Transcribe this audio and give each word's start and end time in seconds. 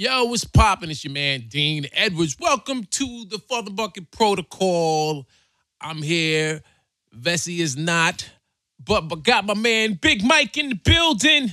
Yo, 0.00 0.24
what's 0.24 0.44
poppin'? 0.44 0.90
It's 0.90 1.04
your 1.04 1.12
man 1.12 1.44
Dean 1.46 1.86
Edwards. 1.92 2.34
Welcome 2.40 2.84
to 2.84 3.26
the 3.28 3.36
FuthaMuckin' 3.36 4.10
Protocol. 4.10 5.26
I'm 5.78 6.00
here. 6.00 6.62
Vesey 7.12 7.60
is 7.60 7.76
not, 7.76 8.26
but, 8.82 9.02
but 9.02 9.22
got 9.22 9.44
my 9.44 9.52
man 9.52 9.98
Big 10.00 10.24
Mike 10.24 10.56
in 10.56 10.70
the 10.70 10.74
building. 10.74 11.52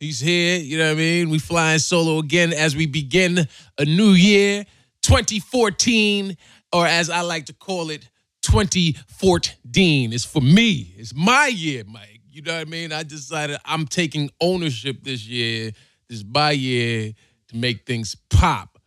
He's 0.00 0.18
here, 0.18 0.60
you 0.60 0.78
know 0.78 0.86
what 0.86 0.92
I 0.92 0.94
mean? 0.94 1.28
We 1.28 1.38
flying 1.38 1.78
solo 1.78 2.20
again 2.20 2.54
as 2.54 2.74
we 2.74 2.86
begin 2.86 3.46
a 3.76 3.84
new 3.84 4.12
year, 4.12 4.64
2014, 5.02 6.38
or 6.72 6.86
as 6.86 7.10
I 7.10 7.20
like 7.20 7.44
to 7.44 7.52
call 7.52 7.90
it, 7.90 8.08
2014. 8.44 10.14
It's 10.14 10.24
for 10.24 10.40
me. 10.40 10.94
It's 10.96 11.14
my 11.14 11.48
year, 11.48 11.84
Mike. 11.86 12.22
You 12.30 12.40
know 12.40 12.54
what 12.54 12.66
I 12.66 12.70
mean? 12.70 12.92
I 12.92 13.02
decided 13.02 13.58
I'm 13.66 13.86
taking 13.86 14.30
ownership 14.40 15.02
this 15.02 15.28
year, 15.28 15.72
this 16.08 16.24
my 16.24 16.52
year, 16.52 17.12
to 17.52 17.58
make 17.58 17.86
things 17.86 18.16
pop. 18.30 18.78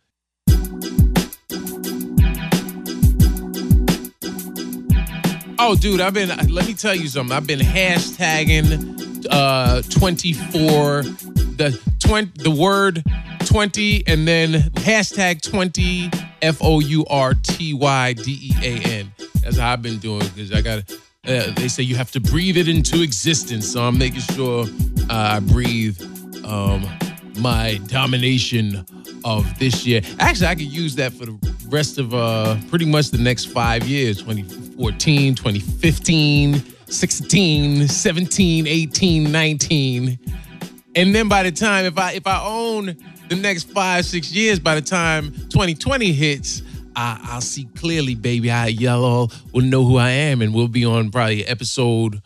Oh, 5.58 5.74
dude, 5.74 6.00
I've 6.00 6.14
been. 6.14 6.28
Let 6.52 6.66
me 6.66 6.74
tell 6.74 6.94
you 6.94 7.08
something. 7.08 7.34
I've 7.34 7.46
been 7.46 7.60
hashtagging 7.60 9.26
uh 9.30 9.82
24 9.82 11.02
the 11.02 11.80
20 11.98 12.42
the 12.44 12.50
word 12.50 13.02
20 13.46 14.06
and 14.06 14.28
then 14.28 14.52
hashtag 14.74 15.40
20 15.42 16.10
F 16.42 16.58
O 16.60 16.80
U 16.80 17.04
R 17.08 17.34
T 17.34 17.72
Y 17.74 18.12
D 18.12 18.38
E 18.42 18.52
A 18.62 18.82
N. 19.00 19.12
That's 19.42 19.56
how 19.56 19.72
I've 19.72 19.82
been 19.82 19.98
doing 19.98 20.20
because 20.20 20.52
I 20.52 20.60
got. 20.60 20.90
Uh, 21.26 21.50
they 21.56 21.66
say 21.66 21.82
you 21.82 21.96
have 21.96 22.12
to 22.12 22.20
breathe 22.20 22.56
it 22.56 22.68
into 22.68 23.02
existence, 23.02 23.72
so 23.72 23.82
I'm 23.82 23.98
making 23.98 24.20
sure 24.20 24.64
uh, 25.10 25.34
I 25.34 25.40
breathe 25.40 26.00
um, 26.44 26.84
my 27.38 27.80
domination 27.86 28.84
of 29.24 29.58
this 29.58 29.86
year. 29.86 30.00
Actually, 30.18 30.46
I 30.46 30.54
could 30.54 30.72
use 30.72 30.94
that 30.96 31.12
for 31.12 31.26
the 31.26 31.56
rest 31.68 31.98
of 31.98 32.14
uh, 32.14 32.56
pretty 32.68 32.84
much 32.84 33.10
the 33.10 33.18
next 33.18 33.46
five 33.46 33.84
years 33.84 34.18
2014, 34.18 35.34
2015, 35.34 36.62
16, 36.86 37.88
17, 37.88 38.66
18, 38.66 39.32
19. 39.32 40.18
And 40.94 41.14
then 41.14 41.28
by 41.28 41.42
the 41.42 41.52
time, 41.52 41.84
if 41.84 41.98
I 41.98 42.12
if 42.12 42.26
I 42.26 42.42
own 42.42 42.96
the 43.28 43.36
next 43.36 43.64
five, 43.64 44.04
six 44.04 44.32
years, 44.32 44.58
by 44.58 44.74
the 44.74 44.80
time 44.80 45.32
2020 45.50 46.12
hits, 46.12 46.62
I, 46.94 47.20
I'll 47.24 47.40
see 47.40 47.64
clearly, 47.76 48.14
baby. 48.14 48.50
I 48.50 48.68
y'all 48.68 49.30
will 49.52 49.62
know 49.62 49.84
who 49.84 49.98
I 49.98 50.10
am, 50.10 50.40
and 50.40 50.54
we'll 50.54 50.68
be 50.68 50.84
on 50.84 51.10
probably 51.10 51.44
episode 51.44 52.22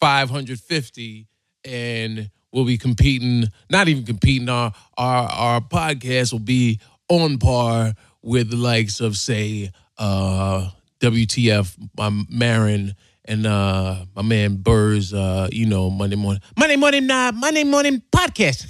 550, 0.00 1.26
and 1.64 2.30
we'll 2.52 2.64
be 2.64 2.78
competing. 2.78 3.44
Not 3.70 3.88
even 3.88 4.04
competing. 4.04 4.48
Our 4.48 4.72
our 4.96 5.28
our 5.28 5.60
podcast 5.60 6.32
will 6.32 6.40
be 6.40 6.80
on 7.08 7.38
par 7.38 7.94
with 8.22 8.50
the 8.50 8.56
likes 8.56 9.00
of 9.00 9.16
say 9.16 9.72
uh, 9.98 10.70
WTF, 11.00 11.76
my 11.96 12.10
Maron, 12.28 12.94
and 13.24 13.46
uh, 13.46 14.04
my 14.14 14.22
man 14.22 14.56
Burr's. 14.56 15.12
Uh, 15.12 15.48
you 15.52 15.66
know 15.66 15.90
Monday 15.90 16.16
morning, 16.16 16.42
Monday 16.58 16.76
morning, 16.76 17.10
uh, 17.10 17.32
Monday 17.34 17.64
morning 17.64 18.02
podcast. 18.12 18.66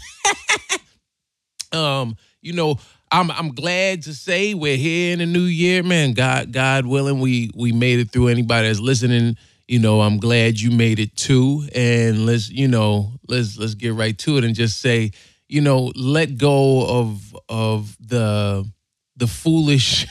um, 1.73 2.17
you 2.43 2.53
know, 2.53 2.77
I'm 3.13 3.31
I'm 3.31 3.55
glad 3.55 4.03
to 4.03 4.15
say 4.15 4.55
we're 4.55 4.77
here 4.77 5.13
in 5.13 5.19
the 5.19 5.27
new 5.27 5.43
year, 5.43 5.83
man. 5.83 6.13
God 6.13 6.53
God 6.53 6.87
willing, 6.87 7.21
we 7.21 7.51
we 7.55 7.73
made 7.73 7.99
it 7.99 8.11
through. 8.11 8.29
Anybody 8.29 8.69
that's 8.69 8.81
listening, 8.81 9.37
you 9.71 9.79
know, 9.79 10.01
I'm 10.01 10.19
glad 10.19 10.59
you 10.61 10.73
made 10.73 10.99
it 10.99 11.15
too. 11.15 11.69
And 11.73 12.27
let's, 12.27 12.51
you 12.51 12.67
know, 12.67 13.13
let's 13.29 13.57
let's 13.57 13.75
get 13.75 13.95
right 13.95 14.19
to 14.19 14.37
it 14.37 14.43
and 14.43 14.53
just 14.53 14.81
say, 14.81 15.13
you 15.49 15.61
know, 15.61 15.93
let 15.95 16.37
go 16.37 16.85
of 16.89 17.37
of 17.49 17.97
the 18.01 18.69
the 19.17 19.29
foolish 19.29 20.09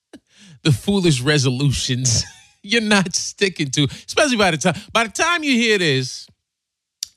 the 0.62 0.72
foolish 0.72 1.20
resolutions 1.20 2.24
you're 2.62 2.80
not 2.80 3.14
sticking 3.14 3.70
to, 3.72 3.86
especially 4.06 4.38
by 4.38 4.52
the 4.52 4.56
time 4.56 4.74
by 4.90 5.04
the 5.04 5.12
time 5.12 5.44
you 5.44 5.52
hear 5.52 5.76
this, 5.76 6.26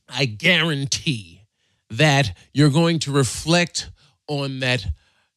I 0.09 0.26
guarantee 0.26 1.44
that 1.92 2.36
you're 2.53 2.70
going 2.70 3.00
to 3.00 3.14
reflect 3.14 3.90
on 4.28 4.59
that 4.59 4.86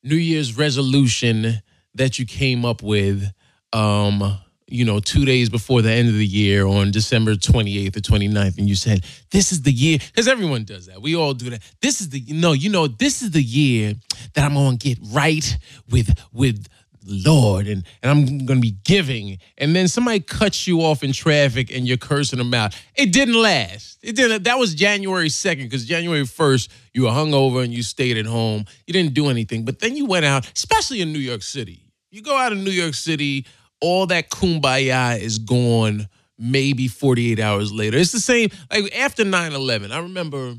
New 0.02 0.16
Year's 0.16 0.58
resolution 0.58 1.62
that 1.94 2.18
you 2.18 2.26
came 2.26 2.64
up 2.64 2.82
with, 2.82 3.30
um, 3.72 4.36
you 4.70 4.84
know, 4.84 5.00
two 5.00 5.24
days 5.24 5.48
before 5.48 5.82
the 5.82 5.90
end 5.90 6.08
of 6.08 6.14
the 6.14 6.26
year 6.26 6.66
on 6.66 6.90
December 6.90 7.34
28th 7.34 7.96
or 7.96 8.00
29th, 8.00 8.58
and 8.58 8.68
you 8.68 8.74
said, 8.74 9.04
This 9.30 9.52
is 9.52 9.62
the 9.62 9.72
year, 9.72 9.98
because 9.98 10.28
everyone 10.28 10.64
does 10.64 10.86
that. 10.86 11.02
We 11.02 11.16
all 11.16 11.34
do 11.34 11.50
that. 11.50 11.62
This 11.80 12.00
is 12.00 12.10
the, 12.10 12.24
no, 12.28 12.52
you 12.52 12.70
know, 12.70 12.86
this 12.86 13.22
is 13.22 13.32
the 13.32 13.42
year 13.42 13.94
that 14.34 14.44
I'm 14.44 14.54
going 14.54 14.78
to 14.78 14.88
get 14.88 14.98
right 15.12 15.56
with, 15.90 16.18
with, 16.32 16.66
Lord, 17.06 17.66
and, 17.66 17.84
and 18.02 18.10
I'm 18.10 18.46
gonna 18.46 18.60
be 18.60 18.76
giving. 18.84 19.38
And 19.58 19.74
then 19.74 19.88
somebody 19.88 20.20
cuts 20.20 20.66
you 20.66 20.80
off 20.80 21.02
in 21.02 21.12
traffic 21.12 21.74
and 21.74 21.86
you're 21.86 21.96
cursing 21.96 22.38
them 22.38 22.52
out. 22.52 22.78
It 22.94 23.12
didn't 23.12 23.40
last. 23.40 23.98
It 24.02 24.16
didn't. 24.16 24.44
That 24.44 24.58
was 24.58 24.74
January 24.74 25.28
2nd, 25.28 25.64
because 25.64 25.86
January 25.86 26.22
1st, 26.24 26.68
you 26.92 27.02
were 27.04 27.10
hungover 27.10 27.64
and 27.64 27.72
you 27.72 27.82
stayed 27.82 28.16
at 28.16 28.26
home. 28.26 28.64
You 28.86 28.92
didn't 28.92 29.14
do 29.14 29.28
anything. 29.28 29.64
But 29.64 29.80
then 29.80 29.96
you 29.96 30.06
went 30.06 30.24
out, 30.24 30.50
especially 30.54 31.00
in 31.00 31.12
New 31.12 31.18
York 31.18 31.42
City. 31.42 31.84
You 32.10 32.22
go 32.22 32.36
out 32.36 32.52
in 32.52 32.64
New 32.64 32.70
York 32.70 32.94
City, 32.94 33.46
all 33.80 34.06
that 34.06 34.30
kumbaya 34.30 35.18
is 35.18 35.38
gone 35.38 36.08
maybe 36.38 36.88
48 36.88 37.38
hours 37.38 37.72
later. 37.72 37.98
It's 37.98 38.12
the 38.12 38.20
same, 38.20 38.50
like 38.72 38.94
after 38.96 39.24
9-11. 39.24 39.92
I 39.92 39.98
remember, 40.00 40.54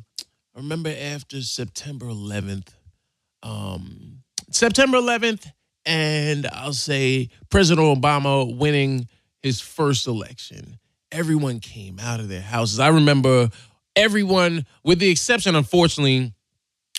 I 0.56 0.60
remember 0.60 0.94
after 0.98 1.42
September 1.42 2.06
11th, 2.06 2.68
um, 3.44 4.20
September 4.52 4.98
11th, 4.98 5.52
and 5.86 6.48
I'll 6.48 6.74
say 6.74 7.30
President 7.50 8.00
Obama 8.00 8.56
winning 8.56 9.08
his 9.42 9.60
first 9.60 10.08
election. 10.08 10.78
Everyone 11.12 11.60
came 11.60 12.00
out 12.00 12.20
of 12.20 12.30
their 12.30 12.42
houses. 12.42 12.80
I 12.80 12.90
remember 12.90 13.50
everyone, 13.96 14.66
with 14.84 15.00
the 15.00 15.10
exception, 15.10 15.56
unfortunately, 15.56 16.34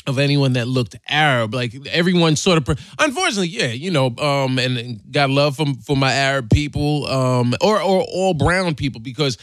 of 0.07 0.19
anyone 0.19 0.55
that 0.55 0.69
looked 0.69 0.97
Arab, 1.09 1.55
like 1.55 1.75
everyone 1.87 2.37
sort 2.37 2.59
of, 2.59 2.95
unfortunately, 2.99 3.49
yeah, 3.49 3.69
you 3.69 3.91
know, 3.91 4.07
um, 4.19 4.59
and, 4.59 4.77
and 4.79 5.13
got 5.13 5.31
love 5.31 5.57
from 5.57 5.77
for 5.77 5.97
my 5.97 6.13
Arab 6.13 6.51
people, 6.51 7.07
um, 7.07 7.55
or 7.61 7.81
or 7.81 8.03
all 8.03 8.35
brown 8.35 8.75
people, 8.75 9.01
because 9.01 9.39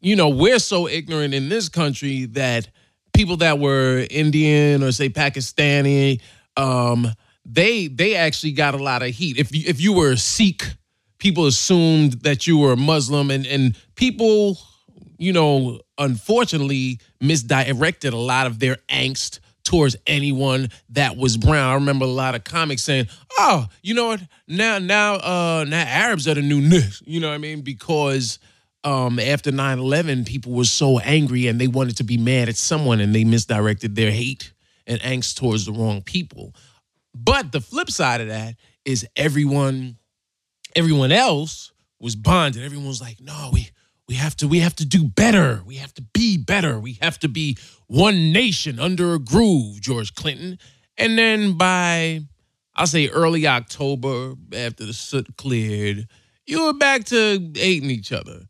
you 0.00 0.16
know 0.16 0.28
we're 0.28 0.58
so 0.58 0.88
ignorant 0.88 1.34
in 1.34 1.48
this 1.48 1.68
country 1.68 2.26
that 2.26 2.68
people 3.12 3.36
that 3.38 3.58
were 3.58 4.06
Indian 4.10 4.82
or 4.82 4.92
say 4.92 5.08
Pakistani, 5.08 6.20
um, 6.56 7.06
they 7.44 7.86
they 7.86 8.16
actually 8.16 8.52
got 8.52 8.74
a 8.74 8.82
lot 8.82 9.02
of 9.02 9.10
heat. 9.10 9.38
If 9.38 9.54
you, 9.54 9.64
if 9.66 9.80
you 9.80 9.92
were 9.92 10.12
a 10.12 10.16
Sikh, 10.16 10.64
people 11.18 11.46
assumed 11.46 12.22
that 12.22 12.46
you 12.46 12.58
were 12.58 12.72
a 12.72 12.76
Muslim, 12.76 13.30
and 13.30 13.46
and 13.46 13.76
people, 13.94 14.58
you 15.18 15.32
know, 15.32 15.80
unfortunately 15.98 17.00
misdirected 17.20 18.12
a 18.12 18.18
lot 18.18 18.46
of 18.46 18.58
their 18.58 18.76
angst 18.88 19.40
towards 19.70 19.94
anyone 20.04 20.68
that 20.88 21.16
was 21.16 21.36
brown. 21.36 21.70
I 21.70 21.74
remember 21.74 22.04
a 22.04 22.08
lot 22.08 22.34
of 22.34 22.42
comics 22.42 22.82
saying, 22.82 23.06
"Oh, 23.38 23.68
you 23.82 23.94
know 23.94 24.08
what? 24.08 24.20
Now 24.48 24.80
now 24.80 25.14
uh 25.14 25.64
now 25.68 25.84
Arabs 25.86 26.26
are 26.26 26.34
the 26.34 26.42
new 26.42 26.60
niggas." 26.60 27.04
You 27.06 27.20
know 27.20 27.28
what 27.28 27.34
I 27.34 27.38
mean? 27.38 27.60
Because 27.60 28.40
um 28.82 29.20
after 29.20 29.52
9/11 29.52 30.26
people 30.26 30.50
were 30.50 30.64
so 30.64 30.98
angry 30.98 31.46
and 31.46 31.60
they 31.60 31.68
wanted 31.68 31.98
to 31.98 32.04
be 32.04 32.16
mad 32.16 32.48
at 32.48 32.56
someone 32.56 32.98
and 32.98 33.14
they 33.14 33.22
misdirected 33.22 33.94
their 33.94 34.10
hate 34.10 34.52
and 34.88 35.00
angst 35.02 35.36
towards 35.36 35.66
the 35.66 35.72
wrong 35.72 36.02
people. 36.02 36.52
But 37.14 37.52
the 37.52 37.60
flip 37.60 37.92
side 37.92 38.20
of 38.20 38.26
that 38.26 38.56
is 38.84 39.06
everyone, 39.14 39.98
everyone 40.74 41.12
else 41.12 41.70
was 42.00 42.16
bonded. 42.16 42.64
Everyone 42.64 42.88
was 42.88 43.00
like, 43.00 43.20
no, 43.20 43.50
we 43.52 43.70
we 44.10 44.16
have 44.16 44.36
to 44.38 44.48
we 44.48 44.58
have 44.58 44.74
to 44.74 44.84
do 44.84 45.04
better. 45.04 45.62
We 45.64 45.76
have 45.76 45.94
to 45.94 46.02
be 46.02 46.36
better. 46.36 46.80
We 46.80 46.94
have 47.00 47.20
to 47.20 47.28
be 47.28 47.56
one 47.86 48.32
nation 48.32 48.80
under 48.80 49.14
a 49.14 49.20
groove, 49.20 49.80
George 49.80 50.16
Clinton. 50.16 50.58
And 50.98 51.16
then 51.16 51.56
by 51.56 52.22
I'll 52.74 52.88
say 52.88 53.06
early 53.06 53.46
October, 53.46 54.34
after 54.52 54.84
the 54.84 54.92
soot 54.94 55.36
cleared, 55.36 56.08
you 56.44 56.64
were 56.66 56.72
back 56.72 57.04
to 57.04 57.52
hating 57.54 57.90
each 57.90 58.10
other. 58.10 58.40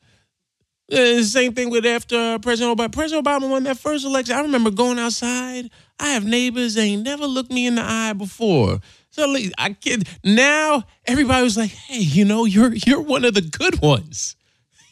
Uh, 0.90 1.22
same 1.22 1.52
thing 1.52 1.68
with 1.68 1.84
after 1.84 2.38
President 2.38 2.78
Obama. 2.78 2.90
President 2.90 3.26
Obama 3.26 3.50
won 3.50 3.64
that 3.64 3.76
first 3.76 4.06
election. 4.06 4.36
I 4.36 4.40
remember 4.40 4.70
going 4.70 4.98
outside. 4.98 5.70
I 5.98 6.12
have 6.12 6.24
neighbors 6.24 6.72
they 6.72 6.84
ain't 6.84 7.02
never 7.02 7.26
looked 7.26 7.52
me 7.52 7.66
in 7.66 7.74
the 7.74 7.82
eye 7.82 8.14
before. 8.14 8.80
So 9.10 9.36
I 9.58 9.74
kid 9.74 10.08
now 10.24 10.84
everybody 11.04 11.44
was 11.44 11.58
like, 11.58 11.70
"Hey, 11.70 11.98
you 11.98 12.24
know, 12.24 12.46
you're 12.46 12.72
you're 12.72 13.02
one 13.02 13.26
of 13.26 13.34
the 13.34 13.42
good 13.42 13.82
ones. 13.82 14.36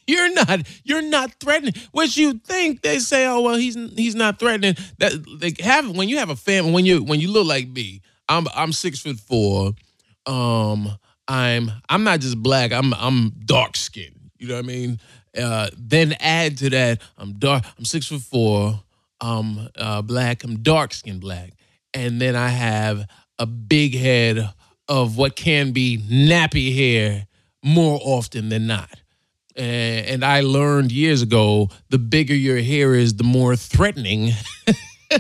You're 0.08 0.32
not 0.34 0.66
you're 0.84 1.02
not 1.02 1.34
threatening." 1.38 1.74
Which 1.92 2.16
you 2.16 2.34
think 2.34 2.82
they 2.82 2.98
say, 2.98 3.26
"Oh 3.26 3.42
well, 3.42 3.56
he's 3.56 3.76
he's 3.94 4.16
not 4.16 4.40
threatening." 4.40 4.74
That 4.98 5.12
they 5.40 5.54
have 5.62 5.96
when 5.96 6.08
you 6.08 6.18
have 6.18 6.30
a 6.30 6.36
family 6.36 6.72
when 6.72 6.86
you 6.86 7.04
when 7.04 7.20
you 7.20 7.30
look 7.30 7.46
like 7.46 7.68
me. 7.68 8.02
I'm 8.28 8.46
I'm 8.54 8.72
six 8.72 8.98
foot 9.00 9.20
four. 9.20 9.72
Um, 10.26 10.98
I'm 11.28 11.70
I'm 11.88 12.04
not 12.04 12.20
just 12.20 12.42
black. 12.42 12.72
I'm 12.72 12.92
I'm 12.94 13.30
dark 13.44 13.76
skinned. 13.76 14.30
You 14.38 14.48
know 14.48 14.54
what 14.56 14.64
I 14.64 14.68
mean? 14.68 15.00
Uh, 15.36 15.68
then 15.76 16.14
add 16.20 16.58
to 16.58 16.70
that, 16.70 17.02
I'm 17.18 17.34
dark. 17.38 17.64
I'm 17.78 17.84
six 17.84 18.06
foot 18.06 18.22
four. 18.22 18.82
I'm 19.20 19.68
uh, 19.76 20.02
black. 20.02 20.44
I'm 20.44 20.62
dark 20.62 20.92
skinned 20.94 21.20
black. 21.20 21.52
and 21.94 22.20
then 22.20 22.36
I 22.36 22.48
have 22.48 23.06
a 23.38 23.46
big 23.46 23.94
head 23.94 24.50
of 24.88 25.16
what 25.16 25.36
can 25.36 25.72
be 25.72 25.98
nappy 25.98 26.74
hair 26.74 27.26
more 27.62 27.98
often 28.02 28.48
than 28.48 28.66
not. 28.66 29.00
And, 29.58 30.06
and 30.06 30.24
I 30.24 30.40
learned 30.40 30.92
years 30.92 31.20
ago 31.20 31.68
the 31.90 31.98
bigger 31.98 32.34
your 32.34 32.60
hair 32.60 32.94
is, 32.94 33.14
the 33.14 33.24
more 33.24 33.56
threatening. 33.56 34.32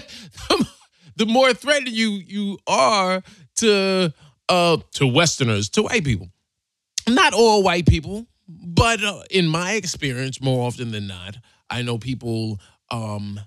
the 1.16 1.26
more 1.26 1.52
threatening 1.52 1.94
you 1.94 2.10
you 2.26 2.58
are 2.66 3.22
to 3.56 4.12
uh 4.48 4.76
to 4.92 5.06
Westerners, 5.06 5.68
to 5.70 5.82
white 5.82 6.04
people. 6.04 6.28
Not 7.08 7.34
all 7.34 7.62
white 7.62 7.86
people, 7.86 8.26
but 8.48 9.02
uh, 9.02 9.22
in 9.30 9.46
my 9.46 9.72
experience, 9.72 10.40
more 10.40 10.66
often 10.66 10.90
than 10.90 11.06
not, 11.06 11.36
I 11.68 11.82
know 11.82 11.98
people. 11.98 12.60
Um, 12.90 13.40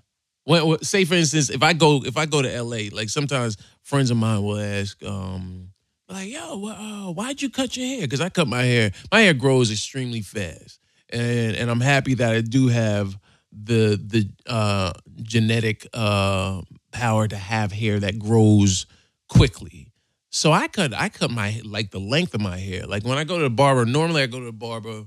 when, 0.44 0.78
say 0.82 1.04
for 1.04 1.14
instance, 1.14 1.50
if 1.50 1.62
I 1.62 1.72
go 1.72 2.02
if 2.04 2.16
I 2.16 2.26
go 2.26 2.42
to 2.42 2.52
L.A., 2.52 2.90
like 2.90 3.08
sometimes 3.08 3.56
friends 3.82 4.10
of 4.10 4.16
mine 4.16 4.42
will 4.42 4.58
ask, 4.58 5.02
um, 5.04 5.68
like, 6.08 6.28
"Yo, 6.30 6.66
uh, 6.66 7.12
why'd 7.12 7.42
you 7.42 7.50
cut 7.50 7.76
your 7.76 7.86
hair?" 7.86 8.00
Because 8.02 8.20
I 8.20 8.28
cut 8.28 8.48
my 8.48 8.62
hair. 8.62 8.92
My 9.10 9.20
hair 9.20 9.34
grows 9.34 9.70
extremely 9.70 10.20
fast, 10.20 10.80
and 11.12 11.56
and 11.56 11.70
I'm 11.70 11.80
happy 11.80 12.14
that 12.14 12.32
I 12.32 12.40
do 12.40 12.68
have 12.68 13.18
the 13.52 14.00
the 14.02 14.28
uh, 14.46 14.92
genetic 15.22 15.86
uh, 15.92 16.62
power 16.90 17.28
to 17.28 17.36
have 17.36 17.72
hair 17.72 18.00
that 18.00 18.18
grows 18.18 18.86
quickly. 19.28 19.92
So 20.30 20.52
I 20.52 20.68
cut 20.68 20.94
I 20.94 21.08
cut 21.08 21.30
my 21.30 21.60
like 21.64 21.90
the 21.90 22.00
length 22.00 22.34
of 22.34 22.40
my 22.40 22.58
hair. 22.58 22.86
Like 22.86 23.04
when 23.04 23.18
I 23.18 23.24
go 23.24 23.38
to 23.38 23.44
the 23.44 23.50
barber, 23.50 23.84
normally 23.84 24.22
I 24.22 24.26
go 24.26 24.38
to 24.40 24.46
the 24.46 24.52
barber 24.52 25.04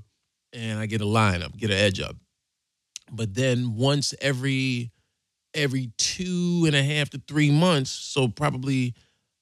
and 0.52 0.78
I 0.78 0.86
get 0.86 1.00
a 1.00 1.06
line 1.06 1.42
up, 1.42 1.56
get 1.56 1.70
an 1.70 1.76
edge 1.76 2.00
up. 2.00 2.16
But 3.10 3.34
then 3.34 3.74
once 3.76 4.14
every 4.20 4.92
every 5.54 5.90
two 5.98 6.64
and 6.66 6.76
a 6.76 6.82
half 6.82 7.10
to 7.10 7.22
three 7.26 7.50
months, 7.50 7.90
so 7.90 8.28
probably 8.28 8.94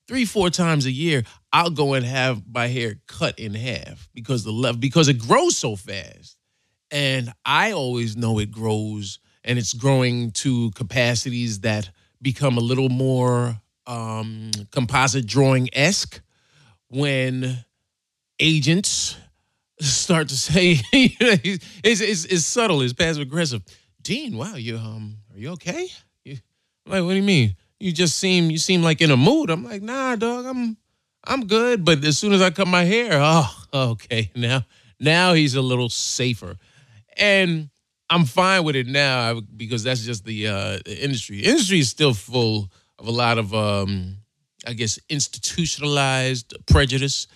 three, 0.07 0.25
four 0.25 0.51
times 0.51 0.87
a 0.87 0.91
year, 0.91 1.25
I'll 1.53 1.71
go 1.71 1.95
and 1.95 2.05
have 2.05 2.43
my 2.51 2.67
hair 2.67 2.97
cut 3.07 3.39
in 3.39 3.55
half 3.55 4.09
because 4.15 4.45
the 4.45 4.53
left 4.53 4.81
because 4.81 5.09
it 5.09 5.19
grows 5.19 5.57
so 5.57 5.77
fast. 5.77 6.37
And 6.95 7.33
I 7.45 7.73
always 7.73 8.17
know 8.17 8.39
it 8.39 8.53
grows 8.53 9.19
and 9.43 9.59
it's 9.59 9.73
growing 9.73 10.31
to 10.31 10.71
capacities 10.77 11.61
that 11.61 11.91
become 12.23 12.57
a 12.57 12.61
little 12.61 12.89
more 12.89 13.61
um, 13.89 14.53
composite 14.71 15.27
drawing 15.27 15.69
esque 15.73 16.21
when 16.89 17.65
agents 18.39 19.17
start 19.81 20.29
to 20.29 20.37
say 20.37 20.81
it's, 20.93 22.01
it's, 22.01 22.25
it's, 22.27 22.47
subtle, 22.47 22.81
it's 22.81 22.93
passive 22.93 23.23
aggressive. 23.23 23.63
Dean, 24.01 24.37
wow, 24.37 24.55
you 24.55 24.77
um, 24.77 25.17
are 25.33 25.39
you 25.39 25.51
okay? 25.51 25.89
You, 26.25 26.37
I'm 26.87 26.93
like, 26.93 27.03
what 27.03 27.11
do 27.11 27.17
you 27.17 27.23
mean? 27.25 27.57
You 27.81 27.91
just 27.91 28.19
seem 28.19 28.53
you 28.53 28.59
seem 28.59 28.83
like 28.83 29.01
in 29.01 29.11
a 29.11 29.17
mood. 29.17 29.51
I'm 29.51 29.65
like, 29.65 29.83
nah, 29.83 30.15
dog, 30.15 30.47
I'm 30.47 30.77
I'm 31.25 31.47
good. 31.49 31.85
But 31.85 32.05
as 32.05 32.19
soon 32.19 32.33
as 32.33 32.41
I 32.41 32.51
cut 32.51 32.69
my 32.69 32.85
hair, 32.85 33.11
oh, 33.15 33.65
okay, 33.75 34.31
now 34.37 34.65
now 35.01 35.33
he's 35.33 35.57
a 35.57 35.63
little 35.63 35.89
safer, 35.89 36.57
and 37.17 37.71
I'm 38.11 38.25
fine 38.25 38.65
with 38.65 38.77
it 38.77 38.87
now 38.87 39.41
because 39.41 39.83
that's 39.83 40.05
just 40.05 40.25
the 40.25 40.49
uh, 40.49 40.79
industry. 40.87 41.41
The 41.41 41.47
industry 41.47 41.79
is 41.81 41.89
still 41.89 42.15
full 42.15 42.71
of 42.99 43.07
a 43.07 43.11
lot 43.11 43.39
of, 43.39 43.55
um, 43.55 44.19
I 44.67 44.75
guess, 44.75 44.99
institutionalized 45.09 46.55
prejudice. 46.67 47.27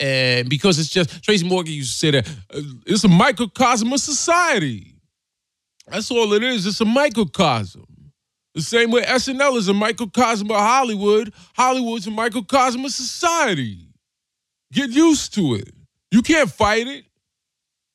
And 0.00 0.48
because 0.48 0.78
it's 0.78 0.88
just, 0.88 1.22
Tracy 1.22 1.46
Morgan 1.46 1.72
used 1.72 1.92
to 1.92 1.98
say 1.98 2.10
that 2.12 2.28
uh, 2.52 2.60
it's 2.86 3.04
a 3.04 3.08
microcosm 3.08 3.92
of 3.92 4.00
society. 4.00 4.96
That's 5.86 6.10
all 6.10 6.32
it 6.32 6.42
is. 6.42 6.66
It's 6.66 6.80
a 6.80 6.84
microcosm. 6.84 7.84
The 8.54 8.62
same 8.62 8.90
way 8.90 9.02
SNL 9.02 9.56
is 9.56 9.68
a 9.68 9.74
microcosm 9.74 10.50
of 10.50 10.56
Hollywood, 10.56 11.32
Hollywood's 11.54 12.06
a 12.06 12.10
microcosm 12.10 12.84
of 12.84 12.92
society. 12.92 13.88
Get 14.72 14.90
used 14.90 15.34
to 15.34 15.54
it. 15.54 15.72
You 16.10 16.22
can't 16.22 16.50
fight 16.50 16.86
it. 16.86 17.04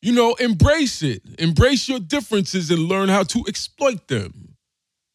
You 0.01 0.13
know, 0.13 0.33
embrace 0.35 1.01
it. 1.01 1.21
Embrace 1.39 1.89
your 1.89 1.99
differences 1.99 2.71
and 2.71 2.79
learn 2.79 3.09
how 3.09 3.23
to 3.23 3.43
exploit 3.47 4.07
them. 4.07 4.55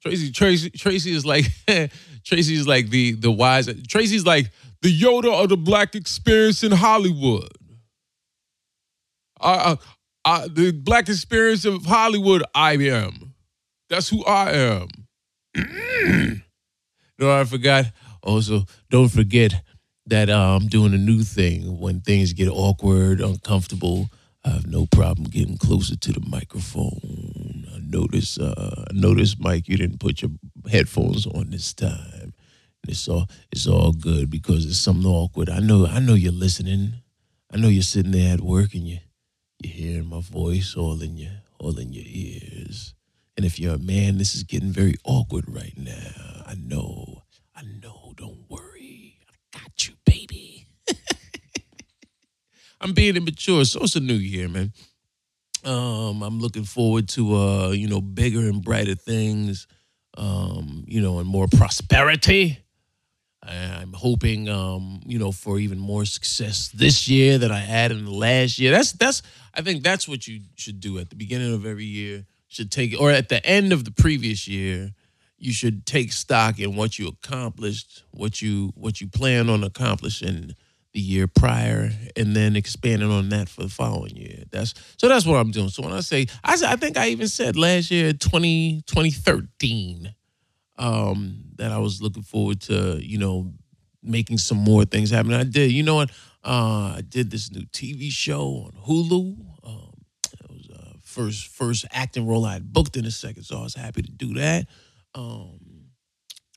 Tracy, 0.03 0.31
Tracy, 0.31 0.71
Tracy 0.71 1.13
is 1.13 1.25
like 1.25 1.47
Tracy 2.25 2.55
is 2.55 2.69
like 2.69 2.91
the 2.91 3.13
the 3.13 3.31
wise. 3.31 3.71
Tracy's 3.89 4.27
like 4.27 4.51
the 4.83 5.01
Yoda 5.01 5.43
of 5.43 5.49
the 5.49 5.57
black 5.57 5.95
experience 5.95 6.63
in 6.63 6.73
Hollywood. 6.73 7.49
I, 9.41 9.79
I, 10.25 10.49
the 10.49 10.73
black 10.73 11.09
experience 11.09 11.65
of 11.65 11.85
Hollywood. 11.85 12.43
I 12.55 12.73
am. 12.75 13.35
That's 13.89 14.09
who 14.09 14.25
I 14.25 14.53
am. 14.53 14.89
no, 17.19 17.41
I 17.41 17.45
forgot. 17.45 17.87
Also, 18.23 18.65
don't 18.91 19.11
forget 19.11 19.55
that 20.07 20.31
I'm 20.31 20.69
doing 20.69 20.95
a 20.95 20.99
new 20.99 21.23
thing. 21.23 21.79
When 21.79 22.01
things 22.01 22.33
get 22.33 22.49
awkward, 22.49 23.21
uncomfortable, 23.21 24.11
I 24.45 24.51
have 24.51 24.67
no 24.67 24.87
problem 24.87 25.31
getting 25.31 25.57
closer 25.57 25.97
to 25.97 26.13
the 26.13 26.21
microphone. 26.29 27.67
I 27.75 27.79
notice, 27.83 28.39
uh, 28.39 28.85
I 28.91 28.93
notice, 28.93 29.39
Mike, 29.39 29.69
you 29.69 29.77
didn't 29.77 30.01
put 30.01 30.21
your 30.21 30.33
headphones 30.71 31.27
on 31.27 31.51
this 31.51 31.73
time. 31.73 32.35
And 32.83 32.91
it's 32.91 33.09
all, 33.09 33.27
it's 33.51 33.67
all 33.67 33.93
good 33.93 34.29
because 34.29 34.67
it's 34.67 34.79
something 34.79 35.07
awkward. 35.11 35.49
I 35.49 35.61
know, 35.61 35.87
I 35.87 36.01
know 36.01 36.15
you're 36.15 36.33
listening. 36.33 36.95
I 37.51 37.57
know 37.57 37.69
you're 37.69 37.83
sitting 37.83 38.13
there 38.13 38.35
at 38.35 38.41
work 38.43 38.75
and 38.75 38.87
you, 38.87 38.99
you're 39.63 39.73
hearing 39.73 40.07
my 40.09 40.21
voice 40.21 40.75
all 40.77 41.01
in 41.01 41.17
your, 41.17 41.33
all 41.59 41.79
in 41.79 41.93
your 41.93 42.05
ears. 42.07 42.95
And 43.37 43.47
if 43.47 43.59
you're 43.59 43.77
a 43.77 43.79
man, 43.79 44.19
this 44.19 44.35
is 44.35 44.43
getting 44.43 44.73
very 44.73 44.95
awkward 45.05 45.45
right 45.49 45.77
now. 45.77 46.43
I 46.47 46.55
know, 46.55 47.23
I 47.57 47.63
know. 47.63 48.13
Don't 48.17 48.45
worry, 48.49 49.19
I 49.29 49.59
got 49.59 49.89
you. 49.89 49.94
I'm 52.85 52.93
being 52.93 53.17
immature. 53.17 53.65
So 53.65 53.81
it's 53.83 53.97
a 53.97 54.01
new 54.01 54.15
year, 54.15 54.47
man. 54.47 54.73
Um, 55.65 56.23
I'm 56.23 56.39
looking 56.39 56.65
forward 56.65 57.09
to 57.11 57.35
uh, 57.35 57.71
you 57.71 57.89
know, 57.89 58.03
bigger 58.03 58.41
and 58.41 58.63
brighter 58.63 58.95
things, 58.95 59.67
um, 60.19 60.85
you 60.87 61.01
know, 61.01 61.19
and 61.19 61.27
more 61.27 61.47
prosperity. 61.49 62.59
I'm 63.43 63.93
hoping, 63.93 64.49
um, 64.49 65.01
you 65.07 65.19
know, 65.19 65.33
for 65.33 65.59
even 65.59 65.79
more 65.79 66.05
success 66.05 66.69
this 66.69 67.09
year 67.09 67.39
than 67.39 67.51
I 67.51 67.59
had 67.59 67.91
in 67.91 68.05
the 68.05 68.11
last 68.11 68.59
year. 68.59 68.71
That's 68.71 68.93
that's 68.93 69.23
I 69.55 69.63
think 69.63 69.83
that's 69.83 70.07
what 70.07 70.27
you 70.27 70.41
should 70.57 70.81
do 70.81 70.99
at 70.99 71.09
the 71.09 71.17
beginning 71.17 71.55
of 71.55 71.65
every 71.65 71.85
year. 71.85 72.27
Should 72.49 72.71
take 72.71 72.95
or 73.01 73.11
at 73.11 73.31
the 73.31 73.45
end 73.47 73.73
of 73.73 73.85
the 73.85 73.91
previous 73.91 74.47
year, 74.47 74.93
you 75.39 75.53
should 75.53 75.87
take 75.87 76.13
stock 76.13 76.59
in 76.59 76.77
what 76.77 76.99
you 76.99 77.09
accomplished, 77.09 78.05
what 78.11 78.43
you 78.43 78.73
what 78.77 79.01
you 79.01 79.09
plan 79.09 79.49
on 79.49 79.65
accomplishing 79.65 80.55
the 80.95 81.01
year 81.01 81.27
prior 81.27 81.91
and 82.17 82.35
then 82.35 82.55
expanding 82.57 83.11
on 83.11 83.29
that 83.29 83.49
for 83.49 83.65
the 83.65 83.69
following 83.69 84.17
year. 84.17 84.45
That's 84.51 84.75
so 84.97 85.09
that's 85.09 85.27
what 85.27 85.37
I'm 85.37 85.51
doing. 85.51 85.69
So 85.69 85.83
when 85.83 85.93
I 85.93 86.01
say 86.01 86.27
I 86.43 86.57
I 86.67 86.77
think 86.77 86.97
I 86.97 87.09
even 87.09 87.29
said 87.29 87.57
last 87.57 87.91
year 87.91 88.13
20 88.13 88.83
2013 88.87 90.15
um 90.79 91.45
that 91.57 91.73
I 91.73 91.79
was 91.79 92.01
looking 92.01 92.23
forward 92.23 92.61
to, 92.63 92.99
you 93.03 93.19
know, 93.19 93.53
making 94.03 94.39
some 94.39 94.59
more 94.59 94.85
things 94.85 95.11
happen. 95.11 95.33
I 95.33 95.45
did. 95.45 95.73
You 95.73 95.83
know 95.83 95.97
what? 95.97 96.11
Uh 96.45 96.95
I 96.99 97.03
did 97.07 97.31
this 97.31 97.51
new 97.51 97.65
TV 97.67 98.11
show 98.11 98.67
on 98.67 98.73
Hulu. 98.87 99.37
Um 99.65 99.93
it 100.41 100.51
was 100.51 100.69
uh 100.73 100.93
first 101.03 101.49
first 101.49 101.87
acting 101.91 102.27
role 102.27 102.45
I 102.45 102.55
had 102.55 102.73
booked 102.73 102.97
in 102.97 103.05
a 103.05 103.11
second, 103.11 103.43
so 103.43 103.59
I 103.59 103.63
was 103.63 103.75
happy 103.75 104.03
to 104.03 104.11
do 104.13 104.35
that. 104.35 104.67
Um 105.17 105.59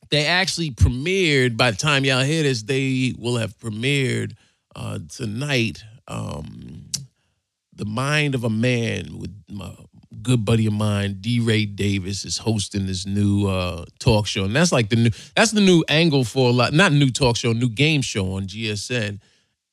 they 0.10 0.26
actually 0.26 0.72
premiered 0.72 1.58
by 1.58 1.72
the 1.72 1.78
time 1.78 2.06
y'all 2.06 2.24
hear 2.24 2.44
this 2.44 2.64
they 2.64 3.14
will 3.18 3.38
have 3.38 3.58
premiered 3.58 4.34
uh, 4.76 5.00
tonight 5.10 5.84
um, 6.08 6.86
the 7.74 7.86
mind 7.86 8.36
of 8.36 8.44
a 8.44 8.50
man 8.50 9.18
with 9.20 9.34
my 9.50 9.72
good 10.22 10.44
buddy 10.44 10.66
of 10.66 10.74
mine 10.74 11.18
DeRay 11.22 11.66
Davis 11.66 12.26
is 12.26 12.38
hosting 12.38 12.88
this 12.88 13.06
new 13.06 13.48
uh, 13.48 13.86
talk 14.00 14.28
show. 14.28 14.46
And 14.46 14.56
that's 14.56 14.72
like 14.72 14.90
the 14.90 14.96
new 14.96 15.10
that's 15.36 15.52
the 15.52 15.62
new 15.62 15.84
angle 15.88 16.24
for 16.24 16.50
a 16.50 16.52
lot 16.52 16.74
not 16.74 16.92
new 16.92 17.10
talk 17.10 17.36
show 17.38 17.54
new 17.54 17.70
game 17.70 18.02
show 18.02 18.34
on 18.34 18.48
gsn 18.48 19.20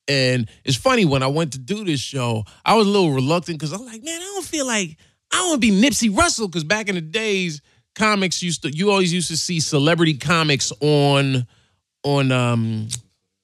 and 0.07 0.49
it's 0.63 0.77
funny 0.77 1.05
when 1.05 1.23
i 1.23 1.27
went 1.27 1.53
to 1.53 1.59
do 1.59 1.83
this 1.83 1.99
show 1.99 2.43
i 2.63 2.75
was 2.75 2.87
a 2.87 2.89
little 2.89 3.11
reluctant 3.11 3.57
because 3.57 3.73
i'm 3.73 3.85
like 3.85 4.03
man 4.03 4.21
i 4.21 4.23
don't 4.23 4.45
feel 4.45 4.67
like 4.67 4.97
i 5.31 5.41
want 5.47 5.61
to 5.61 5.71
be 5.71 5.81
nipsey 5.81 6.15
russell 6.15 6.47
because 6.47 6.63
back 6.63 6.89
in 6.89 6.95
the 6.95 7.01
days 7.01 7.61
comics 7.95 8.43
used 8.43 8.63
to 8.63 8.69
you 8.69 8.91
always 8.91 9.13
used 9.13 9.29
to 9.29 9.37
see 9.37 9.59
celebrity 9.59 10.15
comics 10.15 10.71
on 10.81 11.47
on 12.03 12.31
um 12.31 12.87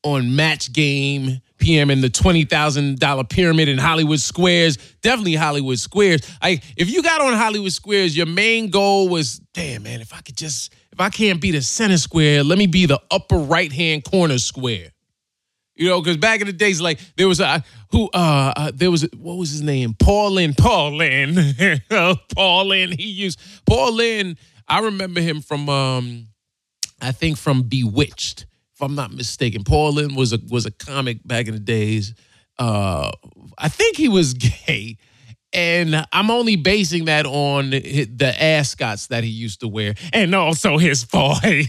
on 0.04 0.36
match 0.36 0.74
game 0.74 1.42
PM 1.58 1.90
in 1.90 2.02
the 2.02 2.10
twenty 2.10 2.44
thousand 2.44 3.00
dollar 3.00 3.24
pyramid 3.24 3.70
in 3.70 3.78
Hollywood 3.78 4.20
Squares. 4.20 4.78
Definitely 5.02 5.36
Hollywood 5.36 5.80
Squares. 5.80 6.22
I 6.42 6.62
if 6.76 6.90
you 6.90 7.04
got 7.04 7.22
on 7.22 7.34
Hollywood 7.34 7.72
Squares, 7.72 8.18
your 8.18 8.26
main 8.26 8.70
goal 8.70 9.10
was, 9.10 9.40
damn 9.54 9.84
man, 9.84 10.02
if 10.02 10.14
I 10.14 10.22
could 10.22 10.38
just 10.38 10.74
if 10.92 11.00
I 11.00 11.10
can't 11.10 11.40
be 11.40 11.52
the 11.52 11.62
center 11.62 11.98
square, 11.98 12.44
let 12.44 12.58
me 12.58 12.68
be 12.68 12.86
the 12.86 13.00
upper 13.10 13.38
right 13.38 13.72
hand 13.72 14.04
corner 14.04 14.40
square. 14.40 14.91
You 15.82 15.90
know, 15.90 16.00
because 16.00 16.18
back 16.18 16.42
in 16.42 16.46
the 16.46 16.54
days, 16.54 16.80
like 16.80 17.00
there 17.18 17.28
was 17.28 17.40
a 17.40 17.64
who 17.90 18.08
uh, 18.14 18.54
uh 18.56 18.72
there 18.72 18.92
was 18.92 19.04
a, 19.04 19.10
what 19.18 19.38
was 19.38 19.50
his 19.50 19.64
name? 19.64 19.96
Paul 19.98 20.34
Lynde. 20.34 20.56
Paul. 20.56 20.92
Paul. 22.36 22.72
He 22.72 23.08
used 23.08 23.40
Paul. 23.66 24.00
I 24.00 24.80
remember 24.80 25.22
him 25.22 25.42
from 25.42 25.68
um 25.70 26.28
I 27.02 27.12
think 27.12 27.40
from 27.40 27.64
Bewitched, 27.64 28.46
if 28.76 28.82
I'm 28.82 28.94
not 28.94 29.12
mistaken. 29.12 29.64
Paul 29.64 29.96
was 30.16 30.34
a 30.34 30.40
was 30.52 30.68
a 30.68 30.72
comic 30.72 31.28
back 31.28 31.48
in 31.48 31.56
the 31.56 31.60
days. 31.60 32.14
Uh, 32.60 33.10
I 33.58 33.68
think 33.68 33.98
he 33.98 34.08
was 34.08 34.34
gay, 34.68 35.00
and 35.52 36.06
I'm 36.14 36.30
only 36.30 36.58
basing 36.58 37.06
that 37.06 37.26
on 37.26 37.72
the 37.72 38.36
ascots 38.40 39.08
that 39.08 39.24
he 39.24 39.32
used 39.32 39.62
to 39.62 39.68
wear, 39.68 39.96
and 40.14 40.36
also 40.36 40.78
his 40.78 41.06
boy. 41.06 41.66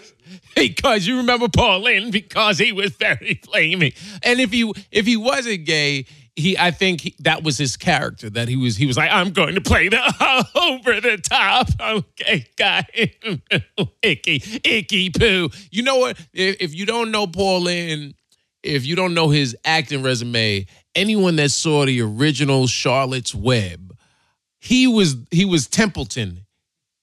because, 0.54 1.06
you 1.06 1.18
remember 1.18 1.48
Paul 1.48 1.82
because 2.10 2.58
he 2.58 2.72
was 2.72 2.90
very 2.92 3.34
flaming, 3.44 3.92
and 4.22 4.40
if 4.40 4.50
he 4.50 4.72
if 4.90 5.06
he 5.06 5.16
wasn't 5.16 5.64
gay, 5.64 6.06
he 6.36 6.56
I 6.58 6.70
think 6.70 7.00
he, 7.02 7.14
that 7.20 7.42
was 7.42 7.58
his 7.58 7.76
character 7.76 8.30
that 8.30 8.48
he 8.48 8.56
was 8.56 8.76
he 8.76 8.86
was 8.86 8.96
like 8.96 9.10
I'm 9.12 9.30
going 9.30 9.54
to 9.54 9.60
play 9.60 9.88
the 9.88 9.98
over 10.54 11.00
the 11.00 11.18
top. 11.18 11.68
Okay 11.80 12.46
guy. 12.56 12.86
Icky 14.02 14.60
icky 14.64 15.10
poo. 15.10 15.50
You 15.70 15.82
know 15.82 15.96
what? 15.96 16.18
If, 16.32 16.56
if 16.60 16.74
you 16.74 16.86
don't 16.86 17.10
know 17.10 17.26
Paul 17.26 17.68
if 18.62 18.86
you 18.86 18.94
don't 18.94 19.14
know 19.14 19.30
his 19.30 19.56
acting 19.64 20.02
resume 20.02 20.66
anyone 20.94 21.36
that 21.36 21.50
saw 21.50 21.86
the 21.86 22.00
original 22.02 22.66
Charlotte's 22.66 23.34
Web 23.34 23.96
he 24.58 24.86
was 24.86 25.16
he 25.30 25.44
was 25.44 25.66
Templeton 25.66 26.46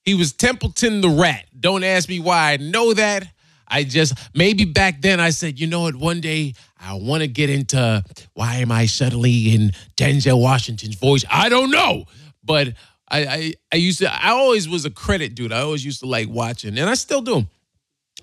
he 0.08 0.14
was 0.14 0.32
Templeton 0.32 1.02
the 1.02 1.10
rat 1.10 1.44
don't 1.58 1.84
ask 1.84 2.08
me 2.08 2.18
why 2.18 2.52
I 2.52 2.56
know 2.56 2.94
that 2.94 3.28
I 3.68 3.84
just 3.84 4.14
maybe 4.34 4.64
back 4.64 5.02
then 5.02 5.20
I 5.20 5.30
said, 5.30 5.60
you 5.60 5.66
know 5.66 5.82
what, 5.82 5.94
one 5.94 6.20
day 6.20 6.54
I 6.80 6.94
want 6.94 7.22
to 7.22 7.28
get 7.28 7.50
into 7.50 8.02
why 8.34 8.56
am 8.56 8.72
I 8.72 8.86
suddenly 8.86 9.54
in 9.54 9.72
Denzel 9.96 10.40
Washington's 10.40 10.94
voice? 10.94 11.24
I 11.30 11.48
don't 11.48 11.70
know. 11.70 12.04
But 12.42 12.68
I, 13.10 13.26
I 13.26 13.52
I 13.72 13.76
used 13.76 13.98
to 14.00 14.10
I 14.12 14.30
always 14.30 14.68
was 14.68 14.84
a 14.84 14.90
credit 14.90 15.34
dude. 15.34 15.52
I 15.52 15.60
always 15.60 15.84
used 15.84 16.00
to 16.00 16.06
like 16.06 16.28
watching, 16.28 16.78
and 16.78 16.88
I 16.88 16.94
still 16.94 17.20
do. 17.20 17.46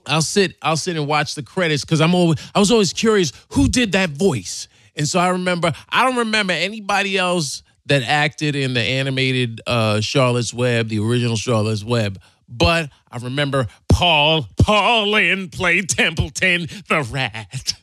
I'll 0.07 0.21
sit 0.21 0.55
I'll 0.61 0.77
sit 0.77 0.97
and 0.97 1.07
watch 1.07 1.35
the 1.35 1.43
credits 1.43 1.85
because 1.85 2.01
I'm 2.01 2.15
always 2.15 2.39
I 2.55 2.59
was 2.59 2.71
always 2.71 2.93
curious 2.93 3.31
who 3.49 3.67
did 3.67 3.91
that 3.91 4.09
voice. 4.09 4.67
And 4.95 5.07
so 5.07 5.19
I 5.19 5.29
remember 5.29 5.73
I 5.89 6.03
don't 6.03 6.17
remember 6.17 6.53
anybody 6.53 7.17
else 7.17 7.61
that 7.87 8.03
acted 8.03 8.55
in 8.55 8.73
the 8.73 8.81
animated 8.81 9.61
uh 9.67 10.01
Charlotte's 10.01 10.53
Web, 10.53 10.89
the 10.89 10.99
original 10.99 11.35
Charlotte's 11.35 11.83
Web. 11.83 12.19
But 12.47 12.89
I 13.11 13.17
remember 13.17 13.67
Paul, 13.89 14.47
Paul 14.57 15.07
Lynde 15.11 15.51
played 15.51 15.89
Templeton 15.89 16.67
the 16.87 17.07
rat. 17.11 17.73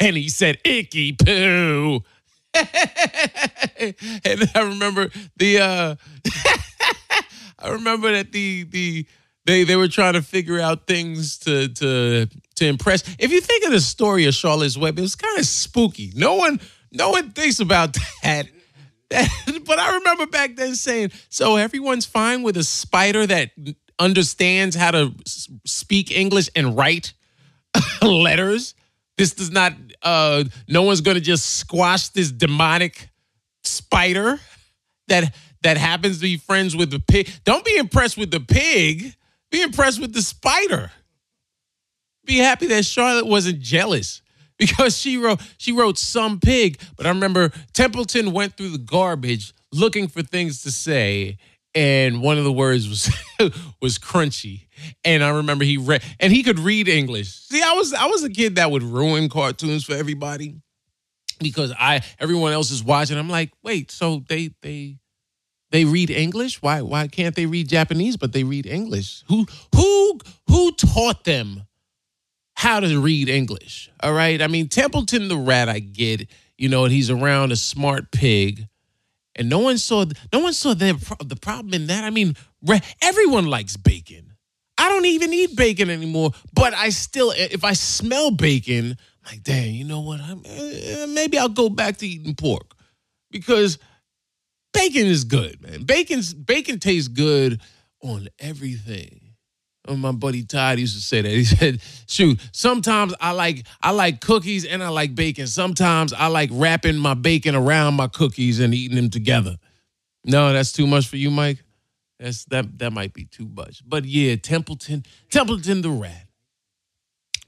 And 0.00 0.16
he 0.16 0.28
said, 0.28 0.58
icky 0.64 1.12
poo. 1.12 2.00
and 2.54 4.50
I 4.54 4.62
remember 4.62 5.10
the 5.36 5.58
uh 5.60 5.94
I 7.58 7.70
remember 7.70 8.12
that 8.12 8.32
the 8.32 8.64
the 8.64 9.06
they 9.44 9.64
they 9.64 9.76
were 9.76 9.88
trying 9.88 10.14
to 10.14 10.22
figure 10.22 10.60
out 10.60 10.86
things 10.86 11.38
to 11.40 11.68
to 11.68 12.28
to 12.56 12.66
impress. 12.66 13.02
If 13.18 13.30
you 13.32 13.40
think 13.40 13.64
of 13.64 13.72
the 13.72 13.80
story 13.80 14.26
of 14.26 14.34
Charlotte's 14.34 14.76
Web, 14.76 14.98
it 14.98 15.02
was 15.02 15.16
kind 15.16 15.38
of 15.38 15.46
spooky. 15.46 16.12
No 16.14 16.34
one 16.34 16.60
no 16.92 17.10
one 17.10 17.30
thinks 17.30 17.60
about 17.60 17.96
that. 18.22 18.48
but 19.10 19.78
I 19.78 19.94
remember 19.94 20.26
back 20.26 20.56
then 20.56 20.74
saying, 20.74 21.12
so 21.28 21.56
everyone's 21.56 22.06
fine 22.06 22.42
with 22.42 22.56
a 22.56 22.64
spider 22.64 23.26
that 23.26 23.50
understands 23.98 24.74
how 24.74 24.90
to 24.90 25.14
speak 25.64 26.10
English 26.10 26.50
and 26.56 26.76
write 26.76 27.12
letters. 28.02 28.74
This 29.16 29.32
does 29.32 29.50
not, 29.50 29.72
uh, 30.02 30.44
no 30.68 30.82
one's 30.82 31.00
going 31.00 31.14
to 31.14 31.20
just 31.20 31.46
squash 31.56 32.08
this 32.08 32.30
demonic 32.30 33.08
spider 33.62 34.40
that 35.08 35.34
that 35.62 35.76
happens 35.76 36.16
to 36.18 36.22
be 36.22 36.36
friends 36.36 36.76
with 36.76 36.90
the 36.90 37.00
pig. 37.00 37.28
Don't 37.44 37.64
be 37.64 37.76
impressed 37.76 38.16
with 38.16 38.30
the 38.30 38.40
pig. 38.40 39.14
Be 39.50 39.62
impressed 39.62 40.00
with 40.00 40.12
the 40.12 40.22
spider. 40.22 40.90
Be 42.24 42.38
happy 42.38 42.66
that 42.68 42.84
Charlotte 42.84 43.26
wasn't 43.26 43.60
jealous 43.60 44.20
because 44.58 44.96
she 44.96 45.16
wrote 45.16 45.40
she 45.58 45.72
wrote 45.72 45.98
some 45.98 46.40
pig. 46.40 46.80
But 46.96 47.06
I 47.06 47.10
remember 47.10 47.52
Templeton 47.72 48.32
went 48.32 48.56
through 48.56 48.70
the 48.70 48.78
garbage 48.78 49.52
looking 49.72 50.08
for 50.08 50.22
things 50.22 50.62
to 50.62 50.70
say, 50.70 51.36
and 51.74 52.22
one 52.22 52.38
of 52.38 52.44
the 52.44 52.52
words 52.52 52.88
was 52.88 53.10
was 53.82 53.98
crunchy. 53.98 54.66
And 55.04 55.22
I 55.22 55.30
remember 55.30 55.64
he 55.64 55.76
read 55.76 56.02
and 56.18 56.32
he 56.32 56.42
could 56.42 56.58
read 56.58 56.88
English. 56.88 57.34
See, 57.34 57.62
I 57.62 57.72
was 57.72 57.92
I 57.92 58.06
was 58.06 58.24
a 58.24 58.30
kid 58.30 58.56
that 58.56 58.70
would 58.70 58.82
ruin 58.82 59.28
cartoons 59.28 59.84
for 59.84 59.94
everybody 59.94 60.56
because 61.40 61.72
I 61.78 62.02
everyone 62.18 62.52
else 62.52 62.70
is 62.70 62.82
watching. 62.82 63.18
I'm 63.18 63.28
like, 63.28 63.52
wait, 63.62 63.90
so 63.90 64.22
they 64.28 64.50
they 64.62 64.98
they 65.70 65.84
read 65.84 66.10
English? 66.10 66.62
Why 66.62 66.82
why 66.82 67.08
can't 67.08 67.34
they 67.34 67.46
read 67.46 67.68
Japanese 67.68 68.16
but 68.16 68.32
they 68.32 68.44
read 68.44 68.66
English? 68.66 69.24
Who 69.28 69.46
who 69.74 70.18
who 70.48 70.72
taught 70.72 71.24
them 71.24 71.65
how 72.56 72.80
to 72.80 73.00
read 73.00 73.28
English. 73.28 73.90
All 74.00 74.12
right. 74.12 74.40
I 74.40 74.46
mean, 74.46 74.68
Templeton 74.68 75.28
the 75.28 75.36
rat, 75.36 75.68
I 75.68 75.78
get, 75.78 76.28
you 76.56 76.68
know, 76.68 76.86
he's 76.86 77.10
around 77.10 77.52
a 77.52 77.56
smart 77.56 78.10
pig. 78.10 78.66
And 79.36 79.50
no 79.50 79.58
one 79.58 79.76
saw 79.76 80.06
no 80.32 80.40
one 80.40 80.54
saw 80.54 80.72
the, 80.72 80.94
the 81.22 81.36
problem 81.36 81.74
in 81.74 81.88
that. 81.88 82.04
I 82.04 82.10
mean, 82.10 82.34
everyone 83.02 83.46
likes 83.46 83.76
bacon. 83.76 84.32
I 84.78 84.88
don't 84.88 85.04
even 85.04 85.32
eat 85.32 85.54
bacon 85.54 85.90
anymore, 85.90 86.32
but 86.54 86.74
I 86.74 86.88
still, 86.88 87.32
if 87.36 87.64
I 87.64 87.74
smell 87.74 88.30
bacon, 88.30 88.96
I'm 89.24 89.32
like, 89.32 89.42
dang, 89.42 89.74
you 89.74 89.84
know 89.84 90.00
what? 90.00 90.20
I'm, 90.20 90.38
uh, 90.38 91.06
maybe 91.08 91.38
I'll 91.38 91.48
go 91.48 91.68
back 91.68 91.98
to 91.98 92.06
eating 92.06 92.34
pork 92.34 92.74
because 93.30 93.78
bacon 94.72 95.06
is 95.06 95.24
good, 95.24 95.60
man. 95.62 95.84
Bacon's 95.84 96.32
bacon 96.32 96.78
tastes 96.78 97.08
good 97.08 97.60
on 98.02 98.28
everything. 98.38 99.25
My 99.88 100.12
buddy 100.12 100.42
Todd 100.44 100.78
used 100.78 100.94
to 100.94 101.02
say 101.02 101.20
that. 101.20 101.30
He 101.30 101.44
said, 101.44 101.80
"Shoot, 102.06 102.40
sometimes 102.52 103.14
I 103.20 103.32
like 103.32 103.66
I 103.82 103.90
like 103.90 104.20
cookies 104.20 104.64
and 104.64 104.82
I 104.82 104.88
like 104.88 105.14
bacon. 105.14 105.46
Sometimes 105.46 106.12
I 106.12 106.26
like 106.26 106.50
wrapping 106.52 106.96
my 106.96 107.14
bacon 107.14 107.54
around 107.54 107.94
my 107.94 108.08
cookies 108.08 108.60
and 108.60 108.74
eating 108.74 108.96
them 108.96 109.10
together." 109.10 109.56
No, 110.24 110.52
that's 110.52 110.72
too 110.72 110.86
much 110.86 111.06
for 111.06 111.16
you, 111.16 111.30
Mike. 111.30 111.62
That's 112.18 112.44
that 112.46 112.78
that 112.78 112.92
might 112.92 113.12
be 113.12 113.24
too 113.24 113.48
much. 113.48 113.82
But 113.86 114.04
yeah, 114.04 114.36
Templeton, 114.36 115.04
Templeton 115.30 115.82
the 115.82 115.90
rat. 115.90 116.26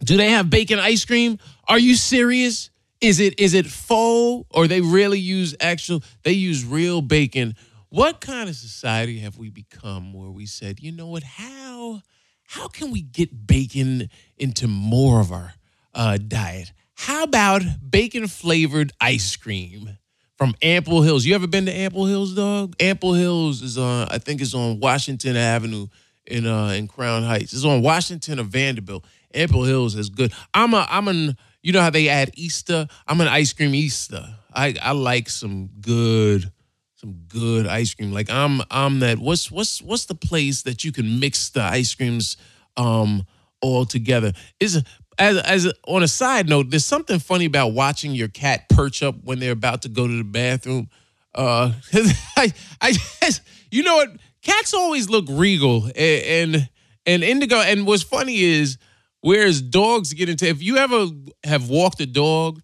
Do 0.04 0.16
they 0.16 0.30
have 0.30 0.48
bacon 0.50 0.78
ice 0.78 1.04
cream? 1.04 1.38
Are 1.66 1.78
you 1.78 1.94
serious? 1.94 2.70
Is 3.00 3.20
it 3.20 3.38
is 3.38 3.54
it 3.54 3.66
faux 3.66 4.46
or 4.50 4.66
they 4.66 4.80
really 4.80 5.18
use 5.18 5.54
actual 5.60 6.02
they 6.22 6.32
use 6.32 6.64
real 6.64 7.00
bacon? 7.00 7.56
What 7.90 8.20
kind 8.20 8.48
of 8.48 8.54
society 8.56 9.20
have 9.20 9.38
we 9.38 9.48
become 9.48 10.12
where 10.12 10.30
we 10.30 10.44
said, 10.44 10.80
you 10.80 10.92
know 10.92 11.06
what, 11.06 11.22
how 11.22 12.02
how 12.48 12.66
can 12.66 12.90
we 12.90 13.02
get 13.02 13.46
bacon 13.46 14.08
into 14.38 14.66
more 14.68 15.20
of 15.20 15.32
our 15.32 15.52
uh, 15.94 16.16
diet? 16.16 16.72
How 16.94 17.24
about 17.24 17.62
bacon 17.90 18.26
flavored 18.26 18.90
ice 19.02 19.36
cream 19.36 19.98
from 20.38 20.54
Ample 20.62 21.02
Hills? 21.02 21.26
You 21.26 21.34
ever 21.34 21.46
been 21.46 21.66
to 21.66 21.72
Ample 21.72 22.06
Hills, 22.06 22.34
dog? 22.34 22.74
Ample 22.80 23.12
Hills 23.12 23.60
is 23.60 23.76
on, 23.76 24.08
I 24.10 24.16
think 24.16 24.40
it's 24.40 24.54
on 24.54 24.80
Washington 24.80 25.36
Avenue 25.36 25.88
in 26.24 26.46
uh 26.46 26.68
in 26.68 26.88
Crown 26.88 27.22
Heights. 27.22 27.52
It's 27.52 27.66
on 27.66 27.82
Washington 27.82 28.40
or 28.40 28.44
Vanderbilt. 28.44 29.04
Ample 29.34 29.64
Hills 29.64 29.94
is 29.94 30.08
good. 30.08 30.32
I'm 30.54 30.72
a 30.72 30.86
I'm 30.88 31.06
an 31.08 31.36
you 31.62 31.72
know 31.74 31.82
how 31.82 31.90
they 31.90 32.08
add 32.08 32.30
Easter? 32.32 32.88
I'm 33.06 33.20
an 33.20 33.28
ice 33.28 33.52
cream 33.52 33.74
Easter. 33.74 34.24
I 34.54 34.74
I 34.80 34.92
like 34.92 35.28
some 35.28 35.68
good 35.82 36.50
some 36.98 37.14
good 37.28 37.66
ice 37.66 37.94
cream. 37.94 38.12
Like 38.12 38.28
I'm 38.28 38.60
I'm 38.70 39.00
that 39.00 39.18
what's 39.18 39.50
what's 39.50 39.80
what's 39.80 40.06
the 40.06 40.16
place 40.16 40.62
that 40.62 40.82
you 40.82 40.90
can 40.90 41.20
mix 41.20 41.50
the 41.50 41.62
ice 41.62 41.94
creams 41.94 42.36
um 42.76 43.24
all 43.60 43.84
together? 43.84 44.32
Is 44.58 44.82
as 45.16 45.38
as 45.38 45.72
on 45.86 46.02
a 46.02 46.08
side 46.08 46.48
note, 46.48 46.70
there's 46.70 46.84
something 46.84 47.20
funny 47.20 47.44
about 47.44 47.68
watching 47.68 48.12
your 48.12 48.28
cat 48.28 48.68
perch 48.68 49.02
up 49.02 49.14
when 49.22 49.38
they're 49.38 49.52
about 49.52 49.82
to 49.82 49.88
go 49.88 50.08
to 50.08 50.16
the 50.16 50.24
bathroom. 50.24 50.88
Uh 51.34 51.72
I 52.36 52.52
I 52.80 52.92
just, 53.22 53.42
you 53.70 53.84
know 53.84 53.96
what 53.96 54.16
cats 54.42 54.74
always 54.74 55.08
look 55.08 55.26
regal 55.28 55.84
and, 55.94 56.54
and 56.56 56.68
and 57.06 57.22
indigo 57.22 57.60
and 57.60 57.86
what's 57.86 58.02
funny 58.02 58.40
is 58.40 58.76
whereas 59.20 59.62
dogs 59.62 60.12
get 60.14 60.28
into 60.28 60.46
if 60.48 60.62
you 60.62 60.78
ever 60.78 61.06
have 61.44 61.68
walked 61.68 62.00
a 62.00 62.06
dog 62.06 62.60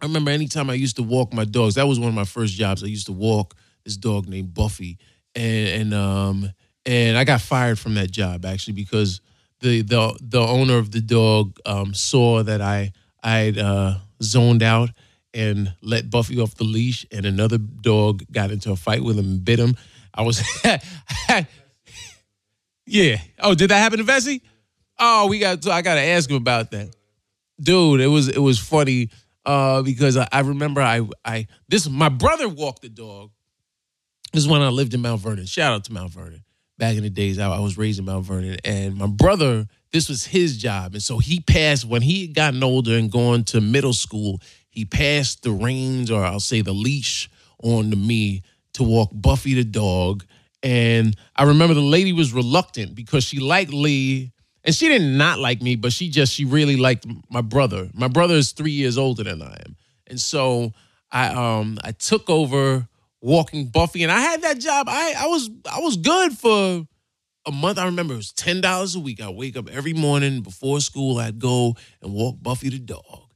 I 0.00 0.06
remember 0.06 0.30
anytime 0.30 0.68
I 0.68 0.74
used 0.74 0.96
to 0.96 1.02
walk 1.02 1.32
my 1.32 1.44
dogs, 1.44 1.76
that 1.76 1.88
was 1.88 1.98
one 1.98 2.08
of 2.08 2.14
my 2.14 2.24
first 2.24 2.54
jobs. 2.54 2.82
I 2.82 2.86
used 2.86 3.06
to 3.06 3.12
walk 3.12 3.54
this 3.84 3.96
dog 3.96 4.28
named 4.28 4.54
Buffy. 4.54 4.98
And, 5.34 5.68
and 5.82 5.94
um 5.94 6.50
and 6.84 7.18
I 7.18 7.24
got 7.24 7.40
fired 7.40 7.78
from 7.78 7.94
that 7.94 8.10
job 8.10 8.44
actually 8.44 8.74
because 8.74 9.20
the 9.60 9.82
the 9.82 10.18
the 10.20 10.40
owner 10.40 10.78
of 10.78 10.90
the 10.90 11.00
dog 11.00 11.58
um, 11.66 11.94
saw 11.94 12.42
that 12.42 12.60
I 12.60 12.92
I'd 13.22 13.58
uh, 13.58 13.98
zoned 14.22 14.62
out 14.62 14.90
and 15.34 15.74
let 15.82 16.10
Buffy 16.10 16.40
off 16.40 16.54
the 16.54 16.64
leash, 16.64 17.04
and 17.10 17.26
another 17.26 17.58
dog 17.58 18.24
got 18.30 18.50
into 18.50 18.72
a 18.72 18.76
fight 18.76 19.02
with 19.02 19.18
him 19.18 19.26
and 19.26 19.44
bit 19.44 19.58
him. 19.58 19.76
I 20.14 20.22
was, 20.22 20.42
yeah. 22.86 23.18
Oh, 23.40 23.54
did 23.54 23.70
that 23.70 23.78
happen 23.78 23.98
to 23.98 24.04
Vesey? 24.04 24.42
Oh, 24.98 25.26
we 25.26 25.38
got. 25.38 25.66
I 25.68 25.82
got 25.82 25.96
to 25.96 26.00
ask 26.00 26.30
him 26.30 26.36
about 26.36 26.70
that, 26.70 26.94
dude. 27.60 28.00
It 28.00 28.06
was 28.06 28.28
it 28.28 28.38
was 28.38 28.58
funny 28.58 29.10
uh, 29.46 29.82
because 29.82 30.16
I, 30.16 30.28
I, 30.30 30.40
remember 30.40 30.82
I 30.82 31.08
I 31.24 31.46
this 31.68 31.88
my 31.88 32.08
brother 32.08 32.48
walked 32.48 32.82
the 32.82 32.88
dog. 32.88 33.30
This 34.32 34.42
is 34.42 34.48
when 34.48 34.60
I 34.60 34.68
lived 34.68 34.92
in 34.92 35.00
Mount 35.00 35.20
Vernon. 35.20 35.46
Shout 35.46 35.72
out 35.72 35.84
to 35.84 35.92
Mount 35.92 36.10
Vernon. 36.10 36.44
back 36.76 36.96
in 36.96 37.04
the 37.04 37.10
days 37.10 37.38
I, 37.38 37.48
I 37.48 37.60
was 37.60 37.78
raised 37.78 37.98
in 37.98 38.04
Mount 38.04 38.26
Vernon, 38.26 38.58
and 38.64 38.96
my 38.96 39.06
brother, 39.06 39.66
this 39.92 40.08
was 40.08 40.26
his 40.26 40.58
job, 40.58 40.94
and 40.94 41.02
so 41.02 41.18
he 41.18 41.40
passed 41.40 41.86
when 41.86 42.02
he 42.02 42.26
had 42.26 42.34
gotten 42.34 42.62
older 42.62 42.96
and 42.96 43.10
going 43.10 43.44
to 43.44 43.60
middle 43.60 43.94
school. 43.94 44.42
He 44.68 44.84
passed 44.84 45.42
the 45.42 45.52
reins, 45.52 46.10
or 46.10 46.22
I'll 46.22 46.40
say 46.40 46.60
the 46.60 46.74
leash, 46.74 47.30
on 47.62 47.90
to 47.90 47.96
me 47.96 48.42
to 48.74 48.82
walk 48.82 49.10
Buffy 49.12 49.54
the 49.54 49.64
dog. 49.64 50.24
And 50.62 51.16
I 51.34 51.44
remember 51.44 51.72
the 51.72 51.80
lady 51.80 52.12
was 52.12 52.32
reluctant 52.32 52.94
because 52.94 53.24
she 53.24 53.38
liked 53.38 53.72
Lee 53.72 54.32
and 54.66 54.74
she 54.74 54.88
did 54.88 55.00
not 55.02 55.38
like 55.38 55.62
me, 55.62 55.76
but 55.76 55.92
she 55.92 56.10
just 56.10 56.34
she 56.34 56.44
really 56.44 56.76
liked 56.76 57.06
my 57.30 57.40
brother. 57.40 57.88
My 57.94 58.08
brother 58.08 58.34
is 58.34 58.52
three 58.52 58.72
years 58.72 58.98
older 58.98 59.22
than 59.24 59.40
I 59.40 59.56
am, 59.64 59.76
and 60.08 60.20
so 60.20 60.72
I 61.10 61.28
um 61.28 61.78
I 61.84 61.92
took 61.92 62.28
over 62.28 62.88
walking 63.22 63.68
Buffy, 63.68 64.02
and 64.02 64.12
I 64.12 64.20
had 64.20 64.42
that 64.42 64.58
job. 64.58 64.88
I 64.88 65.14
I 65.16 65.26
was 65.28 65.48
I 65.72 65.80
was 65.80 65.96
good 65.96 66.32
for 66.36 66.86
a 67.46 67.52
month. 67.52 67.78
I 67.78 67.84
remember 67.86 68.14
it 68.14 68.18
was 68.18 68.32
ten 68.32 68.60
dollars 68.60 68.96
a 68.96 69.00
week. 69.00 69.22
I 69.22 69.30
wake 69.30 69.56
up 69.56 69.70
every 69.70 69.92
morning 69.94 70.42
before 70.42 70.80
school. 70.80 71.18
I'd 71.18 71.38
go 71.38 71.76
and 72.02 72.12
walk 72.12 72.42
Buffy 72.42 72.68
the 72.68 72.80
dog, 72.80 73.32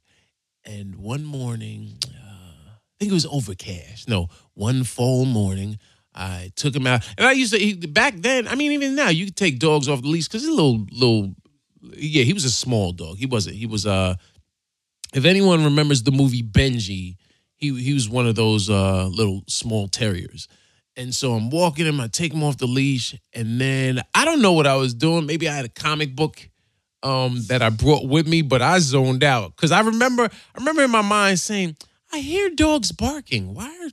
and 0.65 0.97
one 0.97 1.25
morning, 1.25 1.97
uh, 2.09 2.71
I 2.75 2.79
think 2.99 3.13
it 3.13 3.15
was 3.15 3.27
overcast. 3.27 4.09
No, 4.09 4.29
one 4.55 4.83
fall 4.83 5.25
morning. 5.27 5.79
I 6.15 6.53
took 6.57 6.75
him 6.75 6.87
out, 6.87 7.07
and 7.17 7.27
I 7.27 7.33
used 7.33 7.53
to 7.53 7.59
he, 7.59 7.75
back 7.75 8.15
then. 8.17 8.49
I 8.49 8.55
mean, 8.55 8.73
even 8.73 8.95
now, 8.95 9.09
you 9.09 9.27
could 9.27 9.37
take 9.37 9.59
dogs 9.59 9.89
off 9.89 10.03
the 10.03 10.09
leash 10.09 10.27
because 10.27 10.43
he's 10.43 10.51
a 10.51 10.55
little, 10.55 10.87
little. 10.91 11.35
Yeah, 11.97 12.25
he 12.25 12.33
was 12.33 12.45
a 12.45 12.51
small 12.51 12.93
dog. 12.93 13.17
He 13.17 13.27
wasn't. 13.27 13.57
He 13.57 13.67
was. 13.67 13.87
Uh, 13.87 14.17
if 15.15 15.25
anyone 15.25 15.65
remembers 15.65 16.03
the 16.03 16.13
movie 16.13 16.43
Benji, 16.43 17.17
he 17.57 17.83
he 17.83 17.95
was 17.95 18.09
one 18.09 18.27
of 18.27 18.35
those 18.35 18.69
uh 18.71 19.07
little 19.07 19.43
small 19.47 19.89
terriers. 19.89 20.49
And 20.97 21.15
so 21.15 21.35
I'm 21.35 21.51
walking 21.51 21.87
him. 21.87 22.01
I 22.01 22.09
take 22.09 22.33
him 22.35 22.43
off 22.43 22.59
the 22.59 22.67
leash, 22.67 23.17
and 23.33 23.61
then 23.61 24.03
I 24.15 24.25
don't 24.25 24.43
know 24.43 24.53
what 24.53 24.67
I 24.67 24.77
was 24.77 24.95
doing. 24.95 25.27
Maybe 25.27 25.49
I 25.49 25.55
had 25.55 25.65
a 25.65 25.71
comic 25.71 26.17
book 26.17 26.49
um 27.03 27.41
that 27.47 27.63
I 27.63 27.71
brought 27.71 28.07
with 28.07 28.27
me, 28.27 28.43
but 28.43 28.61
I 28.63 28.79
zoned 28.81 29.23
out 29.23 29.55
because 29.55 29.71
I 29.71 29.81
remember. 29.81 30.25
I 30.25 30.59
remember 30.59 30.83
in 30.83 30.91
my 30.91 31.03
mind 31.03 31.39
saying, 31.39 31.77
"I 32.13 32.19
hear 32.19 32.51
dogs 32.51 32.93
barking. 32.93 33.55
Why 33.55 33.67
are 33.67 33.91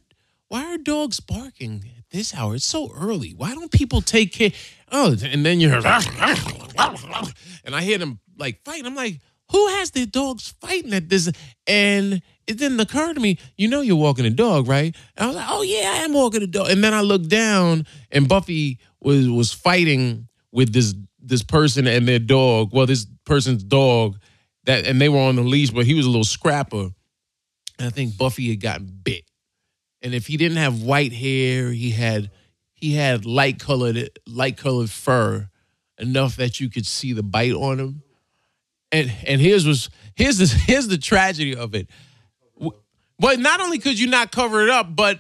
why 0.47 0.65
are 0.73 0.77
dogs 0.77 1.19
barking 1.19 1.81
this 2.11 2.35
hour? 2.35 2.55
It's 2.55 2.65
so 2.65 2.91
early. 2.95 3.31
Why 3.31 3.53
don't 3.53 3.71
people 3.71 4.01
take 4.01 4.33
care? 4.33 4.51
Oh, 4.91 5.15
and 5.23 5.45
then 5.45 5.59
you 5.59 5.69
hear, 5.69 5.77
and 5.85 7.75
I 7.75 7.81
hear 7.81 7.97
them 7.97 8.19
like 8.37 8.63
fighting. 8.63 8.85
I'm 8.85 8.95
like, 8.95 9.19
who 9.51 9.67
has 9.67 9.91
their 9.91 10.05
dogs 10.05 10.53
fighting 10.61 10.93
at 10.93 11.09
this? 11.09 11.31
And 11.65 12.21
it 12.47 12.57
didn't 12.57 12.79
occur 12.79 13.13
to 13.13 13.19
me, 13.19 13.37
you 13.57 13.67
know, 13.67 13.81
you're 13.81 13.95
walking 13.95 14.25
a 14.25 14.29
dog, 14.29 14.67
right? 14.67 14.95
And 15.15 15.23
I 15.23 15.27
was 15.27 15.35
like, 15.35 15.47
oh 15.49 15.61
yeah, 15.61 15.91
I 15.93 15.97
am 16.03 16.13
walking 16.13 16.41
a 16.41 16.47
dog. 16.47 16.69
And 16.69 16.83
then 16.83 16.93
I 16.93 17.01
looked 17.01 17.29
down, 17.29 17.85
and 18.11 18.27
Buffy 18.27 18.79
was 19.01 19.29
was 19.29 19.53
fighting 19.53 20.27
with 20.51 20.73
this 20.73 20.95
this 21.19 21.43
person 21.43 21.87
and 21.87 22.07
their 22.07 22.19
dog. 22.19 22.69
Well, 22.73 22.85
this 22.85 23.05
person's 23.25 23.63
dog 23.63 24.17
that, 24.63 24.85
and 24.85 25.01
they 25.01 25.09
were 25.09 25.19
on 25.19 25.35
the 25.35 25.41
leash, 25.41 25.71
but 25.71 25.85
he 25.85 25.93
was 25.93 26.05
a 26.05 26.09
little 26.09 26.23
scrapper. 26.23 26.89
And 27.79 27.87
I 27.87 27.89
think 27.89 28.17
Buffy 28.17 28.49
had 28.49 28.61
gotten 28.61 28.87
bit 29.03 29.23
and 30.01 30.13
if 30.13 30.27
he 30.27 30.37
didn't 30.37 30.57
have 30.57 30.81
white 30.81 31.13
hair, 31.13 31.71
he 31.71 31.91
had 31.91 32.31
he 32.73 32.93
had 32.93 33.25
light 33.25 33.59
colored 33.59 34.09
light 34.27 34.57
colored 34.57 34.89
fur 34.89 35.49
enough 35.97 36.35
that 36.35 36.59
you 36.59 36.69
could 36.69 36.85
see 36.85 37.13
the 37.13 37.23
bite 37.23 37.53
on 37.53 37.79
him. 37.79 38.03
And 38.91 39.11
and 39.25 39.41
here's 39.41 39.65
was 39.65 39.89
here's 40.15 40.37
the 40.37 40.45
here's 40.65 40.87
the 40.87 40.97
tragedy 40.97 41.55
of 41.55 41.75
it. 41.75 41.89
But 43.19 43.39
not 43.39 43.61
only 43.61 43.79
could 43.79 43.99
you 43.99 44.07
not 44.07 44.31
cover 44.31 44.63
it 44.63 44.69
up, 44.69 44.95
but 44.95 45.19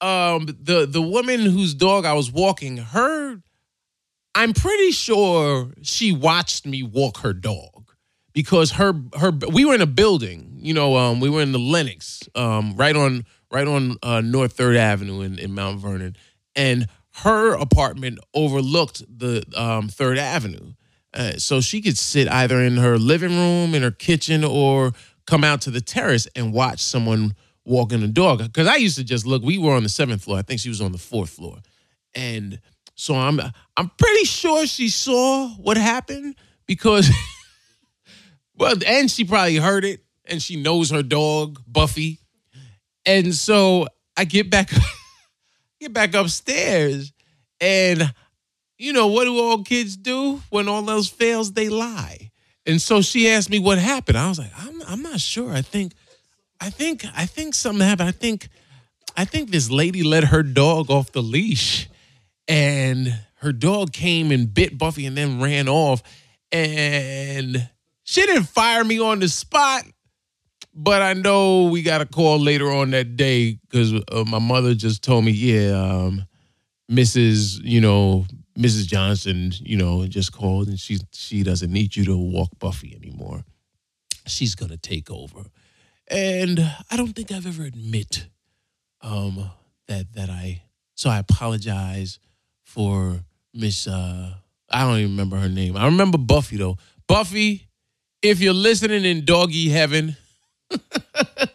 um 0.00 0.46
the 0.46 0.86
the 0.86 1.02
woman 1.02 1.40
whose 1.40 1.74
dog 1.74 2.04
I 2.04 2.14
was 2.14 2.30
walking, 2.32 2.78
her 2.78 3.40
I'm 4.34 4.52
pretty 4.52 4.90
sure 4.90 5.72
she 5.82 6.12
watched 6.12 6.66
me 6.66 6.82
walk 6.82 7.18
her 7.18 7.32
dog 7.32 7.92
because 8.32 8.72
her 8.72 8.94
her 9.18 9.30
we 9.30 9.64
were 9.64 9.74
in 9.74 9.82
a 9.82 9.86
building, 9.86 10.56
you 10.56 10.74
know, 10.74 10.96
um 10.96 11.20
we 11.20 11.30
were 11.30 11.42
in 11.42 11.52
the 11.52 11.60
Lenox, 11.60 12.28
um 12.34 12.74
right 12.76 12.96
on 12.96 13.24
right 13.52 13.68
on 13.68 13.98
uh, 14.02 14.22
North 14.22 14.54
Third 14.54 14.76
Avenue 14.76 15.20
in, 15.20 15.38
in 15.38 15.54
Mount 15.54 15.78
Vernon, 15.78 16.16
and 16.56 16.88
her 17.16 17.54
apartment 17.54 18.18
overlooked 18.34 19.02
the 19.06 19.44
um, 19.54 19.88
Third 19.88 20.18
Avenue, 20.18 20.72
uh, 21.12 21.32
so 21.36 21.60
she 21.60 21.82
could 21.82 21.98
sit 21.98 22.26
either 22.28 22.60
in 22.60 22.78
her 22.78 22.98
living 22.98 23.36
room, 23.36 23.74
in 23.74 23.82
her 23.82 23.90
kitchen, 23.90 24.42
or 24.42 24.92
come 25.26 25.44
out 25.44 25.60
to 25.62 25.70
the 25.70 25.82
terrace 25.82 26.26
and 26.34 26.54
watch 26.54 26.80
someone 26.80 27.34
walking 27.64 28.00
the 28.00 28.08
dog. 28.08 28.38
Because 28.38 28.66
I 28.66 28.76
used 28.76 28.96
to 28.96 29.04
just 29.04 29.26
look. 29.26 29.42
We 29.42 29.58
were 29.58 29.74
on 29.74 29.82
the 29.82 29.90
seventh 29.90 30.24
floor. 30.24 30.38
I 30.38 30.42
think 30.42 30.60
she 30.60 30.70
was 30.70 30.80
on 30.80 30.92
the 30.92 30.98
fourth 30.98 31.30
floor, 31.30 31.58
and 32.14 32.58
so 32.94 33.14
I'm 33.14 33.38
I'm 33.76 33.90
pretty 33.98 34.24
sure 34.24 34.66
she 34.66 34.88
saw 34.88 35.48
what 35.50 35.76
happened 35.76 36.36
because, 36.66 37.10
well, 38.56 38.76
and 38.86 39.10
she 39.10 39.24
probably 39.24 39.56
heard 39.56 39.84
it, 39.84 40.00
and 40.24 40.40
she 40.40 40.56
knows 40.56 40.90
her 40.90 41.02
dog 41.02 41.60
Buffy 41.66 42.21
and 43.06 43.34
so 43.34 43.86
I 44.16 44.24
get 44.24 44.50
back 44.50 44.70
get 45.80 45.92
back 45.92 46.14
upstairs 46.14 47.12
and 47.60 48.12
you 48.78 48.92
know 48.92 49.06
what 49.06 49.24
do 49.24 49.38
all 49.38 49.62
kids 49.62 49.96
do 49.96 50.42
when 50.50 50.68
all 50.68 50.88
else 50.90 51.08
fails 51.08 51.52
they 51.52 51.68
lie. 51.68 52.30
And 52.64 52.80
so 52.80 53.02
she 53.02 53.28
asked 53.28 53.50
me 53.50 53.58
what 53.58 53.78
happened. 53.78 54.16
I 54.16 54.28
was 54.28 54.38
like, 54.38 54.52
I'm 54.56 54.82
I'm 54.82 55.02
not 55.02 55.20
sure. 55.20 55.52
I 55.52 55.62
think 55.62 55.92
I 56.60 56.70
think 56.70 57.04
I 57.14 57.26
think 57.26 57.54
something 57.54 57.86
happened. 57.86 58.08
I 58.08 58.12
think 58.12 58.48
I 59.16 59.24
think 59.24 59.50
this 59.50 59.70
lady 59.70 60.02
let 60.02 60.24
her 60.24 60.42
dog 60.42 60.90
off 60.90 61.12
the 61.12 61.22
leash 61.22 61.88
and 62.48 63.12
her 63.36 63.52
dog 63.52 63.92
came 63.92 64.30
and 64.30 64.52
bit 64.52 64.78
Buffy 64.78 65.06
and 65.06 65.16
then 65.16 65.40
ran 65.40 65.68
off 65.68 66.02
and 66.50 67.68
she 68.04 68.20
didn't 68.26 68.44
fire 68.44 68.84
me 68.84 69.00
on 69.00 69.20
the 69.20 69.28
spot 69.28 69.84
but 70.74 71.02
I 71.02 71.12
know 71.12 71.64
we 71.64 71.82
got 71.82 72.00
a 72.00 72.06
call 72.06 72.38
later 72.38 72.70
on 72.70 72.90
that 72.90 73.16
day 73.16 73.58
because 73.68 73.92
uh, 73.92 74.24
my 74.26 74.38
mother 74.38 74.74
just 74.74 75.02
told 75.02 75.24
me, 75.24 75.32
yeah, 75.32 75.72
um, 75.72 76.26
Mrs. 76.90 77.60
You 77.62 77.80
know, 77.80 78.26
Mrs. 78.58 78.86
Johnson, 78.86 79.52
you 79.60 79.76
know, 79.76 80.06
just 80.06 80.32
called 80.32 80.68
and 80.68 80.78
she 80.78 80.98
she 81.12 81.42
doesn't 81.42 81.72
need 81.72 81.94
you 81.96 82.04
to 82.06 82.16
walk 82.16 82.50
Buffy 82.58 82.94
anymore. 82.94 83.44
She's 84.26 84.54
gonna 84.54 84.76
take 84.76 85.10
over, 85.10 85.44
and 86.08 86.60
I 86.90 86.96
don't 86.96 87.14
think 87.14 87.32
I've 87.32 87.46
ever 87.46 87.64
admit 87.64 88.28
um, 89.02 89.50
that 89.88 90.12
that 90.14 90.30
I. 90.30 90.62
So 90.94 91.10
I 91.10 91.18
apologize 91.18 92.18
for 92.62 93.20
Miss. 93.52 93.86
Uh, 93.86 94.34
I 94.70 94.84
don't 94.84 94.98
even 94.98 95.10
remember 95.12 95.36
her 95.36 95.48
name. 95.48 95.76
I 95.76 95.84
remember 95.84 96.18
Buffy 96.18 96.56
though. 96.56 96.78
Buffy, 97.06 97.68
if 98.22 98.40
you're 98.40 98.54
listening 98.54 99.04
in 99.04 99.24
doggy 99.24 99.68
heaven 99.68 100.16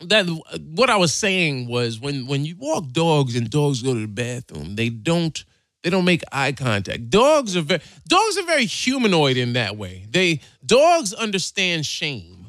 that 0.00 0.26
what 0.74 0.90
I 0.90 0.96
was 0.96 1.12
saying 1.12 1.68
was 1.68 2.00
when 2.00 2.26
when 2.26 2.44
you 2.44 2.56
walk 2.58 2.90
dogs 2.92 3.36
and 3.36 3.50
dogs 3.50 3.82
go 3.82 3.94
to 3.94 4.00
the 4.00 4.06
bathroom, 4.06 4.76
they 4.76 4.88
don't 4.88 5.44
they 5.82 5.90
don't 5.90 6.04
make 6.04 6.22
eye 6.32 6.52
contact. 6.52 7.10
Dogs 7.10 7.56
are 7.56 7.62
very 7.62 7.80
dogs 8.06 8.38
are 8.38 8.44
very 8.44 8.66
humanoid 8.66 9.36
in 9.36 9.54
that 9.54 9.76
way. 9.76 10.06
They 10.10 10.40
dogs 10.64 11.12
understand 11.12 11.86
shame. 11.86 12.46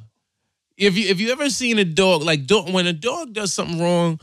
If 0.77 0.97
you 0.97 1.09
if 1.09 1.19
you 1.19 1.31
ever 1.31 1.49
seen 1.49 1.79
a 1.79 1.85
dog 1.85 2.23
like 2.23 2.45
dog, 2.45 2.71
when 2.71 2.87
a 2.87 2.93
dog 2.93 3.33
does 3.33 3.53
something 3.53 3.79
wrong, 3.79 4.19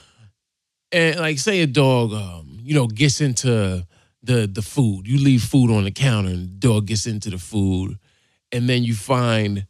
and 0.93 1.19
like 1.21 1.39
say 1.39 1.61
a 1.63 1.67
dog 1.67 2.13
um, 2.13 2.61
you 2.63 2.75
know 2.75 2.87
gets 2.87 3.21
into 3.21 3.87
the 4.23 4.47
the 4.47 4.63
food, 4.63 5.07
you 5.07 5.19
leave 5.19 5.43
food 5.43 5.71
on 5.71 5.85
the 5.85 5.91
counter 5.91 6.31
and 6.31 6.45
the 6.45 6.69
dog 6.69 6.87
gets 6.87 7.07
into 7.07 7.31
the 7.31 7.39
food, 7.39 7.99
and 8.53 8.69
then 8.69 8.85
you 8.85 8.95
find 8.95 9.67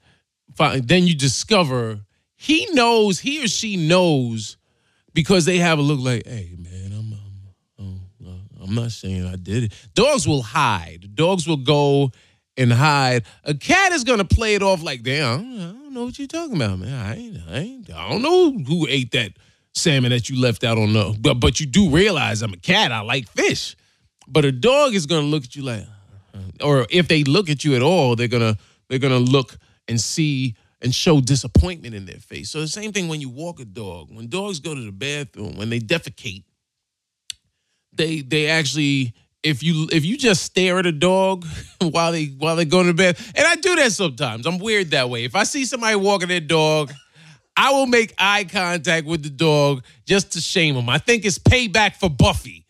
then 0.58 1.06
you 1.06 1.14
discover 1.14 2.00
he 2.36 2.66
knows, 2.72 3.18
he 3.18 3.42
or 3.42 3.48
she 3.48 3.76
knows 3.76 4.56
because 5.14 5.46
they 5.46 5.58
have 5.58 5.78
a 5.78 5.82
look 5.82 6.00
like, 6.00 6.26
hey, 6.26 6.54
man, 6.58 6.92
I'm, 6.92 7.12
I'm, 7.12 8.00
I'm, 8.20 8.26
uh, 8.26 8.64
I'm 8.64 8.74
not 8.74 8.92
saying 8.92 9.26
I 9.26 9.36
did 9.36 9.64
it. 9.64 9.72
Dogs 9.94 10.28
will 10.28 10.42
hide. 10.42 11.14
Dogs 11.14 11.48
will 11.48 11.56
go 11.56 12.12
and 12.56 12.72
hide. 12.72 13.24
A 13.44 13.54
cat 13.54 13.92
is 13.92 14.04
gonna 14.04 14.24
play 14.24 14.54
it 14.54 14.62
off 14.62 14.82
like, 14.82 15.02
damn, 15.02 15.40
I 15.40 15.72
don't 15.72 15.94
know 15.94 16.04
what 16.04 16.18
you're 16.18 16.28
talking 16.28 16.56
about, 16.56 16.78
man. 16.78 16.92
I 16.92 17.16
ain't, 17.16 17.38
I 17.48 17.58
ain't, 17.58 17.90
I 17.90 18.10
don't 18.10 18.22
know 18.22 18.52
who 18.52 18.86
ate 18.88 19.12
that 19.12 19.32
salmon 19.72 20.10
that 20.10 20.28
you 20.28 20.40
left 20.40 20.64
out 20.64 20.78
on 20.78 20.92
the, 20.92 21.16
but 21.20 21.34
but 21.34 21.60
you 21.60 21.66
do 21.66 21.90
realize 21.90 22.42
I'm 22.42 22.52
a 22.52 22.58
cat. 22.58 22.92
I 22.92 23.00
like 23.00 23.28
fish. 23.28 23.76
But 24.28 24.44
a 24.44 24.52
dog 24.52 24.94
is 24.94 25.06
gonna 25.06 25.26
look 25.26 25.44
at 25.44 25.56
you 25.56 25.62
like, 25.62 25.84
uh, 26.34 26.64
or 26.64 26.86
if 26.90 27.08
they 27.08 27.24
look 27.24 27.48
at 27.48 27.64
you 27.64 27.76
at 27.76 27.82
all, 27.82 28.16
they're 28.16 28.28
gonna 28.28 28.56
they're 28.88 28.98
gonna 28.98 29.18
look 29.18 29.56
and 29.88 30.00
see 30.00 30.54
and 30.82 30.94
show 30.94 31.20
disappointment 31.20 31.94
in 31.94 32.06
their 32.06 32.18
face. 32.18 32.50
So 32.50 32.60
the 32.60 32.68
same 32.68 32.92
thing 32.92 33.08
when 33.08 33.20
you 33.20 33.28
walk 33.28 33.60
a 33.60 33.64
dog. 33.64 34.08
When 34.12 34.28
dogs 34.28 34.60
go 34.60 34.74
to 34.74 34.80
the 34.80 34.92
bathroom, 34.92 35.56
when 35.56 35.70
they 35.70 35.80
defecate, 35.80 36.44
they 37.92 38.20
they 38.20 38.48
actually 38.48 39.14
if 39.42 39.62
you 39.62 39.88
if 39.92 40.04
you 40.04 40.18
just 40.18 40.42
stare 40.42 40.78
at 40.78 40.86
a 40.86 40.92
dog 40.92 41.46
while 41.80 42.12
they 42.12 42.26
while 42.26 42.56
they 42.56 42.64
go 42.64 42.82
to 42.82 42.88
the 42.88 42.94
bed, 42.94 43.18
and 43.34 43.46
I 43.46 43.56
do 43.56 43.76
that 43.76 43.92
sometimes. 43.92 44.46
I'm 44.46 44.58
weird 44.58 44.90
that 44.90 45.08
way. 45.08 45.24
If 45.24 45.34
I 45.34 45.44
see 45.44 45.64
somebody 45.64 45.96
walking 45.96 46.28
their 46.28 46.40
dog, 46.40 46.92
I 47.56 47.70
will 47.70 47.86
make 47.86 48.12
eye 48.18 48.44
contact 48.44 49.06
with 49.06 49.22
the 49.22 49.30
dog 49.30 49.84
just 50.04 50.32
to 50.32 50.40
shame 50.40 50.74
them. 50.74 50.88
I 50.88 50.98
think 50.98 51.24
it's 51.24 51.38
payback 51.38 51.96
for 51.96 52.10
Buffy. 52.10 52.66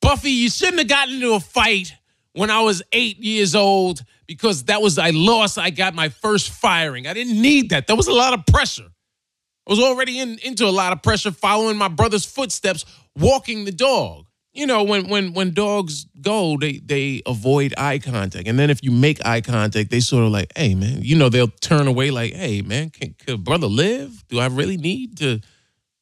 Buffy, 0.00 0.30
you 0.30 0.48
shouldn't 0.48 0.78
have 0.78 0.88
gotten 0.88 1.14
into 1.14 1.34
a 1.34 1.40
fight 1.40 1.94
when 2.32 2.50
I 2.50 2.62
was 2.62 2.82
eight 2.92 3.18
years 3.18 3.54
old 3.54 4.02
because 4.26 4.64
that 4.64 4.82
was 4.82 4.98
I 4.98 5.10
lost. 5.10 5.58
I 5.58 5.70
got 5.70 5.94
my 5.94 6.08
first 6.08 6.50
firing. 6.50 7.06
I 7.06 7.14
didn't 7.14 7.40
need 7.40 7.70
that. 7.70 7.86
That 7.86 7.96
was 7.96 8.08
a 8.08 8.12
lot 8.12 8.34
of 8.34 8.46
pressure. 8.46 8.88
I 9.66 9.70
was 9.70 9.78
already 9.78 10.18
in, 10.18 10.38
into 10.42 10.66
a 10.66 10.70
lot 10.70 10.92
of 10.92 11.02
pressure 11.02 11.30
following 11.30 11.76
my 11.76 11.88
brother's 11.88 12.24
footsteps, 12.24 12.84
walking 13.16 13.64
the 13.64 13.72
dog. 13.72 14.26
You 14.54 14.66
know, 14.66 14.82
when 14.82 15.08
when 15.08 15.32
when 15.32 15.54
dogs 15.54 16.06
go, 16.20 16.58
they 16.58 16.72
they 16.72 17.22
avoid 17.24 17.72
eye 17.78 17.98
contact, 17.98 18.46
and 18.46 18.58
then 18.58 18.68
if 18.68 18.80
you 18.82 18.90
make 18.90 19.24
eye 19.24 19.40
contact, 19.40 19.90
they 19.90 20.00
sort 20.00 20.24
of 20.24 20.30
like, 20.30 20.52
"Hey, 20.54 20.74
man," 20.74 20.98
you 21.00 21.16
know, 21.16 21.30
they'll 21.30 21.48
turn 21.48 21.86
away 21.86 22.10
like, 22.10 22.34
"Hey, 22.34 22.60
man, 22.60 22.90
can, 22.90 23.14
can 23.14 23.40
brother 23.40 23.66
live? 23.66 24.24
Do 24.28 24.40
I 24.40 24.46
really 24.48 24.76
need 24.76 25.16
to 25.18 25.40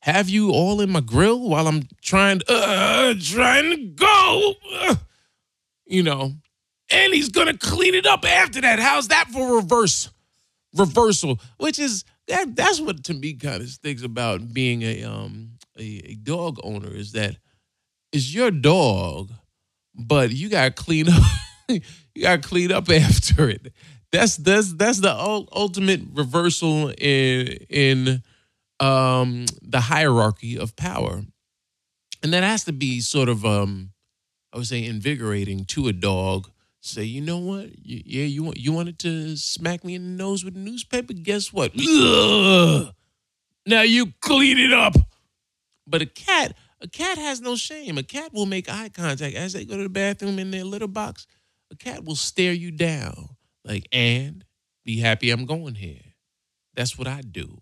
have 0.01 0.29
you 0.29 0.51
all 0.51 0.81
in 0.81 0.91
my 0.91 1.01
grill 1.01 1.49
while 1.49 1.69
I'm 1.69 1.85
trying 2.03 2.41
to 2.41 2.53
uh, 2.53 3.15
trying 3.23 3.71
to 3.71 3.77
go?" 3.77 4.55
Uh, 4.81 4.97
you 5.87 6.03
know, 6.03 6.33
and 6.91 7.13
he's 7.15 7.29
gonna 7.29 7.57
clean 7.57 7.95
it 7.95 8.07
up 8.07 8.25
after 8.25 8.61
that. 8.61 8.79
How's 8.79 9.09
that 9.09 9.29
for 9.29 9.57
reverse 9.57 10.11
reversal? 10.75 11.41
Which 11.59 11.79
is 11.79 12.05
that 12.29 12.55
that's 12.57 12.81
what 12.81 13.05
to 13.05 13.15
me 13.15 13.35
kind 13.35 13.63
of 13.63 13.69
sticks 13.69 14.03
about 14.03 14.53
being 14.53 14.83
a 14.83 15.05
um 15.05 15.53
a, 15.79 16.03
a 16.11 16.15
dog 16.15 16.59
owner 16.63 16.91
is 16.91 17.13
that 17.13 17.37
it's 18.13 18.35
your 18.35 18.51
dog, 18.51 19.33
but 19.95 20.31
you 20.31 20.49
gotta 20.49 20.71
clean 20.71 21.09
up 21.09 21.23
you 21.69 21.81
gotta 22.23 22.43
clean 22.43 22.73
up 22.73 22.89
after 22.91 23.49
it. 23.49 23.73
That's 24.13 24.37
that's 24.37 24.73
that's 24.75 25.01
the 25.01 25.15
ultimate 25.15 26.01
reversal 26.13 26.91
in 26.99 27.47
in 27.69 28.23
um 28.81 29.47
the 29.63 29.81
hierarchy 29.81 30.59
of 30.59 30.77
power. 30.77 31.23
And 32.23 32.35
that 32.35 32.43
has 32.43 32.65
to 32.65 32.73
be 32.73 33.01
sort 33.01 33.29
of 33.29 33.45
um 33.45 33.93
I 34.53 34.59
would 34.59 34.67
say 34.67 34.85
invigorating 34.85 35.65
to 35.67 35.87
a 35.89 35.93
dog 35.93 36.51
say, 36.81 37.05
you 37.05 37.21
know 37.21 37.39
what? 37.39 37.71
yeah, 37.83 38.25
you 38.25 38.43
want 38.43 38.59
you 38.59 38.73
wanted 38.73 38.99
to 39.01 39.37
smack 39.37 39.85
me 39.85 39.95
in 39.95 40.03
the 40.03 40.23
nose 40.23 40.45
with 40.45 40.57
a 40.57 40.59
newspaper. 40.59 41.13
Guess 41.13 41.53
what? 41.53 41.73
Ugh. 41.79 42.93
Now 43.67 43.83
you 43.83 44.13
clean 44.21 44.59
it 44.59 44.73
up. 44.73 44.95
But 45.87 46.03
a 46.03 46.07
cat, 46.07 46.57
a 46.81 46.89
cat 46.89 47.19
has 47.19 47.41
no 47.41 47.57
shame. 47.57 47.99
A 47.99 48.03
cat 48.03 48.33
will 48.33 48.47
make 48.47 48.71
eye 48.71 48.89
contact 48.89 49.35
as 49.35 49.53
they 49.53 49.65
go 49.65 49.77
to 49.77 49.83
the 49.83 49.89
bathroom 49.89 50.39
in 50.39 50.51
their 50.51 50.65
litter 50.65 50.87
box. 50.87 51.27
A 51.71 51.77
cat 51.77 52.05
will 52.05 52.17
stare 52.17 52.53
you 52.53 52.71
down, 52.71 53.31
like, 53.65 53.87
and 53.93 54.45
be 54.85 55.01
happy 55.01 55.31
I'm 55.31 55.47
going 55.47 55.75
here. 55.75 56.01
That's 56.75 56.99
what 56.99 57.09
I 57.09 57.21
do. 57.21 57.61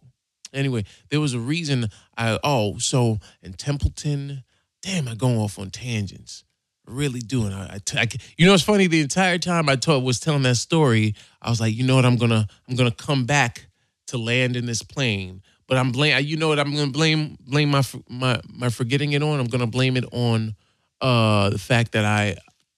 Anyway, 0.53 0.85
there 1.11 1.21
was 1.21 1.35
a 1.35 1.39
reason 1.39 1.89
I 2.17 2.39
oh 2.43 2.79
so 2.79 3.19
in 3.43 3.55
Templeton, 3.55 4.45
damn, 4.83 5.09
I 5.09 5.15
go 5.15 5.41
off 5.41 5.59
on 5.59 5.71
tangents 5.71 6.45
really 6.89 7.21
doing. 7.21 7.53
I, 7.53 7.75
I, 7.75 8.01
I, 8.01 8.09
you 8.37 8.47
know, 8.47 8.55
it's 8.55 8.63
funny. 8.63 8.87
The 8.87 9.01
entire 9.01 9.39
time 9.39 9.69
I 9.69 9.77
told, 9.77 10.05
was 10.05 10.21
telling 10.21 10.43
that 10.43 10.57
story, 10.57 11.15
I 11.41 11.51
was 11.51 11.61
like, 11.61 11.75
you 11.75 11.85
know 11.85 11.97
what? 11.97 12.05
I'm 12.05 12.17
gonna, 12.17 12.47
I'm 12.69 12.77
gonna 12.77 12.91
come 12.91 13.25
back 13.25 13.67
to 14.09 14.19
land 14.19 14.57
in 14.57 14.67
this 14.67 14.83
plane. 14.83 15.43
But 15.67 15.77
I'm 15.77 15.93
blame. 15.93 16.25
You 16.25 16.37
know 16.39 16.49
what? 16.49 16.59
I'm 16.59 16.75
gonna 16.75 16.91
blame, 16.91 17.37
blame 17.41 17.71
my, 17.71 17.83
my, 18.09 18.41
my 18.49 18.71
forgetting 18.71 19.13
it 19.13 19.23
on. 19.23 19.39
I'm 19.39 19.47
gonna 19.47 19.67
blame 19.67 19.97
it 19.97 20.05
on 20.13 20.57
uh, 21.01 21.51
the 21.51 21.59
fact 21.59 21.93
that 21.93 22.05
I, 22.05 22.37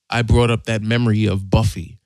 I 0.09 0.23
brought 0.23 0.51
up 0.51 0.65
that 0.65 0.81
memory 0.81 1.25
of 1.25 1.49
Buffy. 1.49 1.97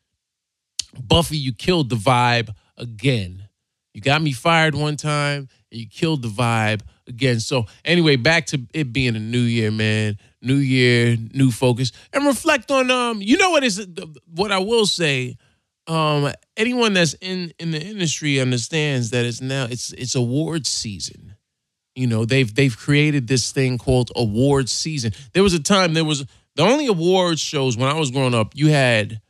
Buffy, 0.99 1.37
you 1.37 1.53
killed 1.53 1.89
the 1.89 1.95
vibe 1.95 2.53
again. 2.77 3.49
You 3.93 4.01
got 4.01 4.21
me 4.21 4.31
fired 4.31 4.75
one 4.75 4.97
time, 4.97 5.49
and 5.71 5.79
you 5.79 5.87
killed 5.87 6.21
the 6.21 6.27
vibe 6.27 6.81
again. 7.07 7.39
So 7.39 7.65
anyway, 7.83 8.17
back 8.17 8.45
to 8.47 8.61
it 8.73 8.93
being 8.93 9.15
a 9.15 9.19
new 9.19 9.39
year, 9.39 9.71
man 9.71 10.17
new 10.45 10.55
year, 10.55 11.17
new 11.33 11.51
focus, 11.51 11.91
and 12.13 12.25
reflect 12.25 12.71
on 12.71 12.91
um. 12.91 13.21
You 13.21 13.37
know 13.37 13.49
what 13.49 13.63
is 13.63 13.85
what 14.33 14.51
I 14.51 14.59
will 14.59 14.85
say. 14.85 15.37
Um, 15.87 16.31
anyone 16.57 16.93
that's 16.93 17.13
in 17.15 17.53
in 17.59 17.71
the 17.71 17.81
industry 17.81 18.39
understands 18.39 19.09
that 19.11 19.25
it's 19.25 19.41
now 19.41 19.67
it's 19.69 19.91
it's 19.93 20.15
award 20.15 20.65
season. 20.65 21.35
You 21.95 22.07
know 22.07 22.25
they've 22.25 22.53
they've 22.53 22.75
created 22.75 23.27
this 23.27 23.51
thing 23.51 23.77
called 23.77 24.11
award 24.15 24.69
season. 24.69 25.13
There 25.33 25.43
was 25.43 25.53
a 25.53 25.61
time 25.61 25.93
there 25.93 26.05
was 26.05 26.25
the 26.55 26.63
only 26.63 26.87
awards 26.87 27.41
shows 27.41 27.77
when 27.77 27.89
I 27.89 27.99
was 27.99 28.11
growing 28.11 28.33
up. 28.33 28.53
You 28.55 28.67
had 28.67 29.21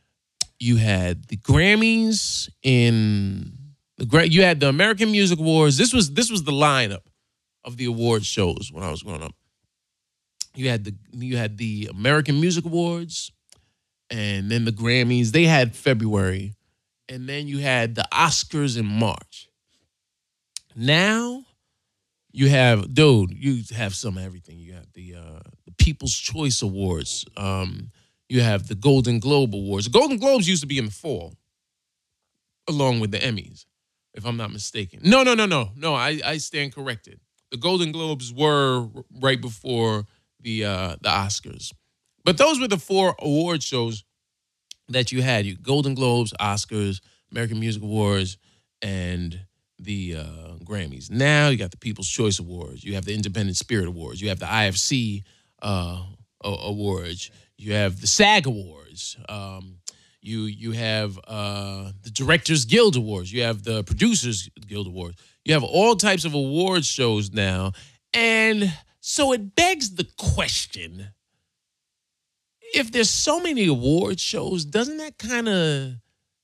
you 0.59 0.77
had 0.77 1.25
the 1.25 1.37
Grammys 1.37 2.49
in 2.63 3.51
the 3.97 4.27
you 4.29 4.43
had 4.43 4.59
the 4.59 4.67
American 4.69 5.11
Music 5.11 5.39
Awards. 5.39 5.77
This 5.77 5.93
was 5.93 6.13
this 6.13 6.29
was 6.29 6.43
the 6.43 6.51
lineup 6.51 7.03
of 7.63 7.77
the 7.77 7.85
award 7.85 8.25
shows 8.25 8.71
when 8.71 8.83
I 8.83 8.91
was 8.91 9.03
growing 9.03 9.23
up 9.23 9.33
you 10.55 10.69
had 10.69 10.85
the 10.85 10.95
you 11.11 11.37
had 11.37 11.57
the 11.57 11.89
American 11.91 12.39
Music 12.39 12.65
Awards, 12.65 13.31
and 14.09 14.49
then 14.49 14.65
the 14.65 14.71
Grammys. 14.71 15.31
They 15.31 15.43
had 15.43 15.75
February, 15.75 16.55
and 17.09 17.27
then 17.27 17.47
you 17.47 17.59
had 17.59 17.95
the 17.95 18.07
Oscars 18.11 18.77
in 18.77 18.85
March. 18.85 19.49
Now, 20.75 21.45
you 22.31 22.49
have 22.49 22.93
dude. 22.93 23.33
You 23.33 23.63
have 23.75 23.95
some 23.95 24.17
everything. 24.17 24.59
You 24.59 24.73
have 24.73 24.91
the 24.93 25.15
uh, 25.15 25.39
the 25.65 25.71
People's 25.77 26.15
Choice 26.15 26.61
Awards. 26.61 27.25
Um, 27.37 27.91
you 28.27 28.41
have 28.41 28.67
the 28.67 28.75
Golden 28.75 29.19
Globe 29.19 29.53
Awards. 29.53 29.85
The 29.85 29.97
Golden 29.97 30.17
Globes 30.17 30.47
used 30.47 30.61
to 30.61 30.67
be 30.67 30.77
in 30.77 30.85
the 30.85 30.91
fall, 30.91 31.35
along 32.67 32.99
with 32.99 33.11
the 33.11 33.19
Emmys, 33.19 33.65
if 34.13 34.25
I'm 34.25 34.37
not 34.37 34.51
mistaken. 34.51 34.99
No, 35.03 35.23
no, 35.23 35.33
no, 35.33 35.45
no, 35.45 35.71
no. 35.75 35.95
I 35.95 36.19
I 36.25 36.37
stand 36.37 36.73
corrected. 36.73 37.19
The 37.51 37.57
Golden 37.57 37.91
Globes 37.91 38.33
were 38.33 38.87
right 39.21 39.39
before 39.39 40.05
the 40.45 40.63
uh, 40.63 40.95
the 41.01 41.09
Oscars. 41.09 41.73
But 42.23 42.37
those 42.37 42.59
were 42.61 42.69
the 42.69 42.77
four 42.77 43.15
award 43.19 43.61
shows 43.61 44.05
that 44.87 45.11
you 45.11 45.21
had: 45.21 45.45
you 45.45 45.57
Golden 45.57 45.95
Globes, 45.95 46.33
Oscars, 46.39 47.01
American 47.31 47.59
Music 47.59 47.83
Awards, 47.83 48.37
and 48.81 49.37
the 49.79 50.15
uh, 50.17 50.55
Grammys. 50.63 51.11
Now 51.11 51.49
you 51.49 51.57
got 51.57 51.71
the 51.71 51.77
People's 51.77 52.07
Choice 52.07 52.39
Awards. 52.39 52.83
You 52.83 52.93
have 52.93 53.03
the 53.03 53.13
Independent 53.13 53.57
Spirit 53.57 53.87
Awards. 53.87 54.21
You 54.21 54.29
have 54.29 54.39
the 54.39 54.45
IFC 54.45 55.23
uh, 55.61 56.03
Awards. 56.43 57.31
You 57.57 57.73
have 57.73 57.99
the 57.99 58.07
SAG 58.07 58.45
Awards. 58.45 59.17
Um, 59.27 59.79
you 60.21 60.43
you 60.43 60.71
have 60.73 61.19
uh, 61.27 61.91
the 62.03 62.11
Directors 62.11 62.65
Guild 62.65 62.95
Awards. 62.95 63.33
You 63.33 63.41
have 63.41 63.63
the 63.63 63.83
Producers 63.83 64.47
Guild 64.67 64.87
Awards. 64.87 65.17
You 65.43 65.53
have 65.53 65.63
all 65.63 65.95
types 65.95 66.23
of 66.23 66.35
award 66.35 66.85
shows 66.85 67.31
now, 67.31 67.73
and 68.13 68.71
so 69.07 69.33
it 69.33 69.55
begs 69.55 69.93
the 69.93 70.07
question 70.17 71.09
if 72.73 72.91
there's 72.91 73.11
so 73.11 73.39
many 73.39 73.67
award 73.67 74.19
shows, 74.19 74.65
doesn't 74.65 74.97
that 74.97 75.19
kind 75.19 75.47
of 75.47 75.91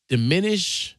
diminish 0.07 0.95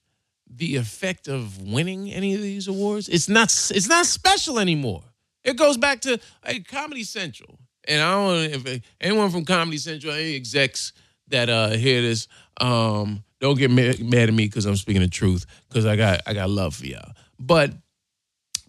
the 0.51 0.75
effect 0.75 1.29
of 1.29 1.63
winning 1.63 2.11
any 2.11 2.35
of 2.35 2.43
these 2.43 2.67
awards? 2.67 3.09
It's 3.09 3.29
not 3.29 3.45
it's 3.73 3.89
not 3.89 4.07
special 4.07 4.59
anymore. 4.59 5.05
It 5.45 5.57
goes 5.57 5.77
back 5.77 6.01
to 6.01 6.19
Comedy 6.67 7.05
Central. 7.05 7.61
And 7.87 8.03
I 8.03 8.11
don't 8.11 8.67
if 8.67 8.83
anyone 9.01 9.31
from 9.31 9.45
Comedy 9.45 9.79
Central, 9.79 10.13
any 10.13 10.35
execs 10.35 10.93
that 11.29 11.49
uh 11.49 11.71
hear 11.71 12.03
this, 12.03 12.27
um, 12.61 13.23
don't 13.39 13.57
get 13.57 13.71
mad, 13.71 14.01
mad 14.05 14.31
at 14.31 14.35
me 14.35 14.47
because 14.47 14.67
I'm 14.67 14.75
speaking 14.75 15.03
the 15.03 15.07
truth, 15.07 15.47
because 15.69 15.87
I 15.87 15.95
got 15.95 16.23
I 16.27 16.35
got 16.35 16.51
love 16.51 16.75
for 16.75 16.87
y'all. 16.87 17.13
But 17.39 17.73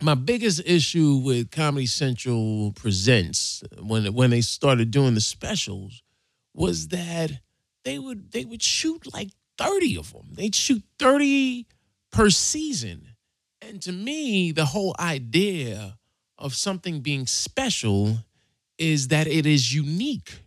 my 0.02 0.16
biggest 0.16 0.62
issue 0.66 1.22
with 1.24 1.52
Comedy 1.52 1.86
Central 1.86 2.72
Presents 2.76 3.64
when 3.82 4.14
when 4.14 4.30
they 4.30 4.42
started 4.42 4.92
doing 4.92 5.14
the 5.14 5.22
specials 5.22 6.02
was 6.54 6.90
that 6.90 7.32
they 7.84 8.00
would 8.00 8.32
they 8.32 8.46
would 8.46 8.62
shoot 8.62 9.14
like 9.14 9.30
30 9.58 9.98
of 9.98 10.14
them. 10.14 10.30
They'd 10.32 10.56
shoot 10.56 10.84
30 11.00 11.68
per 12.12 12.30
season. 12.30 13.10
And 13.62 13.82
to 13.84 13.92
me, 13.92 14.52
the 14.52 14.66
whole 14.66 14.96
idea 15.00 15.98
of 16.38 16.56
something 16.56 17.02
being 17.02 17.28
special 17.28 18.18
is 18.78 19.10
that 19.10 19.28
it 19.28 19.46
is 19.46 19.74
unique. 19.74 20.40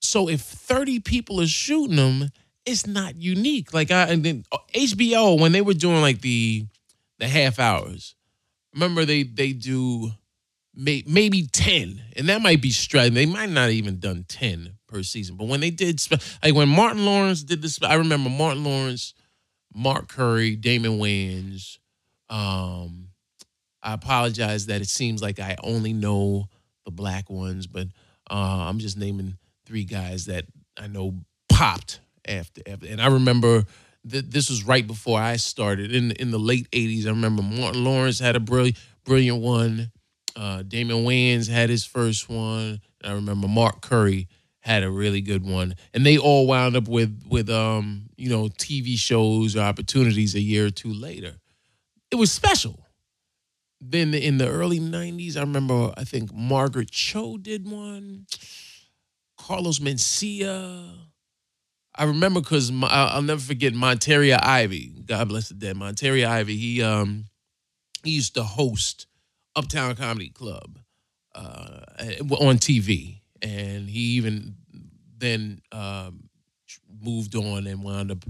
So 0.00 0.28
if 0.28 0.40
30 0.40 1.00
people 1.00 1.40
are 1.40 1.46
shooting 1.46 1.96
them, 1.96 2.30
it's 2.66 2.86
not 2.86 3.16
unique. 3.16 3.72
Like 3.72 3.90
I 3.90 4.04
and 4.04 4.24
then 4.24 4.44
uh, 4.52 4.58
HBO 4.74 5.38
when 5.38 5.52
they 5.52 5.62
were 5.62 5.74
doing 5.74 6.00
like 6.00 6.20
the 6.20 6.66
the 7.18 7.28
half 7.28 7.58
hours, 7.58 8.14
remember 8.74 9.04
they 9.04 9.22
they 9.22 9.52
do 9.52 10.10
may, 10.74 11.02
maybe 11.06 11.46
10 11.46 12.02
and 12.16 12.28
that 12.28 12.42
might 12.42 12.60
be 12.60 12.70
stretching 12.70 13.14
they 13.14 13.26
might 13.26 13.50
not 13.50 13.70
even 13.70 13.98
done 13.98 14.24
10 14.28 14.74
per 14.88 15.02
season 15.02 15.36
but 15.36 15.46
when 15.46 15.60
they 15.60 15.70
did 15.70 16.00
like 16.42 16.54
when 16.54 16.68
martin 16.68 17.04
lawrence 17.04 17.42
did 17.42 17.62
this 17.62 17.80
i 17.82 17.94
remember 17.94 18.28
martin 18.28 18.64
lawrence 18.64 19.14
mark 19.74 20.08
curry 20.08 20.56
damon 20.56 20.98
wayans 20.98 21.78
um 22.28 23.08
i 23.82 23.92
apologize 23.92 24.66
that 24.66 24.80
it 24.80 24.88
seems 24.88 25.22
like 25.22 25.38
i 25.38 25.56
only 25.62 25.92
know 25.92 26.48
the 26.84 26.90
black 26.90 27.30
ones 27.30 27.66
but 27.66 27.86
uh 28.30 28.66
i'm 28.68 28.78
just 28.78 28.98
naming 28.98 29.36
three 29.66 29.84
guys 29.84 30.26
that 30.26 30.44
i 30.76 30.86
know 30.86 31.14
popped 31.48 32.00
after, 32.26 32.62
after 32.66 32.86
and 32.86 33.00
i 33.00 33.06
remember 33.06 33.64
th- 34.08 34.26
this 34.28 34.50
was 34.50 34.64
right 34.64 34.86
before 34.86 35.20
I 35.20 35.36
started 35.36 35.94
in 35.94 36.12
in 36.12 36.30
the 36.30 36.38
late 36.38 36.70
'80s. 36.70 37.06
I 37.06 37.10
remember 37.10 37.42
Martin 37.42 37.84
Lawrence 37.84 38.18
had 38.18 38.36
a 38.36 38.40
brilliant 38.40 38.78
brilliant 39.04 39.40
one. 39.40 39.90
Uh, 40.36 40.62
Damon 40.62 41.04
Wayans 41.04 41.48
had 41.48 41.70
his 41.70 41.84
first 41.84 42.28
one. 42.28 42.80
I 43.04 43.12
remember 43.12 43.46
Mark 43.46 43.82
Curry 43.82 44.28
had 44.60 44.82
a 44.82 44.90
really 44.90 45.20
good 45.20 45.44
one, 45.44 45.74
and 45.92 46.04
they 46.04 46.18
all 46.18 46.46
wound 46.46 46.76
up 46.76 46.88
with 46.88 47.22
with 47.28 47.50
um 47.50 48.06
you 48.16 48.30
know 48.30 48.48
TV 48.48 48.96
shows 48.96 49.56
or 49.56 49.60
opportunities 49.60 50.34
a 50.34 50.40
year 50.40 50.66
or 50.66 50.70
two 50.70 50.92
later. 50.92 51.34
It 52.10 52.16
was 52.16 52.32
special. 52.32 52.80
Then 53.80 54.14
in 54.14 54.38
the 54.38 54.48
early 54.48 54.80
'90s, 54.80 55.36
I 55.36 55.40
remember 55.40 55.92
I 55.96 56.04
think 56.04 56.32
Margaret 56.32 56.90
Cho 56.90 57.36
did 57.36 57.68
one. 57.68 58.26
Carlos 59.36 59.78
Mencia. 59.78 60.90
I 61.96 62.04
remember 62.04 62.40
because 62.40 62.72
I'll 62.82 63.22
never 63.22 63.40
forget 63.40 63.72
Monteria 63.72 64.42
Ivy. 64.42 64.92
God 65.06 65.28
bless 65.28 65.48
the 65.48 65.54
dead. 65.54 65.76
Monteria 65.76 66.26
Ivy. 66.26 66.56
He 66.56 66.82
um 66.82 67.26
he 68.02 68.10
used 68.10 68.34
to 68.34 68.42
host 68.42 69.06
Uptown 69.56 69.94
Comedy 69.96 70.28
Club 70.28 70.78
uh, 71.34 71.80
on 72.40 72.58
TV, 72.58 73.20
and 73.40 73.88
he 73.88 74.00
even 74.16 74.56
then 75.18 75.60
um, 75.72 76.28
moved 77.02 77.34
on 77.34 77.66
and 77.66 77.82
wound 77.82 78.10
up 78.10 78.24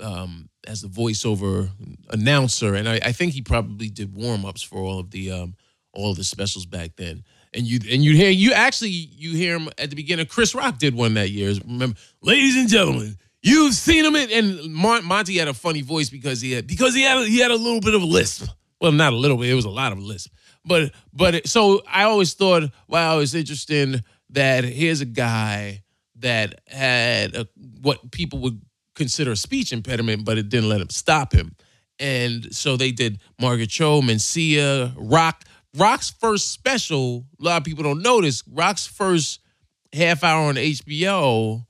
um, 0.00 0.48
as 0.66 0.82
a 0.82 0.88
voiceover 0.88 1.70
announcer. 2.10 2.74
And 2.74 2.88
I, 2.88 3.00
I 3.04 3.12
think 3.12 3.34
he 3.34 3.42
probably 3.42 3.88
did 3.88 4.14
warm 4.14 4.44
ups 4.44 4.62
for 4.62 4.78
all 4.78 4.98
of 4.98 5.10
the 5.10 5.30
um, 5.30 5.54
all 5.92 6.10
of 6.10 6.16
the 6.16 6.24
specials 6.24 6.66
back 6.66 6.96
then. 6.96 7.24
And 7.54 7.66
you 7.66 7.78
and 7.88 8.04
you 8.04 8.16
hear 8.16 8.30
you 8.30 8.52
actually 8.52 8.88
you 8.90 9.34
hear 9.36 9.56
him 9.56 9.68
at 9.78 9.90
the 9.90 9.96
beginning. 9.96 10.26
Chris 10.26 10.54
Rock 10.54 10.78
did 10.78 10.94
one 10.94 11.14
that 11.14 11.30
year. 11.30 11.54
Remember, 11.64 11.96
ladies 12.20 12.56
and 12.56 12.68
gentlemen, 12.68 13.16
you've 13.42 13.74
seen 13.74 14.04
him. 14.04 14.16
In, 14.16 14.30
and 14.30 14.74
Monty 14.74 15.38
had 15.38 15.46
a 15.46 15.54
funny 15.54 15.82
voice 15.82 16.10
because 16.10 16.40
he 16.40 16.52
had 16.52 16.66
because 16.66 16.94
he 16.94 17.02
had 17.02 17.18
a, 17.18 17.24
he 17.24 17.38
had 17.38 17.52
a 17.52 17.56
little 17.56 17.80
bit 17.80 17.94
of 17.94 18.02
a 18.02 18.06
lisp. 18.06 18.48
Well, 18.80 18.92
not 18.92 19.12
a 19.12 19.16
little 19.16 19.36
bit. 19.36 19.50
It 19.50 19.54
was 19.54 19.64
a 19.64 19.70
lot 19.70 19.92
of 19.92 19.98
lisp. 19.98 20.32
But 20.64 20.92
but 21.12 21.36
it, 21.36 21.48
so 21.48 21.82
I 21.86 22.04
always 22.04 22.34
thought, 22.34 22.70
wow, 22.88 23.20
it's 23.20 23.34
interesting 23.34 24.02
that 24.30 24.64
here's 24.64 25.00
a 25.00 25.06
guy 25.06 25.84
that 26.16 26.60
had 26.66 27.34
a, 27.34 27.48
what 27.82 28.10
people 28.10 28.40
would 28.40 28.60
consider 28.94 29.32
a 29.32 29.36
speech 29.36 29.72
impediment, 29.72 30.24
but 30.24 30.38
it 30.38 30.48
didn't 30.48 30.68
let 30.68 30.80
him 30.80 30.90
stop 30.90 31.32
him. 31.32 31.54
And 31.98 32.54
so 32.54 32.76
they 32.76 32.90
did 32.90 33.20
Margaret 33.40 33.70
Cho, 33.70 34.00
Mencia, 34.00 34.92
Rock. 34.96 35.44
Rock's 35.76 36.10
first 36.10 36.52
special, 36.52 37.24
a 37.40 37.44
lot 37.44 37.56
of 37.58 37.64
people 37.64 37.84
don't 37.84 38.02
notice, 38.02 38.42
Rock's 38.50 38.86
first 38.86 39.40
half 39.92 40.22
hour 40.24 40.48
on 40.48 40.54
HBO 40.56 41.64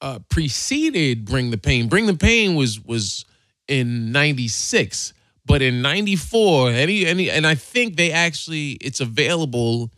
uh, 0.00 0.18
preceded 0.28 1.24
Bring 1.24 1.50
the 1.50 1.58
Pain. 1.58 1.88
Bring 1.88 2.06
the 2.06 2.16
Pain 2.16 2.54
was 2.54 2.80
was 2.80 3.24
in 3.68 4.12
96. 4.12 5.12
But 5.46 5.62
in 5.62 5.82
94, 5.82 6.70
any 6.70 7.06
any 7.06 7.30
and 7.30 7.46
I 7.46 7.54
think 7.54 7.96
they 7.96 8.12
actually 8.12 8.72
it's 8.72 9.00
available 9.00 9.90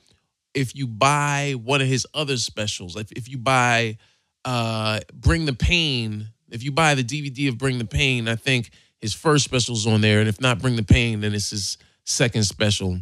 if 0.54 0.74
you 0.74 0.86
buy 0.86 1.54
one 1.62 1.80
of 1.80 1.88
his 1.88 2.06
other 2.14 2.36
specials. 2.36 2.96
If 2.96 3.12
if 3.12 3.28
you 3.28 3.38
buy 3.38 3.98
uh 4.44 5.00
Bring 5.12 5.44
the 5.44 5.52
Pain, 5.52 6.28
if 6.50 6.62
you 6.62 6.72
buy 6.72 6.94
the 6.94 7.04
DVD 7.04 7.48
of 7.48 7.58
Bring 7.58 7.78
the 7.78 7.84
Pain, 7.84 8.28
I 8.28 8.36
think 8.36 8.70
his 9.00 9.14
first 9.14 9.44
special's 9.44 9.86
on 9.86 10.00
there. 10.00 10.20
And 10.20 10.28
if 10.28 10.40
not 10.40 10.60
Bring 10.60 10.76
the 10.76 10.84
Pain, 10.84 11.20
then 11.20 11.34
it's 11.34 11.50
his 11.50 11.76
second 12.04 12.44
special, 12.44 12.98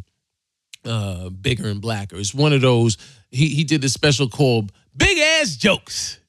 uh, 0.85 1.29
bigger 1.29 1.67
and 1.67 1.81
blacker. 1.81 2.17
It's 2.17 2.33
one 2.33 2.53
of 2.53 2.61
those. 2.61 2.97
He 3.29 3.49
he 3.49 3.63
did 3.63 3.81
this 3.81 3.93
special 3.93 4.27
called 4.27 4.71
Big 4.95 5.17
Ass 5.17 5.55
Jokes. 5.55 6.19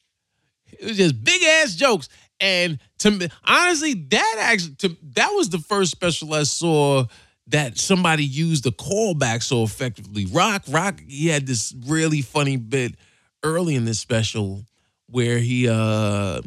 It 0.83 0.89
was 0.89 0.97
just 0.97 1.23
big 1.23 1.43
ass 1.43 1.77
jokes. 1.77 2.09
And 2.41 2.81
to 2.99 3.13
me, 3.13 3.29
honestly, 3.45 3.95
that 3.95 4.37
actually 4.41 4.75
to, 4.77 4.97
that 5.15 5.29
was 5.29 5.49
the 5.49 5.59
first 5.59 5.93
special 5.93 6.35
I 6.35 6.43
saw 6.43 7.05
that 7.47 7.79
somebody 7.79 8.25
used 8.25 8.65
the 8.65 8.73
callback 8.73 9.43
so 9.43 9.63
effectively. 9.63 10.27
Rock, 10.27 10.65
Rock, 10.69 11.01
he 11.07 11.29
had 11.29 11.47
this 11.47 11.73
really 11.87 12.21
funny 12.21 12.57
bit 12.57 12.97
early 13.45 13.77
in 13.77 13.85
this 13.85 14.01
special 14.01 14.65
where 15.07 15.39
he 15.39 15.69
uh 15.69 16.43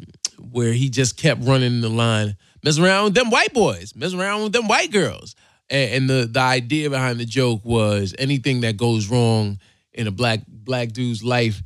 where 0.50 0.72
he 0.72 0.90
just 0.90 1.16
kept 1.16 1.42
running 1.42 1.80
the 1.80 1.88
line, 1.88 2.36
mess 2.62 2.78
around 2.78 3.04
with 3.04 3.14
them 3.14 3.30
white 3.30 3.54
boys, 3.54 3.96
mess 3.96 4.12
around 4.12 4.42
with 4.42 4.52
them 4.52 4.68
white 4.68 4.92
girls. 4.92 5.34
And, 5.68 6.08
the 6.08 6.28
the 6.30 6.40
idea 6.40 6.90
behind 6.90 7.18
the 7.18 7.24
joke 7.24 7.64
was 7.64 8.14
anything 8.18 8.60
that 8.60 8.76
goes 8.76 9.08
wrong 9.08 9.58
in 9.92 10.06
a 10.06 10.12
black 10.12 10.40
black 10.46 10.92
dude's 10.92 11.24
life 11.24 11.62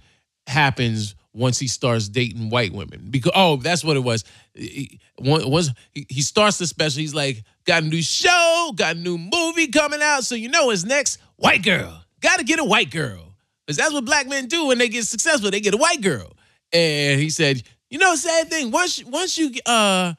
happens 0.47 1.15
once 1.33 1.59
he 1.59 1.69
starts 1.69 2.09
dating 2.09 2.51
white 2.51 2.73
women. 2.73 3.09
Because 3.11 3.33
oh, 3.35 3.57
that's 3.57 3.85
what 3.85 3.97
it 3.97 4.01
was. 4.01 4.25
He, 4.55 5.01
once 5.19 5.71
he 5.93 6.23
starts 6.23 6.59
the 6.59 6.67
special, 6.67 7.01
he's 7.01 7.15
like, 7.15 7.45
got 7.65 7.83
a 7.83 7.87
new 7.87 8.03
show, 8.03 8.73
got 8.75 8.97
a 8.97 8.99
new 8.99 9.19
movie 9.19 9.69
coming 9.69 10.01
out. 10.03 10.25
So 10.25 10.35
you 10.35 10.49
know 10.49 10.71
his 10.71 10.85
next 10.85 11.19
white 11.37 11.63
girl. 11.63 12.05
Gotta 12.21 12.45
get 12.45 12.59
a 12.59 12.65
white 12.65 12.91
girl. 12.91 13.35
Because 13.67 13.77
that's 13.77 13.93
what 13.93 14.05
black 14.05 14.27
men 14.29 14.47
do 14.47 14.67
when 14.67 14.79
they 14.79 14.89
get 14.89 15.05
successful. 15.05 15.51
They 15.51 15.61
get 15.61 15.75
a 15.75 15.79
white 15.79 16.01
girl. 16.01 16.33
And 16.73 17.21
he 17.21 17.31
said, 17.31 17.63
you 17.89 17.99
know, 17.99 18.15
sad 18.15 18.49
thing, 18.49 18.71
once 18.71 19.05
once 19.05 19.37
you 19.39 19.53
uh 19.67 20.15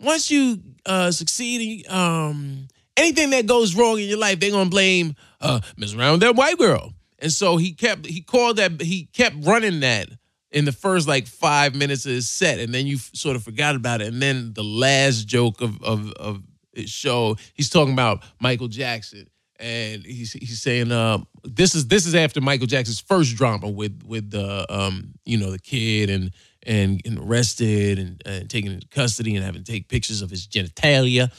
once 0.00 0.30
you 0.30 0.62
uh 0.86 1.10
succeed 1.10 1.86
um 1.88 2.68
anything 2.96 3.30
that 3.30 3.46
goes 3.46 3.74
wrong 3.74 3.98
in 3.98 4.08
your 4.08 4.18
life, 4.18 4.40
they're 4.40 4.50
gonna 4.50 4.70
blame 4.70 5.16
uh 5.40 5.60
Miss 5.76 5.94
Around 5.94 6.22
that 6.22 6.36
white 6.36 6.58
girl. 6.58 6.92
And 7.18 7.32
so 7.32 7.56
he 7.56 7.72
kept 7.72 8.06
he 8.06 8.20
called 8.20 8.56
that 8.56 8.80
he 8.80 9.04
kept 9.12 9.36
running 9.44 9.80
that 9.80 10.08
in 10.50 10.64
the 10.64 10.72
first 10.72 11.08
like 11.08 11.26
five 11.26 11.74
minutes 11.74 12.06
of 12.06 12.12
his 12.12 12.30
set, 12.30 12.58
and 12.60 12.72
then 12.72 12.86
you 12.86 12.96
f- 12.96 13.10
sort 13.14 13.34
of 13.36 13.42
forgot 13.42 13.74
about 13.74 14.00
it. 14.00 14.08
And 14.08 14.22
then 14.22 14.52
the 14.52 14.64
last 14.64 15.26
joke 15.26 15.60
of 15.60 15.82
of 15.82 16.12
of 16.12 16.42
his 16.74 16.90
show, 16.90 17.36
he's 17.54 17.70
talking 17.70 17.92
about 17.92 18.22
Michael 18.40 18.68
Jackson, 18.68 19.28
and 19.58 20.04
he's 20.04 20.32
he's 20.32 20.62
saying, 20.62 20.92
uh, 20.92 21.18
"This 21.42 21.74
is 21.74 21.88
this 21.88 22.06
is 22.06 22.14
after 22.14 22.40
Michael 22.40 22.66
Jackson's 22.66 23.00
first 23.00 23.36
drama 23.36 23.68
with 23.68 24.02
with 24.06 24.30
the 24.30 24.66
um 24.72 25.14
you 25.24 25.38
know 25.38 25.50
the 25.50 25.58
kid 25.58 26.10
and." 26.10 26.30
And, 26.66 27.02
and 27.04 27.18
arrested 27.18 27.98
and, 27.98 28.22
and 28.24 28.48
taken 28.48 28.72
into 28.72 28.88
custody 28.88 29.36
and 29.36 29.44
having 29.44 29.62
to 29.62 29.70
take 29.70 29.86
pictures 29.86 30.22
of 30.22 30.30
his 30.30 30.46
genitalia. 30.46 31.30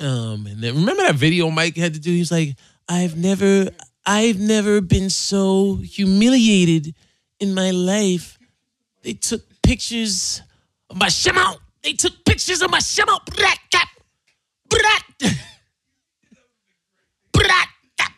Um, 0.00 0.46
and 0.46 0.62
then 0.62 0.74
remember 0.74 1.02
that 1.02 1.14
video 1.14 1.50
Mike 1.50 1.76
had 1.76 1.94
to 1.94 2.00
do? 2.00 2.10
He's 2.10 2.32
like, 2.32 2.56
I've 2.88 3.16
never, 3.16 3.70
I've 4.04 4.40
never 4.40 4.80
been 4.80 5.10
so 5.10 5.76
humiliated 5.76 6.94
in 7.40 7.54
my 7.54 7.70
life. 7.70 8.38
They 9.02 9.14
took 9.14 9.42
pictures 9.62 10.42
of 10.90 10.96
my 10.96 11.08
shimmer. 11.08 11.44
They 11.82 11.92
took 11.92 12.24
pictures 12.24 12.62
of 12.62 12.70
my 12.70 12.78
shimmer. 12.78 13.14
Brat, 13.36 13.58
cap, 13.70 13.88
brat, 14.68 15.04
brat, 17.32 17.68
cap, 17.98 18.12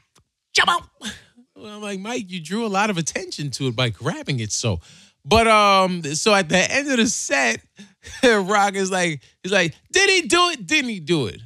Well, 1.56 1.76
I'm 1.76 1.82
like, 1.82 2.00
Mike, 2.00 2.30
you 2.30 2.40
drew 2.40 2.66
a 2.66 2.68
lot 2.68 2.90
of 2.90 2.98
attention 2.98 3.50
to 3.52 3.68
it 3.68 3.76
by 3.76 3.88
grabbing 3.90 4.40
it 4.40 4.52
so. 4.52 4.80
But 5.24 5.48
um, 5.48 6.02
so 6.02 6.34
at 6.34 6.50
the 6.50 6.70
end 6.70 6.90
of 6.90 6.98
the 6.98 7.06
set, 7.06 7.60
Rock 8.22 8.74
is 8.74 8.90
like, 8.90 9.22
he's 9.42 9.52
like, 9.52 9.74
did 9.90 10.10
he 10.10 10.28
do 10.28 10.50
it? 10.50 10.66
Didn't 10.66 10.90
he 10.90 11.00
do 11.00 11.26
it? 11.26 11.40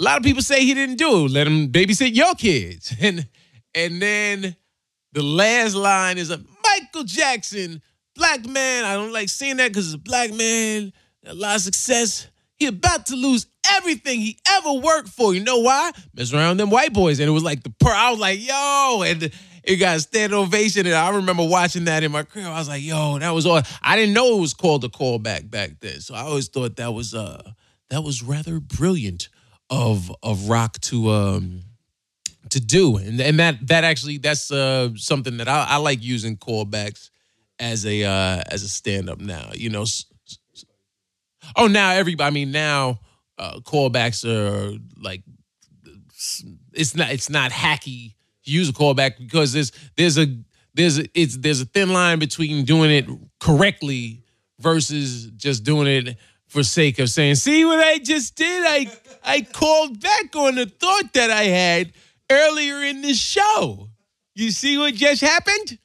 A 0.00 0.02
lot 0.02 0.16
of 0.16 0.22
people 0.22 0.40
say 0.40 0.64
he 0.64 0.72
didn't 0.72 0.96
do 0.96 1.26
it. 1.26 1.30
Let 1.30 1.46
him 1.46 1.68
babysit 1.68 2.14
your 2.16 2.34
kids. 2.34 2.94
And 3.00 3.28
and 3.74 4.00
then 4.00 4.56
the 5.12 5.22
last 5.22 5.74
line 5.74 6.16
is 6.16 6.30
a 6.30 6.42
Michael 6.64 7.04
Jackson, 7.04 7.82
black 8.16 8.46
man. 8.46 8.84
I 8.84 8.94
don't 8.94 9.12
like 9.12 9.28
seeing 9.28 9.58
that 9.58 9.68
because 9.68 9.86
it's 9.86 9.94
a 9.94 9.98
black 9.98 10.32
man, 10.32 10.92
a 11.26 11.34
lot 11.34 11.56
of 11.56 11.62
success. 11.62 12.28
He 12.56 12.66
about 12.66 13.06
to 13.06 13.14
lose 13.14 13.46
everything 13.76 14.20
he 14.20 14.38
ever 14.48 14.72
worked 14.72 15.08
for. 15.10 15.34
You 15.34 15.44
know 15.44 15.58
why? 15.58 15.92
Mess 16.14 16.32
around 16.32 16.56
them 16.56 16.70
white 16.70 16.94
boys. 16.94 17.20
And 17.20 17.28
it 17.28 17.32
was 17.32 17.44
like 17.44 17.62
the 17.62 17.70
per. 17.70 17.90
I 17.90 18.10
was 18.10 18.18
like, 18.18 18.44
yo, 18.44 19.02
and 19.06 19.30
it 19.62 19.76
got 19.76 19.98
a 19.98 20.00
standing 20.00 20.38
ovation. 20.38 20.86
And 20.86 20.96
I 20.96 21.10
remember 21.10 21.44
watching 21.46 21.84
that 21.84 22.02
in 22.02 22.10
my 22.10 22.22
career. 22.22 22.46
I 22.46 22.58
was 22.58 22.68
like, 22.68 22.82
yo, 22.82 23.18
that 23.18 23.30
was 23.30 23.44
all. 23.44 23.60
I 23.82 23.96
didn't 23.96 24.14
know 24.14 24.38
it 24.38 24.40
was 24.40 24.54
called 24.54 24.82
a 24.84 24.88
callback 24.88 25.50
back 25.50 25.78
then. 25.80 26.00
So 26.00 26.14
I 26.14 26.22
always 26.22 26.48
thought 26.48 26.76
that 26.76 26.94
was 26.94 27.14
uh 27.14 27.52
that 27.90 28.02
was 28.02 28.22
rather 28.22 28.60
brilliant 28.60 29.28
of 29.70 30.14
of 30.22 30.48
rock 30.48 30.80
to 30.80 31.10
um 31.10 31.62
to 32.50 32.60
do, 32.60 32.96
and 32.96 33.20
and 33.20 33.38
that 33.38 33.66
that 33.68 33.84
actually 33.84 34.18
that's 34.18 34.50
uh, 34.50 34.90
something 34.96 35.36
that 35.38 35.48
I, 35.48 35.66
I 35.70 35.76
like 35.76 36.02
using 36.02 36.36
callbacks 36.36 37.10
as 37.58 37.86
a 37.86 38.04
uh, 38.04 38.42
as 38.50 38.62
a 38.62 38.68
stand 38.68 39.08
up 39.08 39.20
now. 39.20 39.50
You 39.54 39.70
know, 39.70 39.86
oh 41.56 41.66
now 41.68 41.92
everybody. 41.92 42.26
I 42.26 42.30
mean 42.30 42.50
now 42.50 43.00
uh, 43.38 43.60
callbacks 43.60 44.24
are 44.24 44.76
like 45.00 45.22
it's 46.72 46.94
not 46.94 47.10
it's 47.10 47.30
not 47.30 47.50
hacky. 47.50 48.14
Use 48.42 48.68
a 48.68 48.72
callback 48.72 49.18
because 49.18 49.52
there's 49.52 49.72
there's 49.96 50.18
a 50.18 50.26
there's 50.74 50.98
a, 50.98 51.06
it's 51.14 51.36
there's 51.36 51.60
a 51.60 51.66
thin 51.66 51.92
line 51.92 52.18
between 52.18 52.64
doing 52.64 52.90
it 52.90 53.06
correctly 53.38 54.24
versus 54.58 55.26
just 55.36 55.62
doing 55.62 55.86
it 55.86 56.16
for 56.48 56.64
sake 56.64 56.98
of 56.98 57.08
saying, 57.10 57.36
"See 57.36 57.64
what 57.64 57.78
I 57.80 57.98
just 57.98 58.34
did? 58.34 58.64
I 58.66 58.90
I 59.22 59.42
called 59.42 60.00
back 60.00 60.34
on 60.36 60.56
the 60.56 60.66
thought 60.66 61.12
that 61.14 61.30
I 61.30 61.44
had." 61.44 61.92
earlier 62.30 62.82
in 62.84 63.02
the 63.02 63.12
show. 63.12 63.88
You 64.34 64.50
see 64.50 64.78
what 64.78 64.94
just 64.94 65.20
happened? 65.20 65.78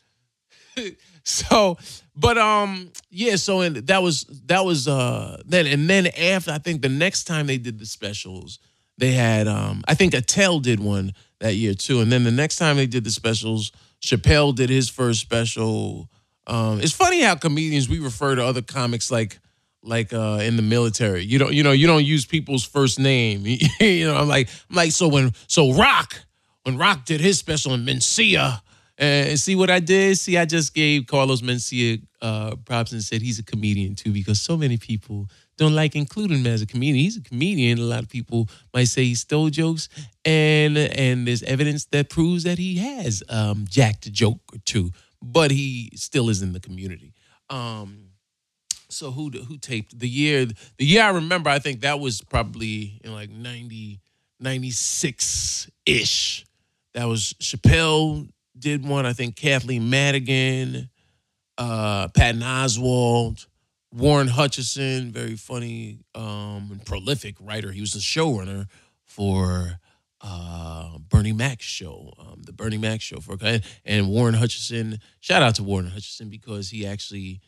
so, 1.23 1.77
but 2.15 2.37
um, 2.37 2.91
yeah. 3.09 3.35
So 3.35 3.61
and 3.61 3.75
that 3.75 4.01
was 4.03 4.25
that 4.45 4.63
was 4.63 4.87
uh 4.87 5.41
then 5.45 5.65
and 5.65 5.89
then 5.89 6.07
after 6.07 6.51
I 6.51 6.59
think 6.59 6.81
the 6.81 6.89
next 6.89 7.25
time 7.25 7.47
they 7.47 7.57
did 7.57 7.79
the 7.79 7.85
specials, 7.85 8.59
they 8.97 9.11
had 9.11 9.47
um 9.47 9.83
I 9.87 9.95
think 9.95 10.13
Attell 10.13 10.59
did 10.59 10.79
one 10.79 11.13
that 11.39 11.55
year 11.55 11.73
too, 11.73 11.99
and 11.99 12.11
then 12.11 12.23
the 12.23 12.31
next 12.31 12.57
time 12.57 12.77
they 12.77 12.87
did 12.87 13.03
the 13.03 13.09
specials, 13.09 13.71
Chappelle 14.01 14.55
did 14.55 14.69
his 14.69 14.89
first 14.89 15.19
special. 15.19 16.09
Um, 16.47 16.79
it's 16.79 16.93
funny 16.93 17.21
how 17.21 17.33
comedians 17.35 17.89
we 17.89 17.99
refer 17.99 18.35
to 18.35 18.45
other 18.45 18.61
comics 18.61 19.09
like 19.09 19.39
like 19.85 20.13
uh, 20.13 20.39
in 20.41 20.55
the 20.55 20.61
military. 20.61 21.23
You 21.23 21.39
don't 21.39 21.53
you 21.53 21.63
know 21.63 21.71
you 21.71 21.87
don't 21.87 22.05
use 22.05 22.25
people's 22.25 22.63
first 22.63 22.99
name. 22.99 23.43
you 23.79 24.07
know 24.07 24.15
I'm 24.15 24.27
like 24.27 24.49
I'm 24.69 24.75
like 24.75 24.91
so 24.91 25.07
when 25.07 25.33
so 25.47 25.73
Rock 25.73 26.25
when 26.63 26.77
Rock 26.77 27.05
did 27.05 27.21
his 27.21 27.39
special 27.39 27.73
in 27.73 27.85
Mencia. 27.85 28.61
And 28.97 29.37
see 29.37 29.55
what 29.55 29.69
I 29.69 29.79
did? 29.79 30.17
See, 30.17 30.37
I 30.37 30.45
just 30.45 30.73
gave 30.73 31.07
Carlos 31.07 31.41
Mencia 31.41 32.01
uh, 32.21 32.55
props 32.63 32.93
and 32.93 33.03
said 33.03 33.21
he's 33.21 33.39
a 33.39 33.43
comedian 33.43 33.93
too, 33.93 34.13
because 34.13 34.39
so 34.39 34.55
many 34.55 34.77
people 34.77 35.27
don't 35.57 35.75
like 35.75 35.95
including 35.95 36.39
him 36.39 36.47
as 36.47 36.61
a 36.61 36.65
comedian. 36.65 37.03
He's 37.03 37.17
a 37.17 37.21
comedian. 37.21 37.77
A 37.77 37.83
lot 37.83 38.03
of 38.03 38.09
people 38.09 38.47
might 38.73 38.87
say 38.87 39.03
he 39.03 39.15
stole 39.15 39.49
jokes, 39.49 39.89
and 40.23 40.77
and 40.77 41.27
there's 41.27 41.43
evidence 41.43 41.85
that 41.85 42.09
proves 42.09 42.43
that 42.43 42.57
he 42.57 42.77
has 42.77 43.21
um, 43.29 43.65
jacked 43.69 44.05
a 44.05 44.11
joke 44.11 44.39
or 44.53 44.59
two, 44.65 44.91
but 45.21 45.51
he 45.51 45.91
still 45.95 46.29
is 46.29 46.41
in 46.41 46.53
the 46.53 46.61
community. 46.61 47.13
Um, 47.49 48.04
so 48.95 49.12
who 49.12 49.29
who 49.29 49.58
taped 49.58 49.97
the 49.97 50.10
year? 50.10 50.45
The 50.77 50.86
year 50.86 51.03
I 51.03 51.10
remember, 51.10 51.49
I 51.49 51.60
think 51.60 51.81
that 51.81 51.99
was 51.99 52.21
probably 52.21 52.99
in 53.03 53.13
like 53.13 53.29
90, 53.29 53.99
96 54.39 55.69
ish. 55.86 56.45
That 56.93 57.05
was 57.05 57.34
Chappelle 57.41 58.29
did 58.58 58.88
one. 58.88 59.05
I 59.05 59.13
think 59.13 59.36
Kathleen 59.36 59.89
Madigan, 59.89 60.89
uh, 61.58 62.08
Patton 62.10 62.41
Oswalt. 62.41 63.47
Warren 63.93 64.27
Hutcherson, 64.27 65.12
very 65.12 65.38
funny 65.38 65.99
um, 66.15 66.67
and 66.69 66.86
prolific 66.86 67.38
writer. 67.39 67.71
He 67.71 67.79
was 67.79 67.93
the 67.93 67.99
showrunner 67.99 68.67
for 69.05 69.79
uh, 70.19 70.97
Bernie 70.97 71.31
Mac's 71.31 71.63
show, 71.65 72.12
um, 72.19 72.41
the 72.43 72.51
Bernie 72.51 72.77
Mac 72.77 72.99
show 72.99 73.21
for 73.21 73.38
and 73.86 74.10
Warren 74.10 74.36
Hutcherson. 74.36 74.99
Shout 75.21 75.43
out 75.43 75.55
to 75.55 75.63
Warren 75.63 75.89
Hutcherson 75.89 76.29
because 76.29 76.69
he 76.69 76.86
actually 76.86 77.39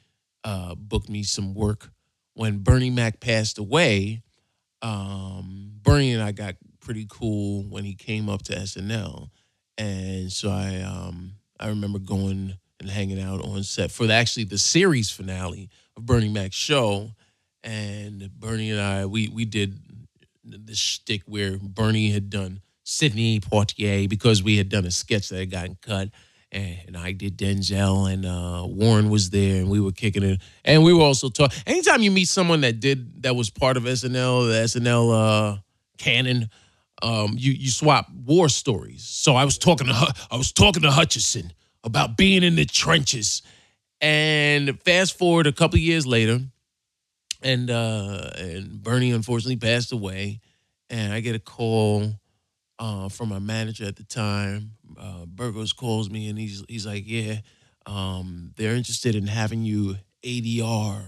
uh, 0.44 0.76
booked 0.76 1.10
me 1.10 1.24
some 1.24 1.54
work 1.54 1.92
when 2.34 2.60
Bernie 2.60 2.90
Mac 2.90 3.20
passed 3.20 3.58
away. 3.58 4.22
Um, 4.82 5.72
Bernie 5.82 6.14
and 6.14 6.22
I 6.22 6.32
got 6.32 6.56
pretty 6.80 7.08
cool 7.10 7.64
when 7.64 7.84
he 7.84 7.96
came 7.96 8.30
up 8.30 8.44
to 8.44 8.56
SNL, 8.56 9.30
and 9.78 10.32
so 10.32 10.50
I 10.50 10.82
um, 10.82 11.34
I 11.60 11.70
remember 11.70 12.00
going 12.00 12.54
and 12.80 12.90
hanging 12.90 13.20
out 13.20 13.42
on 13.44 13.64
set 13.64 13.92
for 13.92 14.06
the, 14.06 14.14
actually 14.14 14.44
the 14.44 14.58
series 14.58 15.10
finale 15.10 15.70
of 15.96 16.06
Bernie 16.06 16.30
Mac's 16.30 16.56
show, 16.56 17.12
and 17.64 18.30
Bernie 18.40 18.72
and 18.72 18.82
I 18.82 19.06
we 19.06 19.30
we 19.30 19.46
did 19.46 19.80
the 20.44 20.76
shtick 20.76 21.24
where 21.26 21.58
Bernie 21.58 22.12
had 22.12 22.30
done 22.30 22.62
Sidney 22.84 23.40
Poitier 23.40 24.08
because 24.08 24.42
we 24.42 24.58
had 24.58 24.70
done 24.70 24.86
a 24.86 24.92
sketch 24.92 25.30
that 25.30 25.40
had 25.40 25.52
gotten 25.52 25.78
cut. 25.82 26.10
And, 26.52 26.78
and 26.88 26.98
I 26.98 27.12
did 27.12 27.38
Denzel, 27.38 28.12
and 28.12 28.26
uh, 28.26 28.66
Warren 28.66 29.10
was 29.10 29.30
there, 29.30 29.62
and 29.62 29.70
we 29.70 29.82
were 29.82 29.92
kicking 29.92 30.24
it. 30.24 30.42
And 30.64 30.84
we 30.84 30.94
were 30.94 31.04
also 31.04 31.30
talking. 31.30 31.58
Anytime 31.66 32.02
you 32.02 32.12
meet 32.12 32.30
someone 32.30 32.62
that 32.62 32.80
did 32.80 33.24
that 33.24 33.36
was 33.36 33.50
part 33.50 33.78
of 33.78 33.84
SNL, 33.84 34.48
the 34.48 34.80
SNL 34.80 35.12
uh, 35.14 35.58
canon, 35.98 36.50
um, 37.02 37.36
you 37.38 37.52
you 37.52 37.70
swap 37.70 38.08
war 38.26 38.50
stories. 38.50 39.04
So 39.04 39.36
I 39.36 39.44
was 39.46 39.58
talking 39.58 39.88
to 39.88 40.14
I 40.32 40.38
was 40.38 40.52
talking 40.52 40.84
to 40.84 40.90
Hutcherson 40.90 41.52
about 41.84 42.18
being 42.18 42.44
in 42.44 42.56
the 42.56 42.66
trenches 42.66 43.42
and 44.02 44.80
fast 44.84 45.18
forward 45.18 45.48
a 45.48 45.52
couple 45.52 45.80
years 45.80 46.06
later, 46.06 46.40
and 47.42 47.70
uh, 47.70 48.30
and 48.38 48.82
Bernie 48.82 49.12
unfortunately 49.12 49.58
passed 49.58 49.92
away, 49.92 50.40
and 50.90 51.14
I 51.14 51.20
get 51.20 51.36
a 51.36 51.40
call 51.40 52.14
uh, 52.80 53.10
from 53.10 53.30
my 53.30 53.40
manager 53.40 53.86
at 53.86 53.96
the 53.96 54.04
time. 54.04 54.72
Uh, 55.00 55.26
Burgos 55.26 55.74
calls 55.74 56.10
me 56.10 56.30
and 56.30 56.38
he's 56.38 56.64
he's 56.68 56.86
like, 56.86 57.04
yeah, 57.06 57.38
um, 57.86 58.54
they're 58.56 58.76
interested 58.76 59.16
in 59.16 59.28
having 59.28 59.64
you 59.64 59.98
ADR 60.24 61.04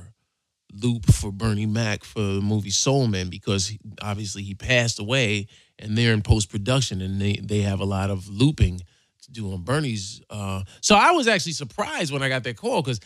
loop 0.73 1.11
for 1.11 1.31
Bernie 1.31 1.65
Mac 1.65 2.03
for 2.03 2.21
the 2.21 2.41
movie 2.41 2.69
Soul 2.69 3.07
Men 3.07 3.29
because 3.29 3.67
he, 3.67 3.79
obviously 4.01 4.43
he 4.43 4.53
passed 4.53 4.99
away 4.99 5.47
and 5.79 5.97
they're 5.97 6.13
in 6.13 6.21
post 6.21 6.49
production 6.49 7.01
and 7.01 7.19
they 7.19 7.33
they 7.33 7.61
have 7.61 7.79
a 7.79 7.85
lot 7.85 8.09
of 8.09 8.27
looping 8.27 8.81
to 9.23 9.31
do 9.31 9.51
on 9.51 9.63
Bernie's. 9.63 10.21
Uh, 10.29 10.63
so 10.81 10.95
I 10.95 11.11
was 11.11 11.27
actually 11.27 11.53
surprised 11.53 12.11
when 12.11 12.23
I 12.23 12.29
got 12.29 12.43
that 12.43 12.57
call 12.57 12.81
because, 12.81 12.99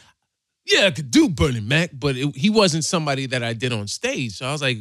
yeah, 0.65 0.85
I 0.85 0.91
could 0.91 1.11
do 1.11 1.29
Bernie 1.29 1.59
Mac, 1.59 1.91
but 1.93 2.15
it, 2.15 2.35
he 2.35 2.49
wasn't 2.49 2.85
somebody 2.85 3.25
that 3.27 3.43
I 3.43 3.53
did 3.53 3.73
on 3.73 3.87
stage. 3.87 4.37
So 4.37 4.45
I 4.45 4.51
was 4.51 4.61
like, 4.61 4.77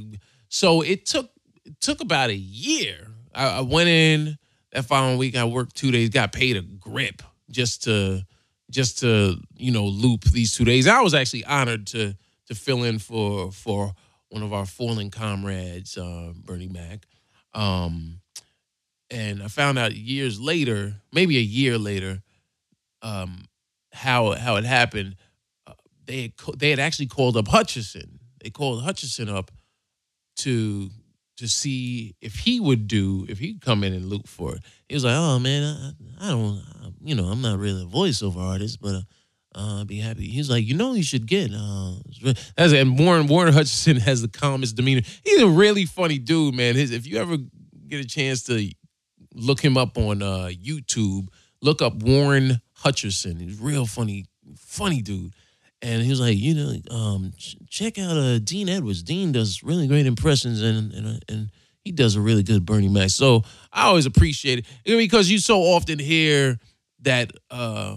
so 0.49 0.83
it 0.83 1.07
took 1.07 1.31
it 1.65 1.81
took 1.81 2.01
about 2.01 2.31
a 2.31 2.37
year. 2.37 3.07
I, 3.35 3.59
I 3.59 3.61
went 3.61 3.89
in 3.89 4.39
that 4.73 4.85
following 4.85 5.19
week. 5.19 5.37
I 5.37 5.45
worked 5.45 5.77
two 5.77 5.91
days, 5.91 6.09
got 6.09 6.33
paid 6.33 6.57
a 6.57 6.63
grip 6.63 7.23
just 7.51 7.85
to 7.85 8.23
just 8.71 9.01
to 9.01 9.37
you 9.57 9.71
know 9.71 9.85
loop 9.85 10.25
these 10.25 10.55
two 10.55 10.65
days. 10.65 10.87
I 10.87 11.01
was 11.01 11.15
actually 11.15 11.45
honored 11.45 11.87
to 11.89 12.15
to 12.47 12.55
fill 12.55 12.85
in 12.85 12.99
for 12.99 13.53
for 13.53 13.93
one 14.29 14.43
of 14.43 14.53
our 14.53 14.67
fallen 14.67 15.11
comrades, 15.11 15.99
uh, 15.99 16.33
Bernie 16.35 16.69
Mac. 16.69 17.07
Um, 17.55 18.21
and 19.11 19.43
I 19.43 19.49
found 19.49 19.79
out 19.79 19.95
years 19.95 20.41
later, 20.41 20.95
maybe 21.13 21.37
a 21.37 21.43
year 21.43 21.77
later, 21.77 22.23
um, 23.03 23.45
how 23.93 24.33
how 24.33 24.57
it 24.57 24.65
happened. 24.65 25.17
Uh, 25.67 25.75
they 26.07 26.23
had, 26.23 26.59
they 26.59 26.71
had 26.71 26.79
actually 26.79 27.07
called 27.07 27.37
up 27.37 27.47
Hutcherson. 27.47 28.19
They 28.43 28.51
called 28.51 28.83
Hutcherson 28.83 29.29
up 29.29 29.51
to 30.37 30.91
to 31.43 31.49
see 31.49 32.15
if 32.21 32.37
he 32.37 32.59
would 32.59 32.89
do 32.89 33.27
if 33.29 33.39
he'd 33.39 33.61
come 33.61 33.85
in 33.85 33.93
and 33.93 34.07
look 34.07 34.27
for 34.27 34.55
it. 34.55 34.63
He 34.89 34.95
was 34.95 35.05
like, 35.05 35.17
"Oh 35.17 35.39
man, 35.39 35.63
I, 35.63 36.27
I 36.27 36.31
don't, 36.31 36.63
I, 36.83 36.89
you 37.03 37.15
know, 37.15 37.25
I'm 37.25 37.43
not 37.43 37.59
really 37.59 37.83
a 37.83 37.87
voiceover 37.87 38.39
artist, 38.39 38.81
but." 38.81 38.95
Uh, 38.95 39.03
uh, 39.55 39.83
I'd 39.83 39.87
be 39.87 39.99
happy. 39.99 40.29
He's 40.29 40.49
like, 40.49 40.67
you 40.67 40.75
know, 40.75 40.95
you 40.95 41.03
should 41.03 41.27
get. 41.27 41.51
Uh, 41.55 41.97
as 42.57 42.73
and 42.73 42.99
Warren 42.99 43.27
Warren 43.27 43.53
Hutcherson 43.53 43.99
has 43.99 44.23
the 44.23 44.29
calmest 44.29 44.77
demeanor. 44.77 45.03
He's 45.23 45.43
a 45.43 45.47
really 45.47 45.85
funny 45.85 46.17
dude, 46.19 46.55
man. 46.55 46.75
His 46.75 46.91
if 46.91 47.07
you 47.07 47.19
ever 47.19 47.37
get 47.87 48.03
a 48.03 48.09
chance 48.09 48.45
to 48.45 48.73
look 49.35 49.61
him 49.61 49.77
up 49.77 49.99
on 49.99 50.23
uh, 50.23 50.51
YouTube. 50.53 51.29
Look 51.61 51.83
up 51.83 52.03
Warren 52.03 52.61
Hutcherson. 52.83 53.41
He's 53.41 53.61
real 53.61 53.87
funny, 53.87 54.25
funny 54.57 55.03
dude. 55.03 55.35
And 55.83 56.03
he 56.03 56.11
was 56.11 56.21
like, 56.21 56.39
you 56.39 56.55
know, 56.55 56.97
um, 56.97 57.33
ch- 57.37 57.57
check 57.69 57.99
out 57.99 58.17
uh, 58.17 58.39
Dean 58.39 58.69
Edwards. 58.69 59.03
Dean 59.03 59.33
does 59.33 59.63
really 59.65 59.89
great 59.89 60.07
impressions, 60.07 60.63
and 60.63 60.93
and 60.93 61.07
uh, 61.07 61.21
and 61.29 61.51
he 61.81 61.91
does 61.91 62.15
a 62.15 62.21
really 62.21 62.45
good 62.45 62.65
Bernie 62.65 62.89
Mac. 62.89 63.11
So 63.11 63.43
I 63.73 63.87
always 63.87 64.07
appreciate 64.07 64.65
it 64.85 64.97
because 64.97 65.29
you 65.29 65.39
so 65.39 65.61
often 65.61 65.99
hear 65.99 66.59
that 67.01 67.33
uh, 67.51 67.97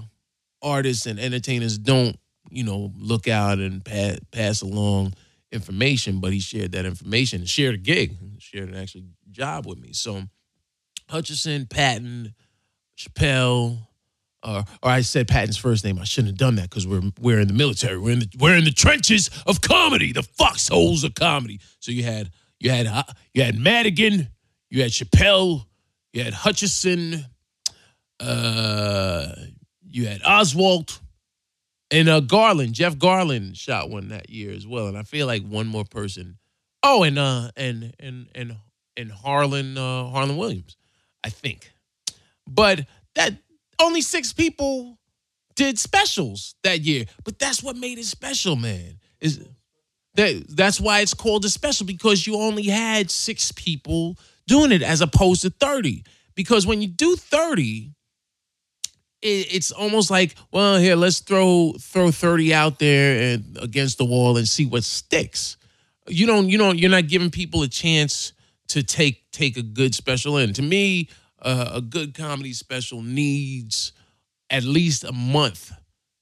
artists 0.62 1.06
and 1.06 1.20
entertainers 1.20 1.78
don't, 1.78 2.18
you 2.50 2.64
know, 2.64 2.92
look 2.98 3.28
out 3.28 3.60
and 3.60 3.86
pass, 3.86 4.18
pass 4.32 4.62
along 4.62 5.14
information, 5.52 6.20
but 6.20 6.34
he 6.34 6.40
shared 6.40 6.72
that 6.72 6.86
information 6.86 7.42
and 7.42 7.50
shared 7.50 7.76
a 7.76 7.78
gig, 7.78 8.18
shared 8.40 8.70
an 8.70 8.76
actual 8.76 9.02
job 9.30 9.68
with 9.68 9.80
me. 9.80 9.94
So 9.94 10.24
Hutcherson, 11.10 11.70
Patton, 11.70 12.34
Chappelle, 12.98 13.78
or 14.46 14.64
or 14.84 14.92
I 14.92 15.02
said 15.02 15.28
Patton's 15.28 15.58
first 15.58 15.84
name. 15.84 16.00
I 16.00 16.04
shouldn't 16.04 16.30
have 16.30 16.38
done 16.38 16.56
that 16.56 16.70
because 16.70 16.88
we're 16.88 17.02
we're 17.20 17.40
in 17.40 17.48
the 17.48 17.54
military. 17.54 17.98
We're 17.98 18.12
in 18.12 18.20
the 18.20 18.30
we're 18.40 18.56
in 18.56 18.64
the 18.64 18.72
trenches 18.72 19.30
of 19.46 19.62
comedy, 19.62 20.12
the 20.12 20.24
foxholes 20.24 21.04
of 21.04 21.16
comedy. 21.16 21.60
So 21.80 21.92
you 21.92 22.04
had 22.04 22.32
you 22.60 22.70
had 22.70 22.88
uh, 22.88 23.04
you 23.34 23.44
had 23.44 23.58
Madigan, 23.58 24.30
you 24.70 24.82
had 24.82 24.92
Chappelle, 24.92 25.66
you 26.14 26.24
had 26.24 26.34
Hutcherson, 26.34 27.26
uh, 28.20 29.28
you 29.90 30.08
had 30.08 30.22
Oswalt, 30.22 31.00
and 31.92 32.10
uh, 32.10 32.22
Garlin. 32.22 32.72
Jeff 32.72 32.96
Garlin 32.96 33.56
shot 33.56 33.90
one 33.90 34.10
that 34.10 34.30
year 34.30 34.52
as 34.52 34.68
well. 34.68 34.88
And 34.88 34.98
I 34.98 35.04
feel 35.04 35.28
like 35.28 35.44
one 35.46 35.68
more 35.68 35.86
person. 35.86 36.38
Oh, 36.84 37.04
and 37.04 37.18
uh, 37.18 37.52
and 37.58 37.94
and 38.00 38.28
and 38.36 38.56
and 38.96 39.12
Harland 39.12 39.78
uh, 39.78 40.10
Harland 40.10 40.38
Williams. 40.38 40.78
I 41.24 41.30
think. 41.30 41.72
But 42.48 42.86
that 43.16 43.34
only 43.80 44.02
six 44.02 44.34
people 44.34 44.98
did 45.56 45.80
specials 45.80 46.56
that 46.64 46.82
year. 46.82 47.06
But 47.24 47.40
that's 47.40 47.64
what 47.64 47.76
made 47.76 47.98
it 47.98 48.06
special, 48.06 48.56
man. 48.56 49.00
Is 49.22 49.46
that 50.16 50.46
that's 50.50 50.80
why 50.80 51.02
it's 51.02 51.14
called 51.14 51.46
a 51.46 51.50
special 51.50 51.86
because 51.86 52.26
you 52.26 52.38
only 52.38 52.64
had 52.64 53.10
six 53.12 53.52
people 53.52 54.18
doing 54.48 54.72
it 54.72 54.82
as 54.82 55.02
opposed 55.02 55.42
to 55.44 55.50
30. 55.50 56.04
Because 56.36 56.68
when 56.68 56.82
you 56.82 56.88
do 56.88 57.16
30, 57.16 57.92
it, 59.22 59.28
it's 59.54 59.72
almost 59.72 60.12
like, 60.12 60.36
well, 60.52 60.78
here, 60.78 60.96
let's 60.96 61.20
throw 61.20 61.74
throw 61.80 62.12
30 62.12 62.54
out 62.54 62.80
there 62.80 63.34
and 63.34 63.58
against 63.62 63.98
the 63.98 64.06
wall 64.06 64.38
and 64.38 64.48
see 64.48 64.66
what 64.66 64.84
sticks. 64.84 65.58
You 66.08 66.28
don't, 66.28 66.50
you 66.50 66.58
don't, 66.58 66.78
you're 66.78 66.92
not 66.92 67.08
giving 67.08 67.32
people 67.32 67.64
a 67.64 67.68
chance 67.68 68.34
to 68.70 68.84
take 68.84 69.32
take 69.32 69.58
a 69.58 69.62
good 69.62 69.96
special 69.96 70.38
in. 70.38 70.54
To 70.54 70.62
me, 70.62 71.10
uh, 71.46 71.72
a 71.76 71.82
good 71.82 72.14
comedy 72.14 72.52
special 72.54 73.02
needs 73.02 73.94
at 74.50 74.64
least 74.64 75.04
a 75.04 75.12
month 75.12 75.72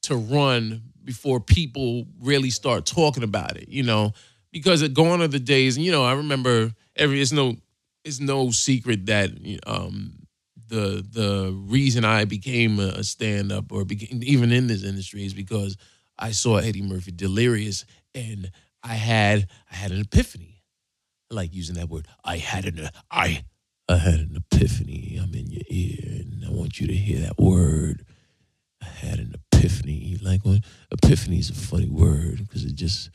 to 0.04 0.16
run 0.16 0.82
before 1.04 1.40
people 1.40 2.06
really 2.22 2.50
start 2.50 2.86
talking 2.86 3.24
about 3.24 3.58
it. 3.58 3.70
You 3.70 3.84
know, 3.84 4.12
because 4.52 4.88
gone 4.90 5.22
are 5.22 5.28
the 5.28 5.40
days, 5.40 5.78
and 5.78 5.86
you 5.86 5.92
know, 5.92 6.04
I 6.04 6.14
remember 6.14 6.72
every. 6.96 7.22
It's 7.22 7.32
no, 7.32 7.56
it's 8.04 8.20
no 8.20 8.52
secret 8.52 9.06
that 9.08 9.32
um, 9.66 10.28
the 10.68 11.06
the 11.10 11.52
reason 11.54 12.06
I 12.06 12.26
became 12.26 12.80
a 12.80 13.04
stand 13.04 13.52
up 13.52 13.72
or 13.72 13.86
became 13.86 14.22
even 14.24 14.52
in 14.52 14.68
this 14.68 14.84
industry 14.84 15.26
is 15.26 15.34
because 15.34 15.78
I 16.20 16.32
saw 16.32 16.58
Eddie 16.58 16.82
Murphy 16.82 17.12
delirious 17.12 17.86
and 18.14 18.52
I 18.84 18.96
had 18.96 19.48
I 19.72 19.76
had 19.76 19.92
an 19.92 20.02
epiphany. 20.02 20.62
I 21.32 21.36
like 21.36 21.54
using 21.54 21.76
that 21.76 21.90
word. 21.90 22.08
I 22.24 22.38
had 22.38 22.66
an 22.66 22.90
I 23.10 23.44
I 23.90 23.98
had 23.98 24.16
an 24.16 24.36
epiphany. 24.38 25.20
I'm 25.22 25.34
in 25.34 25.52
your 25.52 25.64
ear 25.70 26.22
and 26.22 26.44
I 26.46 26.50
want 26.52 26.80
you 26.80 26.88
to 26.88 26.94
hear 26.94 27.20
that 27.20 27.38
word. 27.38 28.06
I 28.82 28.86
had 28.86 29.20
an 29.20 29.36
epiphany. 29.54 29.94
You 29.94 30.18
like 30.18 30.46
when 30.46 30.62
epiphany 30.92 31.40
is 31.40 31.50
a 31.50 31.54
funny 31.54 31.90
word 31.90 32.40
because 32.40 32.64
it 32.64 32.76
just 32.76 33.10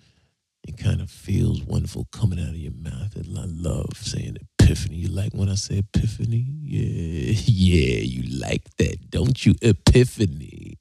it 0.66 0.76
kind 0.76 1.00
of 1.00 1.10
feels 1.10 1.62
wonderful 1.62 2.06
coming 2.12 2.38
out 2.38 2.50
of 2.50 2.56
your 2.56 2.72
mouth. 2.72 3.16
And 3.16 3.38
I 3.38 3.44
love 3.46 3.96
saying 3.96 4.36
epiphany. 4.60 4.96
You 4.96 5.08
like 5.08 5.32
when 5.32 5.48
I 5.48 5.54
say 5.54 5.78
epiphany? 5.78 6.44
Yeah, 6.62 7.32
yeah, 7.46 8.00
you 8.00 8.38
like 8.38 8.64
that, 8.76 9.10
don't 9.10 9.44
you? 9.46 9.54
Epiphany. 9.62 10.78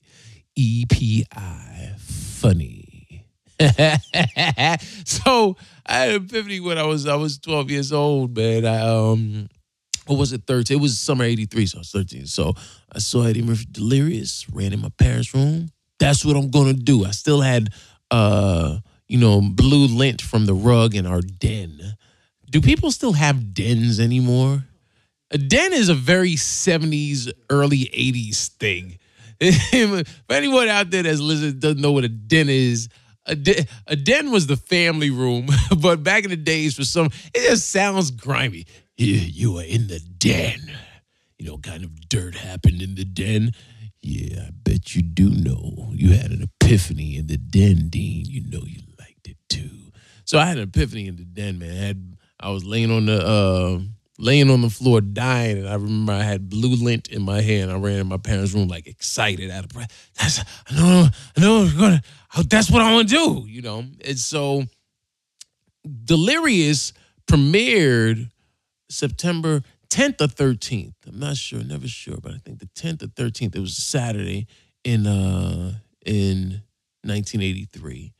E 0.55 0.85
P 0.89 1.23
I, 1.33 1.93
funny. 1.97 3.25
so 5.05 5.55
I 5.85 5.93
had 5.93 6.09
an 6.09 6.25
epiphany 6.25 6.59
when 6.59 6.77
I 6.77 6.83
was 6.83 7.07
I 7.07 7.15
was 7.15 7.37
12 7.39 7.71
years 7.71 7.93
old, 7.93 8.35
man. 8.35 8.65
I 8.65 8.81
um 8.81 9.47
or 10.07 10.17
was 10.17 10.33
it 10.33 10.43
13? 10.47 10.77
It 10.77 10.81
was 10.81 10.97
summer 10.99 11.23
83, 11.23 11.65
so 11.65 11.77
I 11.77 11.79
was 11.79 11.91
13. 11.91 12.25
So 12.25 12.53
I 12.91 12.99
saw 12.99 13.23
Eddie 13.23 13.41
Murphy 13.41 13.67
delirious, 13.71 14.49
ran 14.49 14.73
in 14.73 14.81
my 14.81 14.91
parents' 14.97 15.33
room. 15.33 15.69
That's 15.99 16.23
what 16.23 16.35
I'm 16.35 16.49
gonna 16.49 16.73
do. 16.73 17.05
I 17.05 17.11
still 17.11 17.41
had 17.41 17.69
uh, 18.11 18.79
you 19.07 19.17
know, 19.17 19.41
blue 19.41 19.87
lint 19.87 20.21
from 20.21 20.45
the 20.45 20.53
rug 20.53 20.95
in 20.95 21.05
our 21.05 21.21
den. 21.21 21.95
Do 22.49 22.61
people 22.61 22.91
still 22.91 23.13
have 23.13 23.53
dens 23.53 23.99
anymore? 23.99 24.63
A 25.31 25.37
den 25.37 25.73
is 25.73 25.89
a 25.89 25.93
very 25.93 26.33
70s, 26.33 27.31
early 27.49 27.85
80s 27.85 28.49
thing. 28.49 28.97
For 30.27 30.33
anyone 30.33 30.67
out 30.67 30.89
there 30.89 31.03
that's 31.03 31.19
listening 31.19 31.59
doesn't 31.59 31.81
know 31.81 31.91
what 31.91 32.05
a 32.05 32.09
den 32.09 32.49
is, 32.49 32.89
a 33.25 33.35
den, 33.35 33.67
a 33.85 33.95
den 33.95 34.31
was 34.31 34.47
the 34.47 34.55
family 34.55 35.09
room, 35.09 35.47
but 35.79 36.01
back 36.01 36.23
in 36.23 36.29
the 36.29 36.37
days, 36.37 36.75
for 36.75 36.85
some, 36.85 37.07
it 37.33 37.49
just 37.49 37.69
sounds 37.69 38.09
grimy. 38.09 38.65
Here 38.97 39.21
you 39.21 39.59
are 39.59 39.63
in 39.63 39.87
the 39.87 39.99
den. 39.99 40.71
You 41.37 41.45
know, 41.45 41.59
kind 41.59 41.83
of 41.83 42.09
dirt 42.09 42.33
happened 42.33 42.81
in 42.81 42.95
the 42.95 43.05
den. 43.05 43.51
Yeah, 44.01 44.45
I 44.47 44.49
bet 44.51 44.95
you 44.95 45.03
do 45.03 45.29
know. 45.29 45.91
You 45.93 46.13
had 46.13 46.31
an 46.31 46.41
epiphany 46.41 47.15
in 47.15 47.27
the 47.27 47.37
den, 47.37 47.89
Dean. 47.89 48.25
You 48.25 48.41
know 48.49 48.63
you 48.65 48.81
liked 48.97 49.27
it 49.27 49.37
too. 49.49 49.91
So 50.25 50.39
I 50.39 50.45
had 50.45 50.57
an 50.57 50.63
epiphany 50.63 51.07
in 51.07 51.15
the 51.15 51.25
den, 51.25 51.59
man. 51.59 51.71
I 51.71 51.85
had 51.85 52.17
I 52.39 52.49
was 52.49 52.65
laying 52.65 52.89
on 52.89 53.05
the 53.05 53.23
uh, 53.23 53.79
laying 54.17 54.49
on 54.49 54.61
the 54.61 54.69
floor 54.71 54.99
dying, 54.99 55.59
and 55.59 55.69
I 55.69 55.75
remember 55.75 56.13
I 56.13 56.23
had 56.23 56.49
blue 56.49 56.75
lint 56.75 57.09
in 57.09 57.21
my 57.21 57.41
hand. 57.41 57.71
I 57.71 57.77
ran 57.77 57.99
in 57.99 58.07
my 58.07 58.17
parents' 58.17 58.53
room 58.53 58.67
like 58.67 58.87
excited, 58.87 59.51
out 59.51 59.63
of 59.63 59.69
breath. 59.69 60.09
That's 60.19 60.39
I 60.39 60.75
know, 60.75 61.07
I 61.37 61.39
know, 61.39 61.61
I'm 61.61 61.77
gonna, 61.77 62.01
that's 62.49 62.71
what 62.71 62.81
I 62.81 62.91
want 62.93 63.09
to 63.09 63.15
do, 63.15 63.45
you 63.47 63.61
know. 63.61 63.85
And 64.03 64.17
so, 64.17 64.63
Delirious 66.05 66.93
premiered 67.27 68.31
September 68.89 69.61
10th 69.89 70.21
or 70.21 70.27
13th. 70.27 70.93
I'm 71.07 71.19
not 71.19 71.37
sure, 71.37 71.63
never 71.63 71.87
sure, 71.87 72.17
but 72.21 72.33
I 72.33 72.37
think 72.37 72.59
the 72.59 72.67
10th 72.67 73.03
or 73.03 73.07
13th. 73.07 73.55
It 73.55 73.59
was 73.59 73.77
Saturday 73.77 74.47
in 74.83 75.07
uh 75.07 75.73
in 76.05 76.61
1983, 77.03 78.13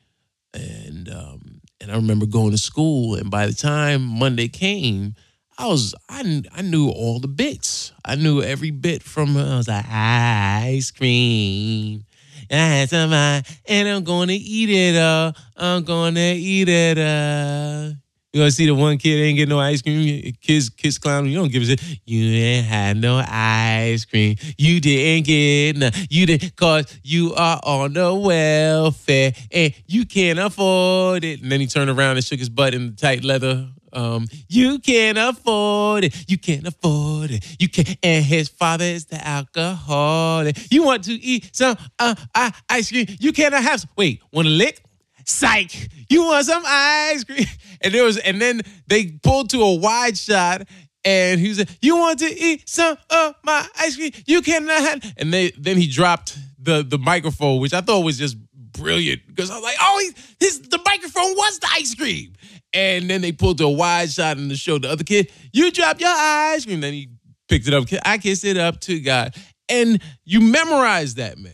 and 0.53 1.09
um 1.09 1.61
and 1.80 1.91
I 1.91 1.95
remember 1.95 2.26
going 2.26 2.51
to 2.51 2.57
school, 2.57 3.15
and 3.15 3.30
by 3.30 3.47
the 3.47 3.53
time 3.53 4.01
Monday 4.01 4.47
came, 4.47 5.15
I 5.57 5.68
was 5.68 5.95
I 6.09 6.43
I 6.53 6.61
knew 6.61 6.89
all 6.89 7.20
the 7.20 7.28
bits. 7.28 7.91
I 8.05 8.15
knew 8.15 8.41
every 8.41 8.72
bit 8.72 9.03
from 9.03 9.38
I 9.38 9.57
was 9.57 9.68
like 9.68 9.86
ice 9.89 10.91
cream. 10.91 12.03
I 12.49 12.55
had 12.55 12.89
some 12.89 13.11
and 13.11 13.88
I'm 13.89 14.03
gonna 14.03 14.34
eat 14.34 14.70
it 14.70 14.95
up. 14.95 15.36
I'm 15.57 15.84
gonna 15.84 16.34
eat 16.36 16.70
it 16.70 16.97
up. 16.97 17.97
You 18.34 18.42
gonna 18.42 18.52
see 18.52 18.66
the 18.66 18.76
one 18.76 18.98
kid 18.98 19.22
ain't 19.22 19.38
get 19.38 19.48
no 19.48 19.58
ice 19.58 19.82
cream. 19.82 20.34
Kids, 20.42 20.70
kids 20.70 20.98
clown. 20.98 21.28
You 21.28 21.38
don't 21.38 21.52
give 21.52 21.64
a 21.64 21.66
shit. 21.66 21.82
You 22.06 22.30
ain't 22.36 22.66
had 22.66 22.98
no 22.98 23.24
ice 23.26 24.04
cream. 24.04 24.36
You 24.58 24.82
didn't 24.82 25.26
get 25.26 25.78
no. 25.78 25.90
You 26.10 26.26
didn't 26.26 26.56
cause 26.58 27.00
you 27.04 27.34
are 27.36 27.60
on 27.64 27.94
the 27.94 28.14
welfare 28.14 29.32
and 29.52 29.74
you 29.88 30.06
can't 30.06 30.40
afford 30.40 31.24
it. 31.24 31.42
And 31.42 31.52
then 31.52 31.62
he 31.62 31.68
turned 31.68 31.90
around 31.90 32.18
and 32.18 32.26
shook 32.26 32.40
his 32.40 32.50
butt 32.50 32.74
in 32.74 32.88
the 32.88 32.96
tight 32.96 33.24
leather. 33.24 33.70
Um, 33.94 34.28
you 34.50 34.80
can't 34.80 35.18
afford 35.18 36.04
it. 36.04 36.30
You 36.30 36.38
can't 36.38 36.68
afford 36.68 37.32
it. 37.32 37.56
You 37.60 37.70
can't. 37.70 37.98
And 38.04 38.26
his 38.26 38.50
father 38.50 38.86
is 38.86 39.06
the 39.06 39.26
alcoholic. 39.26 40.58
You 40.70 40.84
want 40.84 41.06
to 41.06 41.14
eat 41.14 41.56
some 41.56 41.78
uh, 41.98 42.14
uh, 42.36 42.52
ice 42.70 42.92
cream? 42.92 43.08
You 43.20 43.32
cannot 43.32 43.64
have. 43.64 43.86
Wait, 43.96 44.22
want 44.32 44.48
to 44.48 44.54
lick? 44.54 44.84
Psych, 45.28 45.90
you 46.10 46.24
want 46.24 46.46
some 46.46 46.64
ice 46.66 47.24
cream? 47.24 47.46
And 47.80 47.94
there 47.94 48.04
was, 48.04 48.18
and 48.18 48.42
then 48.42 48.62
they 48.88 49.06
pulled 49.06 49.52
to 49.52 49.62
a 49.62 49.76
wide 49.76 50.18
shot, 50.18 50.68
and 51.06 51.40
he 51.40 51.54
said, 51.54 51.70
"You 51.80 51.96
want 51.98 52.18
to 52.20 52.26
eat 52.26 52.68
some 52.68 52.98
of 53.12 53.36
my 53.44 53.68
ice 53.80 53.96
cream? 53.96 54.12
You 54.26 54.42
cannot." 54.42 55.06
And 55.16 55.32
they 55.32 55.52
then 55.52 55.78
he 55.78 55.88
dropped 55.88 56.36
the 56.60 56.82
the 56.82 56.98
microphone, 56.98 57.62
which 57.62 57.74
I 57.76 57.82
thought 57.82 58.04
was 58.04 58.18
just 58.18 58.36
brilliant 58.52 59.22
because 59.28 59.52
I 59.52 59.56
was 59.56 59.64
like, 59.64 59.78
"Oh, 59.80 60.00
he, 60.02 60.46
his 60.46 60.62
the 60.62 60.80
microphone 60.84 61.36
was 61.36 61.60
the 61.60 61.68
ice 61.72 61.94
cream." 61.94 62.34
And 62.74 63.08
then 63.08 63.22
they 63.22 63.32
pulled 63.32 63.60
to 63.60 63.66
a 63.66 63.70
wide 63.70 64.10
shot 64.10 64.38
and 64.38 64.50
the 64.50 64.56
show 64.56 64.80
the 64.80 64.90
other 64.90 65.04
kid, 65.04 65.32
"You 65.54 65.70
dropped 65.70 66.02
your 66.02 66.10
ice 66.10 66.66
cream." 66.66 66.82
Then 66.82 66.94
he 66.94 67.10
picked 67.48 67.68
it 67.68 67.76
up. 67.76 67.86
I 68.04 68.18
kissed 68.18 68.44
it 68.44 68.58
up 68.58 68.80
to 68.82 69.00
God, 69.00 69.36
and 69.70 70.02
you 70.26 70.42
memorize 70.42 71.14
that, 71.16 71.38
man. 71.38 71.54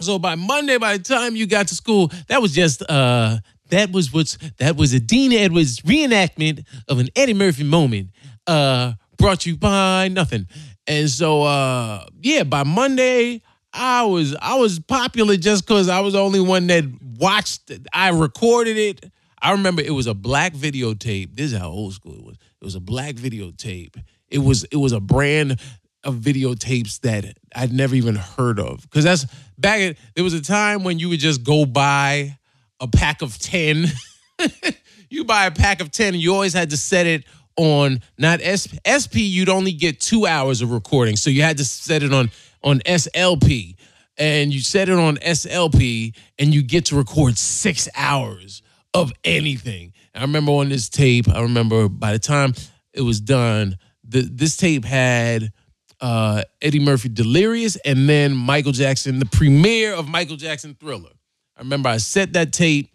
So 0.00 0.18
by 0.18 0.36
Monday, 0.36 0.78
by 0.78 0.96
the 0.96 1.02
time 1.02 1.34
you 1.34 1.46
got 1.46 1.68
to 1.68 1.74
school, 1.74 2.10
that 2.28 2.40
was 2.40 2.52
just 2.52 2.88
uh 2.88 3.38
that 3.70 3.90
was 3.90 4.12
what's 4.12 4.38
that 4.58 4.76
was 4.76 4.92
a 4.92 5.00
Dean 5.00 5.32
Edwards 5.32 5.80
reenactment 5.80 6.64
of 6.88 6.98
an 7.00 7.08
Eddie 7.16 7.34
Murphy 7.34 7.64
moment, 7.64 8.10
uh, 8.46 8.92
brought 9.16 9.44
you 9.44 9.56
by 9.56 10.08
nothing. 10.08 10.46
And 10.86 11.10
so 11.10 11.42
uh 11.42 12.06
yeah, 12.22 12.44
by 12.44 12.62
Monday, 12.62 13.42
I 13.72 14.04
was 14.04 14.36
I 14.40 14.54
was 14.54 14.78
popular 14.78 15.36
just 15.36 15.66
because 15.66 15.88
I 15.88 16.00
was 16.00 16.14
the 16.14 16.20
only 16.20 16.40
one 16.40 16.68
that 16.68 16.84
watched. 17.18 17.72
I 17.92 18.10
recorded 18.10 18.76
it. 18.76 19.04
I 19.40 19.52
remember 19.52 19.82
it 19.82 19.90
was 19.90 20.06
a 20.06 20.14
black 20.14 20.54
videotape. 20.54 21.36
This 21.36 21.52
is 21.52 21.58
how 21.58 21.70
old 21.70 21.94
school 21.94 22.14
it 22.14 22.24
was. 22.24 22.36
It 22.36 22.64
was 22.64 22.74
a 22.74 22.80
black 22.80 23.14
videotape. 23.16 23.96
It 24.30 24.38
was 24.38 24.64
it 24.64 24.76
was 24.76 24.92
a 24.92 25.00
brand 25.00 25.60
of 26.04 26.16
videotapes 26.16 27.00
that 27.00 27.36
I'd 27.54 27.72
never 27.72 27.94
even 27.94 28.14
heard 28.14 28.58
of. 28.60 28.82
Because 28.82 29.04
that's 29.04 29.26
back 29.58 29.80
at, 29.80 29.96
there 30.14 30.24
was 30.24 30.34
a 30.34 30.42
time 30.42 30.84
when 30.84 30.98
you 30.98 31.08
would 31.08 31.20
just 31.20 31.42
go 31.42 31.64
buy 31.66 32.38
a 32.80 32.88
pack 32.88 33.22
of 33.22 33.38
10. 33.38 33.86
you 35.10 35.24
buy 35.24 35.46
a 35.46 35.50
pack 35.50 35.80
of 35.80 35.90
10 35.90 36.14
and 36.14 36.22
you 36.22 36.32
always 36.32 36.52
had 36.52 36.70
to 36.70 36.76
set 36.76 37.06
it 37.06 37.24
on 37.56 38.00
not 38.16 38.40
SP, 38.40 38.78
SP 38.86 39.16
you'd 39.16 39.48
only 39.48 39.72
get 39.72 40.00
two 40.00 40.26
hours 40.26 40.62
of 40.62 40.70
recording. 40.70 41.16
So 41.16 41.28
you 41.30 41.42
had 41.42 41.58
to 41.58 41.64
set 41.64 42.02
it 42.02 42.12
on 42.12 42.30
on 42.62 42.80
SLP. 42.80 43.76
And 44.16 44.52
you 44.52 44.60
set 44.60 44.88
it 44.88 44.98
on 44.98 45.16
SLP 45.18 46.16
and 46.40 46.52
you 46.52 46.62
get 46.62 46.86
to 46.86 46.96
record 46.96 47.38
six 47.38 47.88
hours 47.94 48.62
of 48.92 49.12
anything. 49.22 49.92
I 50.12 50.22
remember 50.22 50.52
on 50.52 50.70
this 50.70 50.88
tape, 50.88 51.28
I 51.28 51.40
remember 51.42 51.88
by 51.88 52.12
the 52.12 52.18
time 52.18 52.54
it 52.92 53.02
was 53.02 53.20
done, 53.20 53.78
the, 54.02 54.22
this 54.22 54.56
tape 54.56 54.84
had 54.84 55.52
uh, 56.00 56.42
Eddie 56.62 56.80
Murphy 56.80 57.08
Delirious, 57.08 57.76
and 57.76 58.08
then 58.08 58.34
Michael 58.36 58.72
Jackson, 58.72 59.18
the 59.18 59.26
premiere 59.26 59.94
of 59.94 60.08
Michael 60.08 60.36
Jackson 60.36 60.76
Thriller. 60.78 61.10
I 61.56 61.60
remember 61.60 61.88
I 61.88 61.96
set 61.96 62.34
that 62.34 62.52
tape 62.52 62.90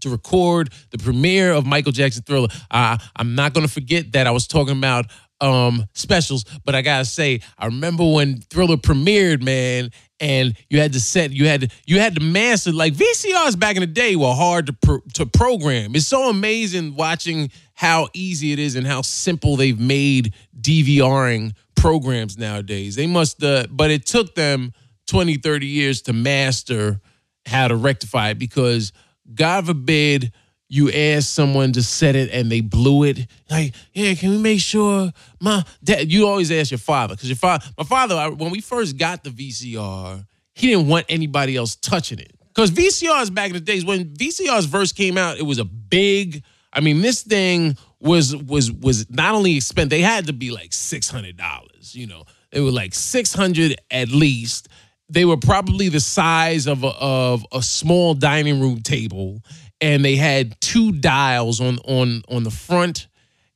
to 0.00 0.10
record 0.10 0.72
the 0.90 0.98
premiere 0.98 1.52
of 1.52 1.66
Michael 1.66 1.92
Jackson 1.92 2.22
Thriller. 2.22 2.48
Uh, 2.70 2.98
I'm 3.16 3.34
not 3.34 3.54
going 3.54 3.66
to 3.66 3.72
forget 3.72 4.12
that 4.12 4.26
I 4.26 4.30
was 4.30 4.46
talking 4.46 4.76
about 4.76 5.06
um, 5.40 5.86
specials, 5.94 6.44
but 6.64 6.74
I 6.74 6.82
gotta 6.82 7.04
say, 7.04 7.40
I 7.58 7.66
remember 7.66 8.04
when 8.04 8.40
Thriller 8.50 8.76
premiered, 8.76 9.42
man, 9.42 9.90
and 10.20 10.54
you 10.68 10.80
had 10.80 10.92
to 10.92 11.00
set, 11.00 11.30
you 11.30 11.46
had 11.46 11.62
to, 11.62 11.68
you 11.86 11.98
had 11.98 12.14
to 12.16 12.20
master 12.20 12.72
like 12.72 12.92
VCRs 12.92 13.58
back 13.58 13.76
in 13.76 13.80
the 13.80 13.86
day 13.86 14.16
were 14.16 14.34
hard 14.34 14.66
to 14.66 15.02
to 15.14 15.26
program. 15.26 15.94
It's 15.94 16.06
so 16.06 16.28
amazing 16.28 16.94
watching 16.94 17.50
how 17.72 18.08
easy 18.12 18.52
it 18.52 18.58
is 18.58 18.76
and 18.76 18.86
how 18.86 19.00
simple 19.00 19.56
they've 19.56 19.80
made 19.80 20.34
DVRing 20.60 21.54
programs 21.80 22.38
nowadays. 22.38 22.94
They 22.94 23.06
must, 23.06 23.42
uh, 23.42 23.66
but 23.70 23.90
it 23.90 24.06
took 24.06 24.34
them 24.34 24.72
20, 25.06 25.36
30 25.36 25.66
years 25.66 26.02
to 26.02 26.12
master 26.12 27.00
how 27.46 27.68
to 27.68 27.76
rectify 27.76 28.30
it 28.30 28.38
because 28.38 28.92
God 29.34 29.66
forbid 29.66 30.32
you 30.68 30.90
ask 30.90 31.28
someone 31.28 31.72
to 31.72 31.82
set 31.82 32.14
it 32.14 32.30
and 32.32 32.50
they 32.50 32.60
blew 32.60 33.02
it. 33.04 33.26
Like, 33.50 33.74
yeah, 33.92 34.14
can 34.14 34.30
we 34.30 34.38
make 34.38 34.60
sure 34.60 35.10
my 35.40 35.64
dad? 35.82 36.12
You 36.12 36.28
always 36.28 36.52
ask 36.52 36.70
your 36.70 36.78
father 36.78 37.16
because 37.16 37.28
your 37.28 37.36
father, 37.36 37.64
my 37.76 37.84
father, 37.84 38.30
when 38.34 38.50
we 38.50 38.60
first 38.60 38.96
got 38.96 39.24
the 39.24 39.30
VCR, 39.30 40.24
he 40.54 40.68
didn't 40.68 40.86
want 40.86 41.06
anybody 41.08 41.56
else 41.56 41.74
touching 41.76 42.20
it. 42.20 42.32
Because 42.54 42.70
VCRs 42.70 43.34
back 43.34 43.48
in 43.48 43.54
the 43.54 43.60
days 43.60 43.84
when 43.84 44.10
VCRs 44.10 44.70
first 44.70 44.94
came 44.94 45.18
out, 45.18 45.38
it 45.38 45.44
was 45.44 45.58
a 45.58 45.64
big. 45.64 46.44
I 46.72 46.80
mean, 46.80 47.00
this 47.00 47.22
thing 47.22 47.76
was 48.00 48.36
was 48.36 48.70
was 48.70 49.10
not 49.10 49.34
only 49.34 49.56
expensive, 49.56 49.90
they 49.90 50.02
had 50.02 50.26
to 50.26 50.32
be 50.32 50.50
like 50.50 50.72
six 50.72 51.10
hundred 51.10 51.36
dollars. 51.36 51.69
You 51.80 52.06
know, 52.06 52.24
they 52.52 52.60
were 52.60 52.70
like 52.70 52.94
six 52.94 53.32
hundred 53.32 53.80
at 53.90 54.08
least. 54.08 54.68
They 55.08 55.24
were 55.24 55.36
probably 55.36 55.88
the 55.88 56.00
size 56.00 56.66
of 56.66 56.84
a, 56.84 56.92
of 57.00 57.44
a 57.52 57.62
small 57.62 58.14
dining 58.14 58.60
room 58.60 58.82
table, 58.82 59.42
and 59.80 60.04
they 60.04 60.16
had 60.16 60.60
two 60.60 60.92
dials 60.92 61.60
on 61.60 61.78
on 61.78 62.22
on 62.28 62.44
the 62.44 62.50
front. 62.50 63.08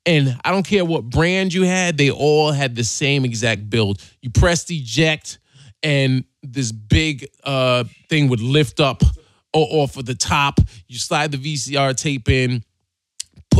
And 0.06 0.38
I 0.44 0.50
don't 0.50 0.66
care 0.66 0.84
what 0.84 1.04
brand 1.04 1.54
you 1.54 1.62
had, 1.62 1.96
they 1.96 2.10
all 2.10 2.52
had 2.52 2.76
the 2.76 2.84
same 2.84 3.24
exact 3.24 3.70
build. 3.70 4.02
You 4.20 4.30
pressed 4.30 4.70
eject, 4.70 5.38
and 5.82 6.24
this 6.42 6.72
big 6.72 7.26
uh, 7.42 7.84
thing 8.10 8.28
would 8.28 8.40
lift 8.40 8.80
up 8.80 9.02
off 9.54 9.96
of 9.96 10.04
the 10.04 10.14
top. 10.14 10.60
You 10.88 10.98
slide 10.98 11.32
the 11.32 11.38
VCR 11.38 11.96
tape 11.96 12.28
in 12.28 12.64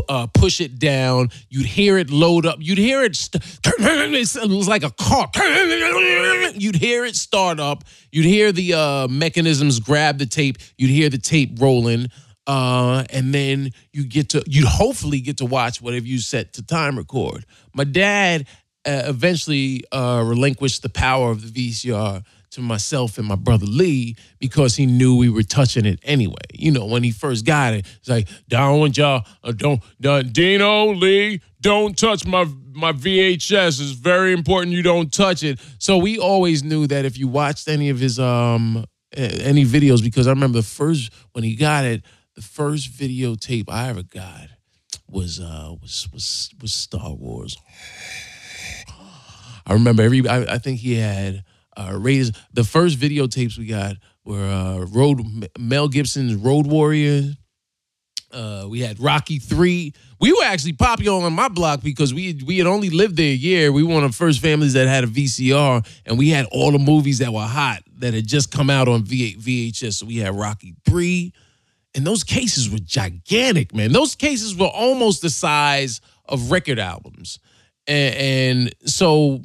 uh, 0.09 0.27
push 0.29 0.61
it 0.61 0.79
down. 0.79 1.31
You'd 1.49 1.67
hear 1.67 1.99
it 1.99 2.11
load 2.11 2.47
up. 2.47 2.57
You'd 2.61 2.79
hear 2.79 3.03
it. 3.03 3.17
St- 3.17 3.43
it 3.65 4.51
was 4.51 4.69
like 4.69 4.83
a 4.83 4.91
car. 4.91 5.31
You'd 6.55 6.77
hear 6.77 7.05
it 7.05 7.17
start 7.17 7.61
up. 7.61 7.85
You'd 8.13 8.27
hear 8.27 8.53
the 8.53 8.75
uh, 8.75 9.09
mechanisms 9.09 9.81
grab 9.81 10.19
the 10.19 10.27
tape. 10.27 10.59
You'd 10.79 10.91
hear 10.91 11.09
the 11.09 11.19
tape 11.19 11.61
rolling. 11.61 12.09
Uh, 12.47 13.05
and 13.11 13.33
then 13.33 13.71
you 13.93 14.05
get 14.05 14.29
to 14.31 14.43
you'd 14.47 14.69
hopefully 14.69 15.21
get 15.21 15.39
to 15.39 15.47
watch 15.47 15.81
whatever 15.81 16.07
you 16.07 16.19
set 16.19 16.53
to 16.55 16.63
time 16.63 16.99
record. 16.99 17.47
My 17.75 17.85
dad 17.85 18.47
uh, 18.87 19.05
eventually 19.07 19.83
uh, 19.93 20.23
relinquished 20.27 20.83
the 20.83 20.91
power 20.91 21.31
of 21.31 21.55
the 21.55 21.71
VCR 21.71 22.23
to 22.55 22.61
myself 22.61 23.19
and 23.19 23.27
my 23.27 23.35
brother 23.35 23.67
Lee 23.67 24.17
because 24.39 24.77
he 24.77 24.87
knew 24.87 25.17
we 25.17 25.29
were 25.29 25.43
touching 25.43 25.87
it 25.87 26.01
anyway. 26.03 26.35
You 26.53 26.71
know, 26.71 26.87
when 26.87 27.03
he 27.03 27.11
first 27.11 27.45
got 27.45 27.75
it, 27.75 27.87
it's 27.99 28.09
like, 28.09 28.29
don't 28.49 28.81
want 28.81 28.97
y'all, 28.97 29.27
uh, 29.43 29.53
don't, 29.53 29.83
don't, 30.01 30.33
Dino, 30.33 30.93
Lee, 30.93 31.41
don't 31.61 31.97
touch 31.97 32.27
my 32.27 32.47
my 32.75 32.93
VHS. 32.93 33.81
It's 33.81 33.93
very 33.93 34.33
important 34.33 34.75
you 34.75 34.83
don't 34.83 35.13
touch 35.13 35.43
it. 35.43 35.61
So 35.79 35.97
we 35.97 36.19
always 36.19 36.65
knew 36.65 36.87
that 36.89 37.05
if 37.05 37.17
you 37.17 37.29
watched 37.29 37.69
any 37.69 37.89
of 37.89 37.99
his 37.99 38.19
um 38.19 38.85
any 39.13 39.65
videos, 39.65 40.03
because 40.03 40.27
I 40.27 40.31
remember 40.31 40.59
the 40.59 40.67
first 40.67 41.13
when 41.33 41.45
he 41.45 41.55
got 41.55 41.85
it, 41.85 42.03
the 42.35 42.43
first 42.43 42.93
videotape 42.93 43.65
I 43.69 43.89
ever 43.89 44.03
got 44.03 44.49
was 45.09 45.41
uh 45.41 45.75
was 45.81 46.09
was 46.13 46.51
was 46.61 46.75
Star 46.75 47.15
Wars. 47.15 47.57
I 49.67 49.73
remember 49.73 50.03
every 50.03 50.29
I, 50.29 50.55
I 50.55 50.59
think 50.59 50.81
he 50.81 50.97
had 50.97 51.45
uh, 51.77 51.97
Raiders. 51.99 52.33
The 52.53 52.65
first 52.65 52.99
videotapes 52.99 53.59
we 53.59 53.67
got 53.67 53.97
were 54.25 54.45
uh, 54.45 54.85
Road 54.87 55.51
Mel 55.59 55.89
Gibson's 55.89 56.35
Road 56.35 56.67
Warrior. 56.67 57.35
Uh, 58.35 58.67
we 58.69 58.81
had 58.81 58.99
Rocky 58.99 59.39
Three. 59.39 59.95
We 60.21 60.33
were 60.33 60.45
actually 60.45 60.73
popular 60.73 61.25
on 61.25 61.33
my 61.35 61.49
block 61.49 61.83
because 61.83 62.13
we 62.13 62.41
we 62.45 62.59
had 62.59 62.67
only 62.67 62.91
lived 62.91 63.17
there 63.17 63.31
a 63.31 63.35
year. 63.35 63.71
We 63.71 63.85
were 63.85 63.95
one 63.95 64.05
of 64.05 64.11
the 64.11 64.17
first 64.17 64.41
families 64.41 64.73
that 64.73 64.89
had 64.89 65.05
a 65.05 65.07
VCR, 65.07 65.87
and 66.05 66.19
we 66.19 66.31
had 66.31 66.47
all 66.51 66.73
the 66.73 66.79
movies 66.79 67.19
that 67.19 67.33
were 67.33 67.43
hot 67.43 67.83
that 67.99 68.13
had 68.13 68.27
just 68.27 68.51
come 68.51 68.71
out 68.71 68.89
on 68.89 69.05
v- 69.05 69.37
VHS. 69.37 69.95
So 69.95 70.07
we 70.07 70.17
had 70.17 70.35
Rocky 70.35 70.75
Three, 70.85 71.33
and 71.95 72.05
those 72.05 72.25
cases 72.25 72.69
were 72.69 72.79
gigantic, 72.79 73.73
man. 73.73 73.93
Those 73.93 74.17
cases 74.17 74.57
were 74.57 74.67
almost 74.67 75.23
the 75.23 75.31
size 75.31 76.01
of 76.27 76.51
record 76.51 76.81
albums, 76.81 77.39
and, 77.87 78.15
and 78.17 78.75
so 78.85 79.43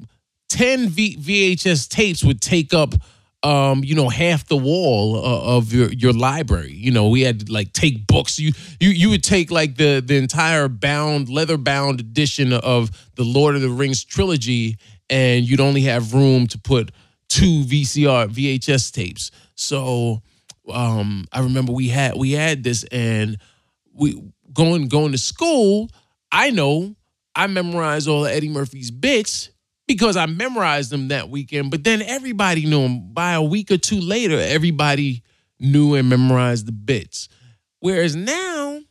10 0.50 0.90
v- 0.90 1.18
VHS 1.18 1.88
tapes 1.88 2.24
would 2.24 2.42
take 2.42 2.74
up 2.74 2.96
um, 3.42 3.84
you 3.84 3.96
know, 3.96 4.10
half 4.10 4.46
the 4.48 4.58
wall 4.58 5.16
uh, 5.16 5.58
of 5.58 5.72
your 5.72 5.92
your 5.94 6.12
library. 6.12 6.74
You 6.74 6.92
know, 6.92 7.08
we 7.08 7.22
had 7.22 7.48
to 7.48 7.52
like 7.52 7.72
take 7.72 8.06
books. 8.06 8.38
You 8.38 8.52
you 8.80 8.90
you 8.90 9.10
would 9.12 9.24
take 9.24 9.50
like 9.50 9.78
the 9.78 10.04
the 10.06 10.18
entire 10.18 10.68
bound 10.68 11.30
leather 11.30 11.58
bound 11.58 12.02
edition 12.02 12.52
of 12.52 12.92
the 13.16 13.24
Lord 13.24 13.56
of 13.56 13.62
the 13.62 13.70
Rings 13.70 14.04
trilogy, 14.04 14.78
and 15.10 15.48
you'd 15.48 15.62
only 15.62 15.82
have 15.82 16.14
room 16.14 16.48
to 16.48 16.58
put 16.58 16.92
two 17.30 17.64
VCR 17.64 18.28
VHS 18.28 18.92
tapes. 18.92 19.32
So 19.56 20.22
um, 20.70 21.26
I 21.32 21.40
remember 21.40 21.72
we 21.72 21.88
had 21.88 22.18
we 22.18 22.32
had 22.32 22.64
this, 22.64 22.84
and 22.92 23.38
we 23.94 24.22
going 24.52 24.90
going 24.90 25.14
to 25.14 25.18
school. 25.18 25.90
I 26.30 26.52
know 26.52 26.94
I 27.36 27.48
memorized 27.48 28.10
all 28.10 28.26
of 28.26 28.32
Eddie 28.32 28.50
Murphy's 28.50 28.92
bits 28.92 29.50
because 29.90 30.16
I 30.16 30.28
memorized 30.28 30.92
them 30.92 31.08
that 31.08 31.30
weekend. 31.30 31.72
But 31.72 31.84
then 31.84 32.04
everybody 32.04 32.68
knew 32.68 32.84
them. 32.84 33.12
By 33.12 33.34
a 33.34 33.42
week 33.42 33.72
or 33.72 33.78
two 33.78 34.00
later, 34.00 34.40
everybody 34.40 35.24
knew 35.60 35.96
and 35.96 36.08
memorized 36.08 36.68
the 36.68 36.72
bits. 36.72 37.28
Whereas 37.80 38.16
now, 38.16 38.82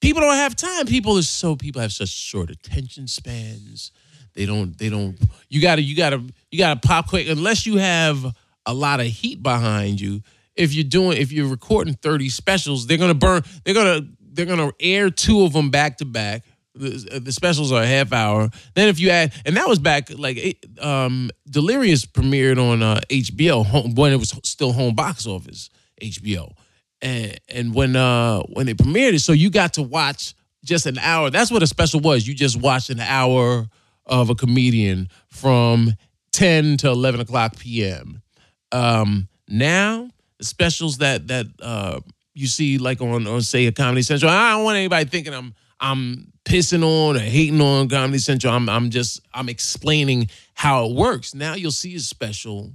people 0.00 0.20
don't 0.22 0.36
have 0.36 0.54
time. 0.54 0.86
People 0.86 1.18
are 1.18 1.22
so 1.22 1.56
people 1.56 1.82
have 1.82 1.92
such 1.92 2.10
short 2.10 2.50
attention 2.50 3.08
spans. 3.08 3.90
They 4.34 4.46
don't. 4.46 4.78
They 4.78 4.88
don't. 4.88 5.18
You 5.48 5.60
gotta. 5.60 5.82
You 5.82 5.96
gotta. 5.96 6.24
You 6.52 6.58
gotta 6.58 6.78
pop 6.78 7.08
quick 7.08 7.28
unless 7.28 7.66
you 7.66 7.78
have 7.78 8.24
a 8.64 8.72
lot 8.72 9.00
of 9.00 9.06
heat 9.06 9.42
behind 9.42 10.00
you. 10.00 10.22
If 10.54 10.72
you're 10.72 10.84
doing, 10.84 11.18
if 11.18 11.32
you're 11.32 11.48
recording 11.48 11.94
30 11.94 12.28
specials, 12.28 12.86
they're 12.86 12.96
gonna 12.96 13.12
burn. 13.12 13.42
They're 13.64 13.74
gonna. 13.74 14.02
They're 14.20 14.46
gonna 14.46 14.70
air 14.78 15.10
two 15.10 15.42
of 15.42 15.52
them 15.52 15.70
back 15.70 15.98
to 15.98 16.04
back 16.04 16.44
the, 16.74 17.20
the 17.22 17.32
specials 17.32 17.72
are 17.72 17.82
a 17.82 17.86
half 17.86 18.12
hour. 18.12 18.50
Then 18.74 18.88
if 18.88 18.98
you 18.98 19.10
add, 19.10 19.32
and 19.44 19.56
that 19.56 19.68
was 19.68 19.78
back 19.78 20.08
like 20.16 20.64
um, 20.80 21.30
Delirious 21.48 22.06
premiered 22.06 22.58
on 22.58 22.82
uh, 22.82 23.00
HBO 23.08 23.64
home, 23.64 23.94
when 23.94 24.12
it 24.12 24.16
was 24.16 24.34
still 24.44 24.72
home 24.72 24.94
box 24.94 25.26
office 25.26 25.70
HBO, 26.00 26.52
and 27.00 27.38
and 27.48 27.74
when 27.74 27.96
uh 27.96 28.40
when 28.52 28.68
it 28.68 28.78
premiered 28.78 29.14
it, 29.14 29.20
so 29.20 29.32
you 29.32 29.50
got 29.50 29.74
to 29.74 29.82
watch 29.82 30.34
just 30.64 30.86
an 30.86 30.98
hour. 30.98 31.30
That's 31.30 31.50
what 31.50 31.62
a 31.62 31.66
special 31.66 32.00
was. 32.00 32.26
You 32.26 32.34
just 32.34 32.60
watched 32.60 32.90
an 32.90 33.00
hour 33.00 33.66
of 34.06 34.30
a 34.30 34.34
comedian 34.34 35.08
from 35.28 35.92
ten 36.32 36.76
to 36.78 36.88
eleven 36.88 37.20
o'clock 37.20 37.56
p.m. 37.56 38.22
Um, 38.70 39.28
now 39.48 40.08
the 40.38 40.44
specials 40.44 40.98
that 40.98 41.28
that 41.28 41.46
uh, 41.60 42.00
you 42.34 42.46
see 42.46 42.78
like 42.78 43.00
on 43.00 43.26
on 43.26 43.42
say 43.42 43.66
a 43.66 43.72
Comedy 43.72 44.02
Central, 44.02 44.30
I 44.30 44.52
don't 44.52 44.64
want 44.64 44.76
anybody 44.76 45.04
thinking 45.08 45.34
I'm 45.34 45.54
I'm 45.80 46.32
pissing 46.44 46.82
on 46.82 47.16
or 47.16 47.20
hating 47.20 47.60
on 47.60 47.88
Comedy 47.88 48.18
Central. 48.18 48.52
I'm 48.52 48.68
I'm 48.68 48.90
just 48.90 49.20
I'm 49.32 49.48
explaining 49.48 50.28
how 50.54 50.86
it 50.86 50.96
works. 50.96 51.34
Now 51.34 51.54
you'll 51.54 51.70
see 51.70 51.94
a 51.96 52.00
special, 52.00 52.72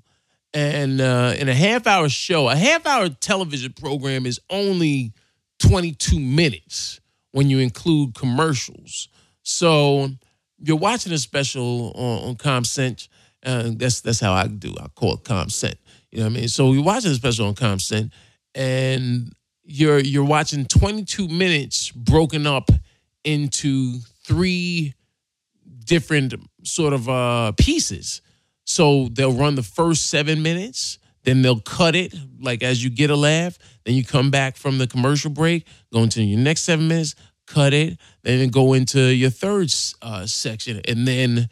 and 0.54 1.02
uh, 1.02 1.34
in 1.38 1.50
a 1.50 1.54
half 1.54 1.88
hour 1.88 2.10
show, 2.10 2.50
a 2.50 2.56
half 2.56 2.86
hour 2.86 3.10
television 3.10 3.74
program 3.74 4.26
is 4.26 4.40
only 4.50 5.14
22 5.60 6.20
minutes 6.20 7.00
when 7.32 7.50
you 7.50 7.60
include 7.60 8.16
commercials. 8.16 9.10
So 9.44 10.10
you're 10.60 10.78
watching 10.78 11.14
a 11.14 11.18
special 11.18 11.92
on, 11.96 12.30
on 12.30 12.36
ComCent. 12.36 13.08
That's 13.44 14.02
that's 14.02 14.20
how 14.20 14.34
I 14.34 14.48
do. 14.48 14.74
I 14.80 14.88
call 14.90 15.16
it 15.16 15.24
ComCent. 15.24 15.76
You 16.12 16.20
know 16.20 16.26
what 16.26 16.32
I 16.32 16.40
mean? 16.40 16.48
So 16.48 16.74
you're 16.74 16.84
watching 16.84 17.12
a 17.12 17.16
special 17.16 17.48
on 17.48 17.56
ComCent, 17.56 18.12
and 18.56 19.34
you're 19.64 20.00
you're 20.00 20.26
watching 20.26 20.66
22 20.66 21.28
minutes 21.28 21.92
broken 21.92 22.48
up 22.48 22.72
into 23.28 24.00
three 24.26 24.94
different 25.84 26.34
sort 26.64 26.94
of 26.94 27.10
uh, 27.10 27.52
pieces. 27.58 28.22
So 28.64 29.10
they'll 29.12 29.34
run 29.34 29.56
the 29.56 29.64
first 29.64 30.10
seven 30.10 30.42
minutes, 30.42 30.98
then 31.24 31.42
they'll 31.42 31.60
cut 31.60 31.96
it 31.96 32.14
like 32.40 32.64
as 32.64 32.84
you 32.84 32.90
get 32.90 33.10
a 33.10 33.16
laugh. 33.16 33.58
Then 33.86 33.96
you 33.96 34.06
come 34.06 34.32
back 34.32 34.56
from 34.56 34.78
the 34.78 34.88
commercial 34.88 35.30
break, 35.30 35.68
go 35.92 36.04
into 36.04 36.24
your 36.24 36.40
next 36.40 36.62
seven 36.62 36.88
minutes, 36.88 37.16
cut 37.46 37.74
it, 37.74 37.98
then 38.24 38.48
go 38.50 38.74
into 38.74 39.00
your 39.00 39.30
third 39.30 39.74
uh, 40.02 40.26
section, 40.26 40.82
and 40.88 41.08
then 41.08 41.50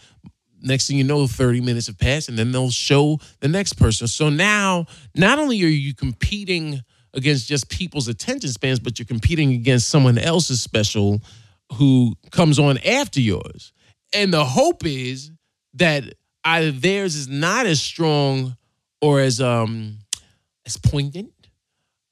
next 0.61 0.87
thing 0.87 0.97
you 0.97 1.03
know, 1.03 1.27
30 1.27 1.61
minutes 1.61 1.87
have 1.87 1.97
passed, 1.97 2.29
and 2.29 2.37
then 2.37 2.51
they'll 2.51 2.71
show 2.71 3.19
the 3.41 3.47
next 3.47 3.73
person. 3.73 4.07
So 4.07 4.29
now, 4.29 4.85
not 5.15 5.39
only 5.39 5.63
are 5.63 5.67
you 5.67 5.93
competing 5.93 6.81
against 7.13 7.47
just 7.47 7.69
people's 7.69 8.07
attention 8.07 8.49
spans, 8.49 8.79
but 8.79 8.99
you're 8.99 9.05
competing 9.05 9.53
against 9.53 9.89
someone 9.89 10.17
else's 10.17 10.61
special 10.61 11.21
who 11.73 12.15
comes 12.31 12.59
on 12.59 12.77
after 12.79 13.19
yours. 13.19 13.73
And 14.13 14.33
the 14.33 14.45
hope 14.45 14.85
is 14.85 15.31
that 15.73 16.03
either 16.43 16.71
theirs 16.71 17.15
is 17.15 17.27
not 17.27 17.65
as 17.65 17.81
strong 17.81 18.55
or 19.01 19.19
as 19.19 19.41
um 19.41 19.99
as 20.65 20.77
poignant. 20.77 21.31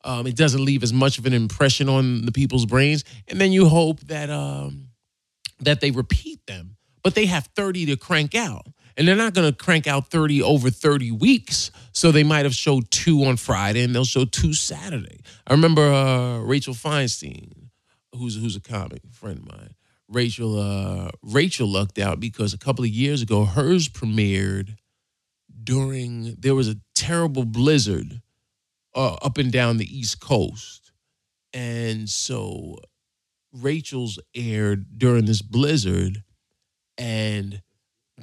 Um, 0.06 0.28
it 0.28 0.36
doesn't 0.36 0.64
leave 0.64 0.84
as 0.84 0.91
much 0.91 1.18
of 1.18 1.26
an 1.26 1.34
impression 1.34 1.88
on 1.88 2.26
the 2.26 2.32
people's 2.32 2.66
brains. 2.66 3.06
And 3.28 3.39
then 3.39 3.51
you 3.51 3.70
hope 3.70 4.01
that 4.01 4.30
um 4.30 4.89
that 5.60 5.80
they 5.82 5.91
repeat 5.91 6.45
them, 6.45 6.76
but 7.04 7.16
they 7.16 7.26
have 7.26 7.47
30 7.56 7.88
to 7.88 7.97
crank 7.97 8.36
out. 8.36 8.68
And 8.95 9.08
they're 9.08 9.16
not 9.16 9.34
going 9.34 9.49
to 9.51 9.58
crank 9.58 9.88
out 9.88 10.12
30 10.12 10.43
over 10.43 10.70
30 10.70 11.12
weeks. 11.12 11.72
So 11.93 12.12
they 12.12 12.24
might 12.24 12.45
have 12.45 12.54
showed 12.54 12.91
two 12.91 13.24
on 13.24 13.38
Friday 13.38 13.82
and 13.82 13.95
they'll 13.95 14.06
show 14.06 14.26
two 14.26 14.54
Saturday. 14.54 15.22
I 15.47 15.54
remember 15.54 15.82
uh, 15.82 16.39
Rachel 16.39 16.76
Feinstein 16.76 17.62
who's 18.16 18.36
who's 18.36 18.55
a 18.55 18.61
comic 18.61 19.01
friend 19.11 19.39
of 19.39 19.47
mine. 19.47 19.74
Rachel 20.07 20.59
uh, 20.59 21.09
Rachel 21.22 21.68
lucked 21.68 21.99
out 21.99 22.20
because 22.20 22.53
a 22.53 22.57
couple 22.57 22.84
of 22.84 22.89
years 22.89 23.22
ago 23.22 23.45
hers 23.45 23.89
premiered 23.89 24.76
during 25.64 26.36
there 26.39 26.55
was 26.55 26.68
a 26.68 26.78
terrible 26.95 27.45
blizzard 27.45 28.22
uh, 28.95 29.14
up 29.22 29.38
and 29.38 29.51
down 29.51 29.78
the 29.78 29.97
East 29.97 30.20
Coast, 30.20 30.91
and 31.53 32.09
so 32.09 32.78
Rachel's 33.53 34.20
aired 34.36 34.97
during 34.97 35.26
this 35.26 35.41
blizzard 35.41 36.24
and 36.97 37.61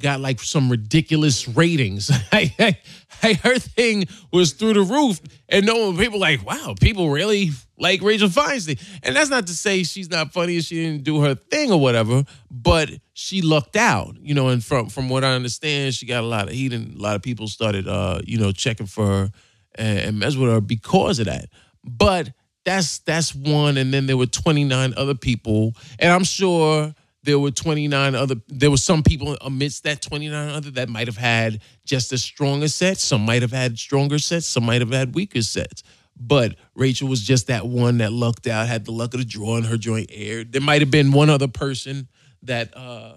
got 0.01 0.21
like 0.21 0.41
some 0.41 0.71
ridiculous 0.71 1.49
ratings. 1.49 2.11
I, 2.33 2.77
I, 3.23 3.33
her 3.35 3.59
thing 3.59 4.07
was 4.33 4.53
through 4.53 4.75
the 4.75 4.83
roof, 4.83 5.21
and 5.49 5.67
no 5.67 5.87
one 5.87 5.97
people 5.97 6.19
like, 6.19 6.45
wow, 6.45 6.75
people 6.81 7.11
really 7.11 7.51
like 7.81 8.03
Rachel 8.03 8.29
Feinstein. 8.29 8.81
And 9.03 9.17
that's 9.17 9.31
not 9.31 9.47
to 9.49 9.55
say 9.55 9.83
she's 9.83 10.11
not 10.11 10.33
funny 10.33 10.57
and 10.57 10.65
she 10.65 10.77
didn't 10.77 11.03
do 11.03 11.21
her 11.23 11.35
thing 11.35 11.73
or 11.73 11.81
whatever, 11.81 12.25
but 12.51 12.91
she 13.15 13.43
lucked 13.43 13.77
out, 13.77 14.17
you 14.21 14.35
know. 14.35 14.49
And 14.49 14.63
from 14.63 14.89
from 14.89 15.09
what 15.09 15.25
I 15.25 15.33
understand, 15.33 15.95
she 15.95 16.07
got 16.07 16.23
a 16.23 16.27
lot 16.27 16.49
of 16.49 16.55
heat, 16.55 16.73
and 16.73 16.95
a 16.95 17.03
lot 17.03 17.17
of 17.17 17.23
people 17.23 17.49
started, 17.49 17.89
uh, 17.89 18.21
you 18.25 18.39
know, 18.39 18.53
checking 18.53 18.87
for 18.87 19.07
her 19.07 19.31
and, 19.75 19.99
and 19.99 20.19
mess 20.19 20.37
with 20.37 20.51
her 20.51 20.61
because 20.61 21.19
of 21.19 21.27
that. 21.27 21.47
But 21.83 22.33
that's 22.65 22.99
that's 23.01 23.35
one, 23.35 23.77
and 23.79 23.93
then 23.93 24.07
there 24.07 24.17
were 24.17 24.27
twenty 24.27 24.65
nine 24.65 24.95
other 24.97 25.15
people, 25.15 25.75
and 25.99 26.13
I'm 26.13 26.25
sure 26.25 26.95
there 27.23 27.39
were 27.39 27.51
29 27.51 28.15
other 28.15 28.37
there 28.49 28.71
were 28.71 28.79
some 28.79 29.03
people 29.03 29.37
amidst 29.43 29.85
that 29.85 30.01
29 30.01 30.49
other 30.49 30.71
that 30.71 30.89
might 30.89 31.07
have 31.07 31.19
had 31.19 31.61
just 31.85 32.13
as 32.15 32.23
strong 32.23 32.63
a 32.63 32.69
set 32.69 32.97
some 32.97 33.21
might 33.27 33.43
have 33.43 33.53
had 33.53 33.79
stronger 33.79 34.19
sets 34.19 34.47
some 34.47 34.65
might 34.65 34.81
have 34.81 34.91
had 34.91 35.15
weaker 35.15 35.43
sets 35.43 35.83
but 36.21 36.55
rachel 36.75 37.09
was 37.09 37.23
just 37.23 37.49
that 37.49 37.67
one 37.67 37.99
that 37.99 38.13
lucked 38.13 38.47
out 38.47 38.69
had 38.69 38.85
the 38.85 38.93
luck 38.93 39.15
of 39.15 39.21
the 39.21 39.27
draw 39.27 39.57
and 39.57 39.67
her 39.67 39.77
joint 39.77 40.11
aired. 40.13 40.53
There 40.53 40.61
might 40.61 40.83
have 40.83 40.91
been 40.91 41.11
one 41.11 41.31
other 41.31 41.49
person 41.49 42.07
that 42.43 42.77
uh 42.77 43.15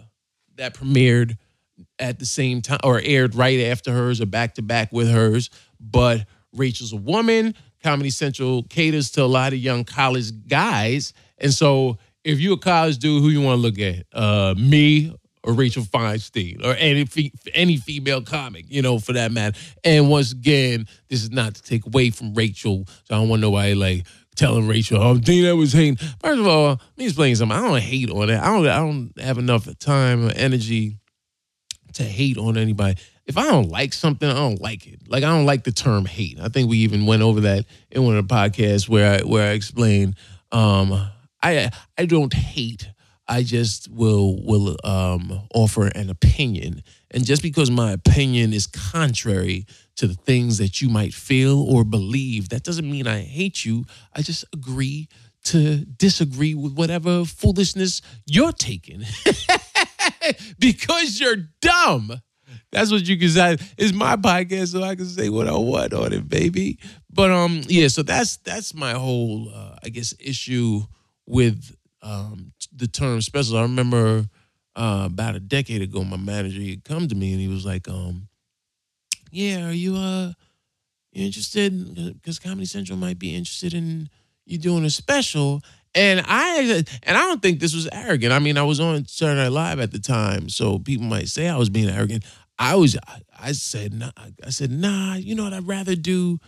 that 0.55 0.73
premiered 0.73 1.37
at 1.99 2.19
the 2.19 2.25
same 2.25 2.61
time 2.61 2.79
or 2.83 3.01
aired 3.03 3.35
right 3.35 3.59
after 3.61 3.91
hers 3.91 4.21
or 4.21 4.25
back 4.25 4.55
to 4.55 4.61
back 4.61 4.91
with 4.91 5.09
hers. 5.09 5.49
But 5.79 6.25
rachel's 6.53 6.93
a 6.93 6.97
woman. 6.97 7.55
Comedy 7.81 8.09
central 8.11 8.63
caters 8.63 9.11
to 9.11 9.23
a 9.23 9.25
lot 9.25 9.51
of 9.51 9.59
young 9.59 9.83
college 9.83 10.31
guys. 10.47 11.13
And 11.37 11.53
so 11.53 11.97
if 12.23 12.39
you're 12.39 12.53
a 12.53 12.57
college 12.57 12.97
dude, 12.97 13.21
who 13.21 13.29
you 13.29 13.41
want 13.41 13.57
to 13.57 13.61
look 13.61 13.79
at? 13.79 14.05
Uh, 14.13 14.55
me 14.57 15.13
or 15.43 15.53
Rachel 15.53 15.83
Feinstein 15.83 16.63
or 16.65 16.75
any 16.75 17.05
any 17.53 17.77
female 17.77 18.21
comic, 18.21 18.65
you 18.69 18.81
know, 18.81 18.99
for 18.99 19.13
that 19.13 19.31
matter. 19.31 19.59
And 19.83 20.09
once 20.09 20.31
again, 20.31 20.87
this 21.09 21.23
is 21.23 21.31
not 21.31 21.55
to 21.55 21.63
take 21.63 21.85
away 21.85 22.09
from 22.09 22.33
Rachel, 22.33 22.85
so 22.87 23.15
I 23.15 23.19
don't 23.19 23.29
want 23.29 23.41
nobody 23.41 23.75
like 23.75 24.05
telling 24.35 24.67
Rachel, 24.67 25.01
"Oh, 25.01 25.15
that 25.15 25.55
was 25.55 25.73
hating." 25.73 25.97
First 25.97 26.39
of 26.39 26.47
all, 26.47 26.69
let 26.69 26.97
me 26.97 27.05
explain 27.05 27.35
something. 27.35 27.57
I 27.57 27.61
don't 27.61 27.81
hate 27.81 28.09
on 28.09 28.29
it. 28.29 28.39
I 28.39 28.45
don't. 28.45 28.67
I 28.67 28.77
don't 28.77 29.19
have 29.19 29.37
enough 29.37 29.67
time 29.79 30.27
or 30.27 30.31
energy 30.31 30.97
to 31.93 32.03
hate 32.03 32.37
on 32.37 32.57
anybody. 32.57 32.99
If 33.25 33.37
I 33.37 33.43
don't 33.43 33.69
like 33.69 33.93
something, 33.93 34.29
I 34.29 34.33
don't 34.33 34.61
like 34.61 34.85
it. 34.85 35.01
Like 35.07 35.23
I 35.23 35.27
don't 35.27 35.45
like 35.45 35.63
the 35.63 35.71
term 35.71 36.05
hate. 36.05 36.39
I 36.41 36.49
think 36.49 36.69
we 36.69 36.79
even 36.79 37.05
went 37.05 37.21
over 37.21 37.41
that 37.41 37.65
in 37.91 38.03
one 38.03 38.17
of 38.17 38.27
the 38.27 38.33
podcasts 38.33 38.89
where 38.89 39.19
I 39.19 39.23
where 39.23 39.49
I 39.49 39.53
explained 39.53 40.15
um, 40.51 40.93
I 41.41 41.71
I 41.97 42.05
don't 42.05 42.33
hate. 42.33 42.89
I 43.27 43.43
just 43.43 43.89
will 43.89 44.43
will 44.43 44.75
um, 44.83 45.47
offer 45.53 45.87
an 45.87 46.09
opinion, 46.09 46.83
and 47.11 47.25
just 47.25 47.41
because 47.41 47.71
my 47.71 47.91
opinion 47.91 48.53
is 48.53 48.67
contrary 48.67 49.65
to 49.95 50.07
the 50.07 50.13
things 50.15 50.57
that 50.57 50.81
you 50.81 50.89
might 50.89 51.13
feel 51.13 51.61
or 51.61 51.83
believe, 51.83 52.49
that 52.49 52.63
doesn't 52.63 52.89
mean 52.89 53.07
I 53.07 53.21
hate 53.21 53.63
you. 53.63 53.85
I 54.13 54.21
just 54.21 54.43
agree 54.53 55.07
to 55.45 55.85
disagree 55.85 56.55
with 56.55 56.73
whatever 56.73 57.25
foolishness 57.25 58.01
you're 58.25 58.53
taking 58.53 59.03
because 60.59 61.19
you're 61.19 61.47
dumb. 61.61 62.21
That's 62.71 62.91
what 62.91 63.07
you 63.07 63.17
can 63.17 63.29
say. 63.29 63.57
It's 63.77 63.93
my 63.93 64.15
podcast, 64.15 64.69
so 64.69 64.83
I 64.83 64.95
can 64.95 65.05
say 65.05 65.29
what 65.29 65.47
I 65.47 65.55
want 65.55 65.93
on 65.93 66.13
it, 66.13 66.27
baby. 66.27 66.79
But 67.09 67.31
um, 67.31 67.61
yeah. 67.67 67.87
So 67.87 68.03
that's 68.03 68.37
that's 68.37 68.73
my 68.73 68.93
whole, 68.93 69.49
uh, 69.53 69.77
I 69.83 69.89
guess, 69.89 70.13
issue 70.19 70.81
with 71.25 71.75
um, 72.03 72.53
the 72.75 72.87
term 72.87 73.21
special. 73.21 73.57
I 73.57 73.63
remember 73.63 74.25
uh, 74.75 75.03
about 75.05 75.35
a 75.35 75.39
decade 75.39 75.81
ago, 75.81 76.03
my 76.03 76.17
manager 76.17 76.61
had 76.61 76.83
come 76.83 77.07
to 77.07 77.15
me 77.15 77.31
and 77.31 77.41
he 77.41 77.47
was 77.47 77.65
like, 77.65 77.87
um, 77.87 78.27
"Yeah, 79.31 79.69
are 79.69 79.73
you 79.73 79.95
uh 79.95 80.33
you 81.11 81.25
interested? 81.25 82.13
Because 82.13 82.39
Comedy 82.39 82.65
Central 82.65 82.97
might 82.97 83.19
be 83.19 83.35
interested 83.35 83.73
in 83.73 84.09
you 84.45 84.57
doing 84.57 84.85
a 84.85 84.89
special." 84.89 85.61
And 85.95 86.23
I 86.25 86.83
and 87.03 87.17
I 87.17 87.21
don't 87.21 87.41
think 87.41 87.59
this 87.59 87.75
was 87.75 87.87
arrogant. 87.91 88.33
I 88.33 88.39
mean, 88.39 88.57
I 88.57 88.63
was 88.63 88.79
on 88.79 89.05
Saturday 89.05 89.43
Night 89.43 89.51
Live 89.51 89.79
at 89.79 89.91
the 89.91 89.99
time, 89.99 90.49
so 90.49 90.79
people 90.79 91.05
might 91.05 91.27
say 91.27 91.47
I 91.47 91.57
was 91.57 91.69
being 91.69 91.89
arrogant. 91.89 92.25
I 92.57 92.75
was. 92.75 92.97
I, 93.37 93.51
said, 93.51 93.93
nah, 93.93 94.11
I 94.45 94.49
said, 94.51 94.71
nah. 94.71 95.15
You 95.15 95.35
know 95.35 95.43
what? 95.43 95.53
I'd 95.53 95.67
rather 95.67 95.95
do 95.95 96.39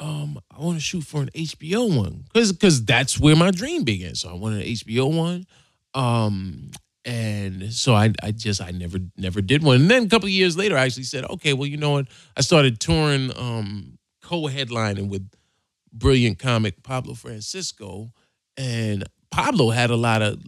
um, 0.00 0.38
I 0.50 0.60
want 0.60 0.76
to 0.76 0.80
shoot 0.80 1.02
for 1.02 1.22
an 1.22 1.30
HBO 1.34 1.96
one 1.96 2.24
because 2.32 2.52
because 2.52 2.84
that's 2.84 3.18
where 3.18 3.36
my 3.36 3.50
dream 3.50 3.84
began. 3.84 4.14
So 4.14 4.30
I 4.30 4.34
wanted 4.34 4.62
an 4.66 4.72
HBO 4.72 5.16
one, 5.16 5.46
um, 5.94 6.70
and 7.04 7.72
so 7.72 7.94
I 7.94 8.12
I 8.22 8.30
just 8.30 8.60
I 8.60 8.70
never 8.70 8.98
never 9.16 9.40
did 9.40 9.62
one. 9.62 9.82
And 9.82 9.90
then 9.90 10.04
a 10.04 10.08
couple 10.08 10.28
years 10.28 10.56
later, 10.56 10.76
I 10.76 10.84
actually 10.84 11.04
said, 11.04 11.24
okay, 11.24 11.52
well, 11.52 11.66
you 11.66 11.76
know 11.76 11.92
what? 11.92 12.06
I 12.36 12.42
started 12.42 12.78
touring, 12.78 13.32
um, 13.36 13.98
co-headlining 14.22 15.08
with 15.08 15.28
brilliant 15.92 16.38
comic 16.38 16.82
Pablo 16.82 17.14
Francisco, 17.14 18.12
and 18.56 19.04
Pablo 19.30 19.70
had 19.70 19.90
a 19.90 19.96
lot 19.96 20.22
of 20.22 20.40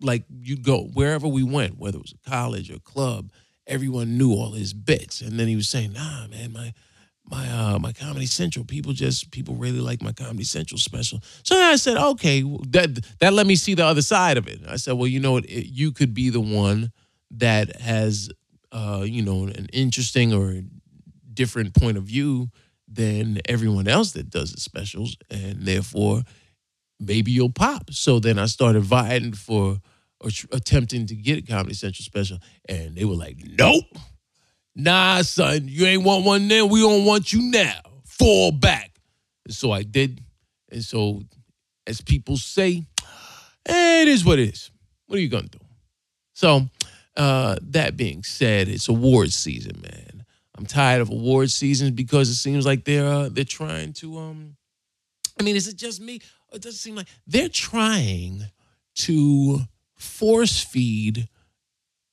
like 0.00 0.24
you'd 0.40 0.64
go 0.64 0.84
wherever 0.94 1.28
we 1.28 1.42
went, 1.44 1.78
whether 1.78 1.98
it 1.98 2.02
was 2.02 2.14
a 2.14 2.30
college 2.30 2.70
or 2.70 2.78
club, 2.80 3.30
everyone 3.66 4.18
knew 4.18 4.32
all 4.32 4.52
his 4.52 4.72
bits, 4.72 5.20
and 5.20 5.38
then 5.38 5.46
he 5.46 5.54
was 5.54 5.68
saying, 5.68 5.92
nah, 5.92 6.26
man, 6.26 6.52
my 6.52 6.74
my 7.30 7.48
uh 7.48 7.78
my 7.78 7.92
Comedy 7.92 8.26
Central. 8.26 8.64
People 8.64 8.92
just 8.92 9.30
people 9.30 9.54
really 9.54 9.80
like 9.80 10.02
my 10.02 10.12
Comedy 10.12 10.44
Central 10.44 10.78
special. 10.78 11.20
So 11.44 11.56
I 11.56 11.76
said, 11.76 11.96
okay, 11.96 12.42
that 12.68 13.04
that 13.20 13.32
let 13.32 13.46
me 13.46 13.56
see 13.56 13.74
the 13.74 13.84
other 13.84 14.02
side 14.02 14.36
of 14.36 14.48
it. 14.48 14.60
I 14.68 14.76
said, 14.76 14.94
well, 14.94 15.06
you 15.06 15.20
know 15.20 15.32
what, 15.32 15.48
you 15.48 15.92
could 15.92 16.12
be 16.12 16.30
the 16.30 16.40
one 16.40 16.92
that 17.32 17.80
has 17.80 18.30
uh 18.72 19.02
you 19.06 19.22
know 19.22 19.44
an 19.44 19.66
interesting 19.72 20.32
or 20.34 20.60
different 21.32 21.74
point 21.74 21.96
of 21.96 22.04
view 22.04 22.50
than 22.88 23.40
everyone 23.44 23.86
else 23.86 24.12
that 24.12 24.30
does 24.30 24.52
the 24.52 24.60
specials, 24.60 25.16
and 25.30 25.62
therefore 25.62 26.22
maybe 26.98 27.30
you'll 27.30 27.52
pop. 27.52 27.90
So 27.92 28.18
then 28.18 28.38
I 28.38 28.46
started 28.46 28.82
vying 28.82 29.32
for 29.32 29.78
or 30.22 30.30
attempting 30.52 31.06
to 31.06 31.14
get 31.14 31.38
a 31.38 31.42
Comedy 31.42 31.74
Central 31.74 32.04
special, 32.04 32.38
and 32.68 32.96
they 32.96 33.04
were 33.04 33.14
like, 33.14 33.38
nope 33.56 33.84
Nah, 34.74 35.22
son, 35.22 35.66
you 35.66 35.86
ain't 35.86 36.04
want 36.04 36.24
one 36.24 36.48
then. 36.48 36.68
We 36.68 36.80
don't 36.80 37.04
want 37.04 37.32
you 37.32 37.42
now. 37.42 37.80
Fall 38.04 38.52
back. 38.52 38.92
And 39.44 39.54
so 39.54 39.72
I 39.72 39.82
did. 39.82 40.22
And 40.70 40.84
so, 40.84 41.22
as 41.86 42.00
people 42.00 42.36
say, 42.36 42.84
it 43.66 44.08
is 44.08 44.24
what 44.24 44.38
it 44.38 44.50
is. 44.50 44.70
What 45.06 45.18
are 45.18 45.22
you 45.22 45.28
gonna 45.28 45.48
do? 45.48 45.58
So, 46.34 46.68
uh, 47.16 47.56
that 47.62 47.96
being 47.96 48.22
said, 48.22 48.68
it's 48.68 48.88
awards 48.88 49.34
season, 49.34 49.80
man. 49.82 50.24
I'm 50.56 50.66
tired 50.66 51.00
of 51.00 51.10
award 51.10 51.50
seasons 51.50 51.90
because 51.92 52.28
it 52.28 52.36
seems 52.36 52.64
like 52.64 52.84
they're 52.84 53.06
uh, 53.06 53.28
they're 53.30 53.44
trying 53.44 53.92
to 53.94 54.18
um. 54.18 54.56
I 55.38 55.42
mean, 55.42 55.56
is 55.56 55.66
it 55.68 55.76
just 55.76 56.00
me? 56.00 56.20
It 56.52 56.62
doesn't 56.62 56.78
seem 56.78 56.94
like 56.94 57.08
they're 57.26 57.48
trying 57.48 58.44
to 58.96 59.60
force 59.96 60.62
feed 60.62 61.28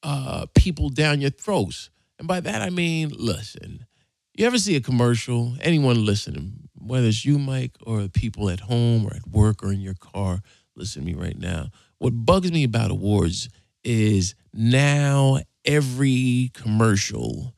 uh, 0.03 0.45
people 0.55 0.89
down 0.89 1.21
your 1.21 1.31
throats 1.31 1.89
and 2.19 2.27
by 2.27 2.39
that, 2.39 2.61
I 2.61 2.69
mean, 2.69 3.11
listen, 3.17 3.85
you 4.33 4.45
ever 4.45 4.57
see 4.57 4.75
a 4.75 4.81
commercial, 4.81 5.55
anyone 5.61 6.05
listening, 6.05 6.69
whether 6.79 7.07
it's 7.07 7.25
you, 7.25 7.39
Mike, 7.39 7.71
or 7.85 8.07
people 8.07 8.49
at 8.49 8.61
home 8.61 9.05
or 9.05 9.15
at 9.15 9.27
work 9.27 9.63
or 9.63 9.71
in 9.71 9.81
your 9.81 9.95
car, 9.95 10.41
listen 10.75 11.03
to 11.03 11.05
me 11.05 11.13
right 11.13 11.37
now. 11.37 11.67
What 11.99 12.11
bugs 12.11 12.51
me 12.51 12.63
about 12.63 12.91
awards 12.91 13.49
is 13.83 14.35
now 14.53 15.39
every 15.65 16.51
commercial 16.53 17.53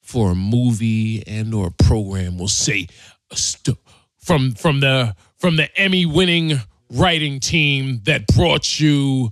for 0.00 0.32
a 0.32 0.34
movie 0.34 1.22
and 1.26 1.54
or 1.54 1.68
a 1.68 1.84
program 1.84 2.38
will 2.38 2.48
say 2.48 2.86
st- 3.32 3.78
from 4.16 4.52
from 4.52 4.80
the 4.80 5.14
from 5.38 5.56
the 5.56 5.74
Emmy 5.78 6.06
winning 6.06 6.60
writing 6.90 7.40
team 7.40 8.00
that 8.04 8.26
brought 8.28 8.80
you 8.80 9.30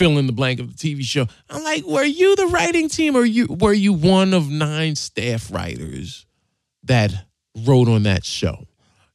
fill 0.00 0.16
in 0.16 0.26
the 0.26 0.32
blank 0.32 0.58
of 0.60 0.74
the 0.74 0.94
TV 0.94 1.02
show. 1.04 1.26
I'm 1.50 1.62
like, 1.62 1.84
were 1.84 2.02
you 2.02 2.34
the 2.34 2.46
writing 2.46 2.88
team 2.88 3.14
or 3.14 3.24
you 3.26 3.46
were 3.50 3.74
you 3.74 3.92
one 3.92 4.32
of 4.32 4.48
nine 4.48 4.96
staff 4.96 5.52
writers 5.52 6.24
that 6.84 7.12
wrote 7.54 7.86
on 7.86 8.04
that 8.04 8.24
show? 8.24 8.66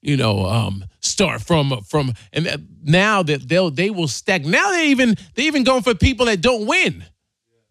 You 0.04 0.16
know, 0.16 0.46
um, 0.46 0.86
start 1.00 1.42
from 1.42 1.82
from 1.90 2.14
and 2.32 2.68
now 2.84 3.24
that 3.24 3.50
they'll 3.50 3.72
they 3.72 3.90
will 3.90 4.08
stack. 4.08 4.46
Now 4.46 4.70
they 4.70 4.90
even 4.90 5.16
they 5.34 5.48
even 5.48 5.64
going 5.64 5.82
for 5.82 5.96
people 5.96 6.28
that 6.28 6.42
don't 6.42 6.68
win. 6.68 7.04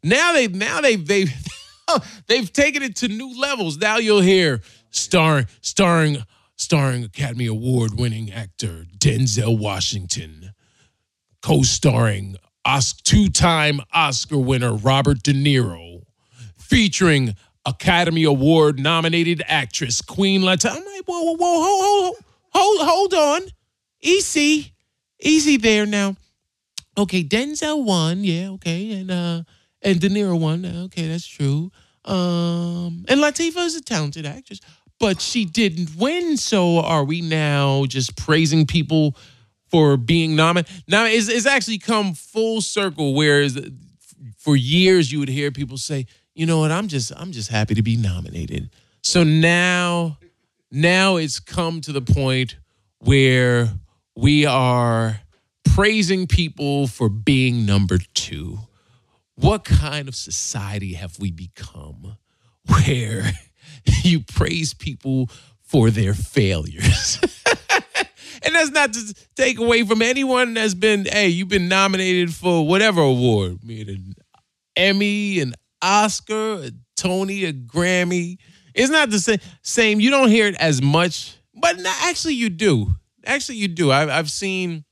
Now 0.03 0.33
they 0.33 0.49
now 0.49 0.81
they 0.81 0.97
they 0.97 1.27
they've 2.27 2.53
taken 2.53 2.83
it 2.83 2.97
to 2.97 3.07
new 3.07 3.41
levels. 3.41 3.79
Now 3.79 3.99
you'll 3.99 4.23
hear 4.23 4.61
starring 4.91 5.47
starring 5.61 6.17
starring 6.57 7.05
Academy 7.05 7.47
Award 7.47 7.97
winning 7.97 8.33
actor 8.33 8.87
Denzel 8.99 9.57
Washington, 9.57 10.53
two-time 13.05 13.81
Oscar 13.93 14.39
winner 14.39 14.75
Robert 14.75 15.23
De 15.23 15.33
Niro, 15.33 16.03
featuring 16.57 17.35
Academy 17.67 18.25
Award 18.25 18.79
nominated 18.79 19.43
actress 19.47 20.03
Queen 20.03 20.43
Latifah. 20.43 20.77
I'm 20.77 20.85
like, 20.85 21.05
whoa, 21.07 21.23
whoa, 21.23 21.37
whoa, 21.37 21.63
hold, 21.63 21.85
hold, 21.85 22.17
hold, 22.53 22.89
hold 22.89 23.15
on, 23.15 23.49
easy, 24.03 24.75
easy 25.21 25.57
there 25.57 25.87
now. 25.87 26.17
Okay, 26.97 27.25
Denzel 27.25 27.85
won. 27.85 28.23
Yeah, 28.23 28.51
okay, 28.51 28.93
and 28.93 29.11
uh, 29.11 29.43
and 29.83 30.01
De 30.01 30.09
Niro 30.09 30.39
won. 30.39 30.65
Okay, 30.65 31.09
that's 31.09 31.27
true. 31.27 31.71
Um, 32.05 33.05
and 33.09 33.21
Latifah 33.21 33.65
is 33.67 33.77
a 33.77 33.83
talented 33.83 34.27
actress, 34.27 34.61
but 35.01 35.21
she 35.21 35.45
didn't 35.45 35.97
win. 35.97 36.37
So 36.37 36.79
are 36.81 37.05
we 37.05 37.21
now 37.21 37.85
just 37.87 38.17
praising 38.17 38.67
people 38.67 39.17
for 39.69 39.97
being 39.97 40.37
nominated? 40.37 40.85
Now 40.89 41.07
it's, 41.07 41.29
it's 41.29 41.47
actually 41.47 41.79
come 41.79 42.15
full 42.15 42.61
circle. 42.61 43.15
Whereas 43.15 43.59
for 44.39 44.57
years 44.57 45.11
you 45.11 45.19
would 45.19 45.29
hear 45.29 45.51
people 45.51 45.79
say, 45.79 46.07
you 46.35 46.47
know 46.47 46.59
what, 46.59 46.71
I'm 46.71 46.89
just 46.89 47.13
I'm 47.17 47.33
just 47.33 47.51
happy 47.51 47.75
to 47.75 47.83
be 47.83 47.97
nominated. 47.97 48.71
So 49.03 49.23
now 49.23 50.19
now 50.71 51.17
it's 51.17 51.41
come 51.41 51.81
to 51.83 51.93
the 51.93 52.01
point 52.01 52.57
where 52.99 53.69
we 54.17 54.47
are 54.47 55.21
praising 55.75 56.27
people 56.27 56.87
for 56.87 57.09
being 57.09 57.67
number 57.67 57.99
two. 58.15 58.59
What 59.37 59.65
kind 59.65 60.09
of 60.09 60.15
society 60.15 60.95
have 60.95 61.19
we 61.19 61.31
become 61.31 62.17
where 62.67 63.31
you 64.03 64.21
praise 64.21 64.75
people 64.75 65.31
for 65.63 65.91
their 65.91 66.15
failures? 66.15 67.21
and 68.43 68.55
that's 68.55 68.71
not 68.71 68.93
to 68.93 69.15
take 69.37 69.59
away 69.59 69.85
from 69.85 70.03
anyone 70.03 70.55
that's 70.55 70.75
been, 70.75 71.05
hey, 71.05 71.29
you've 71.29 71.49
been 71.49 71.69
nominated 71.69 72.35
for 72.35 72.67
whatever 72.67 73.01
award, 73.01 73.61
be 73.67 73.83
it 73.83 73.89
an 73.89 74.15
Emmy, 74.77 75.41
an 75.41 75.55
Oscar, 75.83 76.55
a 76.55 76.71
Tony, 76.97 77.45
a 77.45 77.53
Grammy. 77.53 78.39
It's 78.75 78.91
not 78.91 79.11
the 79.11 79.19
same. 79.19 79.39
Same. 79.63 80.01
You 80.01 80.11
don't 80.11 80.29
hear 80.29 80.47
it 80.47 80.57
as 80.57 80.83
much, 80.83 81.37
but 81.55 81.77
actually, 82.03 82.35
you 82.35 82.49
do. 82.49 82.95
Actually, 83.25 83.59
you 83.59 83.69
do. 83.69 83.93
I've, 83.93 84.09
I've 84.09 84.31
seen 84.31 84.85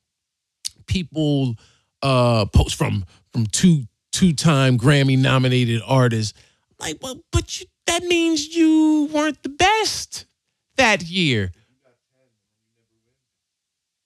people 0.86 1.57
uh, 2.03 2.45
post 2.47 2.76
from 2.76 3.05
from 3.32 3.47
two 3.47 3.84
two 4.12 4.32
time 4.32 4.78
Grammy 4.78 5.18
nominated 5.18 5.82
artists. 5.84 6.34
Like, 6.78 6.99
well, 7.03 7.22
but 7.32 7.61
you, 7.61 7.66
that 7.86 8.05
means 8.05 8.55
you 8.55 9.09
weren't 9.12 9.43
the 9.43 9.49
best 9.49 10.26
that 10.76 11.03
year. 11.03 11.51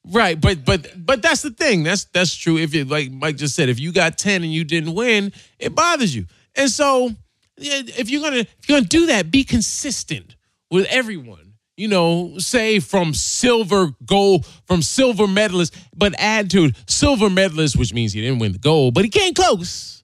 Right, 0.08 0.40
but 0.40 0.64
but 0.64 0.92
but 0.96 1.20
that's 1.20 1.42
the 1.42 1.50
thing. 1.50 1.82
That's 1.82 2.04
that's 2.04 2.34
true. 2.34 2.58
If 2.58 2.74
you 2.74 2.84
like 2.84 3.10
Mike 3.10 3.36
just 3.36 3.56
said, 3.56 3.68
if 3.68 3.80
you 3.80 3.92
got 3.92 4.18
ten 4.18 4.44
and 4.44 4.52
you 4.52 4.62
didn't 4.62 4.94
win, 4.94 5.32
it 5.58 5.74
bothers 5.74 6.14
you. 6.14 6.26
And 6.54 6.70
so, 6.70 7.10
if 7.56 8.08
you're 8.08 8.22
gonna 8.22 8.38
if 8.38 8.68
you're 8.68 8.78
gonna 8.78 8.88
do 8.88 9.06
that, 9.06 9.30
be 9.30 9.42
consistent 9.42 10.36
with 10.70 10.86
everyone. 10.86 11.54
You 11.76 11.88
know, 11.88 12.38
say 12.38 12.78
from 12.78 13.12
silver, 13.14 13.90
gold, 14.06 14.46
from 14.66 14.80
silver 14.80 15.26
medalist, 15.26 15.76
but 15.94 16.14
add 16.18 16.50
to 16.52 16.70
silver 16.86 17.28
medalist, 17.28 17.76
which 17.76 17.92
means 17.92 18.12
he 18.12 18.22
didn't 18.22 18.38
win 18.38 18.52
the 18.52 18.58
gold, 18.58 18.94
but 18.94 19.04
he 19.04 19.10
came 19.10 19.34
close. 19.34 20.02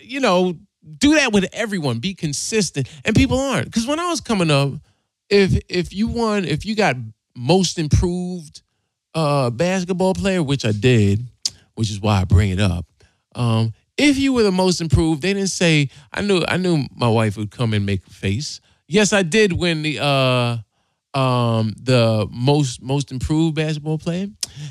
You 0.00 0.20
know, 0.20 0.54
do 0.98 1.14
that 1.16 1.32
with 1.32 1.48
everyone. 1.52 1.98
Be 1.98 2.14
consistent, 2.14 2.88
and 3.04 3.14
people 3.14 3.38
aren't. 3.38 3.66
Because 3.66 3.86
when 3.86 4.00
I 4.00 4.08
was 4.08 4.22
coming 4.22 4.50
up, 4.50 4.72
if 5.28 5.60
if 5.68 5.92
you 5.92 6.08
won, 6.08 6.46
if 6.46 6.64
you 6.64 6.74
got 6.74 6.96
most 7.36 7.78
improved 7.78 8.62
uh, 9.14 9.50
basketball 9.50 10.14
player, 10.14 10.42
which 10.42 10.64
I 10.64 10.72
did, 10.72 11.26
which 11.74 11.90
is 11.90 12.00
why 12.00 12.20
I 12.20 12.24
bring 12.24 12.50
it 12.50 12.60
up. 12.60 12.86
Um, 13.34 13.72
if 13.96 14.18
you 14.18 14.32
were 14.32 14.42
the 14.42 14.52
most 14.52 14.80
improved, 14.80 15.22
they 15.22 15.32
didn't 15.32 15.48
say. 15.48 15.88
I 16.12 16.22
knew. 16.22 16.42
I 16.46 16.56
knew 16.56 16.86
my 16.94 17.08
wife 17.08 17.36
would 17.36 17.50
come 17.50 17.72
and 17.72 17.86
make 17.86 18.06
a 18.06 18.10
face. 18.10 18.60
Yes, 18.88 19.12
I 19.12 19.22
did 19.22 19.52
win 19.52 19.82
the 19.82 20.00
uh, 20.02 21.18
um, 21.18 21.74
the 21.80 22.26
most 22.30 22.82
most 22.82 23.12
improved 23.12 23.54
basketball 23.54 23.98
player 23.98 24.26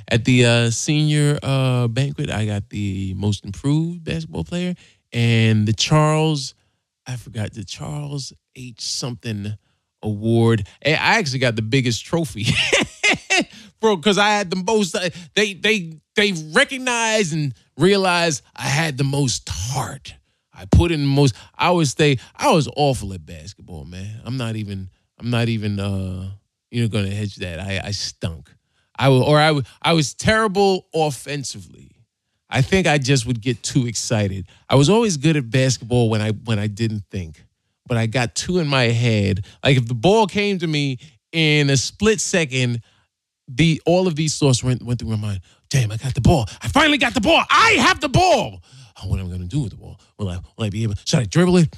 at 0.09 0.25
the 0.25 0.45
uh, 0.45 0.69
senior 0.71 1.39
uh, 1.41 1.87
banquet. 1.87 2.29
I 2.29 2.45
got 2.45 2.69
the 2.69 3.13
most 3.15 3.45
improved 3.45 4.03
basketball 4.03 4.43
player 4.43 4.75
and 5.11 5.67
the 5.67 5.73
Charles. 5.73 6.53
I 7.07 7.15
forgot 7.15 7.53
the 7.53 7.63
Charles 7.63 8.33
H 8.55 8.81
something 8.81 9.57
award. 10.01 10.67
I 10.85 10.91
actually 10.91 11.39
got 11.39 11.55
the 11.55 11.61
biggest 11.61 12.05
trophy. 12.05 12.45
bro, 13.83 13.97
because 13.97 14.17
I 14.17 14.29
had 14.29 14.49
the 14.49 14.55
most. 14.55 14.95
Uh, 14.95 15.09
they 15.35 15.53
they 15.53 15.99
they 16.15 16.31
recognized 16.53 17.33
and 17.33 17.53
realized 17.77 18.41
I 18.55 18.63
had 18.63 18.97
the 18.97 19.03
most 19.03 19.47
heart. 19.51 20.15
I 20.53 20.65
put 20.65 20.91
in 20.91 21.01
the 21.01 21.07
most. 21.07 21.35
I 21.53 21.69
would 21.69 21.87
say 21.89 22.17
I 22.35 22.51
was 22.51 22.69
awful 22.75 23.13
at 23.13 23.25
basketball, 23.25 23.85
man. 23.85 24.21
I'm 24.23 24.37
not 24.37 24.55
even. 24.55 24.89
I'm 25.19 25.29
not 25.29 25.49
even. 25.49 25.79
uh 25.79 26.31
You 26.71 26.81
know, 26.81 26.87
gonna 26.87 27.13
hedge 27.13 27.35
that. 27.35 27.59
I 27.59 27.81
I 27.83 27.91
stunk. 27.91 28.49
I 28.97 29.09
will, 29.09 29.23
or 29.23 29.37
I 29.39 29.61
I 29.81 29.93
was 29.93 30.13
terrible 30.13 30.87
offensively. 30.95 31.91
I 32.49 32.61
think 32.61 32.87
I 32.87 32.99
just 32.99 33.25
would 33.25 33.41
get 33.41 33.63
too 33.63 33.87
excited. 33.87 34.45
I 34.69 34.75
was 34.75 34.89
always 34.89 35.17
good 35.17 35.35
at 35.35 35.49
basketball 35.49 36.09
when 36.09 36.21
I 36.21 36.31
when 36.31 36.57
I 36.59 36.67
didn't 36.67 37.03
think, 37.11 37.43
but 37.85 37.97
I 37.97 38.05
got 38.05 38.35
too 38.35 38.59
in 38.59 38.67
my 38.67 38.83
head. 38.83 39.45
Like 39.63 39.77
if 39.77 39.87
the 39.87 39.95
ball 39.95 40.27
came 40.27 40.59
to 40.59 40.67
me 40.67 40.99
in 41.31 41.69
a 41.69 41.75
split 41.77 42.21
second, 42.21 42.81
the 43.47 43.81
all 43.85 44.07
of 44.07 44.15
these 44.15 44.37
thoughts 44.37 44.63
went, 44.63 44.81
went 44.83 44.99
through 44.99 45.09
my 45.09 45.15
mind. 45.15 45.41
Damn, 45.69 45.91
I 45.91 45.97
got 45.97 46.13
the 46.13 46.21
ball. 46.21 46.45
I 46.61 46.67
finally 46.67 46.97
got 46.97 47.13
the 47.13 47.21
ball. 47.21 47.43
I 47.49 47.71
have 47.79 47.99
the 47.99 48.09
ball. 48.09 48.61
Oh, 49.01 49.07
what 49.07 49.19
am 49.19 49.25
I 49.25 49.29
going 49.29 49.41
to 49.41 49.47
do 49.47 49.61
with 49.61 49.71
the 49.71 49.77
ball? 49.77 49.99
Will 50.17 50.29
I, 50.29 50.37
will 50.57 50.65
I 50.65 50.69
be 50.69 50.83
able? 50.83 50.95
Should 51.05 51.19
I 51.19 51.25
dribble 51.25 51.57
it? 51.57 51.75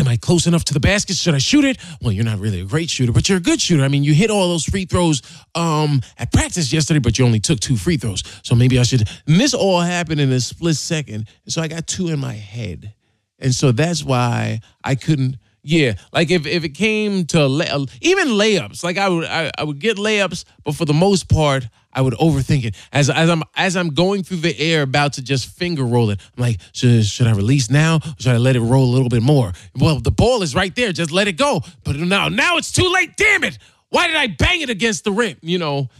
Am 0.00 0.06
I 0.06 0.16
close 0.16 0.46
enough 0.46 0.64
to 0.66 0.74
the 0.74 0.80
basket? 0.80 1.16
Should 1.16 1.34
I 1.34 1.38
shoot 1.38 1.64
it? 1.64 1.76
Well, 2.00 2.12
you're 2.12 2.24
not 2.24 2.38
really 2.38 2.60
a 2.60 2.64
great 2.64 2.88
shooter, 2.88 3.12
but 3.12 3.28
you're 3.28 3.38
a 3.38 3.42
good 3.42 3.60
shooter. 3.60 3.82
I 3.82 3.88
mean, 3.88 4.04
you 4.04 4.14
hit 4.14 4.30
all 4.30 4.48
those 4.48 4.64
free 4.64 4.84
throws 4.84 5.22
um, 5.56 6.00
at 6.18 6.32
practice 6.32 6.72
yesterday, 6.72 7.00
but 7.00 7.18
you 7.18 7.24
only 7.24 7.40
took 7.40 7.58
two 7.58 7.76
free 7.76 7.96
throws. 7.96 8.22
So 8.44 8.54
maybe 8.54 8.78
I 8.78 8.84
should. 8.84 9.08
And 9.26 9.40
this 9.40 9.54
all 9.54 9.80
happened 9.80 10.20
in 10.20 10.30
a 10.30 10.38
split 10.38 10.76
second. 10.76 11.28
So 11.48 11.60
I 11.60 11.66
got 11.66 11.88
two 11.88 12.08
in 12.08 12.20
my 12.20 12.34
head. 12.34 12.94
And 13.40 13.52
so 13.52 13.72
that's 13.72 14.04
why 14.04 14.60
I 14.84 14.94
couldn't 14.94 15.36
yeah, 15.68 15.96
like 16.14 16.30
if, 16.30 16.46
if 16.46 16.64
it 16.64 16.70
came 16.70 17.26
to 17.26 17.46
lay, 17.46 17.68
even 18.00 18.28
layups, 18.28 18.82
like 18.82 18.96
I 18.96 19.06
would 19.06 19.26
I, 19.26 19.50
I 19.58 19.64
would 19.64 19.78
get 19.78 19.98
layups, 19.98 20.46
but 20.64 20.74
for 20.74 20.86
the 20.86 20.94
most 20.94 21.28
part, 21.28 21.68
I 21.92 22.00
would 22.00 22.14
overthink 22.14 22.64
it. 22.64 22.74
As 22.90 23.10
as 23.10 23.28
I'm 23.28 23.42
as 23.54 23.76
I'm 23.76 23.90
going 23.90 24.22
through 24.22 24.38
the 24.38 24.58
air, 24.58 24.80
about 24.80 25.12
to 25.14 25.22
just 25.22 25.46
finger 25.46 25.84
roll 25.84 26.08
it, 26.08 26.22
I'm 26.38 26.42
like, 26.42 26.60
should 26.72 27.04
should 27.04 27.26
I 27.26 27.32
release 27.32 27.68
now? 27.68 28.00
Should 28.18 28.32
I 28.32 28.38
let 28.38 28.56
it 28.56 28.60
roll 28.60 28.84
a 28.86 28.92
little 28.94 29.10
bit 29.10 29.22
more? 29.22 29.52
Well, 29.78 30.00
the 30.00 30.10
ball 30.10 30.42
is 30.42 30.54
right 30.54 30.74
there. 30.74 30.90
Just 30.90 31.12
let 31.12 31.28
it 31.28 31.36
go. 31.36 31.60
But 31.84 31.96
now 31.96 32.30
now 32.30 32.56
it's 32.56 32.72
too 32.72 32.90
late. 32.90 33.18
Damn 33.18 33.44
it! 33.44 33.58
Why 33.90 34.06
did 34.06 34.16
I 34.16 34.28
bang 34.28 34.62
it 34.62 34.70
against 34.70 35.04
the 35.04 35.12
rim? 35.12 35.36
You 35.42 35.58
know, 35.58 35.90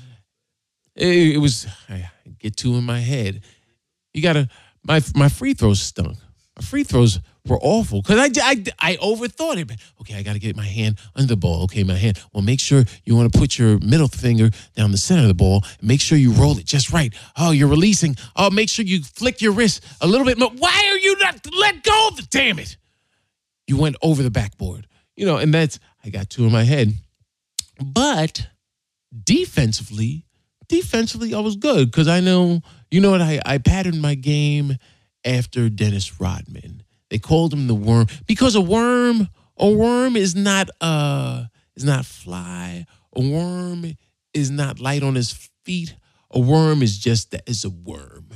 it, 0.96 1.36
it 1.36 1.38
was 1.38 1.66
I 1.90 2.08
get 2.38 2.56
two 2.56 2.74
in 2.76 2.84
my 2.84 3.00
head. 3.00 3.42
You 4.14 4.22
gotta 4.22 4.48
my 4.82 5.02
my 5.14 5.28
free 5.28 5.52
throws 5.52 5.82
stunk. 5.82 6.16
My 6.56 6.62
free 6.64 6.84
throws 6.84 7.20
were 7.48 7.58
awful 7.60 8.02
because 8.02 8.18
I, 8.18 8.50
I, 8.50 8.64
I 8.78 8.96
overthought 8.96 9.56
it. 9.56 9.70
Okay, 10.00 10.14
I 10.14 10.22
got 10.22 10.34
to 10.34 10.38
get 10.38 10.56
my 10.56 10.64
hand 10.64 10.98
under 11.16 11.28
the 11.28 11.36
ball. 11.36 11.64
Okay, 11.64 11.82
my 11.84 11.94
hand. 11.94 12.22
Well, 12.32 12.42
make 12.42 12.60
sure 12.60 12.84
you 13.04 13.16
want 13.16 13.32
to 13.32 13.38
put 13.38 13.58
your 13.58 13.78
middle 13.78 14.08
finger 14.08 14.50
down 14.76 14.92
the 14.92 14.98
center 14.98 15.22
of 15.22 15.28
the 15.28 15.34
ball. 15.34 15.64
make 15.82 16.00
sure 16.00 16.18
you 16.18 16.32
roll 16.32 16.58
it 16.58 16.64
just 16.64 16.92
right. 16.92 17.12
Oh, 17.36 17.50
you're 17.50 17.68
releasing. 17.68 18.16
Oh, 18.36 18.50
make 18.50 18.68
sure 18.68 18.84
you 18.84 19.02
flick 19.02 19.40
your 19.40 19.52
wrist 19.52 19.84
a 20.00 20.06
little 20.06 20.26
bit 20.26 20.38
more. 20.38 20.50
Why 20.50 20.88
are 20.90 20.98
you 20.98 21.16
not 21.18 21.46
let 21.52 21.82
go? 21.82 22.08
Of 22.08 22.16
the 22.16 22.22
damn 22.22 22.58
it! 22.58 22.76
You 23.66 23.76
went 23.76 23.96
over 24.02 24.22
the 24.22 24.30
backboard. 24.30 24.86
You 25.16 25.26
know, 25.26 25.36
and 25.36 25.52
that's 25.52 25.78
I 26.04 26.10
got 26.10 26.30
two 26.30 26.44
in 26.44 26.52
my 26.52 26.62
head. 26.62 26.92
But 27.82 28.46
defensively, 29.24 30.24
defensively, 30.68 31.34
I 31.34 31.40
was 31.40 31.56
good 31.56 31.90
because 31.90 32.08
I 32.08 32.20
know 32.20 32.62
you 32.90 33.00
know 33.00 33.10
what 33.10 33.20
I 33.20 33.40
I 33.44 33.58
patterned 33.58 34.00
my 34.00 34.14
game 34.14 34.76
after 35.24 35.68
Dennis 35.68 36.20
Rodman 36.20 36.82
they 37.10 37.18
called 37.18 37.52
him 37.52 37.66
the 37.66 37.74
worm 37.74 38.06
because 38.26 38.54
a 38.54 38.60
worm, 38.60 39.28
a 39.56 39.68
worm 39.70 40.16
is 40.16 40.34
not 40.34 40.70
uh 40.80 41.44
is 41.76 41.84
not 41.84 42.04
fly. 42.04 42.86
A 43.16 43.20
worm 43.20 43.96
is 44.34 44.50
not 44.50 44.80
light 44.80 45.02
on 45.02 45.14
his 45.14 45.32
feet. 45.64 45.94
A 46.30 46.40
worm 46.40 46.82
is 46.82 46.98
just 46.98 47.30
that 47.30 47.48
is 47.48 47.64
a 47.64 47.70
worm. 47.70 48.26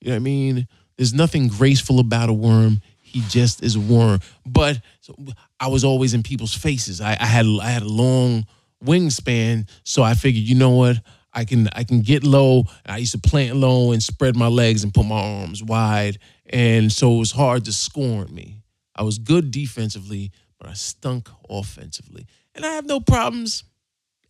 You 0.00 0.08
know 0.08 0.12
what 0.12 0.16
I 0.16 0.18
mean? 0.20 0.68
There's 0.96 1.14
nothing 1.14 1.48
graceful 1.48 2.00
about 2.00 2.28
a 2.28 2.32
worm. 2.32 2.80
He 3.00 3.20
just 3.28 3.62
is 3.62 3.76
a 3.76 3.80
worm. 3.80 4.20
But 4.44 4.80
so 5.00 5.14
I 5.60 5.68
was 5.68 5.84
always 5.84 6.14
in 6.14 6.22
people's 6.22 6.54
faces. 6.54 7.00
I, 7.00 7.16
I 7.18 7.26
had 7.26 7.46
I 7.62 7.70
had 7.70 7.82
a 7.82 7.88
long 7.88 8.46
wingspan, 8.84 9.68
so 9.84 10.02
I 10.02 10.14
figured, 10.14 10.44
you 10.44 10.54
know 10.54 10.70
what? 10.70 10.96
I 11.38 11.44
can 11.44 11.68
I 11.72 11.84
can 11.84 12.00
get 12.00 12.24
low. 12.24 12.64
I 12.84 12.96
used 12.96 13.12
to 13.12 13.18
plant 13.18 13.54
low 13.54 13.92
and 13.92 14.02
spread 14.02 14.34
my 14.34 14.48
legs 14.48 14.82
and 14.82 14.92
put 14.92 15.06
my 15.06 15.20
arms 15.20 15.62
wide, 15.62 16.18
and 16.46 16.90
so 16.90 17.14
it 17.14 17.18
was 17.18 17.30
hard 17.30 17.64
to 17.66 17.72
score 17.72 18.24
me. 18.24 18.62
I 18.96 19.04
was 19.04 19.18
good 19.18 19.52
defensively, 19.52 20.32
but 20.58 20.68
I 20.68 20.72
stunk 20.72 21.28
offensively, 21.48 22.26
and 22.56 22.66
I 22.66 22.72
have 22.72 22.86
no 22.86 22.98
problems 22.98 23.62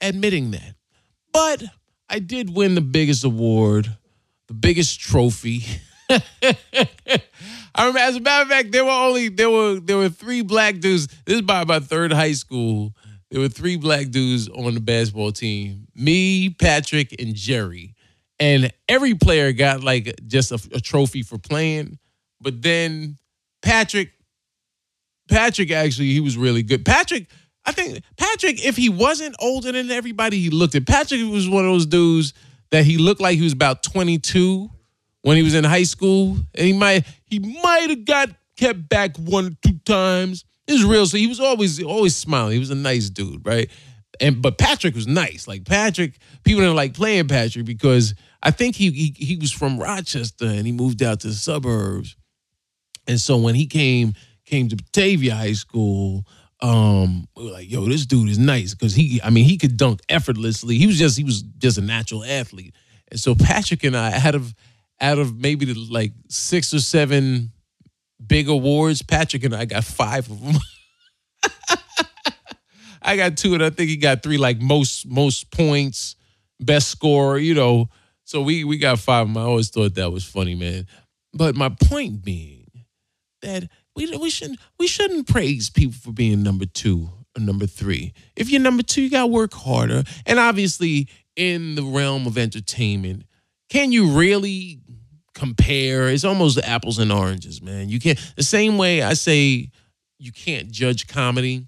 admitting 0.02 0.50
that. 0.50 0.74
But 1.32 1.62
I 2.10 2.18
did 2.18 2.54
win 2.54 2.74
the 2.74 2.82
biggest 2.82 3.24
award, 3.24 3.88
the 4.46 4.54
biggest 4.54 5.00
trophy. 5.00 5.64
I 6.10 7.86
remember, 7.86 8.00
as 8.00 8.16
a 8.16 8.20
matter 8.20 8.42
of 8.42 8.48
fact, 8.48 8.70
there 8.70 8.84
were 8.84 8.90
only 8.90 9.30
there 9.30 9.48
were 9.48 9.80
there 9.80 9.96
were 9.96 10.10
three 10.10 10.42
black 10.42 10.80
dudes. 10.80 11.06
This 11.24 11.36
is 11.36 11.42
by 11.42 11.64
my 11.64 11.80
third 11.80 12.12
high 12.12 12.32
school 12.32 12.94
there 13.30 13.40
were 13.40 13.48
three 13.48 13.76
black 13.76 14.10
dudes 14.10 14.48
on 14.48 14.74
the 14.74 14.80
basketball 14.80 15.32
team 15.32 15.86
me, 15.94 16.50
Patrick, 16.50 17.14
and 17.20 17.34
Jerry. 17.34 17.94
and 18.40 18.72
every 18.88 19.14
player 19.14 19.52
got 19.52 19.82
like 19.82 20.14
just 20.26 20.52
a, 20.52 20.60
a 20.74 20.80
trophy 20.80 21.22
for 21.22 21.38
playing. 21.38 21.98
But 22.40 22.62
then 22.62 23.16
Patrick, 23.62 24.12
Patrick 25.28 25.70
actually 25.70 26.12
he 26.12 26.20
was 26.20 26.36
really 26.36 26.62
good. 26.62 26.84
Patrick, 26.84 27.26
I 27.64 27.72
think 27.72 28.02
Patrick, 28.16 28.64
if 28.64 28.76
he 28.76 28.88
wasn't 28.88 29.36
older 29.40 29.72
than 29.72 29.90
everybody, 29.90 30.38
he 30.38 30.50
looked 30.50 30.74
at 30.74 30.86
Patrick 30.86 31.20
was 31.30 31.48
one 31.48 31.64
of 31.64 31.72
those 31.72 31.86
dudes 31.86 32.32
that 32.70 32.84
he 32.84 32.96
looked 32.96 33.20
like 33.20 33.36
he 33.36 33.44
was 33.44 33.52
about 33.52 33.82
22 33.82 34.70
when 35.22 35.36
he 35.36 35.42
was 35.42 35.54
in 35.54 35.64
high 35.64 35.82
school, 35.82 36.36
and 36.54 36.66
he 36.66 36.72
might 36.72 37.04
he 37.24 37.40
might 37.40 37.90
have 37.90 38.04
got 38.04 38.30
kept 38.56 38.88
back 38.88 39.16
one 39.18 39.46
or 39.46 39.50
two 39.66 39.78
times. 39.84 40.44
It 40.68 40.72
was 40.72 40.84
real. 40.84 41.06
So 41.06 41.16
he 41.16 41.26
was 41.26 41.40
always 41.40 41.82
always 41.82 42.14
smiling. 42.14 42.52
He 42.52 42.58
was 42.58 42.70
a 42.70 42.74
nice 42.76 43.08
dude, 43.08 43.44
right? 43.46 43.70
And 44.20 44.42
but 44.42 44.58
Patrick 44.58 44.94
was 44.94 45.06
nice. 45.06 45.48
Like 45.48 45.64
Patrick, 45.64 46.18
people 46.44 46.60
didn't 46.60 46.76
like 46.76 46.92
playing 46.94 47.28
Patrick 47.28 47.64
because 47.64 48.14
I 48.42 48.50
think 48.50 48.76
he 48.76 48.90
he, 48.90 49.14
he 49.16 49.36
was 49.36 49.50
from 49.50 49.78
Rochester 49.78 50.44
and 50.44 50.66
he 50.66 50.72
moved 50.72 51.02
out 51.02 51.20
to 51.20 51.28
the 51.28 51.34
suburbs. 51.34 52.16
And 53.06 53.18
so 53.18 53.38
when 53.38 53.54
he 53.54 53.66
came 53.66 54.12
came 54.44 54.68
to 54.68 54.76
Batavia 54.76 55.34
High 55.34 55.54
School, 55.54 56.26
um, 56.60 57.26
we 57.34 57.44
were 57.44 57.50
like, 57.52 57.70
yo, 57.70 57.86
this 57.86 58.04
dude 58.04 58.28
is 58.28 58.38
nice 58.38 58.74
because 58.74 58.94
he, 58.94 59.20
I 59.22 59.30
mean, 59.30 59.44
he 59.44 59.56
could 59.56 59.76
dunk 59.76 60.00
effortlessly. 60.08 60.76
He 60.76 60.86
was 60.86 60.98
just 60.98 61.16
he 61.16 61.24
was 61.24 61.42
just 61.42 61.78
a 61.78 61.82
natural 61.82 62.24
athlete. 62.24 62.74
And 63.10 63.18
so 63.18 63.34
Patrick 63.34 63.84
and 63.84 63.96
I, 63.96 64.12
out 64.26 64.34
of 64.34 64.54
out 65.00 65.18
of 65.18 65.34
maybe 65.34 65.64
the 65.64 65.74
like 65.90 66.12
six 66.28 66.74
or 66.74 66.80
seven 66.80 67.52
big 68.24 68.48
awards, 68.48 69.02
Patrick 69.02 69.44
and 69.44 69.54
I 69.54 69.64
got 69.64 69.84
five 69.84 70.30
of 70.30 70.40
them. 70.42 70.56
I 73.02 73.16
got 73.16 73.36
two, 73.36 73.54
and 73.54 73.62
I 73.62 73.70
think 73.70 73.88
he 73.88 73.96
got 73.96 74.22
three, 74.22 74.38
like 74.38 74.60
most 74.60 75.06
most 75.06 75.50
points, 75.50 76.16
best 76.60 76.88
scorer, 76.88 77.38
you 77.38 77.54
know. 77.54 77.88
So 78.24 78.42
we 78.42 78.64
we 78.64 78.78
got 78.78 78.98
five 78.98 79.22
of 79.22 79.34
them. 79.34 79.42
I 79.42 79.46
always 79.46 79.70
thought 79.70 79.94
that 79.94 80.12
was 80.12 80.24
funny, 80.24 80.54
man. 80.54 80.86
But 81.32 81.54
my 81.54 81.68
point 81.68 82.22
being 82.22 82.66
that 83.42 83.68
we 83.94 84.14
we 84.16 84.30
shouldn't 84.30 84.58
we 84.78 84.86
shouldn't 84.86 85.28
praise 85.28 85.70
people 85.70 85.94
for 85.94 86.12
being 86.12 86.42
number 86.42 86.66
two 86.66 87.08
or 87.36 87.40
number 87.40 87.66
three. 87.66 88.12
If 88.36 88.50
you're 88.50 88.60
number 88.60 88.82
two, 88.82 89.02
you 89.02 89.10
gotta 89.10 89.28
work 89.28 89.54
harder. 89.54 90.02
And 90.26 90.38
obviously, 90.38 91.08
in 91.36 91.76
the 91.76 91.84
realm 91.84 92.26
of 92.26 92.36
entertainment, 92.36 93.24
can 93.70 93.92
you 93.92 94.10
really 94.18 94.80
compare? 95.34 96.08
It's 96.08 96.24
almost 96.24 96.58
apples 96.58 96.98
and 96.98 97.12
oranges, 97.12 97.62
man. 97.62 97.88
You 97.88 98.00
can't 98.00 98.18
the 98.36 98.42
same 98.42 98.78
way 98.78 99.02
I 99.02 99.14
say 99.14 99.70
you 100.18 100.32
can't 100.32 100.70
judge 100.70 101.06
comedy 101.06 101.66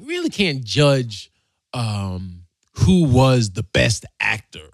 really 0.00 0.30
can't 0.30 0.64
judge 0.64 1.30
um, 1.72 2.44
who 2.74 3.04
was 3.04 3.50
the 3.50 3.62
best 3.62 4.04
actor. 4.20 4.68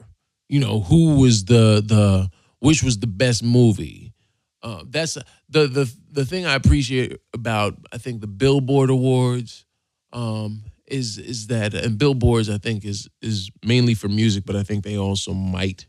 You 0.49 0.61
know, 0.61 0.81
who 0.81 1.17
was 1.17 1.45
the 1.45 1.83
the 1.85 2.31
which 2.59 2.83
was 2.83 2.99
the 2.99 3.07
best 3.07 3.43
movie. 3.43 4.13
Uh, 4.63 4.83
that's 4.89 5.15
the 5.49 5.67
the 5.67 5.93
the 6.11 6.25
thing 6.25 6.47
I 6.47 6.55
appreciate 6.55 7.19
about 7.33 7.75
I 7.93 7.99
think 7.99 8.21
the 8.21 8.27
Billboard 8.27 8.91
Awards 8.91 9.65
um, 10.13 10.65
is 10.87 11.19
is 11.19 11.47
that 11.47 11.75
and 11.75 11.99
Billboards 11.99 12.51
I 12.51 12.59
think 12.59 12.85
is 12.85 13.09
is 13.23 13.51
mainly 13.65 13.95
for 13.95 14.09
music, 14.09 14.45
but 14.45 14.57
I 14.57 14.63
think 14.63 14.85
they 14.85 14.99
also 14.99 15.33
might 15.33 15.87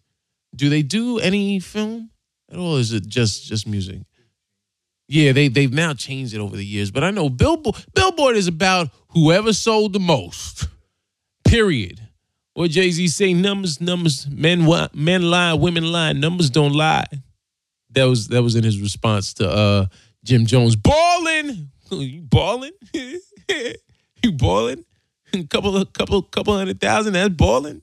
do 0.55 0.69
they 0.69 0.81
do 0.81 1.19
any 1.19 1.59
film 1.59 2.09
at 2.51 2.57
all? 2.57 2.77
is 2.77 2.93
it 2.93 3.07
just 3.07 3.45
just 3.45 3.67
music? 3.67 3.99
Yeah, 5.07 5.31
they 5.33 5.47
they've 5.47 5.73
now 5.73 5.93
changed 5.93 6.33
it 6.33 6.39
over 6.39 6.55
the 6.55 6.65
years, 6.65 6.91
but 6.91 7.03
I 7.03 7.11
know 7.11 7.29
Billboard 7.29 7.75
Billboard 7.93 8.37
is 8.37 8.47
about 8.47 8.89
whoever 9.09 9.53
sold 9.53 9.93
the 9.93 9.99
most. 9.99 10.67
Period. 11.45 11.99
What 12.53 12.71
Jay 12.71 12.91
Z 12.91 13.07
say? 13.07 13.33
Numbers, 13.33 13.79
numbers. 13.79 14.27
Men, 14.29 14.67
men 14.93 15.21
lie, 15.23 15.53
women 15.53 15.91
lie. 15.91 16.13
Numbers 16.13 16.49
don't 16.49 16.73
lie. 16.73 17.05
That 17.91 18.05
was 18.05 18.27
that 18.29 18.41
was 18.41 18.55
in 18.55 18.63
his 18.63 18.79
response 18.79 19.33
to 19.35 19.49
uh, 19.49 19.85
Jim 20.23 20.45
Jones. 20.45 20.75
Balling, 20.75 21.71
you 21.91 22.21
balling, 22.21 22.71
you 22.93 24.31
balling. 24.33 24.85
A 25.33 25.43
couple, 25.45 25.77
a 25.77 25.85
couple, 25.85 26.21
couple 26.23 26.57
hundred 26.57 26.81
thousand. 26.81 27.13
That's 27.13 27.29
balling. 27.29 27.81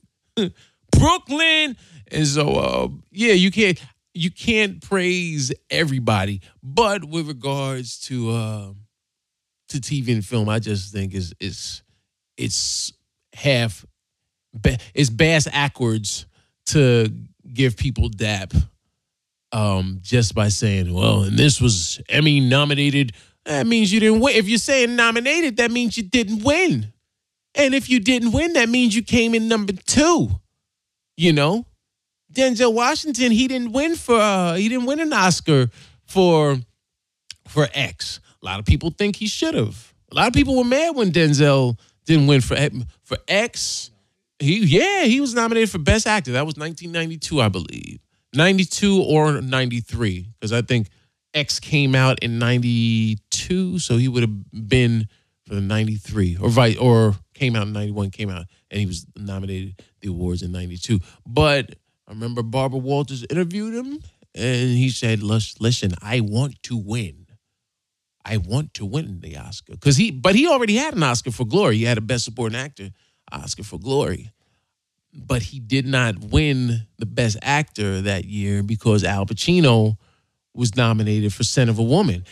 Brooklyn, 0.91 1.75
and 2.11 2.27
so 2.27 2.55
uh, 2.55 2.87
yeah, 3.11 3.33
you 3.33 3.51
can't 3.51 3.81
you 4.13 4.31
can't 4.31 4.81
praise 4.81 5.51
everybody, 5.69 6.41
but 6.61 7.05
with 7.05 7.27
regards 7.27 7.99
to 8.01 8.31
uh, 8.31 8.73
to 9.69 9.77
TV 9.77 10.13
and 10.13 10.25
film, 10.25 10.49
I 10.49 10.59
just 10.59 10.93
think 10.93 11.13
is 11.13 11.33
it's 11.39 11.83
it's 12.37 12.93
half 13.33 13.85
it's 14.93 15.09
bass 15.09 15.47
backwards 15.47 16.25
to 16.67 17.07
give 17.53 17.77
people 17.77 18.09
dap 18.09 18.53
um, 19.51 19.99
just 20.01 20.35
by 20.35 20.49
saying, 20.49 20.93
well, 20.93 21.23
and 21.23 21.37
this 21.37 21.59
was 21.59 22.01
Emmy 22.09 22.39
nominated. 22.39 23.13
That 23.45 23.67
means 23.67 23.91
you 23.91 23.99
didn't 23.99 24.19
win. 24.19 24.35
If 24.35 24.47
you're 24.47 24.57
saying 24.57 24.95
nominated, 24.95 25.57
that 25.57 25.71
means 25.71 25.97
you 25.97 26.03
didn't 26.03 26.43
win. 26.43 26.93
And 27.55 27.73
if 27.73 27.89
you 27.89 27.99
didn't 27.99 28.31
win, 28.31 28.53
that 28.53 28.69
means 28.69 28.95
you 28.95 29.01
came 29.01 29.33
in 29.33 29.47
number 29.47 29.73
two. 29.73 30.29
You 31.17 31.33
know, 31.33 31.65
Denzel 32.33 32.73
Washington, 32.73 33.31
he 33.31 33.47
didn't 33.47 33.71
win 33.71 33.95
for 33.95 34.19
uh, 34.19 34.55
he 34.55 34.69
didn't 34.69 34.85
win 34.85 34.99
an 34.99 35.13
Oscar 35.13 35.69
for 36.05 36.57
for 37.47 37.67
X. 37.73 38.19
A 38.41 38.45
lot 38.45 38.59
of 38.59 38.65
people 38.65 38.91
think 38.91 39.15
he 39.15 39.27
should 39.27 39.55
have. 39.55 39.93
A 40.11 40.15
lot 40.15 40.27
of 40.27 40.33
people 40.33 40.57
were 40.57 40.63
mad 40.63 40.95
when 40.95 41.11
Denzel 41.11 41.77
didn't 42.05 42.27
win 42.27 42.41
for 42.41 42.55
for 43.03 43.17
X. 43.27 43.91
He 44.39 44.59
yeah, 44.59 45.03
he 45.03 45.19
was 45.19 45.33
nominated 45.33 45.69
for 45.69 45.79
Best 45.79 46.07
Actor. 46.07 46.33
That 46.33 46.45
was 46.45 46.55
1992, 46.55 47.41
I 47.41 47.49
believe. 47.49 47.99
92 48.35 49.01
or 49.01 49.41
93 49.41 50.27
because 50.33 50.53
I 50.53 50.61
think 50.61 50.89
X 51.33 51.59
came 51.59 51.95
out 51.95 52.19
in 52.19 52.39
92, 52.39 53.79
so 53.79 53.97
he 53.97 54.07
would 54.07 54.23
have 54.23 54.69
been 54.69 55.07
for 55.47 55.55
the 55.55 55.61
93 55.61 56.37
or 56.39 56.49
right 56.49 56.77
or 56.79 57.15
came 57.33 57.55
out 57.55 57.67
in 57.67 57.73
91, 57.73 58.11
came 58.11 58.29
out 58.29 58.45
and 58.69 58.79
he 58.79 58.85
was 58.85 59.05
nominated 59.15 59.81
the 60.01 60.09
awards 60.09 60.41
in 60.41 60.51
92. 60.51 60.99
But 61.25 61.75
I 62.09 62.13
remember 62.13 62.41
Barbara 62.41 62.79
Walters 62.79 63.23
interviewed 63.29 63.75
him 63.75 63.99
and 64.33 64.69
he 64.71 64.89
said, 64.89 65.21
"Listen, 65.21 65.93
I 66.01 66.21
want 66.21 66.61
to 66.63 66.75
win. 66.75 67.27
I 68.25 68.37
want 68.37 68.73
to 68.75 68.85
win 68.85 69.19
the 69.21 69.37
Oscar 69.37 69.73
because 69.73 69.97
he, 69.97 70.09
but 70.09 70.35
he 70.35 70.47
already 70.47 70.75
had 70.75 70.95
an 70.95 71.03
Oscar 71.03 71.31
for 71.31 71.45
Glory. 71.45 71.77
He 71.77 71.83
had 71.83 71.99
a 71.99 72.01
Best 72.01 72.25
Supporting 72.25 72.57
Actor 72.57 72.89
Oscar 73.31 73.63
for 73.63 73.79
Glory, 73.79 74.31
but 75.13 75.43
he 75.43 75.59
did 75.59 75.85
not 75.85 76.19
win 76.19 76.87
the 76.97 77.05
Best 77.05 77.37
Actor 77.43 78.01
that 78.01 78.25
year 78.25 78.63
because 78.63 79.03
Al 79.03 79.27
Pacino 79.27 79.95
was 80.55 80.75
nominated 80.75 81.31
for 81.31 81.43
Scent 81.43 81.69
of 81.69 81.77
a 81.77 81.83
Woman. 81.83 82.25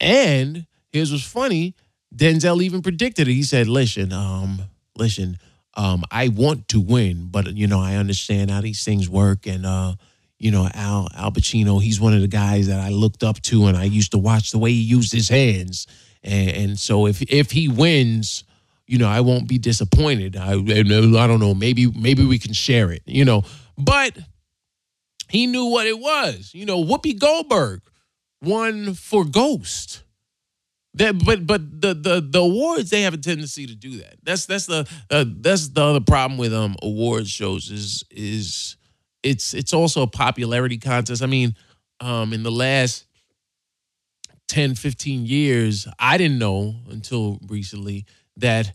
And 0.00 0.66
here's 0.90 1.12
what's 1.12 1.24
funny: 1.24 1.76
Denzel 2.14 2.62
even 2.62 2.82
predicted 2.82 3.28
it. 3.28 3.34
He 3.34 3.44
said, 3.44 3.68
"Listen, 3.68 4.12
um, 4.12 4.62
listen." 4.96 5.38
Um, 5.78 6.02
I 6.10 6.26
want 6.26 6.66
to 6.68 6.80
win, 6.80 7.28
but 7.30 7.54
you 7.54 7.68
know, 7.68 7.78
I 7.78 7.94
understand 7.94 8.50
how 8.50 8.60
these 8.60 8.84
things 8.84 9.08
work. 9.08 9.46
And 9.46 9.64
uh, 9.64 9.94
you 10.36 10.50
know, 10.50 10.68
Al 10.74 11.08
Al 11.14 11.30
Pacino, 11.30 11.80
he's 11.80 12.00
one 12.00 12.14
of 12.14 12.20
the 12.20 12.26
guys 12.26 12.66
that 12.66 12.80
I 12.80 12.88
looked 12.88 13.22
up 13.22 13.40
to, 13.42 13.66
and 13.66 13.76
I 13.76 13.84
used 13.84 14.10
to 14.10 14.18
watch 14.18 14.50
the 14.50 14.58
way 14.58 14.72
he 14.72 14.82
used 14.82 15.12
his 15.12 15.28
hands. 15.28 15.86
And, 16.24 16.50
and 16.50 16.78
so 16.78 17.06
if 17.06 17.22
if 17.22 17.52
he 17.52 17.68
wins, 17.68 18.42
you 18.88 18.98
know, 18.98 19.08
I 19.08 19.20
won't 19.20 19.46
be 19.46 19.56
disappointed. 19.56 20.36
I 20.36 20.54
I 20.54 20.82
don't 21.28 21.40
know, 21.40 21.54
maybe 21.54 21.86
maybe 21.92 22.24
we 22.24 22.40
can 22.40 22.52
share 22.52 22.90
it, 22.90 23.02
you 23.06 23.24
know. 23.24 23.44
But 23.76 24.18
he 25.28 25.46
knew 25.46 25.66
what 25.66 25.86
it 25.86 26.00
was. 26.00 26.50
You 26.54 26.66
know, 26.66 26.82
Whoopi 26.82 27.16
Goldberg 27.16 27.82
won 28.42 28.94
for 28.94 29.24
Ghost. 29.24 30.02
That, 30.98 31.24
but 31.24 31.46
but 31.46 31.80
the, 31.80 31.94
the 31.94 32.20
the 32.20 32.40
awards 32.40 32.90
they 32.90 33.02
have 33.02 33.14
a 33.14 33.18
tendency 33.18 33.66
to 33.66 33.74
do 33.74 33.98
that. 33.98 34.16
That's 34.24 34.46
that's 34.46 34.66
the 34.66 34.88
uh, 35.10 35.24
that's 35.28 35.68
the 35.68 35.82
other 35.82 36.00
problem 36.00 36.38
with 36.38 36.52
um 36.52 36.74
award 36.82 37.28
shows 37.28 37.70
is 37.70 38.02
is 38.10 38.76
it's 39.22 39.54
it's 39.54 39.72
also 39.72 40.02
a 40.02 40.08
popularity 40.08 40.76
contest. 40.76 41.22
I 41.22 41.26
mean, 41.26 41.54
um 42.00 42.32
in 42.32 42.42
the 42.42 42.50
last 42.50 43.06
10 44.48 44.74
15 44.74 45.24
years, 45.24 45.86
I 46.00 46.18
didn't 46.18 46.38
know 46.38 46.74
until 46.90 47.38
recently 47.46 48.04
that 48.36 48.72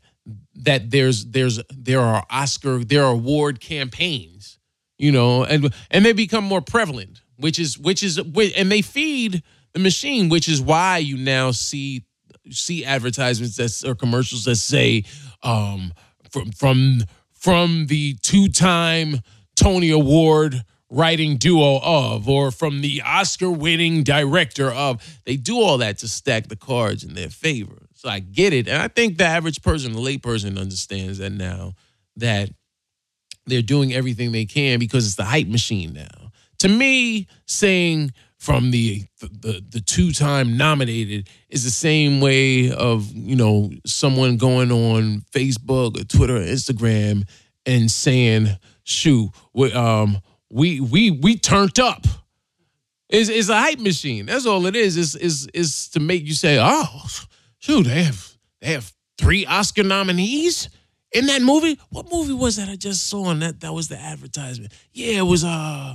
that 0.55 0.91
there's 0.91 1.25
there's 1.25 1.59
there 1.69 1.99
are 1.99 2.25
Oscar 2.29 2.85
there 2.85 3.03
are 3.03 3.11
award 3.11 3.59
campaigns, 3.59 4.59
you 4.97 5.11
know, 5.11 5.43
and 5.43 5.73
and 5.91 6.05
they 6.05 6.13
become 6.13 6.45
more 6.45 6.61
prevalent, 6.61 7.21
which 7.35 7.59
is 7.59 7.77
which 7.77 8.01
is 8.01 8.17
and 8.17 8.71
they 8.71 8.81
feed 8.81 9.43
the 9.73 9.79
machine, 9.79 10.29
which 10.29 10.47
is 10.47 10.61
why 10.61 10.99
you 10.99 11.17
now 11.17 11.51
see 11.51 12.05
see 12.51 12.85
advertisements 12.85 13.55
that 13.57 13.89
or 13.89 13.95
commercials 13.95 14.45
that 14.45 14.55
say 14.55 15.03
um, 15.43 15.93
from 16.29 16.51
from 16.51 16.99
from 17.33 17.87
the 17.87 18.15
two-time 18.21 19.19
Tony 19.55 19.89
Award 19.89 20.63
writing 20.89 21.37
duo 21.37 21.79
of 21.83 22.29
or 22.29 22.51
from 22.51 22.81
the 22.81 23.01
Oscar 23.05 23.49
winning 23.49 24.03
director 24.03 24.71
of. 24.71 25.19
They 25.25 25.35
do 25.35 25.59
all 25.59 25.79
that 25.79 25.97
to 25.99 26.07
stack 26.07 26.47
the 26.47 26.55
cards 26.55 27.03
in 27.03 27.15
their 27.15 27.29
favor. 27.29 27.87
So 27.95 28.09
I 28.09 28.19
get 28.19 28.53
it. 28.53 28.67
And 28.67 28.81
I 28.81 28.87
think 28.87 29.17
the 29.17 29.25
average 29.25 29.61
person, 29.61 29.93
the 29.93 29.99
lay 29.99 30.17
person 30.17 30.57
understands 30.57 31.17
that 31.17 31.31
now 31.31 31.73
that 32.17 32.51
they're 33.45 33.61
doing 33.61 33.93
everything 33.93 34.31
they 34.31 34.45
can 34.45 34.79
because 34.79 35.05
it's 35.05 35.15
the 35.15 35.25
hype 35.25 35.47
machine 35.47 35.93
now. 35.93 36.31
To 36.59 36.69
me, 36.69 37.27
saying 37.45 38.11
from 38.43 38.71
the 38.71 39.01
the, 39.21 39.63
the 39.69 39.79
two 39.79 40.11
time 40.11 40.57
nominated 40.57 41.29
is 41.47 41.63
the 41.63 41.71
same 41.71 42.19
way 42.19 42.69
of 42.73 43.09
you 43.13 43.37
know 43.37 43.71
someone 43.85 44.35
going 44.35 44.69
on 44.69 45.21
Facebook 45.31 45.97
or 45.97 46.03
Twitter 46.03 46.35
or 46.35 46.41
Instagram 46.41 47.25
and 47.65 47.89
saying, 47.89 48.49
"Shoot, 48.83 49.29
we, 49.53 49.71
um, 49.71 50.19
we 50.49 50.81
we 50.81 51.09
we 51.09 51.37
turned 51.37 51.79
up." 51.79 52.05
Is 53.07 53.29
is 53.29 53.49
a 53.49 53.57
hype 53.57 53.79
machine. 53.79 54.25
That's 54.25 54.45
all 54.45 54.65
it 54.65 54.75
is. 54.75 54.97
Is 54.97 55.15
is 55.15 55.47
is 55.53 55.87
to 55.89 56.01
make 56.01 56.25
you 56.25 56.33
say, 56.33 56.57
"Oh, 56.59 57.05
shoot, 57.59 57.83
they 57.83 58.03
have 58.03 58.29
they 58.59 58.73
have 58.73 58.91
three 59.17 59.45
Oscar 59.45 59.83
nominees." 59.83 60.67
in 61.15 61.27
that 61.27 61.43
movie. 61.43 61.79
What 61.91 62.11
movie 62.11 62.33
was 62.33 62.55
that 62.55 62.69
I 62.69 62.75
just 62.75 63.05
saw? 63.05 63.29
And 63.29 63.43
that 63.43 63.59
that 63.59 63.71
was 63.71 63.87
the 63.87 63.99
advertisement. 63.99 64.73
Yeah, 64.93 65.19
it 65.19 65.27
was 65.27 65.43
uh 65.43 65.93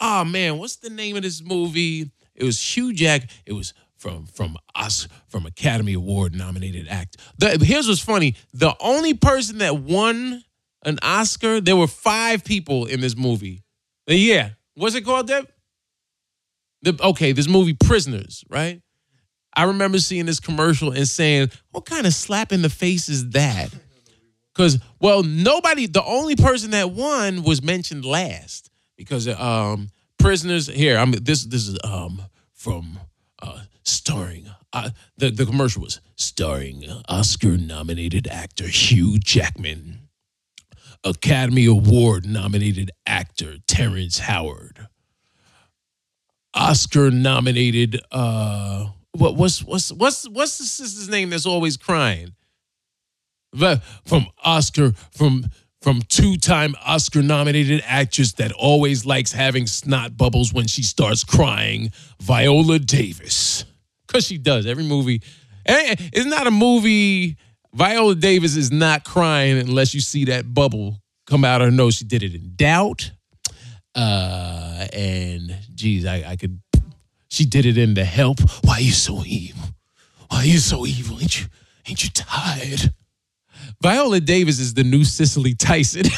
oh 0.00 0.24
man, 0.24 0.58
what's 0.58 0.76
the 0.76 0.90
name 0.90 1.16
of 1.16 1.22
this 1.22 1.42
movie? 1.42 2.10
It 2.34 2.44
was 2.44 2.60
Hugh 2.60 2.92
Jack. 2.92 3.30
It 3.46 3.52
was 3.52 3.74
from 3.96 4.26
from 4.26 4.56
us 4.74 5.08
from 5.28 5.46
Academy 5.46 5.94
Award 5.94 6.34
nominated 6.34 6.88
act. 6.88 7.16
The, 7.38 7.58
here's 7.62 7.88
what's 7.88 8.00
funny: 8.00 8.36
the 8.52 8.74
only 8.80 9.14
person 9.14 9.58
that 9.58 9.78
won 9.78 10.44
an 10.84 10.98
Oscar, 11.02 11.60
there 11.60 11.76
were 11.76 11.86
five 11.86 12.44
people 12.44 12.86
in 12.86 13.00
this 13.00 13.16
movie. 13.16 13.62
Uh, 14.08 14.14
yeah, 14.14 14.50
what's 14.74 14.94
it 14.94 15.02
called, 15.02 15.28
Deb? 15.28 15.48
The 16.82 16.98
okay, 17.02 17.32
this 17.32 17.48
movie 17.48 17.74
Prisoners, 17.74 18.44
right? 18.50 18.82
I 19.56 19.64
remember 19.64 19.98
seeing 19.98 20.26
this 20.26 20.40
commercial 20.40 20.90
and 20.90 21.08
saying, 21.08 21.50
"What 21.70 21.86
kind 21.86 22.06
of 22.06 22.12
slap 22.12 22.52
in 22.52 22.62
the 22.62 22.70
face 22.70 23.08
is 23.08 23.30
that?" 23.30 23.72
Because 24.52 24.78
well, 25.00 25.22
nobody. 25.22 25.86
The 25.86 26.04
only 26.04 26.36
person 26.36 26.72
that 26.72 26.90
won 26.90 27.42
was 27.42 27.62
mentioned 27.62 28.04
last 28.04 28.70
because 28.96 29.28
um, 29.28 29.88
prisoners. 30.18 30.66
Here, 30.66 30.96
I'm. 30.96 31.12
This 31.12 31.44
this 31.44 31.68
is 31.68 31.78
um 31.84 32.22
from 32.52 32.98
uh, 33.42 33.60
starring. 33.82 34.46
Uh, 34.72 34.90
the 35.16 35.30
the 35.30 35.46
commercial 35.46 35.82
was 35.82 36.00
starring 36.16 36.84
Oscar 37.08 37.56
nominated 37.56 38.26
actor 38.26 38.66
Hugh 38.66 39.18
Jackman, 39.18 40.08
Academy 41.04 41.66
Award 41.66 42.26
nominated 42.26 42.90
actor 43.06 43.56
Terrence 43.66 44.20
Howard, 44.20 44.88
Oscar 46.54 47.10
nominated. 47.10 48.00
Uh, 48.10 48.88
what 49.12 49.36
what's 49.36 49.62
what's 49.62 49.92
what's 49.92 50.28
what's 50.28 50.58
the 50.58 50.64
sister's 50.64 51.08
name 51.08 51.30
that's 51.30 51.46
always 51.46 51.76
crying? 51.76 52.34
from 54.04 54.26
Oscar 54.44 54.92
from 55.12 55.46
from 55.84 56.00
two-time 56.08 56.74
Oscar-nominated 56.86 57.82
actress 57.84 58.32
that 58.32 58.50
always 58.52 59.04
likes 59.04 59.32
having 59.32 59.66
snot 59.66 60.16
bubbles 60.16 60.50
when 60.50 60.66
she 60.66 60.82
starts 60.82 61.22
crying, 61.22 61.92
Viola 62.22 62.78
Davis. 62.78 63.66
Cause 64.08 64.26
she 64.26 64.38
does 64.38 64.64
every 64.64 64.84
movie. 64.84 65.20
It's 65.66 66.24
not 66.24 66.46
a 66.46 66.50
movie. 66.50 67.36
Viola 67.74 68.14
Davis 68.14 68.56
is 68.56 68.72
not 68.72 69.04
crying 69.04 69.58
unless 69.58 69.92
you 69.92 70.00
see 70.00 70.24
that 70.24 70.54
bubble 70.54 71.02
come 71.26 71.44
out 71.44 71.60
of 71.60 71.66
her 71.66 71.70
nose. 71.70 71.96
She 71.96 72.06
did 72.06 72.22
it 72.22 72.34
in 72.34 72.52
Doubt, 72.56 73.10
uh, 73.94 74.86
and 74.90 75.54
geez, 75.74 76.06
I, 76.06 76.24
I 76.26 76.36
could. 76.36 76.62
She 77.28 77.44
did 77.44 77.66
it 77.66 77.76
in 77.76 77.92
The 77.92 78.06
Help. 78.06 78.40
Why 78.64 78.76
are 78.76 78.80
you 78.80 78.92
so 78.92 79.22
evil? 79.26 79.64
Why 80.30 80.38
are 80.38 80.46
you 80.46 80.58
so 80.58 80.86
evil? 80.86 81.20
Ain't 81.20 81.42
you? 81.42 81.46
Ain't 81.86 82.02
you 82.02 82.08
tired? 82.08 82.94
Viola 83.84 84.18
Davis 84.18 84.58
is 84.60 84.72
the 84.72 84.82
new 84.82 85.04
Cicely 85.04 85.54
Tyson. 85.54 86.06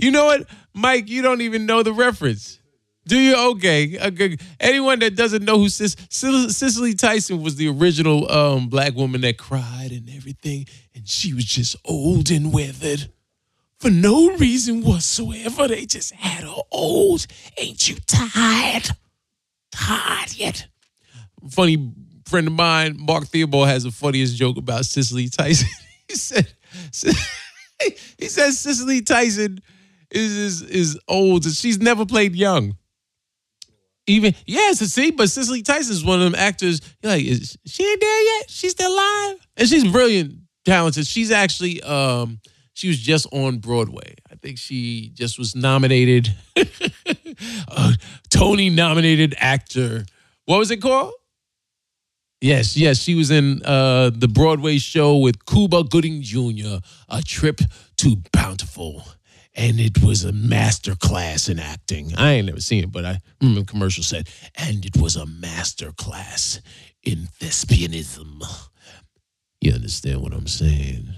you 0.00 0.10
know 0.10 0.24
what, 0.24 0.48
Mike? 0.74 1.08
You 1.08 1.22
don't 1.22 1.40
even 1.40 1.66
know 1.66 1.84
the 1.84 1.92
reference. 1.92 2.58
Do 3.06 3.16
you? 3.16 3.36
Okay. 3.52 3.96
okay. 3.96 4.36
Anyone 4.58 4.98
that 4.98 5.14
doesn't 5.14 5.44
know 5.44 5.58
who 5.58 5.68
Cic- 5.68 6.00
Cicely 6.10 6.94
Tyson 6.94 7.44
was 7.44 7.54
the 7.54 7.68
original 7.68 8.28
um, 8.28 8.66
black 8.66 8.96
woman 8.96 9.20
that 9.20 9.38
cried 9.38 9.92
and 9.92 10.10
everything, 10.10 10.66
and 10.96 11.08
she 11.08 11.32
was 11.32 11.44
just 11.44 11.76
old 11.84 12.32
and 12.32 12.52
withered 12.52 13.12
for 13.78 13.88
no 13.88 14.34
reason 14.34 14.82
whatsoever. 14.82 15.68
They 15.68 15.86
just 15.86 16.12
had 16.12 16.42
her 16.42 16.62
old. 16.72 17.24
Ain't 17.56 17.88
you 17.88 17.98
tired? 18.04 18.88
Tired 19.70 20.36
yet? 20.36 20.66
Funny 21.50 21.92
friend 22.26 22.46
of 22.46 22.52
mine, 22.52 22.96
Mark 22.98 23.26
Theobald, 23.26 23.68
has 23.68 23.84
the 23.84 23.90
funniest 23.90 24.36
joke 24.36 24.56
about 24.56 24.84
Cicely 24.84 25.28
Tyson. 25.28 25.68
he 26.08 26.14
said, 26.14 26.52
he 28.18 28.28
says 28.28 28.58
Cicely 28.58 29.02
Tyson 29.02 29.60
is 30.10 30.36
is, 30.36 30.62
is 30.62 31.00
old 31.08 31.44
she's 31.44 31.80
never 31.80 32.06
played 32.06 32.34
young. 32.34 32.76
Even 34.06 34.34
yes, 34.46 34.80
see, 34.80 35.10
but 35.10 35.30
Cicely 35.30 35.62
Tyson 35.62 35.92
is 35.92 36.04
one 36.04 36.20
of 36.20 36.24
them 36.24 36.34
actors. 36.34 36.80
You're 37.02 37.12
like, 37.12 37.24
is 37.24 37.56
she 37.66 37.84
ain't 37.88 38.00
there 38.00 38.36
yet? 38.36 38.50
She's 38.50 38.72
still 38.72 38.92
alive, 38.92 39.36
and 39.56 39.68
she's 39.68 39.90
brilliant, 39.90 40.34
talented. 40.66 41.06
She's 41.06 41.30
actually, 41.30 41.82
um, 41.82 42.38
she 42.74 42.88
was 42.88 42.98
just 42.98 43.26
on 43.32 43.58
Broadway. 43.58 44.14
I 44.30 44.34
think 44.34 44.58
she 44.58 45.10
just 45.14 45.38
was 45.38 45.56
nominated, 45.56 46.34
Tony 48.30 48.68
nominated 48.68 49.34
actor. 49.38 50.04
What 50.44 50.58
was 50.58 50.70
it 50.70 50.82
called? 50.82 51.14
Yes, 52.44 52.76
yes, 52.76 52.98
she 52.98 53.14
was 53.14 53.30
in 53.30 53.62
uh, 53.64 54.10
the 54.14 54.28
Broadway 54.28 54.76
show 54.76 55.16
with 55.16 55.46
Cuba 55.46 55.82
Gooding 55.82 56.20
Jr., 56.20 56.76
A 57.08 57.22
Trip 57.22 57.58
to 57.96 58.16
Bountiful. 58.34 59.02
And 59.54 59.80
it 59.80 60.02
was 60.02 60.24
a 60.24 60.32
master 60.32 60.94
class 60.94 61.48
in 61.48 61.58
acting. 61.58 62.12
I 62.18 62.32
ain't 62.32 62.46
never 62.48 62.60
seen 62.60 62.84
it, 62.84 62.92
but 62.92 63.06
I 63.06 63.20
remember 63.40 63.62
the 63.62 63.66
commercial 63.66 64.04
said, 64.04 64.28
and 64.56 64.84
it 64.84 64.94
was 64.94 65.16
a 65.16 65.24
master 65.24 65.92
class 65.92 66.60
in 67.02 67.28
thespianism. 67.40 68.42
You 69.62 69.72
understand 69.72 70.20
what 70.20 70.34
I'm 70.34 70.46
saying? 70.46 71.14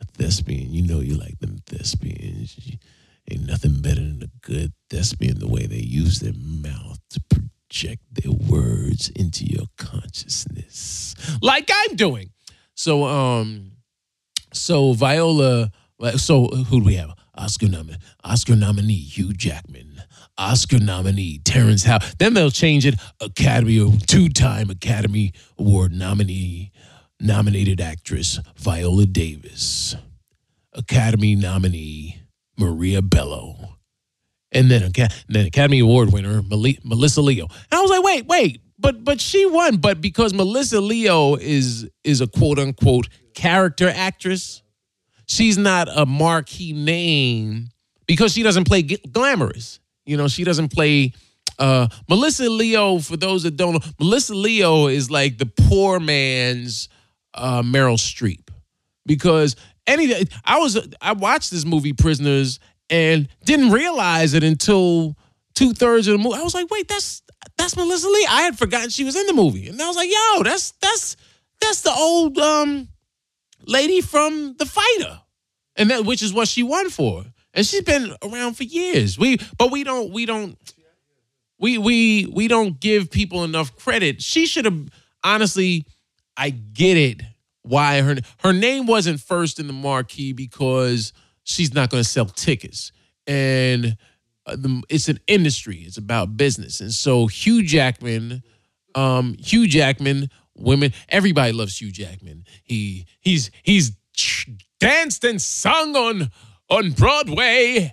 A 0.00 0.04
thespian, 0.04 0.72
you 0.72 0.86
know 0.86 1.00
you 1.00 1.14
like 1.14 1.40
them 1.40 1.58
thespians. 1.66 2.56
Ain't 3.28 3.44
nothing 3.44 3.82
better 3.82 4.02
than 4.02 4.22
a 4.22 4.46
good 4.46 4.72
thespian, 4.88 5.40
the 5.40 5.48
way 5.48 5.66
they 5.66 5.78
use 5.78 6.20
their 6.20 6.32
mouth 6.32 7.00
to 7.10 7.20
project 7.70 8.02
their 8.10 8.32
words 8.32 9.10
into 9.10 9.44
your 9.44 9.66
consciousness, 9.78 11.14
like 11.40 11.70
I'm 11.72 11.94
doing. 11.94 12.30
So, 12.74 13.04
um, 13.04 13.72
so 14.52 14.92
Viola, 14.92 15.70
so 16.16 16.48
who 16.48 16.80
do 16.80 16.84
we 16.84 16.94
have? 16.94 17.14
Oscar 17.36 17.68
nominee, 17.68 17.98
Oscar 18.24 18.56
nominee 18.56 18.94
Hugh 18.94 19.32
Jackman, 19.32 20.02
Oscar 20.36 20.80
nominee 20.80 21.38
Terrence 21.44 21.84
Howard. 21.84 22.02
Then 22.18 22.34
they'll 22.34 22.50
change 22.50 22.84
it. 22.84 22.96
Academy, 23.20 23.96
two-time 24.06 24.68
Academy 24.68 25.32
Award 25.56 25.92
nominee, 25.92 26.72
nominated 27.20 27.80
actress 27.80 28.40
Viola 28.56 29.06
Davis, 29.06 29.94
Academy 30.72 31.36
nominee 31.36 32.20
Maria 32.58 33.00
Bello, 33.00 33.76
and 34.52 34.70
then 34.70 34.90
then 35.28 35.46
Academy 35.46 35.80
Award 35.80 36.12
winner 36.12 36.42
Melissa 36.42 37.20
Leo. 37.20 37.44
And 37.44 37.78
I 37.78 37.80
was 37.80 37.90
like, 37.90 38.02
wait, 38.02 38.26
wait, 38.26 38.60
but 38.78 39.04
but 39.04 39.20
she 39.20 39.46
won, 39.46 39.76
but 39.76 40.00
because 40.00 40.32
Melissa 40.32 40.80
Leo 40.80 41.36
is 41.36 41.88
is 42.04 42.20
a 42.20 42.26
quote 42.26 42.58
unquote 42.58 43.08
character 43.34 43.88
actress, 43.88 44.62
she's 45.26 45.58
not 45.58 45.88
a 45.94 46.06
marquee 46.06 46.72
name 46.72 47.68
because 48.06 48.32
she 48.32 48.42
doesn't 48.42 48.64
play 48.64 48.82
glamorous. 48.82 49.80
You 50.04 50.16
know, 50.16 50.28
she 50.28 50.44
doesn't 50.44 50.72
play. 50.72 51.12
Uh, 51.58 51.88
Melissa 52.08 52.48
Leo, 52.48 53.00
for 53.00 53.18
those 53.18 53.42
that 53.42 53.56
don't 53.56 53.74
know, 53.74 53.80
Melissa 53.98 54.34
Leo 54.34 54.86
is 54.86 55.10
like 55.10 55.36
the 55.36 55.44
poor 55.44 56.00
man's 56.00 56.88
uh, 57.34 57.62
Meryl 57.62 57.98
Streep 57.98 58.48
because 59.04 59.56
any 59.86 60.26
I 60.44 60.58
was 60.58 60.78
I 61.02 61.12
watched 61.12 61.50
this 61.50 61.64
movie 61.66 61.92
Prisoners 61.92 62.60
and 62.90 63.28
didn't 63.44 63.70
realize 63.70 64.34
it 64.34 64.42
until 64.44 65.16
two 65.54 65.72
thirds 65.72 66.08
of 66.08 66.12
the 66.12 66.18
movie. 66.18 66.38
I 66.38 66.42
was 66.42 66.54
like, 66.54 66.70
wait, 66.70 66.88
that's 66.88 67.22
that's 67.56 67.76
Melissa 67.76 68.08
Lee. 68.08 68.26
I 68.28 68.42
had 68.42 68.58
forgotten 68.58 68.90
she 68.90 69.04
was 69.04 69.16
in 69.16 69.26
the 69.26 69.32
movie, 69.32 69.68
and 69.68 69.80
I 69.80 69.86
was 69.86 69.96
like, 69.96 70.10
yo, 70.10 70.42
that's 70.42 70.72
that's 70.82 71.16
that's 71.60 71.82
the 71.82 71.92
old 71.92 72.36
um 72.38 72.88
lady 73.66 74.00
from 74.00 74.56
The 74.58 74.66
Fighter, 74.66 75.20
and 75.76 75.90
that 75.90 76.04
which 76.04 76.22
is 76.22 76.32
what 76.32 76.48
she 76.48 76.62
won 76.62 76.90
for, 76.90 77.24
and 77.54 77.64
she's 77.64 77.82
been 77.82 78.14
around 78.22 78.54
for 78.54 78.64
years. 78.64 79.18
We 79.18 79.38
but 79.56 79.70
we 79.70 79.84
don't 79.84 80.12
we 80.12 80.26
don't 80.26 80.58
we 81.58 81.78
we 81.78 82.26
we 82.26 82.48
don't 82.48 82.80
give 82.80 83.10
people 83.10 83.44
enough 83.44 83.76
credit. 83.76 84.20
She 84.22 84.46
should 84.46 84.64
have 84.66 84.88
honestly. 85.24 85.86
I 86.36 86.50
get 86.50 86.96
it 86.96 87.20
why 87.62 88.00
her 88.00 88.16
her 88.38 88.52
name 88.52 88.86
wasn't 88.86 89.20
first 89.20 89.58
in 89.58 89.66
the 89.66 89.72
marquee 89.74 90.32
because 90.32 91.12
she's 91.50 91.74
not 91.74 91.90
going 91.90 92.02
to 92.02 92.08
sell 92.08 92.26
tickets. 92.26 92.92
And 93.26 93.96
uh, 94.46 94.56
it's 94.88 95.08
an 95.08 95.20
industry. 95.26 95.78
It's 95.78 95.98
about 95.98 96.36
business. 96.36 96.80
And 96.80 96.92
so 96.92 97.26
Hugh 97.26 97.62
Jackman, 97.62 98.42
um, 98.94 99.36
Hugh 99.38 99.66
Jackman, 99.66 100.30
women, 100.56 100.92
everybody 101.08 101.52
loves 101.52 101.80
Hugh 101.80 101.92
Jackman. 101.92 102.44
He 102.62 103.06
he's 103.20 103.50
he's 103.62 103.92
danced 104.78 105.24
and 105.24 105.40
sung 105.40 105.96
on 105.96 106.30
on 106.68 106.92
Broadway. 106.92 107.92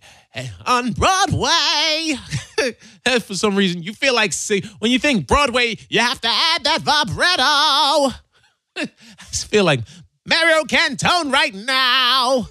On 0.68 0.92
Broadway, 0.92 2.14
for 3.22 3.34
some 3.34 3.56
reason, 3.56 3.82
you 3.82 3.92
feel 3.92 4.14
like 4.14 4.32
sing, 4.34 4.62
when 4.78 4.92
you 4.92 5.00
think 5.00 5.26
Broadway, 5.26 5.78
you 5.90 6.00
have 6.00 6.22
to 6.22 6.28
add 6.28 6.64
that 6.64 6.82
vibrato. 6.82 8.16
I 9.20 9.26
feel 9.34 9.64
like 9.64 9.80
Mario 10.28 10.64
Cantone 10.66 11.34
right 11.34 11.56
now. 11.56 12.50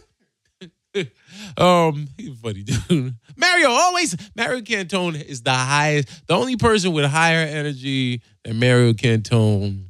Um, 1.59 2.09
he's 2.17 2.39
funny 2.39 2.63
dude. 2.63 3.15
Mario 3.37 3.69
always 3.71 4.17
Mario 4.37 4.61
Cantone 4.61 5.23
is 5.23 5.43
the 5.43 5.53
highest, 5.53 6.27
the 6.27 6.35
only 6.35 6.57
person 6.57 6.93
with 6.93 7.05
higher 7.05 7.47
energy 7.47 8.23
than 8.45 8.59
Mario 8.59 8.93
Cantone. 8.93 9.89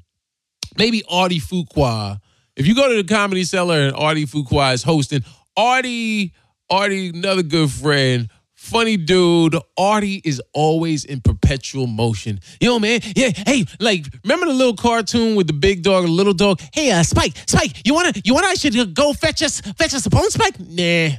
Maybe 0.76 1.02
Artie 1.08 1.40
Fuqua. 1.40 2.20
If 2.56 2.66
you 2.66 2.74
go 2.74 2.88
to 2.88 3.02
the 3.02 3.14
comedy 3.14 3.44
cellar 3.44 3.80
and 3.80 3.96
Artie 3.96 4.26
Fuqua 4.26 4.74
is 4.74 4.82
hosting, 4.82 5.24
Artie, 5.56 6.32
Artie, 6.70 7.10
another 7.10 7.42
good 7.42 7.70
friend, 7.70 8.28
funny 8.66 8.96
dude. 8.96 9.56
Artie 9.78 10.20
is 10.24 10.42
always 10.52 11.04
in 11.04 11.20
perpetual 11.20 11.86
motion. 11.86 12.40
Yo, 12.60 12.78
man, 12.78 13.00
yeah, 13.14 13.30
hey, 13.46 13.64
like, 13.78 14.06
remember 14.24 14.46
the 14.46 14.52
little 14.52 14.74
cartoon 14.74 15.36
with 15.36 15.46
the 15.46 15.52
big 15.52 15.82
dog 15.82 16.04
and 16.04 16.12
little 16.12 16.34
dog? 16.34 16.60
Hey, 16.72 16.90
uh, 16.90 17.02
Spike, 17.02 17.36
Spike, 17.46 17.86
you 17.86 17.94
wanna, 17.94 18.12
you 18.24 18.34
wanna, 18.34 18.48
I 18.48 18.54
should 18.54 18.94
go 18.94 19.12
fetch 19.12 19.42
us, 19.42 19.60
fetch 19.60 19.94
us 19.94 20.06
a 20.06 20.10
bone, 20.10 20.30
Spike? 20.30 20.58
Nah, 20.58 21.16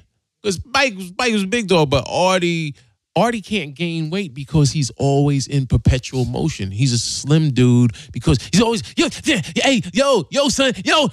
because 0.47 0.61
Spike, 0.63 0.93
Spike 0.97 1.33
was 1.33 1.43
a 1.43 1.47
big 1.47 1.67
dog, 1.67 1.89
but 1.89 2.05
Artie, 2.07 2.73
Artie 3.17 3.41
can't 3.41 3.75
gain 3.75 4.09
weight 4.09 4.33
because 4.33 4.71
he's 4.71 4.89
always 4.91 5.45
in 5.45 5.67
perpetual 5.67 6.23
motion. 6.23 6.71
He's 6.71 6.93
a 6.93 6.97
slim 6.97 7.51
dude 7.51 7.91
because 8.13 8.37
he's 8.53 8.61
always 8.61 8.81
yo, 8.95 9.09
hey, 9.25 9.81
yo, 9.91 10.25
yo, 10.31 10.47
son, 10.47 10.71
yo. 10.85 11.09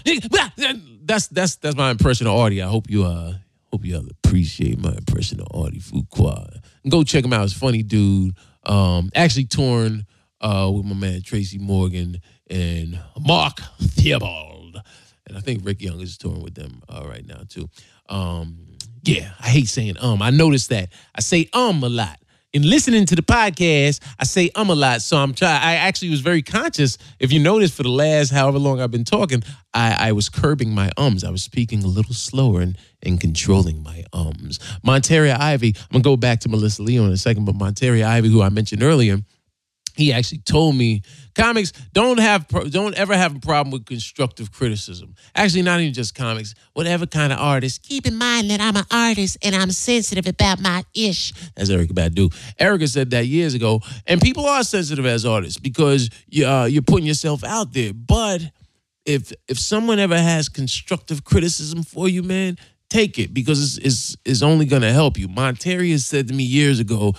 That's 1.03 1.27
that's 1.29 1.57
that's 1.57 1.77
my 1.77 1.91
impression 1.91 2.29
of 2.29 2.35
Artie. 2.35 2.63
I 2.63 2.69
hope 2.69 2.89
you 2.89 3.05
uh 3.05 3.35
hope 3.73 3.85
you 3.85 3.97
all 3.97 4.07
appreciate 4.09 4.79
my 4.79 4.93
impression 4.93 5.41
of 5.41 5.49
Artie 5.53 5.81
Fuqua. 5.81 6.63
Go 6.89 7.03
check 7.03 7.25
him 7.25 7.33
out. 7.33 7.43
He's 7.43 7.55
funny 7.55 7.83
dude. 7.83 8.37
Um, 8.65 9.11
actually 9.17 9.47
torn 9.47 10.07
uh 10.41 10.71
with 10.73 10.85
my 10.85 10.95
man 10.95 11.23
Tracy 11.23 11.59
Morgan 11.59 12.21
and 12.49 13.01
Mark 13.19 13.59
Theobald. 13.81 14.81
And 15.27 15.37
I 15.37 15.41
think 15.41 15.65
Rick 15.65 15.83
Young 15.83 16.01
is 16.01 16.19
touring 16.19 16.43
with 16.43 16.55
them 16.55 16.83
uh, 16.89 17.03
right 17.09 17.27
now 17.27 17.43
too. 17.49 17.69
Um, 18.09 18.74
yeah, 19.05 19.33
I 19.41 19.49
hate 19.49 19.69
saying 19.69 19.97
um. 20.01 20.23
I 20.23 20.31
noticed 20.31 20.71
that 20.71 20.91
I 21.15 21.21
say 21.21 21.49
um 21.53 21.83
a 21.83 21.89
lot. 21.89 22.19
In 22.53 22.63
listening 22.63 23.05
to 23.07 23.17
the 23.17 23.23
podcast, 23.23 24.01
I 24.19 24.25
say 24.25 24.51
um 24.55 24.71
a 24.71 24.75
lot. 24.75 25.03
So 25.03 25.17
I'm 25.17 25.35
trying. 25.35 25.61
I 25.61 25.75
actually 25.75 26.11
was 26.11 26.21
very 26.21 26.41
conscious. 26.41 26.97
If 27.19 27.33
you 27.33 27.41
notice, 27.41 27.75
for 27.75 27.83
the 27.83 27.91
last 27.91 28.31
however 28.31 28.59
long 28.59 28.81
I've 28.81 28.91
been 28.91 29.05
talking, 29.05 29.43
I, 29.75 30.09
I 30.09 30.13
was 30.13 30.29
curbing 30.29 30.71
my 30.75 30.91
ums. 30.97 31.25
I 31.25 31.31
was 31.31 31.43
speaking 31.43 31.83
a 31.83 31.89
little 31.89 32.15
slower 32.15 32.61
and, 32.61 32.79
and 33.03 33.21
controlling 33.21 33.83
my 33.83 34.05
ums. 34.13 34.59
Monteria 34.87 35.39
Ivy. 35.39 35.75
I'm 35.77 36.01
gonna 36.01 36.03
go 36.03 36.17
back 36.17 36.41
to 36.41 36.49
Melissa 36.49 36.83
Leo 36.83 37.05
in 37.05 37.11
a 37.11 37.17
second, 37.17 37.45
but 37.45 37.57
Monteria 37.57 38.07
Ivy, 38.07 38.29
who 38.29 38.41
I 38.41 38.49
mentioned 38.49 38.83
earlier, 38.83 39.19
he 39.95 40.13
actually 40.13 40.39
told 40.39 40.77
me 40.77 41.03
comics 41.35 41.73
don't 41.93 42.19
have 42.19 42.47
don't 42.71 42.95
ever 42.95 43.17
have 43.17 43.37
a 43.37 43.41
problem 43.41 43.73
with 43.73 43.87
constructive 43.87 44.53
criticism. 44.53 45.15
Actually 45.35 45.63
not 45.63 45.81
even 45.81 45.95
just 45.95 46.15
comics 46.15 46.55
whatever 46.73 47.07
kind 47.07 47.33
of 47.33 47.39
artist. 47.39 47.83
Keep 47.83 48.07
in 48.07 48.17
mind 48.17 48.51
that 48.51 48.61
i'm 48.61 48.77
an 48.77 48.85
artist 48.91 49.37
and 49.43 49.55
i'm 49.55 49.71
sensitive 49.71 50.27
about 50.27 50.61
my 50.61 50.85
ish. 50.95 51.33
That's 51.57 51.71
erykah 51.71 51.93
badu. 51.93 52.35
Erykah 52.61 52.89
said 52.89 53.11
that 53.11 53.27
years 53.27 53.55
ago 53.55 53.81
and 54.07 54.21
people 54.21 54.47
are 54.47 54.65
sensitive 54.65 55.07
as 55.07 55.25
artists 55.25 55.59
because 55.59 56.11
you, 56.29 56.47
uh, 56.47 56.65
you're 56.65 56.83
putting 56.83 57.07
yourself 57.07 57.45
out 57.45 57.73
there. 57.73 57.93
But 57.93 58.43
if 59.05 59.33
if 59.49 59.59
someone 59.59 59.99
ever 59.99 60.19
has 60.19 60.49
constructive 60.49 61.25
criticism 61.25 61.83
for 61.83 62.09
you 62.09 62.23
man 62.23 62.57
take 62.95 63.19
it 63.19 63.35
because 63.35 63.79
it's, 63.79 63.87
it's, 63.87 64.17
it's 64.25 64.43
only 64.43 64.67
going 64.67 64.83
to 64.83 64.93
help 64.93 65.19
you. 65.19 65.27
Monteria 65.27 65.99
said 65.99 66.29
to 66.29 66.35
me 66.35 66.45
years 66.45 66.79
ago 66.79 67.15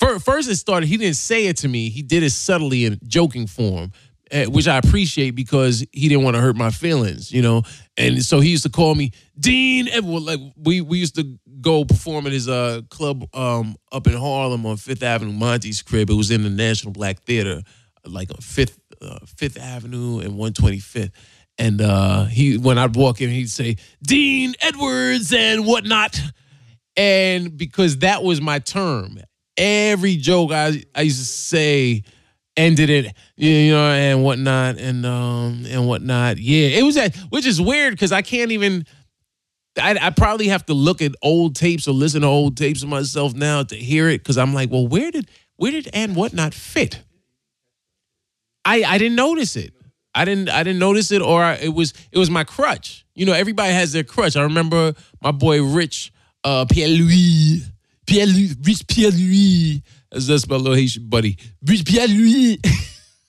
First, 0.00 0.50
it 0.50 0.56
started. 0.56 0.88
He 0.88 0.96
didn't 0.96 1.16
say 1.16 1.46
it 1.46 1.58
to 1.58 1.68
me. 1.68 1.90
He 1.90 2.02
did 2.02 2.22
it 2.22 2.30
subtly 2.30 2.84
in 2.86 2.98
joking 3.06 3.46
form, 3.46 3.92
eh, 4.30 4.46
which 4.46 4.66
I 4.66 4.78
appreciate 4.78 5.32
because 5.32 5.84
he 5.92 6.08
didn't 6.08 6.24
want 6.24 6.36
to 6.36 6.40
hurt 6.40 6.56
my 6.56 6.70
feelings, 6.70 7.30
you 7.30 7.42
know. 7.42 7.62
And 7.96 8.22
so 8.24 8.40
he 8.40 8.50
used 8.50 8.62
to 8.62 8.70
call 8.70 8.94
me 8.94 9.12
Dean 9.38 9.88
Edward. 9.88 10.22
Like 10.22 10.40
we 10.56 10.80
we 10.80 10.98
used 10.98 11.16
to 11.16 11.38
go 11.60 11.84
perform 11.84 12.26
at 12.26 12.32
his 12.32 12.48
uh 12.48 12.80
club 12.88 13.24
um 13.34 13.76
up 13.92 14.06
in 14.06 14.14
Harlem 14.14 14.64
on 14.64 14.78
Fifth 14.78 15.02
Avenue, 15.02 15.32
Monty's 15.32 15.82
crib. 15.82 16.08
It 16.08 16.14
was 16.14 16.30
in 16.30 16.42
the 16.42 16.50
National 16.50 16.92
Black 16.92 17.20
Theater, 17.24 17.62
like 18.06 18.30
on 18.30 18.40
Fifth 18.40 18.78
uh, 19.02 19.18
Fifth 19.26 19.58
Avenue 19.58 20.20
and 20.20 20.36
One 20.36 20.54
Twenty 20.54 20.78
Fifth. 20.78 21.12
And 21.58 21.82
uh, 21.82 22.24
he, 22.24 22.56
when 22.56 22.78
I'd 22.78 22.96
walk 22.96 23.20
in, 23.20 23.28
he'd 23.28 23.50
say 23.50 23.76
Dean 24.02 24.54
Edwards 24.62 25.30
and 25.34 25.66
whatnot. 25.66 26.18
And 26.96 27.54
because 27.56 27.98
that 27.98 28.22
was 28.22 28.40
my 28.40 28.60
term, 28.60 29.18
every 29.60 30.16
joke 30.16 30.50
I 30.52 30.82
I 30.94 31.02
used 31.02 31.18
to 31.18 31.24
say 31.24 32.02
ended 32.56 32.90
it, 32.90 33.14
you 33.36 33.72
know, 33.72 33.90
and 33.90 34.24
whatnot, 34.24 34.78
and 34.78 35.06
um 35.06 35.64
and 35.68 35.86
whatnot. 35.86 36.38
Yeah, 36.38 36.68
it 36.78 36.82
was 36.82 36.96
that, 36.96 37.14
which 37.28 37.46
is 37.46 37.60
weird 37.60 37.92
because 37.92 38.12
I 38.12 38.22
can't 38.22 38.50
even. 38.50 38.86
I, 39.80 39.96
I 40.00 40.10
probably 40.10 40.48
have 40.48 40.66
to 40.66 40.74
look 40.74 41.00
at 41.00 41.12
old 41.22 41.54
tapes 41.54 41.86
or 41.86 41.92
listen 41.92 42.22
to 42.22 42.26
old 42.26 42.56
tapes 42.56 42.82
of 42.82 42.88
myself 42.88 43.34
now 43.34 43.62
to 43.62 43.76
hear 43.76 44.08
it 44.08 44.18
because 44.18 44.36
I'm 44.36 44.52
like, 44.52 44.70
well, 44.70 44.86
where 44.86 45.12
did 45.12 45.30
where 45.56 45.70
did 45.70 45.88
and 45.92 46.16
whatnot 46.16 46.54
fit? 46.54 47.02
I 48.64 48.82
I 48.82 48.98
didn't 48.98 49.16
notice 49.16 49.56
it. 49.56 49.72
I 50.14 50.24
didn't 50.24 50.48
I 50.48 50.64
didn't 50.64 50.80
notice 50.80 51.12
it, 51.12 51.22
or 51.22 51.42
I, 51.42 51.54
it 51.54 51.72
was 51.72 51.94
it 52.10 52.18
was 52.18 52.30
my 52.30 52.44
crutch. 52.44 53.06
You 53.14 53.26
know, 53.26 53.32
everybody 53.32 53.72
has 53.72 53.92
their 53.92 54.04
crutch. 54.04 54.36
I 54.36 54.42
remember 54.42 54.94
my 55.22 55.30
boy 55.30 55.62
Rich 55.62 56.12
uh, 56.42 56.64
Pierre 56.64 56.88
Louis 56.88 57.62
Pierre 58.10 58.26
Louis, 58.26 58.56
Rich 58.64 58.88
Pierre 58.88 59.12
Louis. 59.12 59.84
That's 60.10 60.48
my 60.48 60.56
little 60.56 60.74
Haitian 60.74 61.08
buddy. 61.08 61.38
Rich 61.64 61.84
Pierre 61.84 62.08
Louis. 62.08 62.58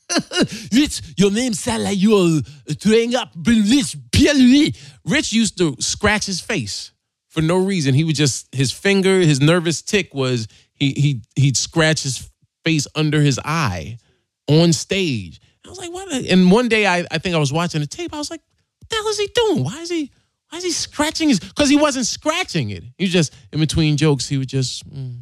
Rich, 0.73 1.01
your 1.17 1.29
name 1.29 1.53
like 1.67 2.01
you're 2.01 2.39
uh, 2.39 2.73
throwing 2.79 3.13
up. 3.13 3.31
Rich 3.35 3.95
Pierre 4.11 4.33
Louis. 4.33 4.73
Rich 5.05 5.33
used 5.33 5.59
to 5.59 5.75
scratch 5.79 6.25
his 6.25 6.41
face 6.41 6.93
for 7.29 7.41
no 7.43 7.63
reason. 7.63 7.93
He 7.93 8.03
would 8.03 8.15
just 8.15 8.47
his 8.55 8.71
finger, 8.71 9.19
his 9.19 9.39
nervous 9.39 9.83
tick 9.83 10.15
was 10.15 10.47
he 10.73 10.93
he 10.93 11.21
he'd 11.35 11.57
scratch 11.57 12.01
his 12.01 12.27
face 12.65 12.87
under 12.95 13.21
his 13.21 13.39
eye 13.45 13.99
on 14.47 14.73
stage. 14.73 15.41
I 15.63 15.69
was 15.69 15.77
like, 15.77 15.93
what? 15.93 16.11
And 16.11 16.49
one 16.51 16.69
day 16.69 16.87
I, 16.87 17.05
I 17.11 17.19
think 17.19 17.35
I 17.35 17.39
was 17.39 17.53
watching 17.53 17.81
the 17.81 17.87
tape. 17.87 18.15
I 18.15 18.17
was 18.17 18.31
like, 18.31 18.41
what 18.79 18.89
the 18.89 18.95
hell 18.95 19.07
is 19.09 19.19
he 19.19 19.27
doing? 19.27 19.63
Why 19.63 19.77
is 19.77 19.91
he 19.91 20.11
why 20.51 20.57
is 20.57 20.65
he 20.65 20.71
scratching 20.71 21.29
his? 21.29 21.39
Because 21.39 21.69
he 21.69 21.77
wasn't 21.77 22.05
scratching 22.05 22.71
it. 22.71 22.83
He 22.97 23.05
was 23.05 23.13
just 23.13 23.33
in 23.53 23.59
between 23.61 23.95
jokes. 23.95 24.27
He 24.27 24.37
was 24.37 24.47
just 24.47 24.87
mm, 24.93 25.17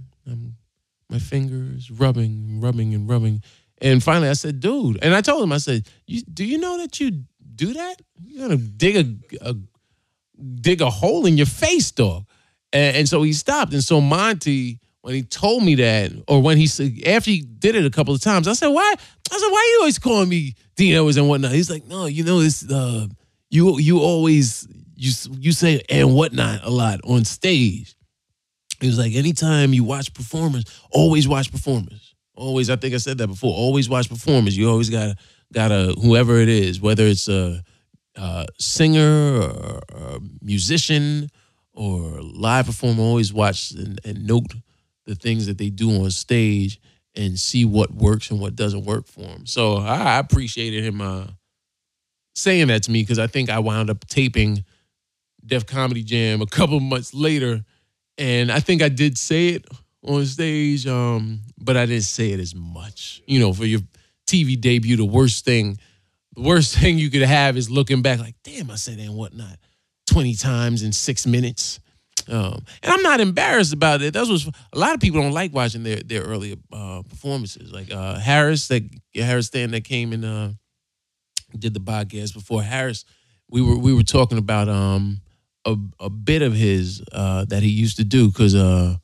my 1.08 1.20
fingers 1.20 1.92
rubbing, 1.92 2.60
rubbing, 2.60 2.96
and 2.96 3.08
rubbing. 3.08 3.44
And 3.80 4.04
finally, 4.04 4.28
I 4.28 4.34
said, 4.34 4.60
"Dude," 4.60 4.98
and 5.04 5.14
I 5.14 5.22
told 5.22 5.44
him, 5.44 5.54
I 5.54 5.60
said, 5.60 5.88
"Do 6.08 6.44
you 6.44 6.58
know 6.58 6.80
that 6.80 7.00
you 7.00 7.26
do 7.56 7.74
that? 7.74 8.02
You're 8.26 8.48
gonna 8.48 8.58
dig 8.58 8.96
a, 8.96 9.50
a 9.50 9.56
dig 10.62 10.82
a 10.82 10.90
hole 10.90 11.28
in 11.28 11.38
your 11.38 11.46
face, 11.46 11.92
dog." 11.92 12.26
And, 12.74 12.98
and 12.98 13.10
so 13.10 13.22
he 13.22 13.34
stopped. 13.34 13.74
And 13.74 13.84
so 13.84 14.02
Monty, 14.02 14.80
when 15.02 15.14
he 15.14 15.22
told 15.22 15.64
me 15.64 15.76
that, 15.76 16.12
or 16.28 16.42
when 16.42 16.58
he 16.58 16.66
said 16.66 17.00
after 17.06 17.30
he 17.30 17.42
did 17.42 17.76
it 17.76 17.86
a 17.86 17.92
couple 17.92 18.16
of 18.16 18.22
times, 18.22 18.48
I 18.48 18.54
said, 18.54 18.70
"Why?" 18.70 18.96
I 19.32 19.38
said, 19.38 19.50
"Why 19.52 19.60
are 19.60 19.72
you 19.74 19.78
always 19.82 20.00
calling 20.00 20.28
me 20.30 20.56
Dino's 20.76 21.18
and 21.18 21.30
whatnot?" 21.30 21.52
He's 21.52 21.70
like, 21.70 21.86
"No, 21.86 22.08
you 22.08 22.24
know 22.24 22.42
this. 22.42 22.68
Uh, 22.68 23.06
you 23.52 23.80
you 23.80 24.00
always 24.00 24.68
you 25.00 25.14
you 25.40 25.52
say 25.54 25.82
and 25.90 26.14
whatnot 26.14 26.64
a 26.64 26.70
lot 26.70 27.00
on 27.06 27.24
stage. 27.24 27.96
He 28.82 28.88
was 28.88 28.98
like, 28.98 29.14
anytime 29.14 29.74
you 29.74 29.84
watch 29.84 30.14
performers, 30.14 30.64
always 30.92 31.28
watch 31.28 31.52
performers. 31.52 32.16
Always, 32.36 32.70
I 32.70 32.76
think 32.76 32.94
I 32.94 32.98
said 32.98 33.18
that 33.18 33.28
before. 33.28 33.54
Always 33.54 33.90
watch 33.90 34.10
performers. 34.10 34.58
You 34.58 34.70
always 34.70 34.90
gotta 34.90 35.16
gotta 35.54 35.94
whoever 36.02 36.38
it 36.38 36.50
is, 36.50 36.80
whether 36.80 37.06
it's 37.06 37.28
a, 37.28 37.64
a 38.16 38.46
singer 38.60 39.42
or 39.42 39.82
a 39.90 40.20
musician 40.42 41.30
or 41.74 42.22
live 42.22 42.66
performer, 42.66 43.02
always 43.02 43.34
watch 43.34 43.72
and, 43.72 44.00
and 44.04 44.28
note 44.28 44.54
the 45.06 45.16
things 45.16 45.48
that 45.48 45.58
they 45.58 45.70
do 45.70 46.04
on 46.04 46.12
stage 46.12 46.80
and 47.16 47.40
see 47.40 47.66
what 47.66 47.92
works 47.92 48.32
and 48.32 48.40
what 48.40 48.56
doesn't 48.56 48.86
work 48.86 49.08
for 49.08 49.22
them. 49.22 49.46
So 49.46 49.78
I, 49.78 50.16
I 50.16 50.18
appreciated 50.20 50.84
him 50.84 51.02
uh, 51.02 51.28
saying 52.36 52.68
that 52.68 52.84
to 52.84 52.92
me 52.92 53.02
because 53.02 53.20
I 53.20 53.28
think 53.28 53.50
I 53.50 53.60
wound 53.60 53.90
up 53.90 54.06
taping 54.08 54.64
Def 55.46 55.66
Comedy 55.66 56.04
Jam 56.04 56.42
a 56.42 56.46
couple 56.46 56.80
months 56.80 57.14
later, 57.14 57.64
and 58.18 58.52
I 58.52 58.60
think 58.60 58.82
I 58.82 58.90
did 58.90 59.18
say 59.18 59.50
it 59.50 59.66
on 60.04 60.26
stage, 60.26 60.88
um, 60.88 61.42
but 61.58 61.78
I 61.78 61.86
didn't 61.86 62.04
say 62.04 62.32
it 62.32 62.40
as 62.40 62.56
much. 62.56 63.22
You 63.26 63.40
know, 63.40 63.54
for 63.54 63.66
your 63.66 63.82
TV 64.28 64.60
debut, 64.60 64.98
the 64.98 65.06
worst 65.06 65.46
thing, 65.46 65.78
the 66.36 66.42
worst 66.42 66.78
thing 66.80 66.98
you 66.98 67.10
could 67.10 67.22
have 67.22 67.58
is 67.58 67.70
looking 67.70 68.02
back 68.02 68.20
like, 68.20 68.36
damn, 68.44 68.72
I 68.72 68.76
said 68.76 68.98
that 68.98 69.04
and 69.04 69.16
whatnot 69.16 69.58
twenty 70.08 70.36
times 70.36 70.84
in 70.84 70.92
six 70.92 71.26
minutes. 71.26 71.80
Um, 72.28 72.64
and 72.84 72.92
I'm 72.94 73.02
not 73.02 73.22
embarrassed 73.22 73.74
about 73.74 74.02
it. 74.02 74.14
That 74.14 74.28
was 74.28 74.48
a 74.48 74.78
lot 74.78 74.94
of 74.94 75.00
people 75.00 75.22
don't 75.22 75.32
like 75.32 75.54
watching 75.54 75.84
their 75.84 75.98
their 75.98 76.22
earlier 76.22 76.56
uh, 76.72 77.02
performances. 77.10 77.72
Like 77.72 77.92
uh, 77.92 78.20
Harris, 78.20 78.68
that 78.68 78.84
Harris 79.16 79.48
Stan 79.48 79.72
that 79.72 79.84
came 79.84 80.14
and 80.14 80.26
uh, 80.26 80.50
did 81.58 81.74
the 81.74 81.80
podcast 81.80 82.34
before 82.34 82.62
Harris. 82.62 83.06
We 83.50 83.62
were 83.62 83.78
we 83.78 83.94
were 83.94 84.04
talking 84.04 84.38
about 84.38 84.70
um, 84.70 85.22
a, 85.66 85.76
a 86.00 86.10
bit 86.10 86.42
of 86.42 86.54
his 86.54 87.04
uh, 87.12 87.46
that 87.46 87.64
he 87.64 87.70
used 87.70 87.98
to 87.98 88.04
do 88.04 88.28
because 88.28 88.56
uh, 88.56 88.96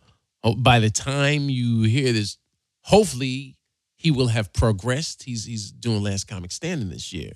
by 0.57 0.79
the 0.79 0.89
time 0.89 1.49
you 1.49 1.83
hear 1.83 2.13
this, 2.13 2.37
hopefully 2.81 3.57
he 3.95 4.11
will 4.11 4.27
have 4.27 4.53
progressed. 4.53 5.23
He's 5.23 5.45
he's 5.45 5.71
doing 5.71 6.03
Last 6.03 6.27
Comic 6.27 6.51
Standing 6.51 6.89
this 6.89 7.11
year. 7.13 7.31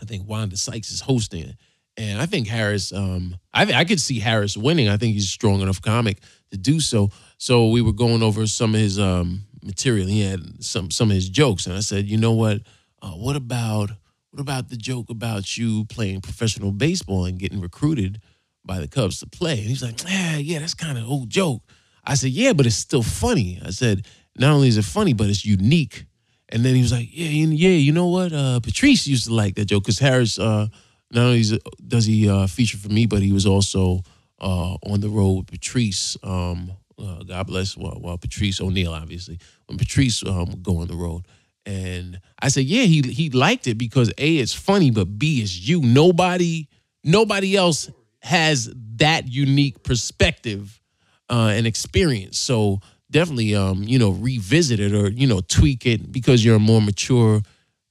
I 0.00 0.04
think 0.04 0.28
Wanda 0.28 0.56
Sykes 0.56 0.90
is 0.90 1.00
hosting, 1.00 1.54
and 1.96 2.20
I 2.20 2.26
think 2.26 2.48
Harris. 2.48 2.92
Um, 2.92 3.36
I 3.52 3.72
I 3.72 3.84
could 3.84 4.00
see 4.00 4.18
Harris 4.18 4.56
winning. 4.56 4.88
I 4.88 4.96
think 4.96 5.14
he's 5.14 5.24
a 5.24 5.28
strong 5.28 5.60
enough 5.60 5.80
comic 5.80 6.18
to 6.50 6.58
do 6.58 6.80
so. 6.80 7.10
So 7.38 7.68
we 7.68 7.82
were 7.82 7.92
going 7.92 8.22
over 8.22 8.46
some 8.46 8.74
of 8.74 8.80
his 8.80 8.98
um, 8.98 9.42
material. 9.62 10.06
He 10.06 10.22
had 10.22 10.62
some 10.62 10.90
some 10.90 11.10
of 11.10 11.14
his 11.14 11.28
jokes, 11.28 11.66
and 11.66 11.76
I 11.76 11.80
said, 11.80 12.06
you 12.06 12.18
know 12.18 12.32
what? 12.32 12.60
Uh, 13.02 13.12
what 13.12 13.36
about 13.36 13.90
what 14.36 14.42
about 14.42 14.68
the 14.68 14.76
joke 14.76 15.08
about 15.08 15.56
you 15.56 15.86
playing 15.86 16.20
professional 16.20 16.70
baseball 16.70 17.24
and 17.24 17.38
getting 17.38 17.58
recruited 17.58 18.20
by 18.66 18.78
the 18.78 18.86
Cubs 18.86 19.20
to 19.20 19.26
play? 19.26 19.52
And 19.52 19.68
he's 19.68 19.82
like, 19.82 20.02
yeah, 20.06 20.36
yeah, 20.36 20.58
that's 20.58 20.74
kind 20.74 20.98
of 20.98 21.08
old 21.08 21.30
joke. 21.30 21.62
I 22.04 22.16
said, 22.16 22.32
yeah, 22.32 22.52
but 22.52 22.66
it's 22.66 22.76
still 22.76 23.02
funny. 23.02 23.58
I 23.64 23.70
said, 23.70 24.06
not 24.36 24.52
only 24.52 24.68
is 24.68 24.76
it 24.76 24.84
funny, 24.84 25.14
but 25.14 25.28
it's 25.28 25.46
unique. 25.46 26.04
And 26.50 26.62
then 26.62 26.74
he 26.74 26.82
was 26.82 26.92
like, 26.92 27.08
yeah, 27.10 27.28
yeah, 27.28 27.70
you 27.70 27.92
know 27.92 28.08
what? 28.08 28.34
Uh, 28.34 28.60
Patrice 28.60 29.06
used 29.06 29.24
to 29.24 29.32
like 29.32 29.54
that 29.54 29.64
joke 29.64 29.84
because 29.84 30.00
Harris, 30.00 30.38
uh, 30.38 30.66
not 31.12 31.22
only 31.28 31.42
does 31.88 32.04
he 32.04 32.28
uh, 32.28 32.46
feature 32.46 32.76
for 32.76 32.90
me, 32.90 33.06
but 33.06 33.22
he 33.22 33.32
was 33.32 33.46
also 33.46 34.02
uh, 34.38 34.74
on 34.82 35.00
the 35.00 35.08
road 35.08 35.36
with 35.36 35.46
Patrice. 35.46 36.18
Um, 36.22 36.72
uh, 36.98 37.22
God 37.22 37.46
bless, 37.46 37.74
well, 37.74 37.98
well, 38.02 38.18
Patrice 38.18 38.60
O'Neal, 38.60 38.92
obviously, 38.92 39.38
when 39.64 39.78
Patrice 39.78 40.22
um, 40.26 40.44
would 40.50 40.62
go 40.62 40.80
on 40.82 40.88
the 40.88 40.94
road. 40.94 41.24
And 41.66 42.20
I 42.38 42.48
said, 42.48 42.64
yeah, 42.64 42.84
he 42.84 43.02
he 43.02 43.28
liked 43.30 43.66
it 43.66 43.76
because 43.76 44.12
A, 44.18 44.36
it's 44.36 44.54
funny, 44.54 44.92
but 44.92 45.18
B, 45.18 45.42
it's 45.42 45.68
you. 45.68 45.80
Nobody, 45.82 46.68
nobody 47.02 47.56
else 47.56 47.90
has 48.20 48.72
that 48.96 49.28
unique 49.28 49.82
perspective 49.82 50.80
uh, 51.28 51.52
and 51.54 51.66
experience. 51.66 52.38
So 52.38 52.80
definitely, 53.10 53.56
um, 53.56 53.82
you 53.82 53.98
know, 53.98 54.10
revisit 54.10 54.78
it 54.78 54.94
or 54.94 55.10
you 55.10 55.26
know, 55.26 55.40
tweak 55.40 55.86
it 55.86 56.12
because 56.12 56.44
you're 56.44 56.56
a 56.56 56.60
more 56.60 56.80
mature 56.80 57.42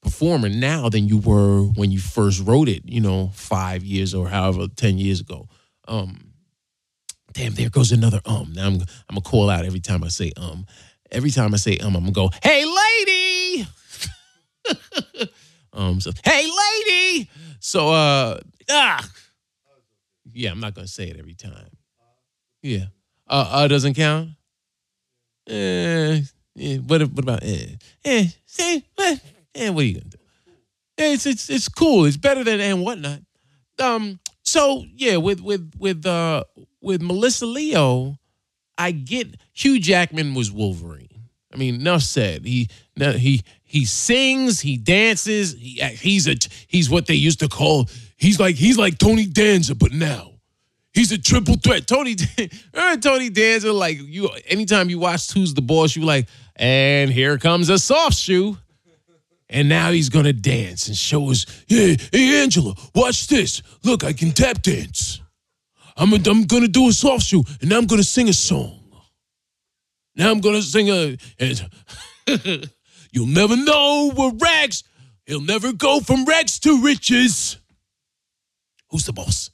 performer 0.01 0.47
now 0.49 0.87
than 0.87 1.07
you 1.07 1.17
were 1.17 1.63
when 1.63 1.91
you 1.91 1.99
first 1.99 2.41
wrote 2.45 2.69
it. 2.69 2.83
You 2.85 3.01
know, 3.01 3.31
five 3.33 3.83
years 3.83 4.13
or 4.13 4.29
however 4.29 4.67
ten 4.73 4.97
years 4.97 5.19
ago. 5.19 5.49
Um, 5.87 6.31
damn, 7.33 7.53
there 7.55 7.69
goes 7.69 7.91
another 7.91 8.21
um. 8.25 8.53
Now 8.53 8.67
I'm 8.67 8.75
I'm 8.75 9.15
gonna 9.15 9.21
call 9.21 9.49
out 9.49 9.65
every 9.65 9.81
time 9.81 10.03
I 10.03 10.07
say 10.09 10.31
um. 10.37 10.65
Every 11.11 11.29
time 11.29 11.53
I 11.53 11.57
say 11.57 11.77
um, 11.77 11.95
I'm 11.95 12.03
gonna 12.03 12.11
go, 12.13 12.29
hey 12.41 12.65
lady. 12.65 13.24
um. 15.73 15.99
So 15.99 16.11
hey 16.23 16.49
lady. 16.49 17.29
So 17.59 17.89
uh 17.89 18.39
ah. 18.69 19.09
Yeah, 20.33 20.51
I'm 20.51 20.59
not 20.59 20.73
gonna 20.73 20.87
say 20.87 21.09
it 21.09 21.17
every 21.17 21.35
time. 21.35 21.77
Yeah. 22.61 22.85
Uh, 23.27 23.47
uh 23.49 23.67
doesn't 23.67 23.93
count. 23.93 24.29
Eh, 25.47 26.21
yeah, 26.55 26.77
what, 26.77 27.01
what 27.01 27.19
about 27.19 27.43
eh? 27.43 27.75
Eh, 28.03 28.27
say, 28.45 28.83
eh, 28.99 29.17
eh, 29.53 29.69
what 29.69 29.81
are 29.81 29.85
you 29.85 29.93
gonna 29.93 30.09
do? 30.09 30.17
Eh, 30.97 31.13
it's 31.13 31.25
it's 31.25 31.49
it's 31.49 31.69
cool. 31.69 32.05
It's 32.05 32.17
better 32.17 32.43
than 32.43 32.59
and 32.59 32.81
whatnot. 32.81 33.19
Um, 33.79 34.19
so 34.43 34.83
yeah, 34.95 35.17
with 35.17 35.41
with 35.41 35.71
with 35.77 36.05
uh 36.05 36.43
with 36.81 37.01
Melissa 37.01 37.45
Leo, 37.45 38.17
I 38.77 38.91
get 38.91 39.35
Hugh 39.53 39.79
Jackman 39.79 40.33
was 40.33 40.51
Wolverine. 40.51 41.29
I 41.53 41.57
mean, 41.57 41.75
enough 41.75 42.01
said. 42.01 42.45
He 42.45 42.69
he 42.97 43.43
he 43.65 43.83
sings, 43.85 44.61
he 44.61 44.77
dances. 44.77 45.53
He 45.53 45.81
he's 45.81 46.27
a 46.27 46.35
he's 46.67 46.89
what 46.89 47.07
they 47.07 47.15
used 47.15 47.39
to 47.39 47.49
call. 47.49 47.89
He's 48.15 48.39
like 48.39 48.55
he's 48.55 48.77
like 48.77 48.97
Tony 48.97 49.25
Danza, 49.25 49.75
but 49.75 49.91
now 49.91 50.31
he's 50.93 51.11
a 51.11 51.17
triple 51.17 51.55
threat. 51.55 51.87
Tony 51.87 52.15
Tony 53.01 53.29
Danza, 53.29 53.73
like 53.73 53.97
you. 54.01 54.29
Anytime 54.47 54.89
you 54.89 54.99
watch 54.99 55.31
Who's 55.33 55.53
the 55.53 55.61
Boss, 55.61 55.95
you 55.95 56.05
like, 56.05 56.27
and 56.55 57.11
here 57.11 57.37
comes 57.37 57.69
a 57.69 57.77
soft 57.77 58.15
shoe. 58.15 58.57
And 59.47 59.69
now 59.69 59.91
he's 59.91 60.09
gonna 60.09 60.33
dance 60.33 60.87
and 60.87 60.97
show 60.97 61.29
us, 61.29 61.45
hey, 61.67 61.97
hey 62.11 62.41
Angela, 62.41 62.73
watch 62.95 63.27
this. 63.27 63.61
Look, 63.83 64.03
I 64.03 64.11
can 64.11 64.31
tap 64.31 64.63
dance. 64.63 65.21
I'm, 65.97 66.11
a, 66.13 66.19
I'm 66.25 66.43
gonna 66.43 66.67
do 66.67 66.89
a 66.89 66.91
soft 66.91 67.25
shoe, 67.25 67.43
and 67.61 67.69
now 67.69 67.77
I'm 67.77 67.85
gonna 67.85 68.03
sing 68.03 68.27
a 68.27 68.33
song. 68.33 68.79
Now 70.15 70.31
I'm 70.31 70.39
gonna 70.39 70.61
sing 70.61 70.89
a. 70.89 71.17
You'll 73.15 73.27
never 73.27 73.55
know 73.55 74.11
where 74.13 74.33
rags. 74.33 74.83
He'll 75.25 75.39
never 75.39 75.71
go 75.71 76.01
from 76.01 76.25
rags 76.25 76.59
to 76.59 76.81
riches. 76.81 77.57
Who's 78.89 79.05
the 79.05 79.13
boss? 79.13 79.51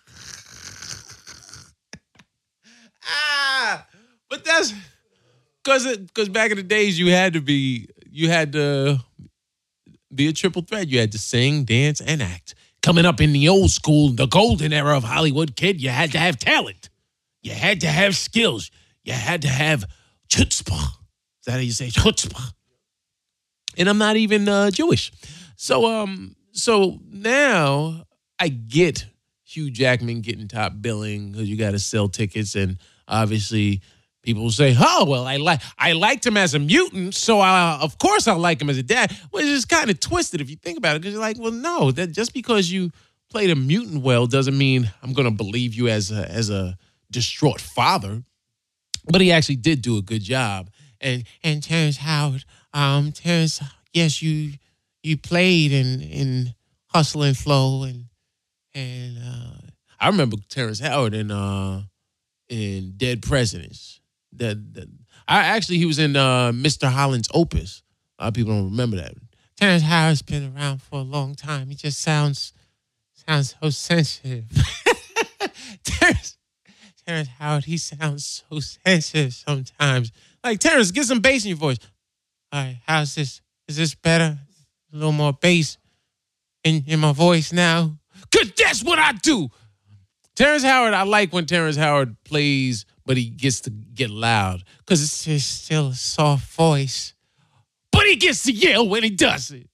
ah, 3.06 3.86
but 4.30 4.42
that's 4.42 4.72
because 5.62 5.98
because 5.98 6.30
back 6.30 6.50
in 6.50 6.56
the 6.56 6.62
days 6.62 6.98
you 6.98 7.10
had 7.10 7.34
to 7.34 7.42
be 7.42 7.88
you 8.10 8.30
had 8.30 8.52
to 8.52 9.00
be 10.14 10.28
a 10.28 10.32
triple 10.32 10.62
threat. 10.62 10.88
You 10.88 10.98
had 10.98 11.12
to 11.12 11.18
sing, 11.18 11.64
dance, 11.64 12.00
and 12.00 12.22
act. 12.22 12.54
Coming 12.80 13.04
up 13.04 13.20
in 13.20 13.34
the 13.34 13.50
old 13.50 13.70
school, 13.70 14.08
the 14.08 14.26
golden 14.26 14.72
era 14.72 14.96
of 14.96 15.04
Hollywood, 15.04 15.56
kid, 15.56 15.78
you 15.78 15.90
had 15.90 16.12
to 16.12 16.18
have 16.18 16.38
talent. 16.38 16.88
You 17.42 17.52
had 17.52 17.82
to 17.82 17.88
have 17.88 18.16
skills. 18.16 18.70
You 19.04 19.12
had 19.12 19.42
to 19.42 19.48
have 19.48 19.84
chutzpah. 20.30 20.84
Is 20.84 21.44
that 21.44 21.52
how 21.52 21.58
you 21.58 21.72
say 21.72 21.88
chutzpah? 21.88 22.54
And 23.78 23.88
I'm 23.88 23.98
not 23.98 24.16
even 24.16 24.48
uh, 24.48 24.70
Jewish. 24.70 25.12
So 25.56 25.86
um, 25.86 26.36
so 26.52 26.98
now 27.10 28.04
I 28.38 28.48
get 28.48 29.06
Hugh 29.44 29.70
Jackman 29.70 30.20
getting 30.20 30.48
top 30.48 30.74
billing 30.80 31.32
because 31.32 31.48
you 31.48 31.56
got 31.56 31.70
to 31.70 31.78
sell 31.78 32.08
tickets, 32.08 32.54
and 32.54 32.78
obviously 33.06 33.80
People 34.28 34.50
say, 34.50 34.76
"Oh, 34.78 35.06
well, 35.06 35.26
I 35.26 35.36
like 35.36 35.62
I 35.78 35.92
liked 35.92 36.26
him 36.26 36.36
as 36.36 36.52
a 36.52 36.58
mutant, 36.58 37.14
so 37.14 37.40
I, 37.40 37.78
of 37.80 37.96
course 37.96 38.28
I 38.28 38.34
like 38.34 38.60
him 38.60 38.68
as 38.68 38.76
a 38.76 38.82
dad." 38.82 39.10
Which 39.30 39.46
is 39.46 39.64
kind 39.64 39.88
of 39.88 40.00
twisted 40.00 40.42
if 40.42 40.50
you 40.50 40.56
think 40.56 40.76
about 40.76 40.96
it, 40.96 41.00
because 41.00 41.14
you're 41.14 41.22
like, 41.22 41.38
"Well, 41.38 41.50
no, 41.50 41.92
that 41.92 42.08
just 42.08 42.34
because 42.34 42.70
you 42.70 42.90
played 43.30 43.48
a 43.48 43.56
mutant 43.56 44.02
well 44.02 44.26
doesn't 44.26 44.58
mean 44.58 44.90
I'm 45.02 45.14
going 45.14 45.24
to 45.24 45.34
believe 45.34 45.72
you 45.72 45.88
as 45.88 46.10
a 46.10 46.30
as 46.30 46.50
a 46.50 46.76
distraught 47.10 47.58
father." 47.58 48.22
But 49.06 49.22
he 49.22 49.32
actually 49.32 49.56
did 49.56 49.80
do 49.80 49.96
a 49.96 50.02
good 50.02 50.22
job, 50.22 50.68
and 51.00 51.24
and 51.42 51.62
Terrence 51.62 51.96
Howard, 51.96 52.44
um, 52.78 53.10
Terrence, 53.10 53.60
yes, 53.92 54.22
you 54.22 54.52
you 55.02 55.16
played 55.16 55.72
in 55.72 56.00
in 56.00 56.54
Hustle 56.86 57.22
and 57.24 57.36
Flow, 57.36 57.82
and 57.82 58.04
and 58.72 59.18
uh, 59.18 59.66
I 59.98 60.06
remember 60.06 60.36
Terrence 60.48 60.78
Howard 60.78 61.12
in 61.12 61.32
uh 61.32 61.82
in 62.48 62.94
Dead 62.96 63.22
Presidents 63.22 64.00
that, 64.32 64.74
that 64.74 64.88
I 65.26 65.40
actually 65.40 65.78
he 65.78 65.86
was 65.86 65.98
in 65.98 66.14
uh, 66.14 66.52
Mr. 66.52 66.88
Holland's 66.90 67.28
Opus. 67.34 67.82
A 68.18 68.24
lot 68.24 68.28
of 68.28 68.34
people 68.34 68.54
don't 68.54 68.70
remember 68.70 68.96
that. 68.96 69.14
Terrence 69.56 69.82
Howard's 69.82 70.22
been 70.22 70.54
around 70.56 70.80
for 70.80 71.00
a 71.00 71.02
long 71.02 71.34
time. 71.34 71.68
He 71.68 71.74
just 71.74 72.00
sounds 72.00 72.52
sounds 73.12 73.56
so 73.60 73.70
sensitive. 73.70 74.44
Terrence, 75.82 76.38
Terrence 77.04 77.28
Howard, 77.40 77.64
he 77.64 77.76
sounds 77.76 78.44
so 78.48 78.60
sensitive 78.60 79.34
sometimes. 79.34 80.12
Like 80.44 80.60
Terrence, 80.60 80.92
get 80.92 81.06
some 81.06 81.20
bass 81.20 81.44
in 81.44 81.48
your 81.48 81.58
voice. 81.58 81.78
All 82.52 82.60
right, 82.60 82.80
how's 82.86 83.14
this? 83.14 83.40
Is 83.66 83.76
this 83.76 83.94
better? 83.94 84.38
A 84.92 84.96
little 84.96 85.12
more 85.12 85.32
bass 85.32 85.76
in, 86.64 86.84
in 86.86 87.00
my 87.00 87.12
voice 87.12 87.52
now? 87.52 87.98
Cause 88.32 88.52
that's 88.56 88.82
what 88.82 88.98
I 88.98 89.12
do. 89.12 89.50
Terrence 90.34 90.62
Howard, 90.62 90.94
I 90.94 91.02
like 91.02 91.32
when 91.32 91.46
Terrence 91.46 91.76
Howard 91.76 92.16
plays 92.24 92.86
but 93.08 93.16
he 93.16 93.30
gets 93.30 93.62
to 93.62 93.70
get 93.70 94.10
loud 94.10 94.62
because 94.80 95.02
it's 95.02 95.24
just 95.24 95.64
still 95.64 95.88
a 95.88 95.94
soft 95.94 96.52
voice. 96.52 97.14
But 97.90 98.04
he 98.04 98.16
gets 98.16 98.42
to 98.42 98.52
yell 98.52 98.86
when 98.86 99.02
he 99.02 99.08
does 99.08 99.50
it. 99.50 99.66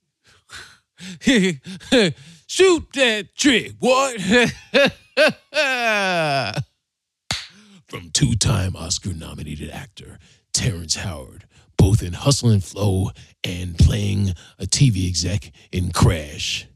Shoot 2.46 2.92
that 2.92 3.34
trick, 3.34 3.72
what? 3.80 4.20
From 7.88 8.10
two 8.12 8.36
time 8.36 8.76
Oscar 8.76 9.12
nominated 9.12 9.70
actor 9.70 10.20
Terrence 10.52 10.94
Howard, 10.94 11.48
both 11.76 12.02
in 12.02 12.12
Hustle 12.12 12.50
and 12.50 12.64
Flow 12.64 13.10
and 13.42 13.76
playing 13.78 14.30
a 14.58 14.66
TV 14.66 15.08
exec 15.08 15.52
in 15.72 15.90
Crash. 15.92 16.66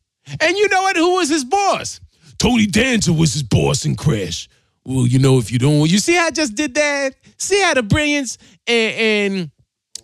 And 0.40 0.56
you 0.56 0.68
know 0.68 0.82
what? 0.82 0.96
Who 0.96 1.14
was 1.14 1.28
his 1.28 1.44
boss? 1.44 2.00
Tony 2.38 2.66
Danza 2.66 3.12
was 3.12 3.32
his 3.32 3.42
boss 3.42 3.84
in 3.84 3.96
Crash 3.96 4.48
well, 4.88 5.06
you 5.06 5.18
know, 5.18 5.36
if 5.36 5.52
you 5.52 5.58
don't, 5.58 5.90
you 5.90 5.98
see 5.98 6.14
how 6.14 6.26
I 6.26 6.30
just 6.30 6.54
did 6.54 6.74
that? 6.74 7.14
See 7.36 7.60
how 7.60 7.74
the 7.74 7.82
brilliance 7.82 8.38
and, 8.66 8.94
and 8.96 9.50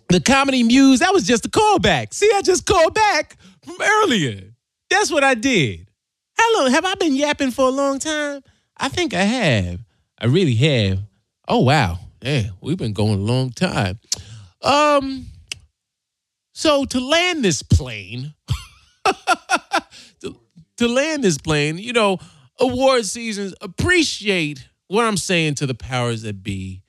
the 0.09 0.21
comedy 0.21 0.61
muse, 0.61 0.99
that 0.99 1.11
was 1.11 1.25
just 1.25 1.43
a 1.47 1.49
callback. 1.49 2.13
See, 2.13 2.29
I 2.35 2.43
just 2.43 2.67
called 2.67 2.93
back 2.93 3.35
from 3.63 3.77
earlier. 3.81 4.43
That's 4.91 5.11
what 5.11 5.23
I 5.23 5.33
did. 5.33 5.87
How 6.37 6.59
long 6.59 6.69
have 6.69 6.85
I 6.85 6.93
been 6.95 7.15
yapping 7.15 7.49
for 7.49 7.67
a 7.67 7.71
long 7.71 7.97
time? 7.97 8.43
I 8.77 8.89
think 8.89 9.15
I 9.15 9.23
have. 9.23 9.79
I 10.19 10.27
really 10.27 10.53
have. 10.53 10.99
Oh 11.47 11.61
wow. 11.61 11.97
Yeah, 12.21 12.43
we've 12.61 12.77
been 12.77 12.93
going 12.93 13.15
a 13.15 13.23
long 13.23 13.49
time. 13.49 13.97
Um 14.65 15.27
so 16.55 16.85
to 16.85 16.99
land 17.01 17.43
this 17.43 17.61
plane, 17.61 18.33
to, 20.21 20.39
to 20.77 20.87
land 20.87 21.21
this 21.21 21.37
plane, 21.37 21.77
you 21.77 21.91
know, 21.91 22.17
award 22.61 23.05
seasons, 23.05 23.53
appreciate 23.59 24.69
what 24.87 25.03
I'm 25.03 25.17
saying 25.17 25.55
to 25.55 25.67
the 25.67 25.75
powers 25.75 26.21
that 26.21 26.43
be. 26.43 26.81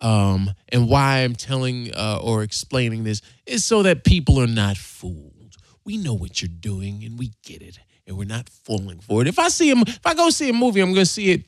Um, 0.00 0.50
and 0.70 0.88
why 0.88 1.18
I'm 1.18 1.34
telling 1.34 1.94
uh, 1.94 2.20
or 2.22 2.42
explaining 2.42 3.04
this 3.04 3.20
is 3.46 3.64
so 3.64 3.82
that 3.84 4.02
people 4.02 4.40
are 4.40 4.48
not 4.48 4.78
fooled. 4.78 5.56
We 5.84 5.98
know 5.98 6.14
what 6.14 6.40
you're 6.40 6.48
doing 6.48 7.04
and 7.04 7.18
we 7.18 7.32
get 7.44 7.60
it, 7.60 7.78
and 8.06 8.16
we're 8.16 8.24
not 8.24 8.48
falling 8.48 8.98
for 8.98 9.20
it. 9.20 9.28
If 9.28 9.38
I 9.38 9.48
see 9.48 9.70
him, 9.70 9.82
if 9.86 10.04
I 10.06 10.14
go 10.14 10.30
see 10.30 10.48
a 10.48 10.52
movie, 10.54 10.80
I'm 10.80 10.94
going 10.94 11.04
to 11.04 11.06
see 11.06 11.30
it 11.30 11.44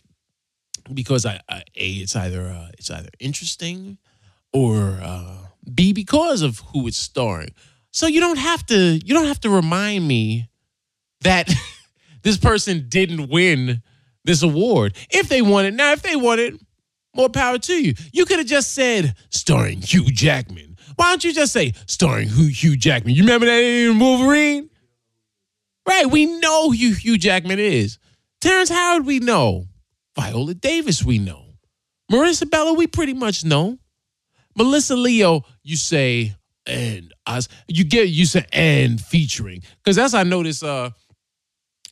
because 0.92 1.24
I, 1.24 1.40
I 1.48 1.62
a 1.74 1.90
it's 1.94 2.14
either 2.14 2.42
uh, 2.42 2.68
it's 2.78 2.90
either 2.90 3.08
interesting 3.18 3.98
or 4.52 5.00
uh, 5.02 5.43
b 5.72 5.92
because 5.92 6.42
of 6.42 6.60
who 6.72 6.86
it's 6.86 6.96
starring. 6.96 7.54
So 7.90 8.06
you 8.06 8.20
don't 8.20 8.38
have 8.38 8.66
to 8.66 8.74
you 9.04 9.14
don't 9.14 9.26
have 9.26 9.40
to 9.40 9.50
remind 9.50 10.06
me 10.06 10.48
that 11.20 11.52
this 12.22 12.36
person 12.36 12.86
didn't 12.88 13.28
win 13.28 13.82
this 14.24 14.42
award. 14.42 14.96
If 15.10 15.28
they 15.28 15.42
won 15.42 15.64
it, 15.66 15.74
now 15.74 15.92
if 15.92 16.02
they 16.02 16.16
won 16.16 16.38
it, 16.38 16.54
more 17.14 17.28
power 17.28 17.58
to 17.58 17.74
you. 17.74 17.94
You 18.12 18.24
could 18.24 18.38
have 18.38 18.46
just 18.46 18.72
said 18.72 19.14
starring 19.30 19.80
Hugh 19.80 20.06
Jackman. 20.06 20.76
Why 20.96 21.10
don't 21.10 21.24
you 21.24 21.32
just 21.32 21.52
say 21.52 21.72
starring 21.86 22.28
Hugh, 22.28 22.48
Hugh 22.48 22.76
Jackman? 22.76 23.14
You 23.14 23.22
remember 23.22 23.46
that 23.46 23.62
in 23.62 23.98
Wolverine? 23.98 24.70
Right, 25.86 26.06
we 26.06 26.26
know 26.26 26.70
who 26.70 26.92
Hugh 26.92 27.18
Jackman 27.18 27.58
is. 27.58 27.98
Terrence 28.40 28.70
Howard, 28.70 29.06
we 29.06 29.18
know. 29.18 29.66
Viola 30.16 30.54
Davis, 30.54 31.04
we 31.04 31.18
know. 31.18 31.44
Marissa 32.10 32.48
Bella, 32.48 32.72
we 32.72 32.86
pretty 32.86 33.14
much 33.14 33.44
know. 33.44 33.78
Melissa 34.56 34.96
Leo, 34.96 35.44
you 35.62 35.76
say 35.76 36.34
and 36.66 37.12
us. 37.26 37.48
You 37.68 37.84
get 37.84 38.08
you 38.08 38.26
say 38.26 38.46
and 38.52 39.00
featuring 39.00 39.62
because 39.82 39.96
that's 39.96 40.14
I 40.14 40.22
notice. 40.22 40.62
Uh, 40.62 40.90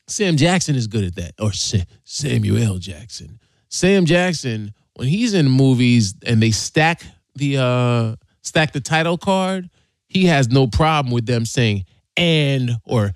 Sam 0.09 0.37
Jackson 0.37 0.75
is 0.75 0.89
good 0.89 1.05
at 1.05 1.15
that, 1.15 1.35
or 1.41 1.53
Sa- 1.53 1.85
Samuel 2.05 2.79
Jackson. 2.79 3.39
Sam 3.69 4.05
Jackson 4.05 4.75
when 4.95 5.09
he's 5.09 5.35
in 5.35 5.49
movies 5.49 6.15
and 6.27 6.43
they 6.43 6.51
stack 6.51 7.03
the 7.35 7.59
uh 7.59 8.17
stack 8.43 8.73
the 8.73 8.81
title 8.81 9.19
card, 9.19 9.71
he 10.09 10.27
has 10.27 10.51
no 10.51 10.67
problem 10.67 11.13
with 11.13 11.27
them 11.27 11.45
saying 11.45 11.85
and 12.17 12.73
or 12.85 13.13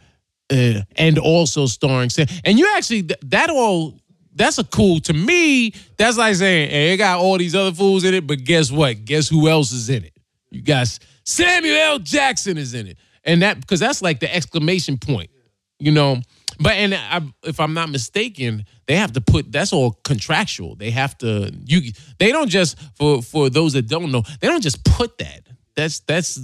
uh, 0.50 0.80
and 0.96 1.18
also 1.18 1.66
starring 1.66 2.10
Sam. 2.10 2.26
And 2.44 2.58
you 2.58 2.72
actually 2.76 3.08
that 3.22 3.50
all 3.50 3.98
that's 4.36 4.58
a 4.58 4.64
cool 4.64 5.00
to 5.00 5.12
me. 5.12 5.72
That's 5.96 6.16
like 6.16 6.36
saying, 6.36 6.70
hey, 6.70 6.92
it 6.92 6.96
got 6.98 7.18
all 7.18 7.38
these 7.38 7.54
other 7.54 7.72
fools 7.72 8.04
in 8.04 8.14
it, 8.14 8.26
but 8.26 8.44
guess 8.44 8.70
what? 8.70 9.04
Guess 9.04 9.28
who 9.28 9.48
else 9.48 9.72
is 9.72 9.88
in 9.88 10.04
it? 10.04 10.12
You 10.50 10.62
guys, 10.62 11.00
Samuel 11.24 11.76
L. 11.76 11.98
Jackson 11.98 12.56
is 12.56 12.74
in 12.74 12.86
it, 12.86 12.98
and 13.24 13.42
that 13.42 13.60
because 13.60 13.80
that's 13.80 14.02
like 14.02 14.20
the 14.20 14.32
exclamation 14.32 14.98
point, 14.98 15.30
you 15.78 15.90
know. 15.90 16.20
But 16.58 16.72
and 16.74 16.94
I, 16.94 17.22
if 17.42 17.60
I'm 17.60 17.74
not 17.74 17.90
mistaken, 17.90 18.64
they 18.86 18.96
have 18.96 19.12
to 19.12 19.20
put 19.20 19.50
that's 19.50 19.72
all 19.72 19.98
contractual. 20.04 20.76
They 20.76 20.90
have 20.90 21.18
to 21.18 21.52
you. 21.64 21.92
They 22.18 22.32
don't 22.32 22.48
just 22.48 22.78
for 22.94 23.22
for 23.22 23.50
those 23.50 23.72
that 23.72 23.88
don't 23.88 24.12
know, 24.12 24.22
they 24.40 24.48
don't 24.48 24.62
just 24.62 24.84
put 24.84 25.18
that 25.18 25.45
that's 25.76 26.00
that's 26.00 26.40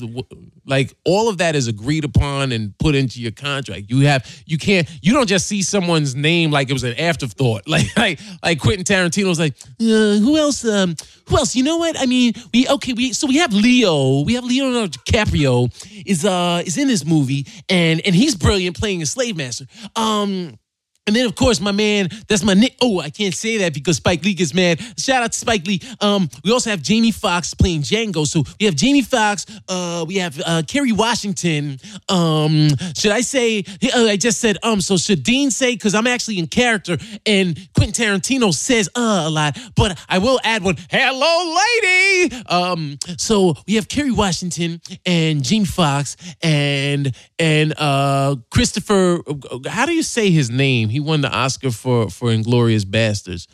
like 0.66 0.94
all 1.04 1.28
of 1.28 1.38
that 1.38 1.56
is 1.56 1.66
agreed 1.66 2.04
upon 2.04 2.52
and 2.52 2.76
put 2.78 2.94
into 2.94 3.20
your 3.20 3.32
contract. 3.32 3.86
You 3.88 4.00
have 4.06 4.30
you 4.46 4.59
can't 4.59 4.88
you 5.02 5.12
don't 5.14 5.26
just 5.26 5.48
see 5.48 5.62
someone's 5.62 6.14
name 6.14 6.50
like 6.50 6.68
it 6.68 6.74
was 6.74 6.84
an 6.84 6.94
afterthought. 6.98 7.62
Like 7.72 7.96
like 7.96 8.20
like 8.42 8.60
Quentin 8.60 8.84
Tarantino's 8.84 9.38
like 9.38 9.54
uh, 9.80 10.18
who 10.20 10.36
else 10.36 10.62
um 10.66 10.94
who 11.26 11.38
else? 11.38 11.56
You 11.56 11.62
know 11.64 11.78
what? 11.78 11.98
I 11.98 12.04
mean 12.04 12.34
we 12.52 12.68
okay 12.68 12.92
we 12.92 13.14
so 13.14 13.26
we 13.26 13.38
have 13.38 13.54
Leo 13.54 14.20
we 14.24 14.34
have 14.34 14.44
Leonardo 14.44 14.88
DiCaprio 14.88 15.72
is 16.06 16.26
uh 16.26 16.62
is 16.66 16.76
in 16.76 16.86
this 16.86 17.06
movie 17.06 17.46
and 17.70 18.02
and 18.04 18.14
he's 18.14 18.34
brilliant 18.34 18.78
playing 18.78 19.00
a 19.00 19.06
slave 19.06 19.36
master. 19.38 19.64
Um 19.96 20.59
and 21.06 21.16
then, 21.16 21.26
of 21.26 21.34
course, 21.34 21.60
my 21.60 21.72
man, 21.72 22.08
that's 22.28 22.44
my 22.44 22.54
Nick. 22.54 22.76
Oh, 22.80 23.00
I 23.00 23.10
can't 23.10 23.34
say 23.34 23.58
that 23.58 23.74
because 23.74 23.96
Spike 23.96 24.24
Lee 24.24 24.34
gets 24.34 24.54
mad. 24.54 24.80
Shout 24.96 25.24
out 25.24 25.32
to 25.32 25.38
Spike 25.38 25.66
Lee. 25.66 25.80
Um, 26.00 26.28
we 26.44 26.52
also 26.52 26.70
have 26.70 26.80
Jamie 26.80 27.10
Foxx 27.10 27.54
playing 27.54 27.82
Django. 27.82 28.24
So 28.24 28.44
we 28.60 28.66
have 28.66 28.76
Jamie 28.76 29.02
Foxx. 29.02 29.46
Uh, 29.68 30.04
we 30.06 30.16
have 30.16 30.40
uh, 30.46 30.62
Kerry 30.66 30.92
Washington. 30.92 31.80
Um, 32.08 32.68
should 32.96 33.10
I 33.10 33.20
say? 33.20 33.64
Uh, 33.82 34.04
I 34.04 34.16
just 34.16 34.40
said 34.40 34.58
um. 34.62 34.80
So 34.80 34.96
should 34.96 35.24
Dean 35.24 35.50
say? 35.50 35.72
Because 35.72 35.96
I'm 35.96 36.06
actually 36.06 36.38
in 36.38 36.46
character, 36.46 36.96
and 37.26 37.58
Quentin 37.74 37.92
Tarantino 38.20 38.54
says 38.54 38.88
uh 38.94 39.24
a 39.26 39.30
lot. 39.30 39.58
But 39.74 39.98
I 40.08 40.18
will 40.18 40.38
add 40.44 40.62
one. 40.62 40.76
Hello, 40.88 41.58
lady. 41.82 42.44
Um. 42.46 42.98
So 43.18 43.54
we 43.66 43.74
have 43.74 43.88
Kerry 43.88 44.12
Washington 44.12 44.80
and 45.04 45.42
Jamie 45.42 45.64
Foxx 45.64 46.16
and 46.42 47.12
and 47.40 47.74
uh 47.76 48.36
Christopher. 48.52 49.20
How 49.66 49.84
do 49.84 49.92
you 49.92 50.04
say 50.04 50.30
his 50.30 50.48
name? 50.48 50.91
He 50.93 51.01
won 51.01 51.20
the 51.23 51.31
Oscar 51.31 51.70
for 51.70 52.09
for 52.10 52.28
Inglourious 52.28 52.85
Basterds. 52.85 53.47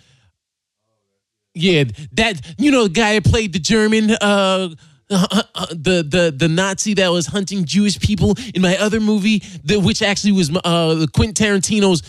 Yeah, 1.54 1.84
that 2.12 2.54
you 2.58 2.70
know 2.70 2.84
the 2.84 2.90
guy 2.90 3.18
that 3.18 3.24
played 3.24 3.52
the 3.52 3.58
German 3.58 4.10
uh, 4.10 4.68
uh, 5.10 5.42
uh, 5.54 5.66
the 5.70 6.02
the 6.02 6.34
the 6.36 6.48
Nazi 6.48 6.94
that 6.94 7.08
was 7.08 7.26
hunting 7.26 7.64
Jewish 7.64 7.98
people 7.98 8.34
in 8.54 8.60
my 8.60 8.76
other 8.76 9.00
movie, 9.00 9.42
the, 9.64 9.78
which 9.78 10.02
actually 10.02 10.32
was 10.32 10.54
uh, 10.54 11.06
Quentin 11.14 11.34
Tarantino's. 11.34 12.02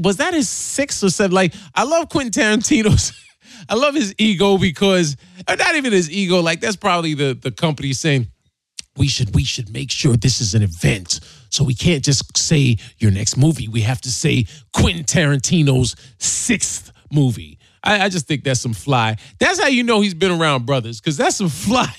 Was 0.00 0.18
that 0.18 0.34
his 0.34 0.48
sixth 0.48 1.02
or 1.02 1.10
seventh? 1.10 1.32
Like 1.32 1.54
I 1.74 1.84
love 1.84 2.08
Quentin 2.10 2.42
Tarantino's. 2.42 3.12
I 3.68 3.76
love 3.76 3.94
his 3.94 4.14
ego 4.18 4.58
because, 4.58 5.16
not 5.48 5.74
even 5.74 5.92
his 5.92 6.10
ego. 6.10 6.40
Like 6.40 6.60
that's 6.60 6.76
probably 6.76 7.14
the 7.14 7.34
the 7.34 7.50
company 7.50 7.92
saying 7.94 8.28
we 8.96 9.08
should 9.08 9.34
we 9.34 9.44
should 9.44 9.72
make 9.72 9.90
sure 9.90 10.16
this 10.16 10.40
is 10.40 10.54
an 10.54 10.62
event. 10.62 11.20
So 11.54 11.62
we 11.62 11.74
can't 11.74 12.04
just 12.04 12.36
say 12.36 12.76
your 12.98 13.12
next 13.12 13.36
movie. 13.36 13.68
We 13.68 13.82
have 13.82 14.00
to 14.00 14.10
say 14.10 14.46
Quentin 14.72 15.04
Tarantino's 15.04 15.94
sixth 16.18 16.90
movie. 17.12 17.58
I, 17.84 18.06
I 18.06 18.08
just 18.08 18.26
think 18.26 18.42
that's 18.42 18.60
some 18.60 18.72
fly. 18.72 19.16
That's 19.38 19.60
how 19.60 19.68
you 19.68 19.84
know 19.84 20.00
he's 20.00 20.14
been 20.14 20.32
around 20.32 20.66
brothers, 20.66 21.00
because 21.00 21.16
that's 21.16 21.36
some 21.36 21.48
fly. 21.50 21.94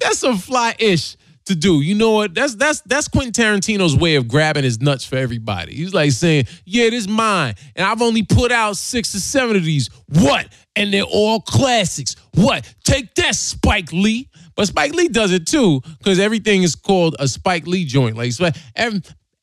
That's 0.00 0.20
some 0.20 0.38
fly-ish 0.38 1.16
to 1.44 1.54
do. 1.54 1.82
You 1.82 1.94
know 1.94 2.12
what? 2.12 2.34
That's 2.34 2.54
that's 2.54 2.80
that's 2.82 3.08
Quentin 3.08 3.32
Tarantino's 3.32 3.94
way 3.94 4.14
of 4.14 4.26
grabbing 4.26 4.64
his 4.64 4.80
nuts 4.80 5.04
for 5.04 5.16
everybody. 5.16 5.74
He's 5.74 5.92
like 5.92 6.12
saying, 6.12 6.46
"Yeah, 6.64 6.88
this 6.88 7.00
is 7.00 7.08
mine, 7.08 7.56
and 7.76 7.86
I've 7.86 8.00
only 8.00 8.22
put 8.22 8.50
out 8.52 8.78
six 8.78 9.14
or 9.14 9.20
seven 9.20 9.56
of 9.56 9.64
these. 9.64 9.90
What? 10.08 10.48
And 10.76 10.92
they're 10.92 11.02
all 11.02 11.40
classics. 11.40 12.16
What? 12.34 12.72
Take 12.84 13.14
that, 13.16 13.34
Spike 13.34 13.92
Lee." 13.92 14.30
But 14.56 14.68
Spike 14.68 14.92
Lee 14.94 15.08
does 15.08 15.32
it 15.32 15.46
too 15.46 15.80
because 15.98 16.18
everything 16.18 16.62
is 16.62 16.74
called 16.74 17.16
a 17.18 17.28
Spike 17.28 17.66
Lee 17.66 17.84
joint. 17.84 18.16
Like 18.16 18.32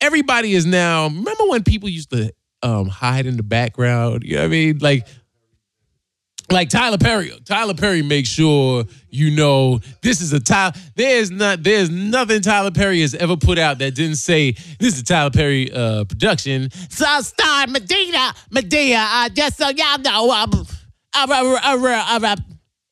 everybody 0.00 0.54
is 0.54 0.66
now. 0.66 1.04
Remember 1.04 1.44
when 1.46 1.62
people 1.62 1.88
used 1.88 2.10
to 2.10 2.32
um, 2.62 2.88
hide 2.88 3.26
in 3.26 3.36
the 3.36 3.42
background? 3.42 4.22
You 4.24 4.36
know 4.36 4.42
what 4.42 4.46
I 4.46 4.48
mean? 4.48 4.78
Like 4.78 5.06
like 6.50 6.68
Tyler 6.68 6.98
Perry. 6.98 7.32
Tyler 7.44 7.74
Perry 7.74 8.02
makes 8.02 8.28
sure 8.28 8.84
you 9.08 9.30
know 9.30 9.80
this 10.02 10.20
is 10.20 10.32
a 10.32 10.40
Tyler. 10.40 10.72
There's 10.96 11.30
not 11.30 11.62
there's 11.62 11.90
nothing 11.90 12.40
Tyler 12.42 12.70
Perry 12.70 13.00
has 13.00 13.14
ever 13.14 13.36
put 13.36 13.58
out 13.58 13.78
that 13.78 13.94
didn't 13.94 14.16
say 14.16 14.52
this 14.78 14.94
is 14.94 15.00
a 15.00 15.04
Tyler 15.04 15.30
Perry 15.30 15.72
uh, 15.72 16.04
production. 16.04 16.70
So 16.90 17.20
star 17.20 17.66
Medina 17.68 18.34
Medina. 18.50 19.06
Uh, 19.10 19.28
just 19.30 19.56
so 19.56 19.68
y'all 19.68 19.98
know, 19.98 20.30
um, 20.30 20.66
uh, 21.14 21.26
uh, 21.30 21.58
uh, 21.62 22.20
uh, 22.22 22.36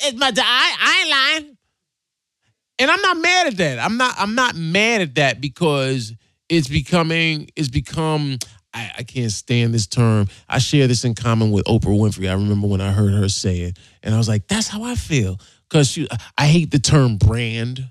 it's 0.02 0.18
my 0.18 0.32
I, 0.36 0.76
I 0.80 1.00
ain't 1.00 1.10
lying 1.10 1.56
and 2.80 2.90
I'm 2.90 3.02
not 3.02 3.18
mad 3.18 3.46
at 3.48 3.56
that. 3.58 3.78
I'm 3.78 3.98
not. 3.98 4.14
I'm 4.18 4.34
not 4.34 4.56
mad 4.56 5.02
at 5.02 5.14
that 5.16 5.40
because 5.40 6.14
it's 6.48 6.66
becoming. 6.66 7.50
It's 7.54 7.68
become. 7.68 8.38
I, 8.72 8.90
I, 8.98 9.02
can't 9.02 9.32
stand 9.32 9.74
this 9.74 9.88
term. 9.88 10.28
I 10.48 10.58
share 10.58 10.86
this 10.86 11.04
in 11.04 11.14
common 11.14 11.50
with 11.50 11.64
Oprah 11.64 11.86
Winfrey. 11.86 12.30
I 12.30 12.34
remember 12.34 12.68
when 12.68 12.80
I 12.80 12.92
heard 12.92 13.12
her 13.12 13.28
say 13.28 13.62
it, 13.62 13.78
and 14.02 14.14
I 14.14 14.18
was 14.18 14.28
like, 14.28 14.48
"That's 14.48 14.68
how 14.68 14.82
I 14.82 14.94
feel." 14.94 15.38
Because 15.68 15.98
I 16.38 16.46
hate 16.46 16.70
the 16.70 16.78
term 16.78 17.16
brand, 17.16 17.90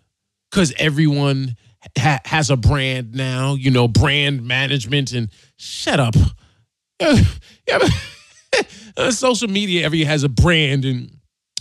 because 0.50 0.74
everyone 0.78 1.56
ha- 1.98 2.22
has 2.26 2.50
a 2.50 2.58
brand 2.58 3.14
now. 3.14 3.54
You 3.54 3.72
know, 3.72 3.88
brand 3.88 4.44
management 4.44 5.12
and 5.12 5.30
shut 5.58 6.00
up. 6.00 6.16
social 9.12 9.48
media 9.48 9.86
every 9.86 10.04
has 10.04 10.24
a 10.24 10.30
brand, 10.30 10.86
and 10.86 11.12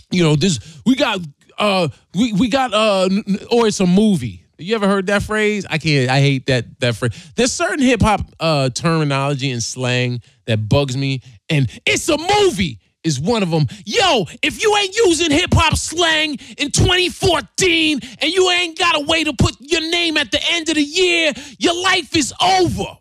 you 0.09 0.23
know 0.23 0.35
this. 0.35 0.81
We 0.85 0.95
got 0.95 1.19
uh, 1.59 1.89
we 2.15 2.33
we 2.33 2.49
got 2.49 2.73
uh, 2.73 3.09
or 3.51 3.67
it's 3.67 3.79
a 3.79 3.87
movie. 3.87 4.45
You 4.57 4.75
ever 4.75 4.87
heard 4.87 5.07
that 5.07 5.23
phrase? 5.23 5.65
I 5.69 5.77
can't. 5.77 6.09
I 6.09 6.19
hate 6.19 6.47
that 6.47 6.79
that 6.79 6.95
phrase. 6.95 7.31
There's 7.35 7.51
certain 7.51 7.79
hip 7.79 8.01
hop 8.01 8.21
uh, 8.39 8.69
terminology 8.69 9.51
and 9.51 9.63
slang 9.63 10.21
that 10.47 10.67
bugs 10.67 10.97
me, 10.97 11.21
and 11.49 11.69
it's 11.85 12.09
a 12.09 12.17
movie 12.17 12.79
is 13.03 13.19
one 13.19 13.43
of 13.43 13.49
them. 13.49 13.65
Yo, 13.85 14.25
if 14.41 14.61
you 14.61 14.75
ain't 14.75 14.95
using 14.95 15.31
hip 15.31 15.53
hop 15.53 15.77
slang 15.77 16.37
in 16.57 16.71
2014 16.71 17.99
and 18.21 18.31
you 18.31 18.49
ain't 18.49 18.77
got 18.77 18.97
a 18.97 19.05
way 19.05 19.23
to 19.23 19.33
put 19.33 19.55
your 19.59 19.81
name 19.89 20.17
at 20.17 20.31
the 20.31 20.39
end 20.51 20.67
of 20.69 20.75
the 20.75 20.83
year, 20.83 21.31
your 21.57 21.81
life 21.81 22.15
is 22.15 22.33
over. 22.41 22.97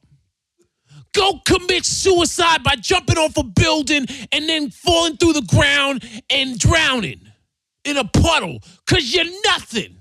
Go 1.14 1.40
commit 1.44 1.84
suicide 1.84 2.62
by 2.62 2.76
jumping 2.76 3.18
off 3.18 3.36
a 3.36 3.42
building 3.42 4.06
and 4.30 4.48
then 4.48 4.70
falling 4.70 5.16
through 5.16 5.32
the 5.32 5.42
ground 5.42 6.04
and 6.30 6.58
drowning 6.58 7.27
in 7.88 7.96
a 7.96 8.04
puddle 8.04 8.60
because 8.86 9.14
you're 9.14 9.24
nothing. 9.46 9.96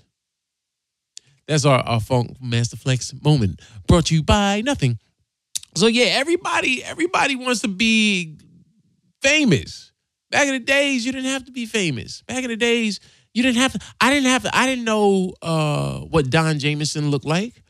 That's 1.47 1.65
our, 1.65 1.79
our 1.79 1.99
Funkmaster 1.99 2.77
Flex 2.77 3.13
moment 3.23 3.61
brought 3.87 4.07
to 4.07 4.15
you 4.15 4.23
by 4.23 4.61
nothing. 4.61 4.99
So 5.75 5.87
yeah, 5.87 6.05
everybody 6.05 6.83
everybody 6.83 7.35
wants 7.35 7.61
to 7.61 7.67
be 7.67 8.37
famous. 9.21 9.91
Back 10.29 10.47
in 10.47 10.53
the 10.53 10.59
days, 10.59 11.05
you 11.05 11.11
didn't 11.11 11.31
have 11.31 11.45
to 11.45 11.51
be 11.51 11.65
famous. 11.65 12.21
Back 12.23 12.43
in 12.43 12.49
the 12.49 12.57
days, 12.57 12.99
you 13.33 13.43
didn't 13.43 13.57
have 13.57 13.73
to. 13.73 13.79
I 14.01 14.09
didn't 14.09 14.29
have 14.29 14.43
to. 14.43 14.55
I 14.55 14.65
didn't 14.65 14.83
know 14.83 15.33
uh, 15.41 15.99
what 15.99 16.29
Don 16.29 16.59
Jamieson 16.59 17.09
looked 17.11 17.25
like. 17.25 17.63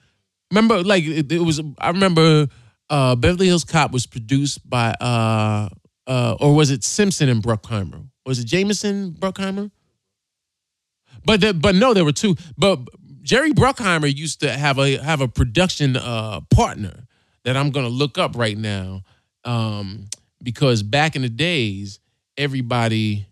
Remember, 0.52 0.82
like 0.82 1.04
it, 1.04 1.32
it 1.32 1.40
was. 1.40 1.62
I 1.78 1.90
remember 1.90 2.48
uh, 2.90 3.16
Beverly 3.16 3.48
Hills 3.48 3.66
Cop 3.66 3.92
was 3.92 4.08
produced 4.08 4.68
by, 4.68 4.96
uh, 5.02 5.70
uh, 6.08 6.38
or 6.40 6.56
was 6.56 6.72
it 6.72 6.84
Simpson 6.84 7.30
and 7.30 7.44
Bruckheimer? 7.44 8.08
Was 8.26 8.40
it 8.40 8.46
Jamieson 8.46 9.14
Bruckheimer? 9.20 9.70
But 11.28 11.42
the, 11.42 11.54
but 11.54 11.76
no, 11.76 11.94
there 11.94 12.06
were 12.06 12.14
two. 12.14 12.38
But 12.58 12.80
Jerry 13.22 13.52
Bruckheimer 13.52 14.16
used 14.16 14.40
to 14.40 14.52
have 14.52 14.80
a 14.80 14.96
have 14.98 15.20
a 15.20 15.28
production 15.28 15.98
uh, 15.98 16.40
partner 16.50 17.06
that 17.44 17.58
I'm 17.58 17.72
gonna 17.72 17.90
look 17.90 18.18
up 18.18 18.38
right 18.38 18.58
now, 18.58 19.02
um, 19.44 20.06
because 20.42 20.84
back 20.84 21.18
in 21.18 21.24
the 21.24 21.30
days, 21.30 22.00
everybody 22.38 23.28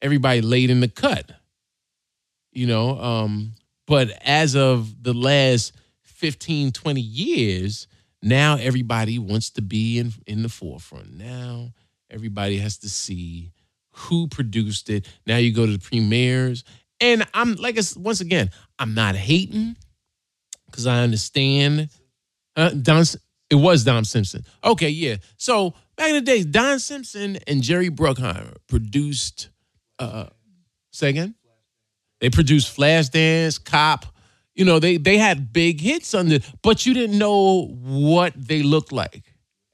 everybody 0.00 0.40
laid 0.40 0.70
in 0.70 0.80
the 0.80 0.88
cut, 0.88 1.30
you 2.52 2.66
know. 2.66 2.98
Um, 2.98 3.52
but 3.86 4.08
as 4.24 4.56
of 4.56 5.02
the 5.02 5.12
last 5.12 5.74
15, 6.00 6.72
20 6.72 7.00
years, 7.00 7.88
now 8.22 8.56
everybody 8.56 9.18
wants 9.18 9.50
to 9.50 9.60
be 9.60 9.98
in 9.98 10.14
in 10.26 10.42
the 10.42 10.48
forefront. 10.48 11.12
Now 11.12 11.74
everybody 12.10 12.56
has 12.56 12.78
to 12.78 12.88
see 12.88 13.52
who 13.90 14.28
produced 14.28 14.88
it. 14.88 15.06
Now 15.26 15.36
you 15.36 15.52
go 15.52 15.66
to 15.66 15.72
the 15.72 15.78
premieres 15.78 16.64
and 17.00 17.26
I'm 17.34 17.54
like, 17.56 17.78
once 17.96 18.20
again, 18.20 18.50
I'm 18.78 18.94
not 18.94 19.14
hating 19.14 19.76
because 20.66 20.86
I 20.86 21.00
understand. 21.00 21.88
Uh, 22.54 22.70
Don, 22.70 23.04
it 23.50 23.54
was 23.54 23.84
Don 23.84 24.04
Simpson. 24.04 24.44
Okay, 24.64 24.88
yeah. 24.88 25.16
So 25.36 25.74
back 25.96 26.08
in 26.08 26.14
the 26.16 26.20
days, 26.20 26.46
Don 26.46 26.78
Simpson 26.78 27.38
and 27.46 27.62
Jerry 27.62 27.90
Bruckheimer 27.90 28.56
produced. 28.68 29.50
Uh, 29.98 30.26
say 30.90 31.10
again. 31.10 31.34
They 32.20 32.30
produced 32.30 32.74
Flashdance, 32.74 33.62
Cop. 33.62 34.06
You 34.54 34.64
know, 34.64 34.78
they 34.78 34.96
they 34.96 35.18
had 35.18 35.52
big 35.52 35.80
hits 35.80 36.14
under, 36.14 36.38
but 36.62 36.86
you 36.86 36.94
didn't 36.94 37.18
know 37.18 37.66
what 37.82 38.32
they 38.36 38.62
looked 38.62 38.90
like 38.90 39.25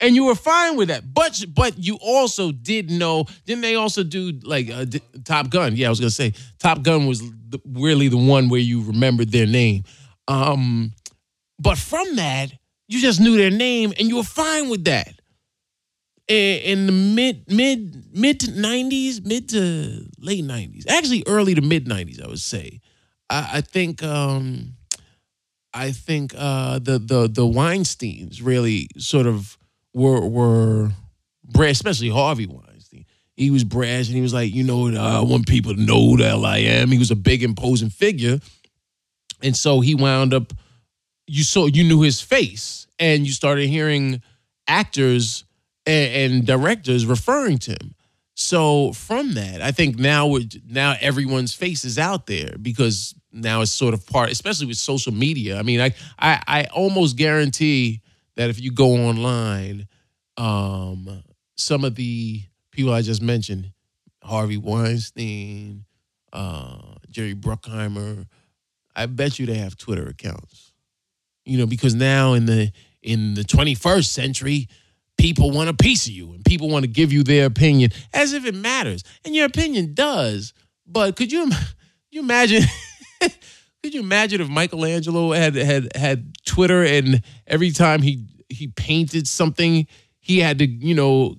and 0.03 0.15
you 0.15 0.25
were 0.25 0.35
fine 0.35 0.75
with 0.75 0.89
that. 0.89 1.13
But 1.13 1.43
but 1.53 1.77
you 1.77 1.97
also 2.01 2.51
did 2.51 2.91
know. 2.91 3.25
Didn't 3.45 3.61
they 3.61 3.75
also 3.75 4.03
do 4.03 4.33
like 4.43 4.69
uh, 4.69 4.85
Top 5.23 5.49
Gun? 5.49 5.75
Yeah, 5.75 5.87
I 5.87 5.89
was 5.89 5.99
gonna 5.99 6.11
say 6.11 6.33
Top 6.59 6.83
Gun 6.83 7.07
was 7.07 7.21
the, 7.21 7.59
really 7.65 8.09
the 8.09 8.17
one 8.17 8.49
where 8.49 8.59
you 8.59 8.83
remembered 8.83 9.31
their 9.31 9.47
name. 9.47 9.85
Um, 10.27 10.91
but 11.57 11.77
from 11.77 12.17
that, 12.17 12.51
you 12.87 12.99
just 12.99 13.19
knew 13.19 13.37
their 13.37 13.49
name, 13.49 13.93
and 13.97 14.09
you 14.09 14.17
were 14.17 14.23
fine 14.23 14.69
with 14.69 14.83
that. 14.85 15.13
In 16.27 16.85
the 16.85 16.91
mid 16.91 17.51
mid 17.51 18.13
mid 18.13 18.55
nineties, 18.55 19.21
mid 19.21 19.49
to 19.49 20.05
late 20.19 20.43
nineties, 20.43 20.85
actually 20.87 21.23
early 21.27 21.55
to 21.55 21.61
mid 21.61 21.87
nineties, 21.87 22.21
I 22.21 22.27
would 22.27 22.39
say. 22.39 22.81
I, 23.29 23.49
I 23.55 23.61
think. 23.61 24.03
Um, 24.03 24.75
I 25.75 25.91
think 25.91 26.35
uh, 26.37 26.77
the 26.77 26.99
the 26.99 27.27
the 27.27 27.47
Weinstein's 27.47 28.43
really 28.43 28.89
sort 28.97 29.25
of 29.25 29.57
were 29.93 30.27
were 30.27 30.91
brash, 31.43 31.71
especially 31.71 32.09
Harvey 32.09 32.47
Weinstein. 32.47 33.05
He 33.35 33.49
was 33.51 33.63
brash 33.63 34.07
and 34.07 34.15
he 34.15 34.21
was 34.21 34.33
like, 34.33 34.53
you 34.53 34.63
know, 34.63 34.87
uh, 34.87 35.19
I 35.19 35.23
want 35.23 35.47
people 35.47 35.73
to 35.73 35.81
know 35.81 36.09
who 36.09 36.17
the 36.17 36.29
hell 36.29 36.45
I 36.45 36.59
am. 36.59 36.89
He 36.89 36.99
was 36.99 37.11
a 37.11 37.15
big 37.15 37.43
imposing 37.43 37.89
figure, 37.89 38.39
and 39.41 39.55
so 39.55 39.79
he 39.79 39.95
wound 39.95 40.33
up. 40.33 40.53
You 41.25 41.43
saw, 41.43 41.67
you 41.67 41.85
knew 41.85 42.01
his 42.01 42.19
face, 42.19 42.85
and 42.99 43.25
you 43.25 43.31
started 43.31 43.69
hearing 43.69 44.21
actors 44.67 45.45
and, 45.85 46.33
and 46.33 46.45
directors 46.45 47.05
referring 47.05 47.59
to 47.59 47.71
him. 47.71 47.95
So 48.35 48.93
from 48.93 49.35
that, 49.35 49.61
I 49.61 49.71
think 49.71 49.97
now 49.97 50.37
now 50.67 50.95
everyone's 50.99 51.53
face 51.53 51.85
is 51.85 51.99
out 51.99 52.25
there 52.25 52.55
because 52.61 53.13
now 53.31 53.61
it's 53.61 53.71
sort 53.71 53.93
of 53.93 54.05
part, 54.07 54.31
especially 54.31 54.67
with 54.67 54.77
social 54.77 55.13
media. 55.13 55.57
I 55.57 55.63
mean, 55.63 55.79
I 55.79 55.93
I, 56.17 56.41
I 56.47 56.63
almost 56.65 57.15
guarantee 57.15 58.01
that 58.35 58.49
if 58.49 58.59
you 58.59 58.71
go 58.71 58.91
online, 58.91 59.87
um, 60.37 61.23
some 61.55 61.83
of 61.83 61.95
the 61.95 62.41
people 62.71 62.93
I 62.93 63.01
just 63.01 63.21
mentioned, 63.21 63.71
Harvey 64.23 64.57
Weinstein, 64.57 65.85
uh, 66.31 66.95
Jerry 67.09 67.35
Bruckheimer, 67.35 68.25
I 68.95 69.05
bet 69.05 69.39
you 69.39 69.45
they 69.45 69.55
have 69.55 69.77
Twitter 69.77 70.07
accounts. 70.07 70.71
You 71.45 71.57
know, 71.57 71.65
because 71.65 71.93
now 71.93 72.33
in 72.33 72.45
the 72.45 72.71
in 73.01 73.33
the 73.33 73.43
21st 73.43 74.05
century, 74.05 74.67
people 75.17 75.51
want 75.51 75.69
a 75.69 75.73
piece 75.73 76.07
of 76.07 76.13
you 76.13 76.31
and 76.33 76.43
people 76.45 76.69
want 76.69 76.83
to 76.83 76.89
give 76.89 77.11
you 77.11 77.23
their 77.23 77.45
opinion 77.45 77.91
as 78.13 78.33
if 78.33 78.45
it 78.45 78.55
matters. 78.55 79.03
And 79.25 79.35
your 79.35 79.45
opinion 79.45 79.93
does. 79.93 80.53
But 80.87 81.15
could 81.15 81.31
you 81.31 81.51
you 82.11 82.21
imagine 82.21 82.63
Could 83.83 83.93
you 83.93 83.99
imagine 83.99 84.39
if 84.39 84.47
Michelangelo 84.47 85.33
had 85.33 85.55
had 85.55 85.93
had 85.93 86.33
Twitter 86.45 86.83
and 86.83 87.21
every 87.45 87.71
time 87.71 88.01
he 88.01 88.25
he 88.47 88.67
painted 88.67 89.27
something, 89.27 89.87
he 90.19 90.39
had 90.39 90.59
to 90.59 90.65
you 90.65 90.95
know 90.95 91.35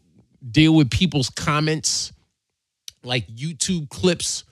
deal 0.51 0.75
with 0.75 0.91
people's 0.91 1.31
comments, 1.31 2.13
like 3.03 3.27
YouTube 3.29 3.89
clips 3.89 4.45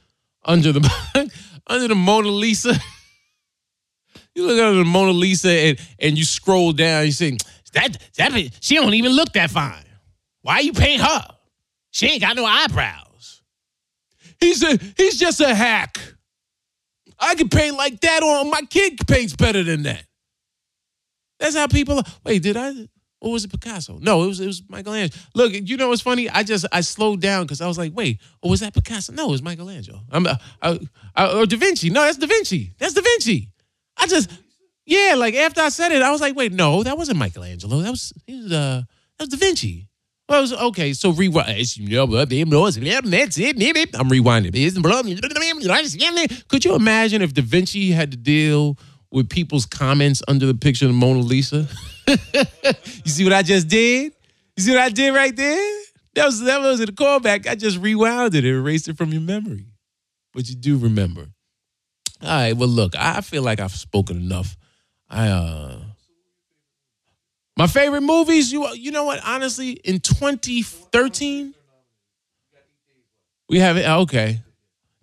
under 0.42 0.72
the 0.72 1.30
under 1.66 1.86
the 1.86 1.94
Mona 1.94 2.28
Lisa. 2.28 2.72
you 4.34 4.46
look 4.46 4.58
under 4.58 4.78
the 4.78 4.84
Mona 4.86 5.12
Lisa 5.12 5.50
and 5.50 5.80
and 5.98 6.16
you 6.16 6.24
scroll 6.24 6.72
down, 6.72 7.04
you 7.04 7.12
say 7.12 7.36
that 7.74 7.98
that 8.16 8.32
she 8.60 8.74
don't 8.76 8.94
even 8.94 9.12
look 9.12 9.34
that 9.34 9.50
fine. 9.50 9.84
Why 10.40 10.60
you 10.60 10.72
paint 10.72 11.02
her? 11.02 11.28
She 11.90 12.06
ain't 12.06 12.22
got 12.22 12.36
no 12.36 12.46
eyebrows. 12.46 13.42
He's 14.40 14.62
a 14.62 14.78
he's 14.96 15.18
just 15.18 15.42
a 15.42 15.54
hack. 15.54 15.98
I 17.22 17.34
can 17.34 17.48
paint 17.48 17.76
like 17.76 18.00
that 18.00 18.22
or 18.22 18.44
my 18.44 18.62
kid 18.62 18.98
paints 19.06 19.34
better 19.34 19.62
than 19.62 19.84
that. 19.84 20.04
That's 21.38 21.56
how 21.56 21.66
people 21.66 21.98
are. 21.98 22.04
Wait, 22.24 22.42
did 22.42 22.56
I? 22.56 22.72
Or 23.20 23.30
was 23.30 23.44
it 23.44 23.52
Picasso? 23.52 23.98
No, 24.00 24.24
it 24.24 24.26
was 24.26 24.40
it 24.40 24.46
was 24.48 24.62
Michelangelo. 24.68 25.22
Look, 25.34 25.52
you 25.54 25.76
know 25.76 25.88
what's 25.88 26.02
funny? 26.02 26.28
I 26.28 26.42
just 26.42 26.66
I 26.72 26.80
slowed 26.80 27.20
down 27.20 27.44
because 27.44 27.60
I 27.60 27.68
was 27.68 27.78
like, 27.78 27.92
wait, 27.94 28.20
or 28.42 28.50
was 28.50 28.60
that 28.60 28.74
Picasso? 28.74 29.12
No, 29.12 29.28
it 29.28 29.30
was 29.30 29.42
Michelangelo. 29.42 30.00
I'm 30.10 30.26
uh, 30.26 30.34
I, 30.60 30.80
I, 31.14 31.32
or 31.32 31.46
Da 31.46 31.56
Vinci. 31.56 31.88
No, 31.90 32.02
that's 32.02 32.18
Da 32.18 32.26
Vinci. 32.26 32.74
That's 32.78 32.94
Da 32.94 33.00
Vinci. 33.00 33.48
I 33.96 34.08
just 34.08 34.28
yeah, 34.84 35.14
like 35.16 35.34
after 35.34 35.60
I 35.60 35.68
said 35.68 35.92
it, 35.92 36.02
I 36.02 36.10
was 36.10 36.20
like, 36.20 36.34
wait, 36.34 36.52
no, 36.52 36.82
that 36.82 36.98
wasn't 36.98 37.18
Michelangelo. 37.18 37.80
That 37.80 37.90
was 37.90 38.12
he 38.26 38.42
was 38.42 38.52
uh 38.52 38.82
that 39.18 39.20
was 39.20 39.28
Da 39.28 39.36
Vinci. 39.36 39.88
Well, 40.32 40.40
was, 40.40 40.54
okay, 40.54 40.94
so 40.94 41.10
rewind. 41.10 41.50
I'm 41.50 41.56
rewinding. 44.08 44.54
Could 46.48 46.64
you 46.64 46.74
imagine 46.74 47.20
if 47.20 47.34
Da 47.34 47.42
Vinci 47.42 47.90
had 47.90 48.10
to 48.12 48.16
deal 48.16 48.78
with 49.10 49.28
people's 49.28 49.66
comments 49.66 50.22
under 50.28 50.46
the 50.46 50.54
picture 50.54 50.86
of 50.86 50.94
Mona 50.94 51.18
Lisa? 51.18 51.68
you 52.06 52.16
see 53.04 53.24
what 53.24 53.34
I 53.34 53.42
just 53.42 53.68
did? 53.68 54.14
You 54.56 54.62
see 54.62 54.70
what 54.70 54.80
I 54.80 54.88
did 54.88 55.14
right 55.14 55.36
there? 55.36 55.80
That 56.14 56.24
was 56.24 56.40
that 56.40 56.62
was 56.62 56.80
a 56.80 56.86
callback. 56.86 57.46
I 57.46 57.54
just 57.54 57.76
rewound 57.76 58.34
it 58.34 58.46
and 58.46 58.54
erased 58.54 58.88
it 58.88 58.96
from 58.96 59.12
your 59.12 59.20
memory. 59.20 59.66
But 60.32 60.48
you 60.48 60.54
do 60.54 60.78
remember. 60.78 61.26
All 62.22 62.28
right, 62.28 62.56
well, 62.56 62.70
look, 62.70 62.96
I 62.96 63.20
feel 63.20 63.42
like 63.42 63.60
I've 63.60 63.72
spoken 63.72 64.16
enough. 64.16 64.56
I 65.10 65.28
uh 65.28 65.78
my 67.56 67.66
favorite 67.66 68.02
movies, 68.02 68.52
you 68.52 68.66
you 68.74 68.90
know 68.90 69.04
what? 69.04 69.20
Honestly, 69.24 69.72
in 69.72 70.00
2013, 70.00 71.54
we 73.48 73.58
have 73.58 73.76
it. 73.76 73.86
Okay. 73.86 74.40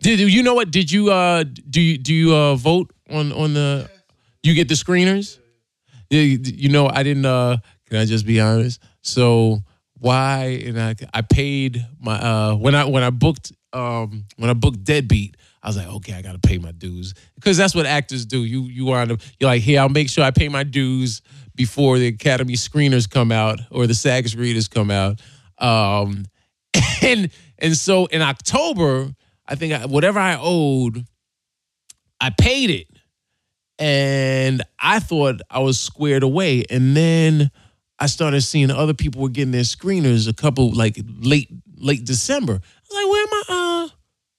Did 0.01 0.19
you 0.19 0.43
know 0.43 0.53
what? 0.55 0.71
Did 0.71 0.91
you 0.91 1.11
uh 1.11 1.43
do 1.43 1.81
you 1.81 1.97
do 1.97 2.13
you 2.13 2.33
uh 2.35 2.55
vote 2.55 2.91
on 3.09 3.31
on 3.31 3.53
the? 3.53 3.89
You 4.41 4.53
get 4.53 4.67
the 4.69 4.73
screeners. 4.75 5.37
You, 6.09 6.21
you 6.21 6.69
know, 6.69 6.87
I 6.87 7.03
didn't. 7.03 7.25
uh 7.25 7.57
Can 7.87 7.97
I 7.97 8.05
just 8.05 8.25
be 8.25 8.39
honest? 8.39 8.81
So 9.01 9.59
why? 9.99 10.61
And 10.65 10.81
I 10.81 10.95
I 11.13 11.21
paid 11.21 11.85
my 11.99 12.15
uh 12.19 12.55
when 12.55 12.75
I 12.75 12.85
when 12.85 13.03
I 13.03 13.09
booked 13.09 13.51
um 13.73 14.23
when 14.37 14.49
I 14.49 14.53
booked 14.53 14.83
Deadbeat. 14.83 15.35
I 15.61 15.67
was 15.67 15.75
like, 15.75 15.87
okay, 15.87 16.13
I 16.13 16.21
gotta 16.21 16.39
pay 16.39 16.57
my 16.57 16.71
dues 16.71 17.13
because 17.35 17.57
that's 17.57 17.75
what 17.75 17.85
actors 17.85 18.25
do. 18.25 18.45
You 18.45 18.63
you 18.63 18.91
are 18.91 19.05
you're 19.05 19.49
like, 19.49 19.61
here, 19.61 19.81
I'll 19.81 19.89
make 19.89 20.09
sure 20.09 20.23
I 20.23 20.31
pay 20.31 20.47
my 20.47 20.63
dues 20.63 21.21
before 21.59 21.99
the 21.99 22.07
Academy 22.07 22.53
screeners 22.53 23.07
come 23.09 23.33
out 23.33 23.59
or 23.69 23.85
the 23.85 23.93
SAG 23.93 24.23
screeners 24.27 24.69
come 24.69 24.89
out. 24.89 25.19
Um, 25.57 26.23
and 27.01 27.29
and 27.57 27.75
so 27.75 28.05
in 28.05 28.21
October, 28.21 29.13
I 29.45 29.55
think 29.55 29.73
I, 29.73 29.85
whatever 29.85 30.19
I 30.19 30.37
owed, 30.39 31.05
I 32.21 32.29
paid 32.29 32.69
it, 32.69 32.87
and 33.77 34.63
I 34.79 35.01
thought 35.01 35.41
I 35.49 35.59
was 35.59 35.77
squared 35.77 36.23
away. 36.23 36.63
And 36.69 36.95
then 36.95 37.51
I 37.99 38.05
started 38.05 38.39
seeing 38.39 38.71
other 38.71 38.93
people 38.93 39.21
were 39.21 39.27
getting 39.27 39.51
their 39.51 39.63
screeners 39.63 40.29
a 40.29 40.33
couple 40.33 40.71
like 40.71 40.97
late 41.19 41.49
late 41.75 42.05
December. 42.05 42.53
I 42.53 42.55
was 42.55 43.03
like, 43.03 43.11
where 43.11 43.21
am 43.21 43.33
I? 43.33 43.43
Uh, 43.49 43.89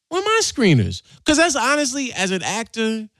where 0.09 0.23
are 0.23 0.25
my 0.25 0.41
screeners? 0.43 1.03
Because 1.19 1.37
that's 1.37 1.55
honestly, 1.55 2.15
as 2.15 2.31
an 2.31 2.43
actor, 2.43 3.11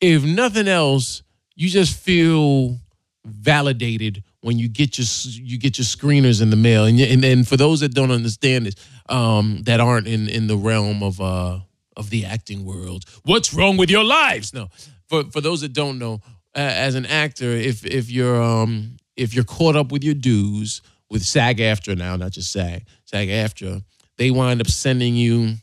if 0.00 0.22
nothing 0.22 0.68
else, 0.68 1.24
you 1.56 1.68
just 1.68 1.98
feel 1.98 2.78
validated 3.24 4.24
when 4.40 4.58
you 4.58 4.68
get 4.68 4.98
your 4.98 5.06
you 5.32 5.58
get 5.58 5.78
your 5.78 5.84
screeners 5.84 6.42
in 6.42 6.50
the 6.50 6.56
mail. 6.56 6.84
And 6.84 6.98
and, 7.00 7.24
and 7.24 7.48
for 7.48 7.56
those 7.56 7.80
that 7.80 7.94
don't 7.94 8.10
understand 8.10 8.66
this, 8.66 8.74
um, 9.08 9.62
that 9.64 9.80
aren't 9.80 10.06
in 10.06 10.28
in 10.28 10.46
the 10.46 10.56
realm 10.56 11.02
of 11.02 11.20
uh 11.20 11.60
of 11.96 12.10
the 12.10 12.24
acting 12.24 12.64
world, 12.64 13.04
what's 13.24 13.52
wrong 13.52 13.76
with 13.76 13.90
your 13.90 14.04
lives? 14.04 14.52
No, 14.52 14.68
for 15.08 15.24
for 15.24 15.40
those 15.40 15.60
that 15.60 15.72
don't 15.72 15.98
know, 15.98 16.20
uh, 16.54 16.58
as 16.58 16.94
an 16.94 17.06
actor, 17.06 17.50
if 17.50 17.84
if 17.84 18.10
you're 18.10 18.42
um 18.42 18.96
if 19.16 19.34
you're 19.34 19.44
caught 19.44 19.76
up 19.76 19.92
with 19.92 20.02
your 20.02 20.14
dues 20.14 20.82
with 21.10 21.22
SAG-AFTRA 21.22 21.96
now, 21.98 22.16
not 22.16 22.32
just 22.32 22.50
SAG, 22.50 22.86
SAG-AFTRA, 23.04 23.84
they 24.16 24.30
wind 24.30 24.62
up 24.62 24.68
sending 24.68 25.14
you 25.14 25.56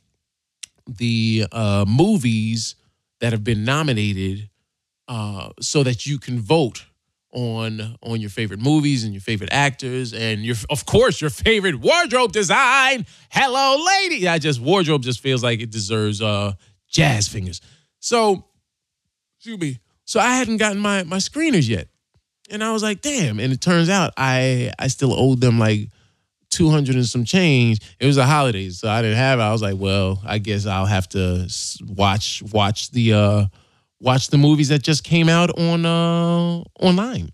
the 0.88 1.46
uh, 1.52 1.86
movies 1.88 2.76
that 3.20 3.32
have 3.32 3.44
been 3.44 3.64
nominated 3.64 4.50
uh, 5.08 5.50
so 5.60 5.84
that 5.84 6.06
you 6.06 6.20
can 6.20 6.40
vote 6.40 6.86
on 7.32 7.96
on 8.02 8.20
your 8.20 8.30
favorite 8.30 8.60
movies 8.60 9.04
and 9.04 9.14
your 9.14 9.22
favorite 9.22 9.52
actors 9.52 10.14
and 10.14 10.44
your 10.44 10.56
of 10.70 10.86
course 10.86 11.22
your 11.22 11.30
favorite 11.30 11.76
wardrobe 11.76 12.32
design. 12.32 13.06
Hello, 13.30 13.84
lady. 13.86 14.28
I 14.28 14.40
just 14.40 14.60
wardrobe 14.60 15.04
just 15.04 15.20
feels 15.20 15.44
like 15.44 15.60
it 15.60 15.70
deserves 15.70 16.22
uh 16.22 16.54
jazz 16.88 17.28
fingers. 17.28 17.62
So, 18.00 18.46
excuse 19.38 19.60
me. 19.60 19.80
So 20.06 20.20
I 20.20 20.36
hadn't 20.36 20.58
gotten 20.58 20.80
my 20.80 21.04
my 21.04 21.18
screeners 21.18 21.70
yet, 21.70 21.88
and 22.50 22.64
I 22.64 22.72
was 22.72 22.82
like, 22.82 23.02
damn. 23.02 23.40
And 23.40 23.54
it 23.54 23.62
turns 23.62 23.90
out 23.90 24.14
I 24.18 24.72
I 24.80 24.88
still 24.88 25.14
owed 25.14 25.40
them 25.40 25.60
like 25.60 25.90
two 26.50 26.70
hundred 26.72 26.96
and 26.96 27.06
some 27.06 27.26
change. 27.26 27.80
It 28.00 28.08
was 28.08 28.16
the 28.16 28.26
holidays, 28.26 28.80
so 28.80 28.90
I 28.90 29.04
didn't 29.04 29.18
have 29.18 29.40
it. 29.40 29.44
I 29.44 29.52
was 29.52 29.62
like, 29.62 29.78
well, 29.78 30.20
I 30.26 30.40
guess 30.40 30.66
I'll 30.66 30.88
have 30.88 31.08
to 31.10 31.48
watch 31.88 32.42
watch 32.52 32.90
the 32.90 33.14
uh 33.14 33.46
watch 34.00 34.28
the 34.30 34.38
movies 34.38 34.70
that 34.70 34.84
just 34.84 35.04
came 35.04 35.30
out 35.30 35.58
on 35.58 35.86
uh 35.86 36.64
online. 36.80 37.32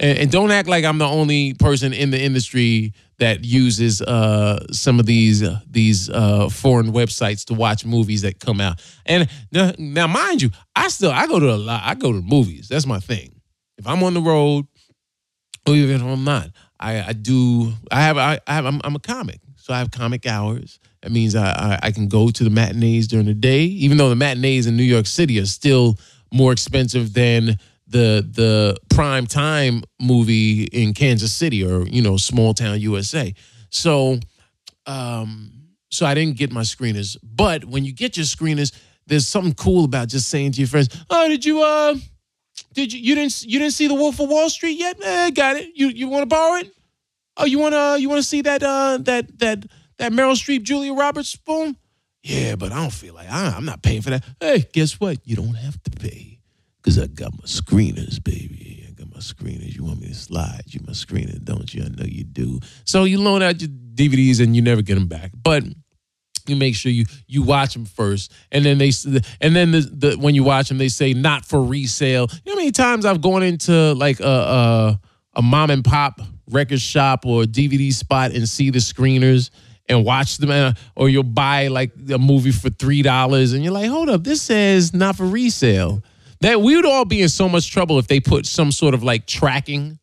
And, 0.00 0.18
and 0.18 0.30
don't 0.30 0.50
act 0.52 0.68
like 0.68 0.84
I'm 0.84 0.98
the 0.98 1.06
only 1.06 1.54
person 1.54 1.92
in 1.92 2.10
the 2.10 2.20
industry 2.20 2.94
that 3.18 3.44
uses 3.44 4.00
uh, 4.00 4.64
some 4.72 5.00
of 5.00 5.06
these 5.06 5.42
uh, 5.42 5.60
these 5.68 6.08
uh, 6.08 6.48
foreign 6.48 6.92
websites 6.92 7.44
to 7.46 7.54
watch 7.54 7.84
movies 7.84 8.22
that 8.22 8.38
come 8.38 8.60
out. 8.60 8.80
And 9.06 9.28
now, 9.50 10.06
mind 10.06 10.42
you, 10.42 10.50
I 10.74 10.88
still 10.88 11.10
I 11.10 11.26
go 11.26 11.40
to 11.40 11.52
a 11.52 11.56
lot. 11.56 11.82
I 11.84 11.94
go 11.94 12.12
to 12.12 12.20
movies. 12.20 12.68
That's 12.68 12.86
my 12.86 13.00
thing. 13.00 13.40
If 13.76 13.86
I'm 13.86 14.02
on 14.02 14.14
the 14.14 14.20
road, 14.20 14.66
or 15.66 15.74
even 15.74 15.96
if 15.96 16.02
I'm 16.02 16.24
not, 16.24 16.50
I, 16.78 17.02
I 17.02 17.12
do. 17.12 17.72
I 17.90 18.02
have. 18.02 18.16
I, 18.16 18.40
I 18.46 18.54
have. 18.54 18.66
I'm, 18.66 18.80
I'm, 18.84 18.94
a 18.94 19.00
comic, 19.00 19.40
so 19.56 19.74
I 19.74 19.78
have 19.78 19.90
comic 19.90 20.26
hours. 20.26 20.78
That 21.02 21.12
means 21.12 21.34
I, 21.36 21.50
I 21.50 21.78
I 21.84 21.90
can 21.92 22.08
go 22.08 22.30
to 22.30 22.44
the 22.44 22.50
matinees 22.50 23.06
during 23.06 23.26
the 23.26 23.34
day, 23.34 23.62
even 23.62 23.96
though 23.98 24.08
the 24.08 24.16
matinees 24.16 24.66
in 24.66 24.76
New 24.76 24.82
York 24.82 25.06
City 25.06 25.38
are 25.38 25.46
still 25.46 25.96
more 26.32 26.52
expensive 26.52 27.12
than 27.12 27.58
the 27.86 28.26
the 28.30 28.76
prime 28.90 29.26
time 29.26 29.82
movie 30.00 30.64
in 30.64 30.94
Kansas 30.94 31.32
City 31.32 31.64
or 31.64 31.86
you 31.86 32.02
know 32.02 32.16
small 32.16 32.52
town 32.54 32.80
USA. 32.80 33.32
So 33.70 34.18
um 34.86 35.52
so 35.90 36.04
I 36.04 36.14
didn't 36.14 36.36
get 36.36 36.52
my 36.52 36.62
screeners. 36.62 37.16
But 37.22 37.64
when 37.64 37.84
you 37.84 37.92
get 37.92 38.16
your 38.16 38.26
screeners, 38.26 38.76
there's 39.06 39.26
something 39.26 39.54
cool 39.54 39.84
about 39.84 40.08
just 40.08 40.28
saying 40.28 40.52
to 40.52 40.60
your 40.60 40.68
friends, 40.68 40.88
"Oh, 41.08 41.28
did 41.28 41.44
you 41.44 41.62
uh 41.62 41.94
did 42.74 42.92
you 42.92 43.00
you 43.00 43.14
didn't 43.14 43.44
you 43.44 43.58
didn't 43.58 43.74
see 43.74 43.86
The 43.86 43.94
Wolf 43.94 44.20
of 44.20 44.28
Wall 44.28 44.50
Street 44.50 44.78
yet? 44.78 44.98
Eh, 45.02 45.30
got 45.30 45.56
it. 45.56 45.70
You 45.74 45.88
you 45.88 46.08
want 46.08 46.22
to 46.22 46.26
borrow 46.26 46.56
it? 46.56 46.70
Oh, 47.36 47.44
you 47.44 47.58
want 47.58 47.74
to 47.74 47.96
you 48.00 48.08
want 48.08 48.18
to 48.18 48.28
see 48.28 48.42
that 48.42 48.62
uh 48.62 48.98
that 49.02 49.38
that 49.38 49.64
that 49.98 50.12
Meryl 50.12 50.32
Streep 50.32 50.62
Julia 50.62 50.94
Roberts 50.94 51.36
film? 51.46 51.76
Yeah, 52.22 52.56
but 52.56 52.72
I 52.72 52.80
don't 52.80 52.92
feel 52.92 53.14
like 53.14 53.30
I, 53.30 53.54
I'm 53.56 53.64
not 53.64 53.82
paying 53.82 54.02
for 54.02 54.10
that. 54.10 54.24
Hey, 54.40 54.66
guess 54.72 54.98
what? 55.00 55.18
You 55.24 55.36
don't 55.36 55.54
have 55.54 55.82
to 55.84 55.90
pay. 55.90 56.40
Cause 56.82 56.98
I 56.98 57.06
got 57.06 57.32
my 57.32 57.44
screeners, 57.44 58.22
baby. 58.22 58.86
I 58.88 58.92
got 58.92 59.12
my 59.12 59.20
screeners. 59.20 59.74
You 59.74 59.84
want 59.84 60.00
me 60.00 60.08
to 60.08 60.14
slide? 60.14 60.62
You 60.66 60.80
my 60.86 60.92
screener, 60.92 61.42
don't 61.42 61.72
you? 61.74 61.84
I 61.84 61.88
know 61.88 62.04
you 62.06 62.24
do. 62.24 62.60
So 62.84 63.04
you 63.04 63.20
loan 63.20 63.42
out 63.42 63.60
your 63.60 63.68
DVDs 63.68 64.40
and 64.40 64.56
you 64.56 64.62
never 64.62 64.80
get 64.80 64.94
them 64.94 65.06
back. 65.06 65.32
But 65.34 65.64
you 66.48 66.56
make 66.56 66.74
sure 66.74 66.90
you 66.90 67.04
you 67.26 67.42
watch 67.42 67.74
them 67.74 67.84
first, 67.84 68.32
and 68.50 68.64
then 68.64 68.78
they 68.78 68.90
and 69.40 69.54
then 69.54 69.72
the, 69.72 69.80
the 69.80 70.16
when 70.18 70.34
you 70.34 70.44
watch 70.44 70.68
them, 70.68 70.78
they 70.78 70.88
say 70.88 71.12
not 71.12 71.44
for 71.44 71.62
resale. 71.62 72.28
You 72.44 72.52
know 72.52 72.52
how 72.52 72.56
many 72.56 72.72
times 72.72 73.04
I've 73.04 73.20
gone 73.20 73.42
into 73.42 73.92
like 73.94 74.20
a 74.20 74.24
a, 74.24 75.00
a 75.34 75.42
mom 75.42 75.70
and 75.70 75.84
pop 75.84 76.20
record 76.50 76.80
shop 76.80 77.26
or 77.26 77.42
DVD 77.42 77.92
spot 77.92 78.32
and 78.32 78.48
see 78.48 78.70
the 78.70 78.78
screeners 78.78 79.50
and 79.88 80.04
watch 80.04 80.38
them, 80.38 80.50
uh, 80.50 80.72
or 80.96 81.08
you'll 81.08 81.22
buy 81.22 81.68
like 81.68 81.92
a 82.12 82.18
movie 82.18 82.52
for 82.52 82.70
three 82.70 83.02
dollars, 83.02 83.52
and 83.52 83.62
you're 83.64 83.72
like, 83.72 83.88
hold 83.88 84.08
up, 84.08 84.24
this 84.24 84.42
says 84.42 84.92
not 84.94 85.16
for 85.16 85.26
resale 85.26 86.02
that 86.40 86.60
we 86.60 86.76
would 86.76 86.86
all 86.86 87.04
be 87.04 87.22
in 87.22 87.28
so 87.28 87.48
much 87.48 87.70
trouble 87.70 87.98
if 87.98 88.06
they 88.06 88.20
put 88.20 88.46
some 88.46 88.70
sort 88.70 88.94
of 88.94 89.02
like 89.02 89.26
tracking. 89.26 89.98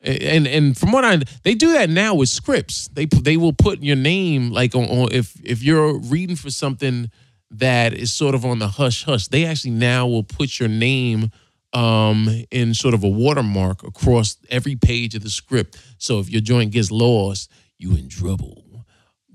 And 0.00 0.46
and 0.46 0.76
from 0.76 0.92
what 0.92 1.04
I 1.04 1.18
they 1.42 1.54
do 1.54 1.72
that 1.72 1.90
now 1.90 2.14
with 2.14 2.28
scripts. 2.28 2.88
They 2.88 3.06
they 3.06 3.36
will 3.36 3.52
put 3.52 3.82
your 3.82 3.96
name 3.96 4.50
like 4.50 4.74
on, 4.76 4.84
on 4.84 5.08
if 5.10 5.34
if 5.42 5.62
you're 5.62 5.98
reading 5.98 6.36
for 6.36 6.50
something 6.50 7.10
that 7.50 7.94
is 7.94 8.12
sort 8.12 8.34
of 8.34 8.44
on 8.44 8.60
the 8.60 8.68
hush 8.68 9.04
hush. 9.04 9.26
They 9.26 9.44
actually 9.44 9.72
now 9.72 10.06
will 10.06 10.22
put 10.22 10.60
your 10.60 10.68
name 10.68 11.32
um, 11.72 12.44
in 12.50 12.74
sort 12.74 12.94
of 12.94 13.02
a 13.02 13.08
watermark 13.08 13.82
across 13.82 14.36
every 14.50 14.76
page 14.76 15.16
of 15.16 15.22
the 15.22 15.30
script. 15.30 15.76
So 15.98 16.20
if 16.20 16.30
your 16.30 16.42
joint 16.42 16.70
gets 16.70 16.92
lost, 16.92 17.50
you 17.76 17.96
in 17.96 18.08
trouble. 18.08 18.57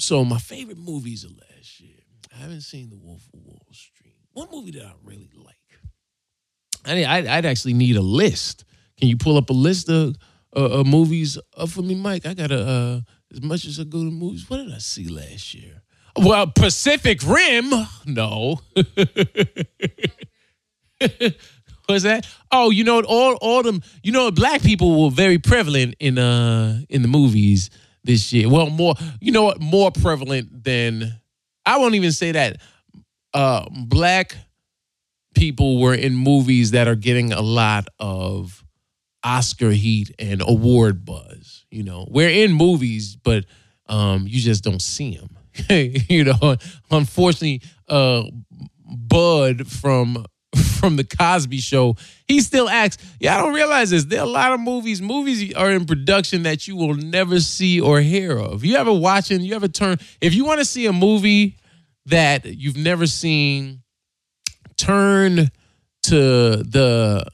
So 0.03 0.25
my 0.25 0.37
favorite 0.37 0.77
movies 0.77 1.23
of 1.23 1.31
last 1.31 1.79
year. 1.79 1.95
I 2.35 2.39
haven't 2.39 2.59
seen 2.61 2.89
The 2.89 2.97
Wolf 2.97 3.21
of 3.33 3.39
Wall 3.39 3.65
Street. 3.71 4.17
One 4.33 4.49
movie 4.51 4.71
that 4.71 4.83
I 4.85 4.91
really 5.01 5.29
like 5.33 5.55
I 6.85 7.05
I'd, 7.05 7.25
I'd 7.25 7.45
actually 7.45 7.73
need 7.73 7.95
a 7.95 8.01
list. 8.01 8.65
Can 8.99 9.07
you 9.07 9.15
pull 9.15 9.37
up 9.37 9.49
a 9.49 9.53
list 9.53 9.89
of 9.89 10.17
uh, 10.53 10.81
uh, 10.81 10.83
movies 10.83 11.37
up 11.55 11.69
for 11.69 11.83
me, 11.83 11.95
Mike? 11.95 12.25
I 12.25 12.33
got 12.33 12.51
a 12.51 12.67
uh, 12.67 12.99
as 13.31 13.41
much 13.41 13.63
as 13.63 13.79
I 13.79 13.85
go 13.85 13.99
to 13.99 14.11
movies. 14.11 14.49
What 14.49 14.57
did 14.57 14.73
I 14.73 14.79
see 14.79 15.07
last 15.07 15.53
year? 15.53 15.81
Well, 16.17 16.47
Pacific 16.47 17.21
Rim. 17.25 17.71
No. 18.05 18.59
What's 21.85 22.03
that? 22.03 22.27
Oh, 22.51 22.71
you 22.71 22.83
know 22.83 23.01
all 23.03 23.35
all 23.35 23.63
them. 23.63 23.81
You 24.03 24.11
know, 24.11 24.31
black 24.31 24.61
people 24.63 25.01
were 25.01 25.11
very 25.11 25.37
prevalent 25.37 25.95
in 26.01 26.17
uh 26.17 26.81
in 26.89 27.03
the 27.03 27.07
movies 27.07 27.69
this 28.03 28.33
year. 28.33 28.49
Well, 28.49 28.69
more. 28.69 28.95
You 29.19 29.31
know 29.31 29.43
what? 29.43 29.61
More 29.61 29.91
prevalent 29.91 30.63
than 30.63 31.19
I 31.65 31.77
won't 31.77 31.95
even 31.95 32.11
say 32.11 32.31
that. 32.31 32.57
Uh, 33.33 33.65
black 33.71 34.35
people 35.33 35.79
were 35.79 35.95
in 35.95 36.15
movies 36.15 36.71
that 36.71 36.87
are 36.87 36.95
getting 36.95 37.33
a 37.33 37.41
lot 37.41 37.87
of 37.99 38.63
Oscar 39.23 39.71
heat 39.71 40.13
and 40.19 40.41
award 40.45 41.05
buzz. 41.05 41.65
You 41.71 41.83
know, 41.83 42.07
we're 42.09 42.29
in 42.29 42.51
movies, 42.51 43.15
but 43.15 43.45
um, 43.87 44.25
you 44.27 44.39
just 44.39 44.63
don't 44.63 44.81
see 44.81 45.17
them. 45.17 45.37
you 46.09 46.25
know, 46.25 46.57
unfortunately, 46.91 47.61
uh, 47.87 48.23
Bud 48.85 49.67
from 49.67 50.25
from 50.79 50.95
the 50.95 51.03
Cosby 51.03 51.57
Show, 51.57 51.95
he 52.27 52.39
still 52.41 52.69
acts. 52.69 52.97
Yeah, 53.19 53.35
I 53.35 53.41
don't 53.41 53.53
realize 53.53 53.89
this. 53.89 54.05
There 54.05 54.19
are 54.19 54.25
a 54.25 54.29
lot 54.29 54.51
of 54.53 54.59
movies. 54.59 55.01
Movies 55.01 55.53
are 55.55 55.71
in 55.71 55.85
production 55.85 56.43
that 56.43 56.67
you 56.67 56.75
will 56.75 56.95
never 56.95 57.39
see 57.39 57.79
or 57.79 58.01
hear 58.01 58.37
of. 58.37 58.63
You 58.63 58.75
ever 58.75 58.93
watching? 58.93 59.41
You 59.41 59.55
ever 59.55 59.67
turn? 59.67 59.97
If 60.21 60.33
you 60.33 60.45
want 60.45 60.59
to 60.59 60.65
see 60.65 60.85
a 60.85 60.93
movie 60.93 61.57
that 62.05 62.45
you've 62.45 62.77
never 62.77 63.07
seen 63.07 63.81
turn 64.77 65.49
to 66.03 66.17
the 66.17 67.25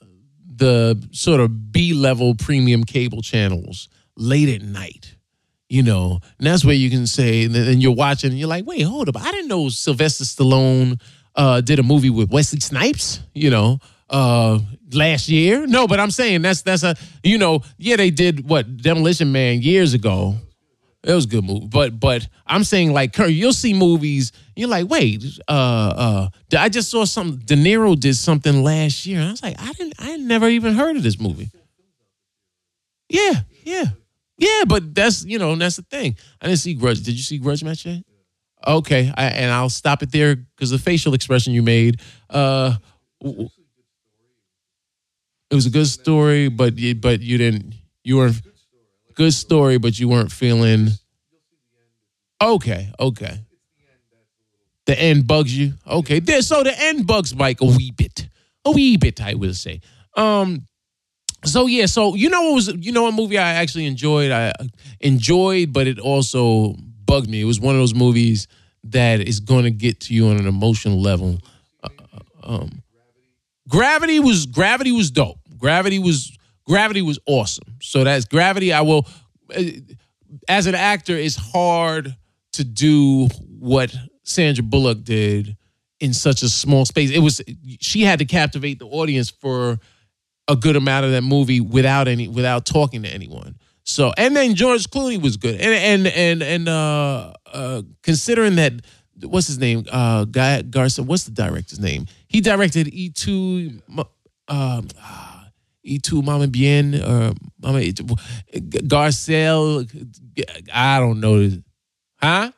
the 0.60 1.08
sort 1.12 1.40
of 1.40 1.72
B 1.72 1.94
level 1.94 2.36
premium 2.36 2.84
cable 2.84 3.22
channels 3.22 3.90
late 4.18 4.50
at 4.50 4.62
night. 4.62 5.16
You 5.72 5.84
know, 5.84 6.20
and 6.40 6.48
that's 6.48 6.66
where 6.66 6.74
you 6.74 6.90
can 6.90 7.06
say, 7.06 7.44
and 7.44 7.80
you're 7.80 7.94
watching, 7.94 8.32
and 8.32 8.40
you're 8.40 8.50
like, 8.50 8.66
wait, 8.66 8.82
hold 8.82 9.08
up. 9.08 9.16
I 9.16 9.30
didn't 9.30 9.50
know 9.50 9.70
Sylvester 9.70 10.24
Stallone 10.24 11.00
uh, 11.36 11.62
did 11.62 11.80
a 11.80 11.84
movie 11.84 12.10
with 12.10 12.30
Wesley 12.30 12.60
Snipes, 12.60 13.22
you 13.34 13.50
know, 13.50 13.80
uh, 14.10 14.60
last 14.94 15.30
year. 15.30 15.66
No, 15.68 15.88
but 15.88 16.00
I'm 16.00 16.12
saying 16.12 16.42
that's 16.42 16.62
that's 16.62 16.84
a 16.84 16.96
you 17.24 17.38
know, 17.38 17.62
yeah, 17.78 17.96
they 17.96 18.10
did 18.10 18.48
what 18.48 18.78
Demolition 18.78 19.32
Man 19.32 19.62
years 19.62 19.94
ago. 19.94 20.36
It 21.02 21.14
was 21.14 21.24
a 21.26 21.30
good 21.30 21.46
movie, 21.46 21.68
but 21.68 21.98
but 21.98 22.28
I'm 22.46 22.66
saying 22.66 22.92
like 22.92 23.18
you'll 23.18 23.54
see 23.54 23.74
movies. 23.74 24.34
You're 24.56 24.68
like, 24.68 24.90
wait, 24.90 25.24
uh, 25.48 25.52
uh, 25.52 26.30
I 26.58 26.68
just 26.68 26.92
saw 26.92 27.06
something. 27.06 27.40
De 27.46 27.56
Niro 27.56 27.98
did 27.98 28.16
something 28.16 28.64
last 28.64 29.06
year, 29.06 29.20
and 29.20 29.30
I 29.30 29.32
was 29.32 29.42
like, 29.42 29.56
I 29.62 29.72
didn't, 29.72 29.94
I 29.98 30.18
never 30.18 30.50
even 30.50 30.76
heard 30.76 30.98
of 30.98 31.04
this 31.04 31.18
movie. 31.18 31.52
Yeah, 33.08 33.32
yeah, 33.64 33.86
yeah, 34.38 34.64
but 34.68 34.94
that's 34.94 35.24
you 35.24 35.40
know 35.40 35.56
that's 35.56 35.78
the 35.78 35.84
thing. 35.84 36.18
I 36.42 36.48
didn't 36.48 36.60
see 36.60 36.74
Grudge. 36.74 37.02
Did 37.02 37.14
you 37.14 37.24
see 37.24 37.38
Grudge 37.38 37.64
match 37.64 37.86
yet? 37.86 38.04
Okay, 38.66 39.12
I, 39.16 39.26
and 39.26 39.52
I'll 39.52 39.70
stop 39.70 40.04
it 40.04 40.12
there 40.12 40.36
because 40.36 40.70
the 40.70 40.78
facial 40.78 41.14
expression 41.14 41.54
you 41.54 41.64
made. 41.64 42.02
Uh, 42.30 42.76
it 43.22 43.50
was 45.52 45.66
a 45.66 45.70
good 45.70 45.88
story, 45.88 46.50
but 46.50 46.78
you, 46.78 46.96
but 46.96 47.22
you 47.22 47.38
didn't. 47.38 47.74
You 48.04 48.18
were 48.18 48.32
good 49.16 49.34
story, 49.34 49.78
but 49.78 49.98
you 49.98 50.10
weren't 50.10 50.32
feeling. 50.32 50.90
Okay, 52.42 52.92
okay. 53.00 53.40
The 54.86 55.00
end 55.00 55.28
bugs 55.28 55.56
you. 55.56 55.74
Okay, 55.88 56.20
there. 56.20 56.42
So 56.42 56.64
the 56.64 56.74
end 56.78 57.06
bugs 57.06 57.36
Mike 57.36 57.62
a 57.62 57.66
wee 57.66 57.92
bit, 57.92 58.28
a 58.66 58.72
wee 58.72 58.98
bit. 58.98 59.22
I 59.22 59.36
will 59.36 59.54
say. 59.54 59.82
Um, 60.16 60.68
so 61.46 61.68
yeah, 61.68 61.86
so 61.86 62.16
you 62.16 62.30
know 62.30 62.42
what 62.44 62.56
was 62.56 62.68
you 62.76 62.92
know 62.92 63.08
a 63.08 63.12
movie 63.12 63.38
I 63.38 63.54
actually 63.54 63.86
enjoyed. 63.86 64.32
I 64.32 64.52
enjoyed, 65.00 65.74
but 65.74 65.88
it 65.88 66.00
also 66.00 66.76
bugged 67.10 67.30
me. 67.30 67.42
It 67.42 67.46
was 67.46 67.60
one 67.60 67.74
of 67.74 67.82
those 67.82 67.96
movies 67.96 68.48
that 68.86 69.20
is 69.20 69.40
going 69.40 69.64
to 69.64 69.72
get 69.72 70.02
to 70.02 70.14
you 70.14 70.28
on 70.28 70.38
an 70.38 70.48
emotional 70.48 71.02
level. 71.02 71.40
Uh, 71.84 71.90
um, 72.44 72.84
Gravity 73.68 74.20
was 74.20 74.46
Gravity 74.46 74.92
was 74.92 75.10
dope. 75.10 75.40
Gravity 75.58 75.98
was 75.98 76.38
Gravity 76.66 77.02
was 77.02 77.20
awesome. 77.26 77.76
So 77.82 78.04
that's 78.04 78.26
Gravity. 78.26 78.72
I 78.72 78.82
will, 78.82 79.08
uh, 79.56 79.64
as 80.48 80.68
an 80.68 80.76
actor, 80.76 81.16
it's 81.16 81.36
hard 81.36 82.16
to 82.54 82.64
do 82.64 83.28
what 83.60 83.94
Sandra 84.24 84.64
Bullock 84.64 85.04
did 85.04 85.58
in 86.00 86.14
such 86.14 86.44
a 86.44 86.50
small 86.50 86.86
space. 86.86 87.10
It 87.10 87.20
was 87.20 87.42
she 87.80 88.04
had 88.04 88.20
to 88.20 88.26
captivate 88.26 88.80
the 88.80 88.88
audience 88.88 89.30
for 89.30 89.80
a 90.48 90.56
good 90.56 90.76
amount 90.76 91.06
of 91.06 91.12
that 91.12 91.24
movie 91.24 91.60
without 91.60 92.08
any 92.08 92.28
without 92.28 92.66
talking 92.66 93.04
to 93.04 93.10
anyone. 93.10 93.56
So 93.90 94.14
and 94.18 94.36
then 94.36 94.54
George 94.54 94.88
Clooney 94.92 95.20
was 95.20 95.36
good. 95.36 95.60
And 95.60 96.06
and 96.06 96.08
and 96.08 96.44
and 96.44 96.70
uh, 96.70 97.34
uh, 97.52 97.82
considering 98.04 98.56
that 98.56 98.74
what's 99.24 99.48
his 99.48 99.58
name? 99.58 99.84
Uh 99.92 100.26
Guy 100.26 100.62
Garcia, 100.62 101.04
what's 101.04 101.24
the 101.24 101.32
director's 101.32 101.80
name? 101.80 102.06
He 102.28 102.40
directed 102.40 102.88
E2 102.88 103.82
um 104.48 104.88
E2 105.84 106.24
Mama 106.24 106.48
Bien 106.48 106.94
or 106.96 107.34
Mama 107.60 107.80
Garcelle 107.82 109.90
I 110.72 111.00
don't 111.00 111.20
know. 111.20 111.52
Huh? 112.22 112.52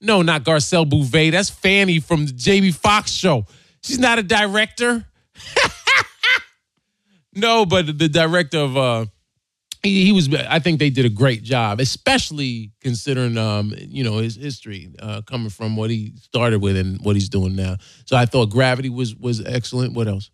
No, 0.00 0.22
not 0.22 0.44
Garcelle 0.44 0.88
Beauvais. 0.88 1.30
That's 1.30 1.50
Fanny 1.50 1.98
from 1.98 2.26
the 2.26 2.32
Jamie 2.32 2.70
Foxx 2.70 3.10
show. 3.10 3.46
She's 3.82 3.98
not 3.98 4.20
a 4.20 4.22
director. 4.22 5.04
no, 7.34 7.66
but 7.66 7.98
the 7.98 8.08
director 8.08 8.58
of 8.58 8.76
uh 8.76 9.06
he, 9.82 10.06
he, 10.06 10.12
was 10.12 10.32
I 10.34 10.58
think 10.58 10.78
they 10.78 10.90
did 10.90 11.04
a 11.04 11.10
great 11.10 11.42
job, 11.42 11.80
especially 11.80 12.72
considering 12.80 13.36
um 13.38 13.72
you 13.78 14.04
know 14.04 14.18
his 14.18 14.36
history 14.36 14.90
uh 15.00 15.22
coming 15.22 15.50
from 15.50 15.76
what 15.76 15.90
he 15.90 16.12
started 16.20 16.60
with 16.60 16.76
and 16.76 17.00
what 17.02 17.16
he's 17.16 17.28
doing 17.28 17.54
now. 17.56 17.76
So 18.04 18.16
I 18.16 18.26
thought 18.26 18.50
Gravity 18.50 18.90
was 18.90 19.14
was 19.14 19.44
excellent. 19.44 19.94
What 19.94 20.08
else? 20.08 20.30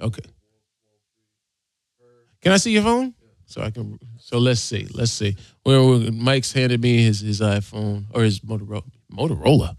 Okay. 0.00 0.22
Can 2.42 2.52
I 2.52 2.58
see 2.58 2.72
your 2.72 2.82
phone? 2.82 3.14
So 3.46 3.62
I 3.62 3.70
can. 3.70 3.98
So 4.18 4.38
let's 4.38 4.60
see. 4.60 4.86
Let's 4.92 5.12
see. 5.12 5.36
Where 5.62 5.80
Mike's 6.12 6.52
handed 6.52 6.80
me 6.80 7.02
his 7.02 7.20
his 7.20 7.40
iPhone 7.40 8.06
or 8.12 8.22
his 8.22 8.40
Motorola. 8.40 8.84
Motorola. 9.12 9.76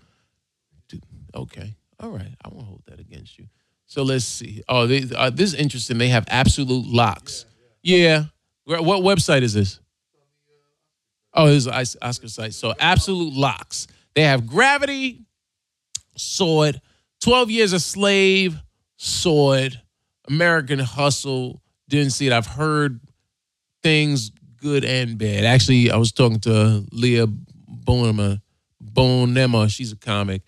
Dude, 0.89 1.03
okay. 1.35 1.76
All 1.99 2.09
right. 2.09 2.35
I 2.43 2.49
won't 2.49 2.67
hold 2.67 2.83
that 2.87 2.99
against 2.99 3.37
you. 3.37 3.47
So 3.85 4.03
let's 4.03 4.25
see. 4.25 4.63
Oh, 4.67 4.85
they, 4.85 5.05
uh, 5.15 5.29
this 5.29 5.53
is 5.53 5.59
interesting. 5.59 5.97
They 5.97 6.09
have 6.09 6.25
absolute 6.27 6.85
locks. 6.85 7.45
Yeah. 7.81 8.25
yeah. 8.65 8.79
What 8.79 9.01
website 9.01 9.43
is 9.43 9.53
this? 9.53 9.79
Oh, 11.33 11.47
this 11.47 11.67
is 11.67 11.97
Oscar 12.01 12.27
site. 12.27 12.53
So 12.53 12.73
absolute 12.79 13.33
locks. 13.33 13.87
They 14.15 14.23
have 14.23 14.47
Gravity, 14.47 15.25
Sword, 16.17 16.81
12 17.21 17.51
Years 17.51 17.73
a 17.73 17.79
Slave, 17.79 18.59
Sword, 18.97 19.79
American 20.27 20.79
Hustle. 20.79 21.61
Didn't 21.87 22.11
see 22.11 22.27
it. 22.27 22.33
I've 22.33 22.47
heard 22.47 22.99
things 23.83 24.31
good 24.59 24.83
and 24.83 25.17
bad. 25.17 25.45
Actually, 25.45 25.91
I 25.91 25.97
was 25.97 26.11
talking 26.11 26.39
to 26.41 26.85
Leah 26.91 27.27
Bonnema. 27.27 28.41
Bonnema, 28.83 29.69
she's 29.69 29.91
a 29.91 29.95
comic, 29.95 30.41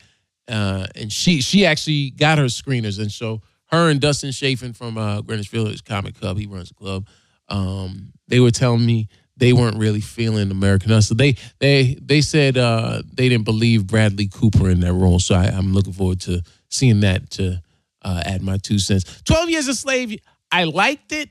uh, 0.50 0.88
and 0.96 1.12
she 1.12 1.42
she 1.42 1.66
actually 1.66 2.10
got 2.12 2.38
her 2.38 2.46
screeners, 2.46 3.00
and 3.00 3.12
so 3.12 3.42
her 3.68 3.90
and 3.90 4.02
Dustin 4.02 4.32
Chafin 4.32 4.74
from 4.74 4.98
uh, 4.98 5.22
Greenwich 5.22 5.50
Village 5.50 5.84
Comic 5.84 6.20
Club, 6.20 6.38
he 6.38 6.48
runs 6.48 6.72
a 6.72 6.74
club. 6.74 7.08
Um, 7.48 8.14
they 8.28 8.40
were 8.40 8.52
telling 8.52 8.86
me 8.86 9.08
they 9.38 9.54
weren't 9.54 9.78
really 9.78 10.02
feeling 10.02 10.52
American 10.52 10.90
Hustle. 10.92 11.16
They 11.16 11.36
they 11.60 11.96
they 12.02 12.22
said 12.22 12.58
uh, 12.58 13.04
they 13.14 13.30
didn't 13.30 13.46
believe 13.46 13.88
Bradley 13.88 14.28
Cooper 14.28 14.70
in 14.70 14.82
that 14.82 14.94
role. 14.94 15.20
So 15.20 15.36
I, 15.36 15.46
am 15.46 15.74
looking 15.74 15.94
forward 15.94 16.22
to 16.22 16.42
seeing 16.70 17.02
that 17.02 17.30
to 17.32 17.62
uh, 18.02 18.24
add 18.26 18.42
my 18.42 18.58
two 18.58 18.80
cents. 18.80 19.22
Twelve 19.24 19.50
Years 19.50 19.68
a 19.68 19.76
Slave, 19.76 20.20
I 20.52 20.66
liked 20.66 21.12
it, 21.12 21.30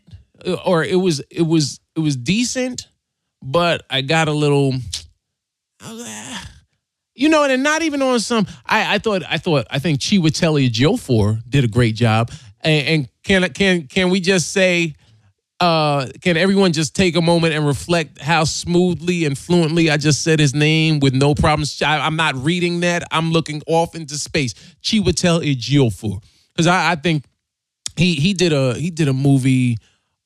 or 0.65 0.85
it 0.85 0.97
was 0.97 1.21
it 1.31 1.43
was 1.43 1.81
it 1.95 2.01
was 2.01 2.17
decent, 2.17 2.89
but 3.43 3.85
I 3.91 4.01
got 4.03 4.29
a 4.29 4.33
little. 4.33 4.75
You 7.19 7.29
know, 7.29 7.43
and 7.45 7.63
not 7.65 7.83
even 7.83 8.01
on 8.01 8.21
some. 8.21 8.47
I, 8.65 8.95
I 8.95 8.99
thought, 8.99 9.23
I 9.29 9.39
thought, 9.39 9.67
I 9.71 9.81
think 9.81 9.99
Chiwetel 9.99 10.69
Ejiofor 10.69 11.43
did 11.49 11.65
a 11.65 11.69
great 11.69 11.97
job. 11.97 12.31
And, 12.61 12.87
and 12.87 13.09
can 13.25 13.53
can 13.53 13.87
can 13.89 14.11
we 14.11 14.21
just 14.21 14.53
say 14.53 14.95
uh, 15.61 16.07
can 16.21 16.37
everyone 16.37 16.73
just 16.73 16.95
take 16.95 17.17
a 17.17 17.21
moment 17.21 17.55
and 17.55 17.67
reflect 17.67 18.21
how 18.21 18.45
smoothly 18.45 19.25
and 19.25 19.37
fluently 19.37 19.91
I 19.91 19.97
just 19.97 20.23
said 20.23 20.39
his 20.39 20.55
name 20.55 21.01
with 21.01 21.15
no 21.15 21.35
problems? 21.35 21.83
I, 21.83 22.07
am 22.07 22.15
not 22.15 22.37
reading 22.37 22.81
that. 22.81 23.03
I'm 23.11 23.33
looking 23.33 23.63
off 23.67 23.95
into 23.97 24.17
space. 24.17 24.55
Chiwetel 24.83 25.43
Ejiofor, 25.43 26.23
because 26.53 26.69
I, 26.69 26.93
I, 26.93 26.95
think 26.95 27.25
he 27.97 28.15
he 28.15 28.33
did 28.35 28.53
a 28.53 28.75
he 28.75 28.91
did 28.91 29.09
a 29.09 29.13
movie. 29.13 29.79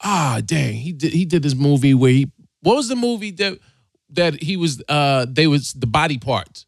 Ah, 0.02 0.40
dang, 0.44 0.74
he 0.74 0.92
did 0.92 1.12
he 1.12 1.24
did 1.24 1.42
this 1.42 1.54
movie 1.54 1.94
where 1.94 2.12
he 2.12 2.30
what 2.60 2.76
was 2.76 2.88
the 2.88 2.96
movie 2.96 3.30
that 3.32 3.58
that 4.10 4.42
he 4.42 4.58
was 4.58 4.82
uh 4.88 5.24
they 5.28 5.46
was 5.46 5.72
the 5.72 5.86
body 5.86 6.18
parts, 6.18 6.66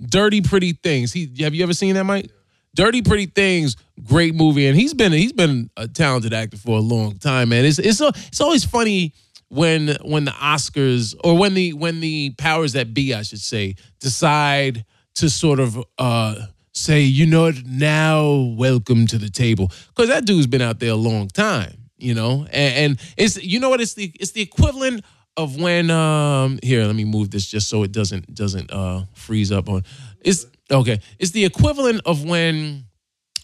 Dirty 0.00 0.40
Pretty 0.40 0.72
Things. 0.72 1.12
He 1.12 1.30
have 1.40 1.54
you 1.54 1.62
ever 1.62 1.74
seen 1.74 1.94
that, 1.94 2.04
Mike? 2.04 2.30
Dirty 2.74 3.00
Pretty 3.00 3.26
Things, 3.26 3.76
great 4.04 4.34
movie, 4.34 4.66
and 4.66 4.78
he's 4.78 4.92
been 4.92 5.12
he's 5.12 5.32
been 5.32 5.70
a 5.76 5.88
talented 5.88 6.34
actor 6.34 6.58
for 6.58 6.78
a 6.78 6.82
long 6.82 7.18
time, 7.18 7.48
man. 7.48 7.64
It's 7.64 7.78
it's 7.78 8.00
it's 8.00 8.40
always 8.40 8.64
funny 8.64 9.14
when 9.48 9.96
when 10.02 10.24
the 10.24 10.32
Oscars 10.32 11.14
or 11.24 11.38
when 11.38 11.54
the 11.54 11.72
when 11.72 12.00
the 12.00 12.34
powers 12.36 12.74
that 12.74 12.92
be, 12.92 13.14
I 13.14 13.22
should 13.22 13.40
say, 13.40 13.76
decide 14.00 14.84
to 15.14 15.30
sort 15.30 15.60
of 15.60 15.82
uh, 15.98 16.34
say, 16.72 17.00
you 17.00 17.24
know 17.24 17.44
what, 17.44 17.64
now 17.64 18.54
welcome 18.58 19.06
to 19.06 19.16
the 19.16 19.30
table, 19.30 19.72
because 19.88 20.08
that 20.08 20.26
dude's 20.26 20.46
been 20.46 20.60
out 20.60 20.78
there 20.78 20.90
a 20.90 20.96
long 20.96 21.28
time, 21.28 21.88
you 21.96 22.12
know, 22.12 22.46
and, 22.52 22.74
and 22.74 23.00
it's 23.16 23.42
you 23.42 23.58
know 23.58 23.70
what, 23.70 23.80
it's 23.80 23.94
the 23.94 24.12
it's 24.20 24.32
the 24.32 24.42
equivalent 24.42 25.02
of 25.36 25.60
when 25.60 25.90
um 25.90 26.58
here 26.62 26.84
let 26.84 26.96
me 26.96 27.04
move 27.04 27.30
this 27.30 27.46
just 27.46 27.68
so 27.68 27.82
it 27.82 27.92
doesn't 27.92 28.34
doesn't 28.34 28.70
uh 28.72 29.02
freeze 29.14 29.52
up 29.52 29.68
on 29.68 29.82
it's 30.20 30.46
Okay, 30.70 31.00
it's 31.18 31.30
the 31.30 31.44
equivalent 31.44 32.02
of 32.04 32.24
when 32.24 32.84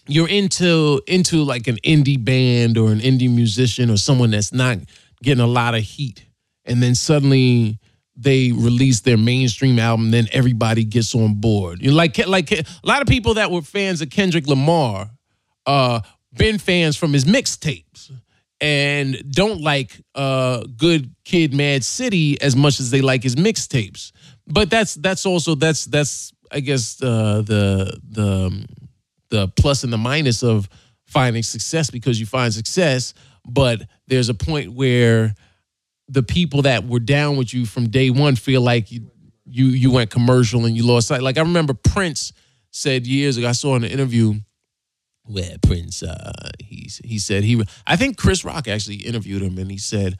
you're 0.07 0.27
into 0.27 1.01
into 1.07 1.43
like 1.43 1.67
an 1.67 1.77
indie 1.77 2.23
band 2.23 2.77
or 2.77 2.91
an 2.91 2.99
indie 2.99 3.33
musician 3.33 3.89
or 3.89 3.97
someone 3.97 4.31
that's 4.31 4.51
not 4.51 4.77
getting 5.21 5.43
a 5.43 5.47
lot 5.47 5.73
of 5.73 5.81
heat, 5.81 6.25
and 6.65 6.83
then 6.83 6.95
suddenly 6.95 7.79
they 8.15 8.51
release 8.51 8.99
their 8.99 9.17
mainstream 9.17 9.79
album, 9.79 10.11
then 10.11 10.27
everybody 10.33 10.83
gets 10.83 11.15
on 11.15 11.35
board. 11.35 11.81
You 11.81 11.91
know, 11.91 11.95
like 11.95 12.17
like 12.27 12.51
a 12.51 12.65
lot 12.83 13.01
of 13.01 13.07
people 13.07 13.35
that 13.35 13.51
were 13.51 13.61
fans 13.61 14.01
of 14.01 14.09
Kendrick 14.09 14.45
Lamar, 14.45 15.09
uh, 15.65 16.01
been 16.33 16.57
fans 16.57 16.97
from 16.97 17.13
his 17.13 17.23
mixtapes 17.23 18.11
and 18.63 19.31
don't 19.31 19.61
like 19.61 19.99
uh 20.15 20.63
good 20.77 21.13
kid 21.25 21.53
m.A.A.d 21.53 21.83
city 21.83 22.41
as 22.41 22.55
much 22.55 22.79
as 22.79 22.89
they 22.89 23.01
like 23.01 23.21
his 23.21 23.35
mixtapes 23.35 24.11
but 24.47 24.69
that's 24.69 24.95
that's 24.95 25.25
also 25.25 25.55
that's 25.55 25.85
that's 25.85 26.33
I 26.53 26.59
guess 26.59 27.01
uh, 27.01 27.41
the 27.45 27.99
the 28.07 28.67
the 29.29 29.47
plus 29.49 29.83
and 29.83 29.91
the 29.91 29.97
minus 29.97 30.43
of 30.43 30.69
finding 31.05 31.43
success 31.43 31.89
because 31.89 32.19
you 32.19 32.25
find 32.25 32.53
success, 32.53 33.13
but 33.45 33.81
there's 34.07 34.29
a 34.29 34.33
point 34.33 34.73
where 34.73 35.33
the 36.07 36.23
people 36.23 36.63
that 36.63 36.85
were 36.85 36.99
down 36.99 37.37
with 37.37 37.53
you 37.53 37.65
from 37.65 37.89
day 37.89 38.09
one 38.09 38.35
feel 38.35 38.61
like 38.61 38.91
you 38.91 39.09
you 39.45 39.67
you 39.67 39.91
went 39.91 40.11
commercial 40.11 40.65
and 40.65 40.75
you 40.75 40.85
lost 40.85 41.07
sight. 41.07 41.21
Like 41.21 41.37
I 41.37 41.41
remember 41.41 41.73
Prince 41.73 42.33
said 42.71 43.07
years 43.07 43.37
ago. 43.37 43.47
I 43.47 43.53
saw 43.53 43.75
in 43.75 43.83
an 43.83 43.91
interview 43.91 44.35
where 45.25 45.55
Prince 45.61 46.03
uh, 46.03 46.51
he 46.59 46.89
he 47.03 47.19
said 47.19 47.43
he 47.43 47.63
I 47.87 47.95
think 47.95 48.17
Chris 48.17 48.43
Rock 48.43 48.67
actually 48.67 48.97
interviewed 48.97 49.41
him 49.41 49.57
and 49.57 49.71
he 49.71 49.77
said 49.77 50.17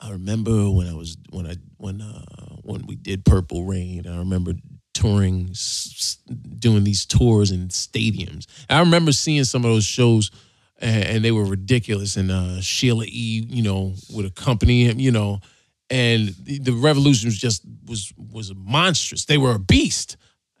I 0.00 0.10
remember 0.10 0.70
when 0.70 0.86
I 0.86 0.94
was 0.94 1.16
when 1.30 1.46
I 1.46 1.56
when 1.76 2.00
uh, 2.00 2.56
when 2.62 2.86
we 2.86 2.94
did 2.94 3.24
Purple 3.24 3.64
Rain. 3.64 4.06
I 4.06 4.18
remember 4.18 4.52
touring, 4.94 5.54
doing 6.58 6.84
these 6.84 7.04
tours 7.04 7.50
in 7.50 7.68
stadiums. 7.68 8.46
I 8.70 8.80
remember 8.80 9.12
seeing 9.12 9.44
some 9.44 9.64
of 9.64 9.70
those 9.70 9.84
shows, 9.84 10.30
and, 10.78 11.04
and 11.04 11.24
they 11.24 11.32
were 11.32 11.44
ridiculous. 11.44 12.16
And 12.16 12.30
uh, 12.30 12.60
Sheila 12.60 13.04
E., 13.06 13.46
you 13.48 13.62
know, 13.62 13.94
would 14.10 14.24
accompany 14.24 14.84
him, 14.84 15.00
you 15.00 15.10
know, 15.10 15.40
and 15.90 16.28
the, 16.42 16.58
the 16.58 16.72
Revolution 16.72 17.26
was 17.26 17.38
just 17.38 17.62
was 17.86 18.12
was 18.16 18.54
monstrous. 18.54 19.24
They 19.24 19.38
were 19.38 19.52
a 19.52 19.58
beast. 19.58 20.16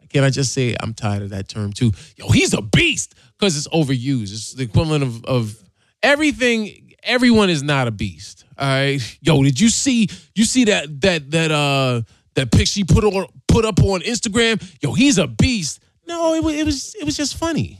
Can 0.08 0.24
I 0.24 0.30
just 0.30 0.54
say 0.54 0.74
I'm 0.80 0.94
tired 0.94 1.22
of 1.22 1.30
that 1.30 1.48
term 1.48 1.72
too? 1.72 1.92
Yo, 2.16 2.30
he's 2.30 2.54
a 2.54 2.62
beast 2.62 3.14
because 3.38 3.56
it's 3.56 3.68
overused. 3.68 4.32
It's 4.32 4.52
the 4.52 4.64
equivalent 4.64 5.04
of 5.04 5.24
of 5.24 5.56
everything. 6.02 6.94
Everyone 7.02 7.48
is 7.50 7.62
not 7.62 7.88
a 7.88 7.90
beast. 7.90 8.44
All 8.58 8.66
right. 8.66 9.18
Yo, 9.20 9.42
did 9.42 9.60
you 9.60 9.68
see 9.68 10.08
you 10.34 10.44
see 10.44 10.64
that 10.64 11.00
that 11.00 11.30
that 11.30 11.50
uh 11.50 12.02
that 12.34 12.50
pic 12.52 12.66
she 12.66 12.84
put 12.84 13.04
on 13.04 13.26
put 13.48 13.64
up 13.64 13.80
on 13.82 14.00
Instagram, 14.00 14.62
yo, 14.80 14.92
he's 14.92 15.18
a 15.18 15.26
beast. 15.26 15.80
No, 16.06 16.34
it 16.34 16.42
was 16.44 16.54
it 16.54 16.64
was 16.64 16.94
it 16.94 17.04
was 17.04 17.16
just 17.16 17.36
funny. 17.36 17.72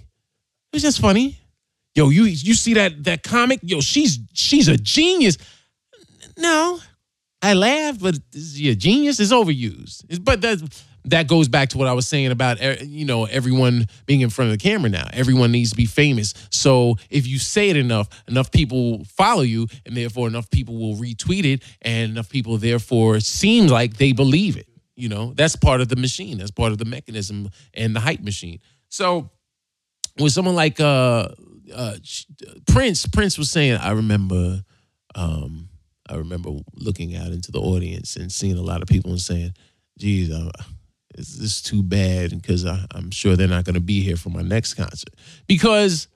It 0.73 0.77
was 0.77 0.83
just 0.83 1.01
funny. 1.01 1.39
Yo, 1.95 2.11
you 2.11 2.25
you 2.25 2.55
see 2.55 2.75
that 2.75 3.05
that 3.05 3.23
comic? 3.23 3.61
Yo, 3.63 3.81
she's 3.81 4.19
she's 4.33 4.69
a 4.69 4.77
genius. 4.77 5.39
No, 6.37 6.81
I 7.43 7.55
laughed, 7.55 8.01
but 8.01 8.19
is 8.33 8.61
a 8.61 8.75
genius? 8.75 9.21
It's 9.21 9.33
overused. 9.33 10.05
It's, 10.09 10.19
but 10.19 10.41
that 10.41 10.59
that 11.05 11.29
goes 11.29 11.49
back 11.49 11.71
to 11.71 11.79
what 11.79 11.89
I 11.89 11.93
was 11.93 12.07
saying 12.07 12.31
about 12.31 12.61
you 12.83 13.05
know 13.05 13.25
everyone 13.25 13.87
being 14.07 14.21
in 14.21 14.31
front 14.31 14.51
of 14.51 14.59
the 14.59 14.63
camera 14.63 14.91
now. 14.91 15.09
Everyone 15.13 15.53
needs 15.53 15.71
to 15.71 15.77
be 15.77 15.87
famous. 15.87 16.35
So 16.51 16.97
if 17.11 17.27
you 17.27 17.39
say 17.39 17.71
it 17.71 17.77
enough, 17.77 18.09
enough 18.29 18.51
people 18.51 19.05
follow 19.05 19.43
you, 19.43 19.67
and 19.87 19.97
therefore 19.97 20.29
enough 20.29 20.51
people 20.51 20.77
will 20.77 20.97
retweet 20.97 21.45
it, 21.45 21.63
and 21.83 22.13
enough 22.13 22.29
people 22.29 22.59
therefore 22.59 23.21
seem 23.21 23.67
like 23.69 23.97
they 23.97 24.13
believe 24.13 24.57
it. 24.57 24.69
You 24.97 25.09
know, 25.09 25.33
that's 25.35 25.57
part 25.57 25.81
of 25.81 25.89
the 25.89 25.97
machine. 25.97 26.39
That's 26.39 26.51
part 26.51 26.73
of 26.73 26.79
the 26.79 26.85
mechanism 26.85 27.51
and 27.75 27.95
the 27.95 28.01
hype 28.01 28.21
machine. 28.21 28.59
So 28.89 29.31
with 30.19 30.33
someone 30.33 30.57
like 30.57 30.81
uh, 30.81 31.29
uh, 31.73 31.95
Prince, 32.67 33.07
Prince 33.07 33.39
was 33.39 33.51
saying, 33.51 33.77
I 33.77 33.93
remember. 33.93 34.63
Um, 35.15 35.69
I 36.09 36.17
remember 36.17 36.51
looking 36.75 37.17
out 37.17 37.29
into 37.29 37.53
the 37.53 37.61
audience 37.61 38.17
and 38.17 38.33
seeing 38.33 38.57
a 38.57 38.63
lot 38.63 38.83
of 38.83 38.89
people 38.89 39.11
and 39.11 39.21
saying, 39.21 39.53
geez, 39.99 40.31
uh, 40.31 40.51
this 41.19 41.41
is 41.41 41.63
too 41.63 41.83
bad 41.83 42.31
because 42.31 42.65
I'm 42.65 43.11
sure 43.11 43.37
they're 43.37 43.49
not 43.49 43.65
going 43.65 43.75
to 43.75 43.81
be 43.81 44.03
here 44.03 44.17
for 44.17 44.31
my 44.31 44.43
next 44.43 44.75
concert. 44.75 45.15
Because 45.47 46.07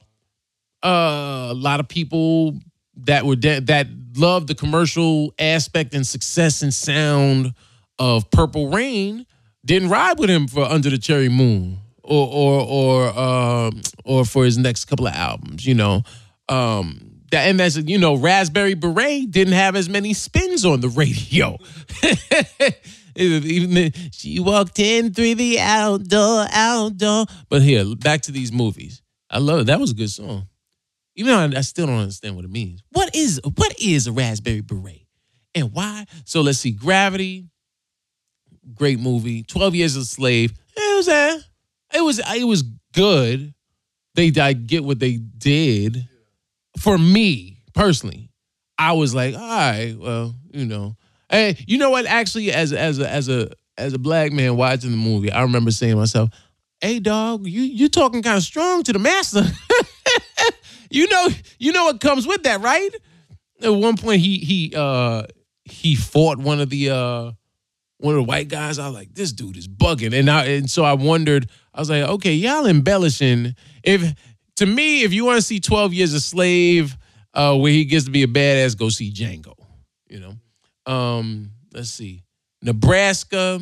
uh, 0.85 1.49
a 1.51 1.55
lot 1.55 1.81
of 1.81 1.89
people 1.89 2.59
that 2.99 3.27
were 3.27 3.37
de- 3.37 3.61
that 3.63 3.89
loved 4.17 4.49
the 4.49 4.55
commercial 4.55 5.35
aspect 5.39 5.95
and 5.95 6.07
success 6.07 6.63
and 6.63 6.73
sound 6.73 7.55
of 7.99 8.31
Purple 8.31 8.69
Rain 8.69 9.27
didn't 9.65 9.89
ride 9.89 10.19
with 10.19 10.31
him 10.31 10.47
for 10.47 10.65
Under 10.65 10.91
the 10.91 10.99
Cherry 10.99 11.29
Moon 11.29 11.79
or 12.03 12.29
or 12.29 12.61
or 12.61 13.19
um, 13.19 13.81
or 14.05 14.25
for 14.25 14.45
his 14.45 14.59
next 14.59 14.85
couple 14.85 15.07
of 15.07 15.15
albums, 15.15 15.67
you 15.67 15.75
know. 15.75 16.03
Um, 16.49 17.13
that, 17.31 17.49
and 17.49 17.59
that's 17.59 17.77
you 17.77 17.99
know, 17.99 18.15
Raspberry 18.15 18.75
Beret 18.75 19.31
didn't 19.31 19.55
have 19.55 19.75
as 19.75 19.89
many 19.89 20.13
spins 20.13 20.65
on 20.65 20.81
the 20.81 20.89
radio. 20.89 21.59
Even 23.17 23.93
she 24.13 24.41
walked 24.41 24.79
in 24.79 25.13
through 25.13 25.35
the 25.35 25.59
outdoor, 25.61 26.47
outdoor. 26.51 27.27
But 27.49 27.63
here, 27.63 27.85
back 27.97 28.23
to 28.23 28.33
these 28.33 28.53
movies. 28.53 29.03
I 29.31 29.39
love 29.39 29.61
it. 29.61 29.67
That 29.67 29.81
was 29.81 29.91
a 29.91 29.95
good 29.95 30.11
song. 30.11 30.47
Even 31.15 31.33
though 31.33 31.57
I, 31.57 31.59
I 31.59 31.63
still 31.63 31.87
don't 31.87 31.99
understand 31.99 32.37
what 32.37 32.45
it 32.45 32.51
means. 32.51 32.83
What 32.93 33.15
is 33.15 33.41
what 33.57 33.75
is 33.81 34.07
a 34.07 34.13
raspberry 34.13 34.61
beret, 34.61 35.07
and 35.55 35.73
why? 35.73 36.07
So 36.25 36.41
let's 36.41 36.59
see. 36.59 36.73
Gravity, 36.73 37.47
great 38.75 38.99
movie. 38.99 39.43
Twelve 39.43 39.75
Years 39.75 39.97
a 39.97 40.05
Slave. 40.05 40.53
It 40.77 40.97
was 40.97 41.09
a, 41.09 41.41
it 41.95 42.01
was 42.01 42.21
it 42.35 42.45
was 42.45 42.63
good. 42.93 43.55
They 44.15 44.33
I 44.41 44.53
get 44.53 44.85
what 44.85 44.99
they 44.99 45.17
did. 45.17 46.09
For 46.79 46.97
me 46.97 47.59
personally, 47.75 48.31
I 48.79 48.93
was 48.93 49.15
like, 49.15 49.35
all 49.35 49.41
right, 49.41 49.95
well, 49.99 50.35
you 50.53 50.67
know, 50.67 50.97
Hey, 51.33 51.57
you 51.67 51.79
know 51.79 51.89
what? 51.89 52.05
Actually, 52.05 52.53
as 52.53 52.75
as 52.75 52.99
a, 52.99 53.11
as 53.11 53.29
a 53.31 53.51
as 53.79 53.95
a 53.95 53.99
black 53.99 54.33
man 54.33 54.55
watching 54.55 54.91
the 54.91 54.99
movie, 54.99 55.33
I 55.33 55.41
remember 55.43 55.71
saying 55.71 55.95
to 55.95 55.99
myself, 55.99 56.29
"Hey, 56.83 57.01
dog, 57.01 57.47
you 57.47 57.63
you 57.63 57.89
talking 57.89 58.23
kind 58.23 58.37
of 58.37 58.43
strong 58.43 58.83
to 58.83 58.93
the 58.93 58.99
master. 58.99 59.43
you 60.91 61.09
know, 61.09 61.29
you 61.59 61.73
know 61.73 61.85
what 61.85 62.01
comes 62.01 62.27
with 62.27 62.43
that, 62.43 62.61
right?" 62.61 62.91
At 63.63 63.71
one 63.71 63.97
point, 63.97 64.21
he 64.21 64.39
he 64.39 64.75
uh 64.77 65.23
he 65.65 65.95
fought 65.95 66.37
one 66.37 66.61
of 66.61 66.69
the 66.69 66.91
uh 66.91 67.33
one 67.97 68.15
of 68.15 68.19
the 68.19 68.25
white 68.25 68.49
guys. 68.49 68.79
I 68.79 68.89
was 68.89 68.95
like, 68.95 69.15
"This 69.15 69.33
dude 69.33 69.57
is 69.57 69.69
bugging," 69.69 70.13
and 70.13 70.29
I 70.29 70.45
and 70.45 70.71
so 70.71 70.85
I 70.85 70.93
wondered. 70.93 71.49
I 71.73 71.81
was 71.81 71.89
like, 71.89 72.03
"Okay, 72.03 72.35
y'all 72.35 72.67
embellishing." 72.67 73.57
If 73.83 74.15
to 74.57 74.67
me, 74.67 75.03
if 75.03 75.15
you 75.15 75.25
want 75.25 75.39
to 75.39 75.43
see 75.43 75.61
Twelve 75.61 75.95
Years 75.95 76.13
a 76.13 76.21
Slave, 76.21 76.95
uh, 77.33 77.57
where 77.57 77.73
he 77.73 77.87
gets 77.87 78.05
to 78.05 78.11
be 78.11 78.23
a 78.23 78.27
badass, 78.27 78.77
go 78.77 78.91
see 78.91 79.11
Django. 79.11 79.55
You 80.11 80.21
know. 80.21 80.35
Um, 80.87 81.51
let's 81.73 81.91
see. 81.91 82.23
Nebraska, 82.63 83.61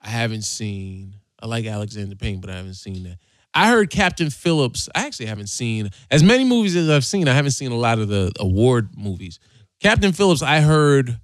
I 0.00 0.08
haven't 0.08 0.42
seen. 0.42 1.16
I 1.42 1.46
like 1.46 1.66
Alexander 1.66 2.16
Payne, 2.16 2.40
but 2.40 2.50
I 2.50 2.56
haven't 2.56 2.74
seen 2.74 3.02
that. 3.04 3.18
I 3.52 3.68
heard 3.68 3.90
Captain 3.90 4.30
Phillips. 4.30 4.88
I 4.94 5.06
actually 5.06 5.26
haven't 5.26 5.48
seen 5.48 5.90
as 6.10 6.22
many 6.22 6.44
movies 6.44 6.76
as 6.76 6.88
I've 6.88 7.04
seen. 7.04 7.28
I 7.28 7.34
haven't 7.34 7.52
seen 7.52 7.72
a 7.72 7.76
lot 7.76 7.98
of 7.98 8.08
the 8.08 8.32
award 8.38 8.96
movies. 8.96 9.40
Captain 9.80 10.12
Phillips, 10.12 10.42
I 10.42 10.60
heard 10.60 11.18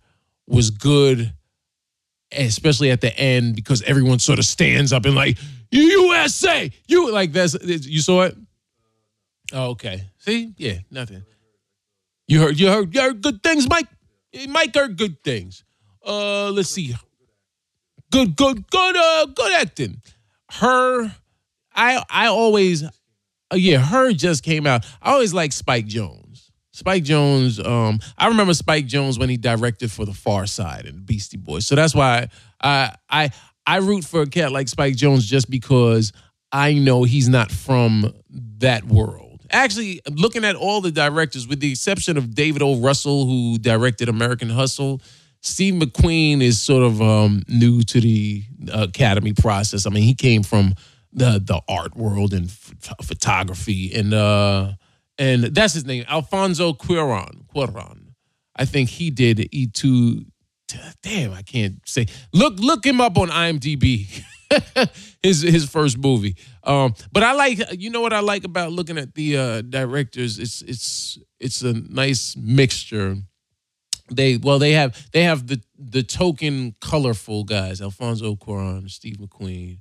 was 0.46 0.70
good, 0.70 1.32
especially 2.32 2.90
at 2.90 3.00
the 3.00 3.16
end 3.16 3.54
because 3.54 3.82
everyone 3.82 4.18
sort 4.18 4.38
of 4.38 4.44
stands 4.44 4.92
up 4.92 5.04
and 5.04 5.14
like 5.14 5.38
USA, 5.70 6.70
you 6.88 7.12
like 7.12 7.32
that's 7.32 7.56
you 7.62 8.00
saw 8.00 8.22
it. 8.22 8.36
Oh, 9.52 9.70
okay. 9.70 10.04
See, 10.18 10.52
yeah, 10.56 10.78
nothing. 10.90 11.22
You 12.26 12.40
heard 12.40 12.58
you 12.58 12.68
heard 12.68 12.94
you 12.94 13.00
heard 13.00 13.22
good 13.22 13.42
things, 13.42 13.68
Mike. 13.68 13.86
Mike 14.48 14.76
are 14.76 14.88
good 14.88 15.22
things. 15.22 15.64
Uh, 16.04 16.50
let's 16.50 16.70
see. 16.70 16.94
Good, 18.10 18.36
good, 18.36 18.70
good, 18.70 18.96
uh, 18.96 19.26
good 19.26 19.52
acting. 19.54 20.00
Her, 20.50 21.12
I, 21.74 22.02
I 22.08 22.26
always, 22.28 22.84
uh, 22.84 22.88
yeah, 23.54 23.78
her 23.78 24.12
just 24.12 24.44
came 24.44 24.66
out. 24.66 24.86
I 25.02 25.12
always 25.12 25.34
like 25.34 25.52
Spike 25.52 25.86
Jonze. 25.86 26.50
Spike 26.72 27.04
Jonze. 27.04 27.64
um, 27.66 27.98
I 28.18 28.28
remember 28.28 28.54
Spike 28.54 28.86
Jonze 28.86 29.18
when 29.18 29.28
he 29.28 29.36
directed 29.36 29.90
for 29.90 30.04
The 30.04 30.12
Pharcyde 30.12 30.88
and 30.88 31.04
Beastie 31.04 31.38
Boys. 31.38 31.66
So 31.66 31.74
that's 31.74 31.94
why 31.94 32.28
I, 32.60 32.94
I, 33.08 33.30
I 33.66 33.78
root 33.78 34.04
for 34.04 34.22
a 34.22 34.26
cat 34.26 34.52
like 34.52 34.68
Spike 34.68 34.94
Jonze 34.94 35.22
just 35.22 35.50
because 35.50 36.12
I 36.52 36.74
know 36.74 37.02
he's 37.02 37.28
not 37.28 37.50
from 37.50 38.14
that 38.58 38.84
world 38.84 39.25
actually 39.50 40.00
looking 40.10 40.44
at 40.44 40.56
all 40.56 40.80
the 40.80 40.90
directors, 40.90 41.46
with 41.46 41.60
the 41.60 41.70
exception 41.70 42.16
of 42.16 42.34
David 42.34 42.62
O. 42.62 42.76
Russell, 42.76 43.26
who 43.26 43.58
directed 43.58 44.08
American 44.08 44.48
Hustle, 44.48 45.00
Steve 45.40 45.74
McQueen 45.74 46.40
is 46.40 46.60
sort 46.60 46.82
of 46.82 47.00
um, 47.00 47.42
new 47.48 47.82
to 47.82 48.00
the 48.00 48.42
Academy 48.72 49.32
process. 49.32 49.86
I 49.86 49.90
mean, 49.90 50.02
he 50.02 50.14
came 50.14 50.42
from 50.42 50.74
the 51.12 51.40
the 51.42 51.60
art 51.68 51.96
world 51.96 52.32
and 52.32 52.50
photography, 52.50 53.94
and 53.94 54.12
uh, 54.12 54.72
and 55.18 55.44
that's 55.44 55.74
his 55.74 55.84
name, 55.84 56.04
Alfonso 56.08 56.72
Cuarón. 56.72 57.46
Cuarón. 57.54 58.12
I 58.56 58.64
think 58.64 58.88
he 58.88 59.10
did 59.10 59.48
E 59.52 59.68
two. 59.68 60.24
Damn, 61.02 61.32
I 61.32 61.42
can't 61.42 61.80
say. 61.86 62.06
Look, 62.32 62.58
look 62.58 62.84
him 62.84 63.00
up 63.00 63.16
on 63.16 63.28
IMDb. 63.28 64.22
his 65.22 65.42
his 65.42 65.68
first 65.68 65.98
movie. 65.98 66.36
Um, 66.62 66.94
but 67.12 67.22
I 67.22 67.32
like 67.32 67.80
you 67.80 67.90
know 67.90 68.00
what 68.00 68.12
I 68.12 68.20
like 68.20 68.44
about 68.44 68.72
looking 68.72 68.98
at 68.98 69.14
the 69.14 69.36
uh, 69.36 69.60
directors. 69.62 70.38
It's 70.38 70.62
it's 70.62 71.18
it's 71.40 71.62
a 71.62 71.72
nice 71.72 72.36
mixture. 72.36 73.16
They 74.10 74.36
well 74.36 74.58
they 74.58 74.72
have 74.72 75.10
they 75.12 75.24
have 75.24 75.46
the 75.46 75.60
the 75.78 76.02
token 76.02 76.74
colorful 76.80 77.44
guys 77.44 77.80
Alfonso 77.80 78.36
Cuarón, 78.36 78.90
Steve 78.90 79.16
McQueen, 79.16 79.78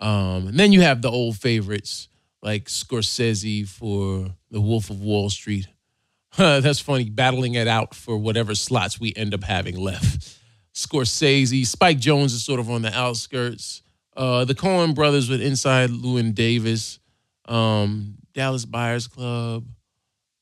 um, 0.00 0.48
and 0.48 0.58
then 0.58 0.72
you 0.72 0.82
have 0.82 1.02
the 1.02 1.10
old 1.10 1.36
favorites 1.36 2.08
like 2.42 2.66
Scorsese 2.66 3.66
for 3.66 4.28
The 4.50 4.60
Wolf 4.60 4.90
of 4.90 5.00
Wall 5.00 5.30
Street. 5.30 5.66
That's 6.36 6.80
funny, 6.80 7.08
battling 7.08 7.54
it 7.54 7.66
out 7.66 7.94
for 7.94 8.18
whatever 8.18 8.54
slots 8.54 9.00
we 9.00 9.14
end 9.16 9.34
up 9.34 9.44
having 9.44 9.76
left. 9.76 10.38
Scorsese, 10.74 11.64
Spike 11.66 11.98
Jonze 11.98 12.26
is 12.26 12.44
sort 12.44 12.60
of 12.60 12.68
on 12.68 12.82
the 12.82 12.92
outskirts. 12.92 13.82
Uh, 14.16 14.44
the 14.44 14.54
Coen 14.54 14.94
brothers 14.94 15.28
with 15.28 15.40
Inside 15.40 15.90
Llewyn 15.90 16.34
Davis, 16.34 16.98
um, 17.46 18.16
Dallas 18.32 18.64
Buyers 18.64 19.06
Club. 19.06 19.64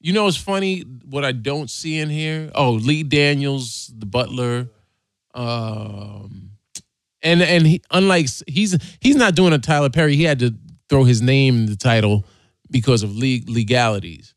You 0.00 0.12
know, 0.12 0.26
it's 0.26 0.36
funny 0.36 0.80
what 0.80 1.24
I 1.24 1.32
don't 1.32 1.70
see 1.70 1.98
in 1.98 2.10
here. 2.10 2.50
Oh, 2.54 2.72
Lee 2.72 3.02
Daniels, 3.02 3.92
the 3.96 4.06
Butler, 4.06 4.68
um, 5.34 6.50
and 7.22 7.40
and 7.40 7.66
he, 7.66 7.82
unlike 7.90 8.26
he's 8.46 8.76
he's 9.00 9.16
not 9.16 9.34
doing 9.34 9.52
a 9.52 9.58
Tyler 9.58 9.90
Perry. 9.90 10.16
He 10.16 10.24
had 10.24 10.40
to 10.40 10.54
throw 10.88 11.04
his 11.04 11.22
name 11.22 11.56
in 11.56 11.66
the 11.66 11.76
title 11.76 12.26
because 12.70 13.02
of 13.02 13.16
legalities. 13.16 14.34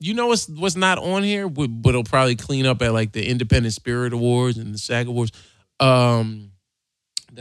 You 0.00 0.14
know 0.14 0.26
what's 0.26 0.48
what's 0.48 0.76
not 0.76 0.98
on 0.98 1.22
here, 1.22 1.48
but, 1.48 1.68
but 1.68 1.90
it'll 1.90 2.04
probably 2.04 2.36
clean 2.36 2.66
up 2.66 2.82
at 2.82 2.92
like 2.92 3.12
the 3.12 3.26
Independent 3.26 3.74
Spirit 3.74 4.12
Awards 4.12 4.58
and 4.58 4.74
the 4.74 4.78
SAG 4.78 5.06
Awards. 5.06 5.32
Um, 5.80 6.50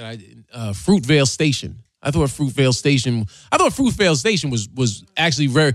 I 0.06 0.20
uh, 0.54 0.72
Fruitvale 0.72 1.28
Station. 1.28 1.84
I 2.02 2.12
thought 2.12 2.30
Fruitvale 2.30 2.74
Station. 2.74 3.26
I 3.52 3.58
thought 3.58 3.72
Fruitvale 3.72 4.16
Station 4.16 4.50
was 4.50 4.70
was 4.70 5.04
actually 5.18 5.48
very, 5.48 5.74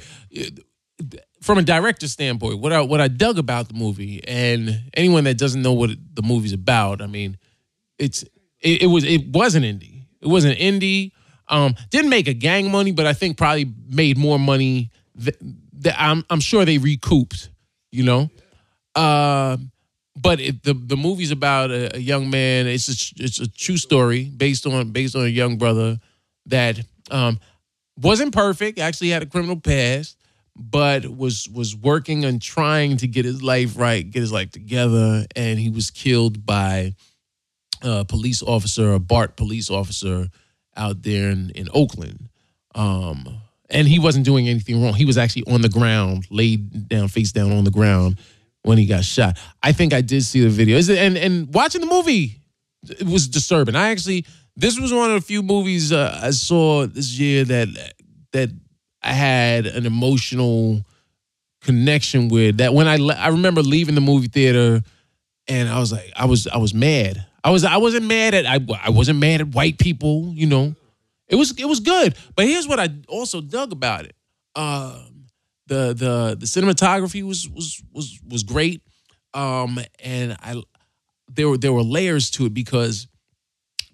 from 1.40 1.58
a 1.58 1.62
director 1.62 2.08
standpoint. 2.08 2.60
What 2.60 2.72
I 2.72 2.80
what 2.80 3.00
I 3.00 3.08
dug 3.08 3.38
about 3.38 3.68
the 3.68 3.74
movie, 3.74 4.22
and 4.26 4.80
anyone 4.94 5.24
that 5.24 5.38
doesn't 5.38 5.62
know 5.62 5.72
what 5.72 5.90
the 6.14 6.22
movie's 6.22 6.52
about, 6.52 7.02
I 7.02 7.06
mean, 7.06 7.36
it's 7.98 8.22
it, 8.60 8.82
it 8.82 8.86
was 8.86 9.04
it 9.04 9.28
was 9.28 9.54
an 9.54 9.64
indie. 9.64 10.06
It 10.20 10.28
was 10.28 10.44
an 10.44 10.54
indie. 10.54 11.12
Um, 11.48 11.74
didn't 11.90 12.10
make 12.10 12.28
a 12.28 12.34
gang 12.34 12.70
money, 12.70 12.92
but 12.92 13.06
I 13.06 13.12
think 13.12 13.36
probably 13.36 13.72
made 13.88 14.16
more 14.16 14.38
money. 14.38 14.90
That 15.16 15.96
I'm 15.98 16.24
I'm 16.30 16.40
sure 16.40 16.64
they 16.64 16.78
recouped. 16.78 17.50
You 17.90 18.04
know, 18.04 18.30
uh, 18.94 19.58
but 20.16 20.40
it, 20.40 20.62
the 20.62 20.74
the 20.74 20.96
movie's 20.96 21.30
about 21.30 21.70
a, 21.70 21.96
a 21.96 21.98
young 21.98 22.30
man. 22.30 22.66
It's 22.66 22.88
a, 22.88 23.24
it's 23.24 23.40
a 23.40 23.48
true 23.48 23.76
story 23.76 24.24
based 24.24 24.66
on 24.66 24.90
based 24.90 25.16
on 25.16 25.24
a 25.24 25.28
young 25.28 25.56
brother 25.56 25.98
that 26.46 26.80
um, 27.10 27.38
wasn't 27.96 28.34
perfect. 28.34 28.78
Actually, 28.78 29.10
had 29.10 29.22
a 29.22 29.26
criminal 29.26 29.58
past, 29.58 30.18
but 30.54 31.06
was 31.06 31.48
was 31.48 31.74
working 31.74 32.24
and 32.24 32.42
trying 32.42 32.98
to 32.98 33.08
get 33.08 33.24
his 33.24 33.42
life 33.42 33.78
right, 33.78 34.08
get 34.08 34.20
his 34.20 34.32
life 34.32 34.50
together, 34.50 35.24
and 35.34 35.58
he 35.58 35.70
was 35.70 35.90
killed 35.90 36.44
by 36.44 36.92
a 37.82 38.04
police 38.04 38.42
officer, 38.42 38.92
a 38.92 39.00
BART 39.00 39.36
police 39.36 39.70
officer 39.70 40.28
out 40.76 41.02
there 41.02 41.30
in 41.30 41.50
in 41.50 41.68
Oakland. 41.72 42.28
Um, 42.74 43.38
and 43.70 43.88
he 43.88 43.98
wasn't 43.98 44.26
doing 44.26 44.48
anything 44.48 44.82
wrong. 44.82 44.92
He 44.92 45.06
was 45.06 45.16
actually 45.16 45.44
on 45.50 45.62
the 45.62 45.68
ground, 45.70 46.26
laid 46.30 46.88
down, 46.88 47.08
face 47.08 47.32
down 47.32 47.52
on 47.52 47.64
the 47.64 47.70
ground 47.70 48.18
when 48.62 48.78
he 48.78 48.86
got 48.86 49.04
shot. 49.04 49.38
I 49.62 49.72
think 49.72 49.92
I 49.92 50.00
did 50.00 50.22
see 50.22 50.40
the 50.40 50.48
video. 50.48 50.78
And 50.78 51.16
and 51.16 51.52
watching 51.52 51.80
the 51.80 51.86
movie, 51.86 52.40
it 52.88 53.06
was 53.06 53.28
disturbing. 53.28 53.76
I 53.76 53.90
actually 53.90 54.26
this 54.56 54.78
was 54.78 54.92
one 54.92 55.10
of 55.10 55.20
the 55.20 55.26
few 55.26 55.42
movies 55.42 55.92
uh, 55.92 56.20
I 56.22 56.30
saw 56.30 56.86
this 56.86 57.18
year 57.18 57.44
that 57.44 57.68
that 58.32 58.50
I 59.02 59.12
had 59.12 59.66
an 59.66 59.86
emotional 59.86 60.84
connection 61.62 62.28
with. 62.28 62.58
That 62.58 62.74
when 62.74 62.86
I 62.86 62.98
I 63.14 63.28
remember 63.28 63.62
leaving 63.62 63.94
the 63.94 64.00
movie 64.00 64.28
theater, 64.28 64.82
and 65.48 65.68
I 65.68 65.78
was 65.78 65.92
like, 65.92 66.12
I 66.16 66.26
was 66.26 66.46
I 66.46 66.58
was 66.58 66.74
mad. 66.74 67.24
I 67.44 67.50
was 67.50 67.64
I 67.64 67.78
wasn't 67.78 68.06
mad 68.06 68.34
at 68.34 68.46
I 68.46 68.60
I 68.82 68.90
wasn't 68.90 69.18
mad 69.18 69.40
at 69.40 69.48
white 69.48 69.78
people. 69.78 70.32
You 70.34 70.46
know, 70.46 70.74
it 71.28 71.36
was 71.36 71.58
it 71.58 71.64
was 71.66 71.80
good. 71.80 72.14
But 72.36 72.46
here's 72.46 72.68
what 72.68 72.78
I 72.78 72.88
also 73.08 73.40
dug 73.40 73.72
about 73.72 74.04
it. 74.04 74.14
Um, 74.54 75.11
the 75.66 75.94
the 75.94 76.36
the 76.38 76.46
cinematography 76.46 77.22
was 77.22 77.48
was 77.48 77.82
was 77.92 78.20
was 78.26 78.42
great. 78.42 78.82
Um, 79.34 79.78
and 80.02 80.36
I 80.40 80.62
there 81.28 81.48
were 81.48 81.58
there 81.58 81.72
were 81.72 81.82
layers 81.82 82.30
to 82.32 82.46
it 82.46 82.54
because 82.54 83.06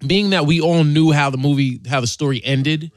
being 0.05 0.31
that 0.31 0.45
we 0.45 0.61
all 0.61 0.83
knew 0.83 1.11
how 1.11 1.29
the 1.29 1.37
movie 1.37 1.81
how 1.87 2.01
the 2.01 2.07
story 2.07 2.41
ended, 2.43 2.91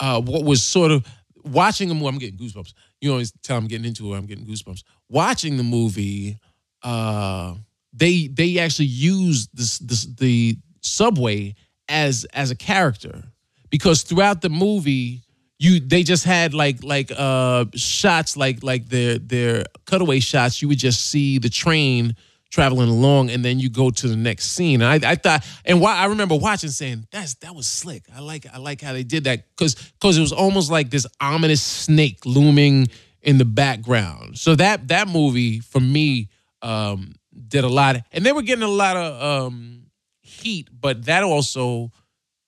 uh, 0.00 0.20
what 0.20 0.44
was 0.44 0.62
sort 0.62 0.90
of 0.90 1.06
watching 1.44 1.88
the 1.88 1.94
movie, 1.94 2.08
I'm 2.08 2.18
getting 2.18 2.38
goosebumps. 2.38 2.72
You 3.00 3.12
always 3.12 3.32
tell 3.42 3.56
I'm 3.56 3.66
getting 3.66 3.86
into 3.86 4.12
it, 4.12 4.16
I'm 4.16 4.26
getting 4.26 4.46
goosebumps. 4.46 4.82
Watching 5.08 5.56
the 5.56 5.62
movie, 5.62 6.38
uh, 6.82 7.54
they 7.92 8.28
they 8.28 8.58
actually 8.58 8.86
used 8.86 9.50
this, 9.54 9.78
this 9.78 10.06
the 10.06 10.56
subway 10.82 11.54
as 11.88 12.24
as 12.32 12.50
a 12.50 12.56
character 12.56 13.24
because 13.70 14.02
throughout 14.02 14.40
the 14.40 14.48
movie 14.48 15.22
you 15.58 15.80
they 15.80 16.02
just 16.02 16.24
had 16.24 16.54
like 16.54 16.82
like 16.82 17.10
uh 17.16 17.64
shots 17.74 18.36
like 18.36 18.62
like 18.62 18.88
their 18.88 19.18
their 19.18 19.64
cutaway 19.86 20.20
shots. 20.20 20.60
You 20.60 20.68
would 20.68 20.78
just 20.78 21.06
see 21.10 21.38
the 21.38 21.48
train 21.48 22.16
traveling 22.50 22.88
along 22.88 23.30
and 23.30 23.44
then 23.44 23.58
you 23.58 23.68
go 23.68 23.90
to 23.90 24.08
the 24.08 24.16
next 24.16 24.50
scene. 24.50 24.80
And 24.82 25.04
i, 25.04 25.12
I 25.12 25.14
thought 25.16 25.44
and 25.64 25.80
why 25.80 25.96
i 25.96 26.06
remember 26.06 26.36
watching 26.36 26.70
saying 26.70 27.06
that's 27.10 27.34
that 27.36 27.54
was 27.54 27.66
slick. 27.66 28.04
I 28.14 28.20
like 28.20 28.46
i 28.52 28.58
like 28.58 28.80
how 28.80 28.92
they 28.92 29.02
did 29.02 29.24
that. 29.24 29.44
Because 29.56 29.74
because 29.74 30.18
it 30.18 30.20
was 30.20 30.32
almost 30.32 30.70
like 30.70 30.90
this 30.90 31.06
ominous 31.20 31.62
snake 31.62 32.24
looming 32.26 32.88
in 33.22 33.38
the 33.38 33.44
background. 33.44 34.38
So 34.38 34.54
that 34.56 34.88
that 34.88 35.08
movie 35.08 35.60
for 35.60 35.80
me 35.80 36.28
um 36.62 37.14
did 37.48 37.64
a 37.64 37.68
lot. 37.68 37.96
And 38.12 38.24
they 38.24 38.32
were 38.32 38.42
getting 38.42 38.62
a 38.64 38.68
lot 38.68 38.96
of 38.96 39.22
um 39.22 39.86
heat 40.20 40.68
but 40.78 41.04
that 41.06 41.22
also 41.22 41.90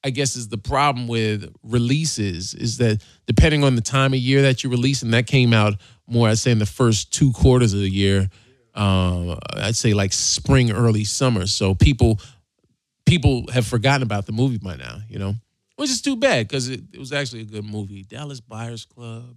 I 0.04 0.10
guess 0.10 0.36
is 0.36 0.48
the 0.48 0.58
problem 0.58 1.08
with 1.08 1.52
releases 1.62 2.54
is 2.54 2.78
that 2.78 3.02
depending 3.26 3.64
on 3.64 3.74
the 3.74 3.80
time 3.80 4.12
of 4.12 4.20
year 4.20 4.42
that 4.42 4.62
you 4.62 4.70
release, 4.70 5.02
and 5.02 5.12
that 5.12 5.26
came 5.26 5.52
out 5.52 5.74
more, 6.06 6.28
I'd 6.28 6.38
say 6.38 6.52
in 6.52 6.58
the 6.58 6.66
first 6.66 7.12
two 7.12 7.32
quarters 7.32 7.74
of 7.74 7.80
the 7.80 7.90
year, 7.90 8.28
um, 8.74 9.38
I'd 9.54 9.76
say 9.76 9.94
like 9.94 10.12
spring, 10.12 10.70
early 10.70 11.04
summer. 11.04 11.46
So 11.46 11.74
people 11.74 12.20
people 13.06 13.50
have 13.52 13.66
forgotten 13.66 14.02
about 14.02 14.26
the 14.26 14.32
movie 14.32 14.58
by 14.58 14.76
now, 14.76 14.98
you 15.08 15.18
know, 15.18 15.34
which 15.76 15.90
is 15.90 16.00
too 16.00 16.16
bad 16.16 16.46
because 16.46 16.68
it, 16.68 16.82
it 16.92 16.98
was 16.98 17.12
actually 17.12 17.40
a 17.40 17.44
good 17.44 17.64
movie. 17.64 18.04
Dallas 18.04 18.40
Buyers 18.40 18.84
Club. 18.84 19.36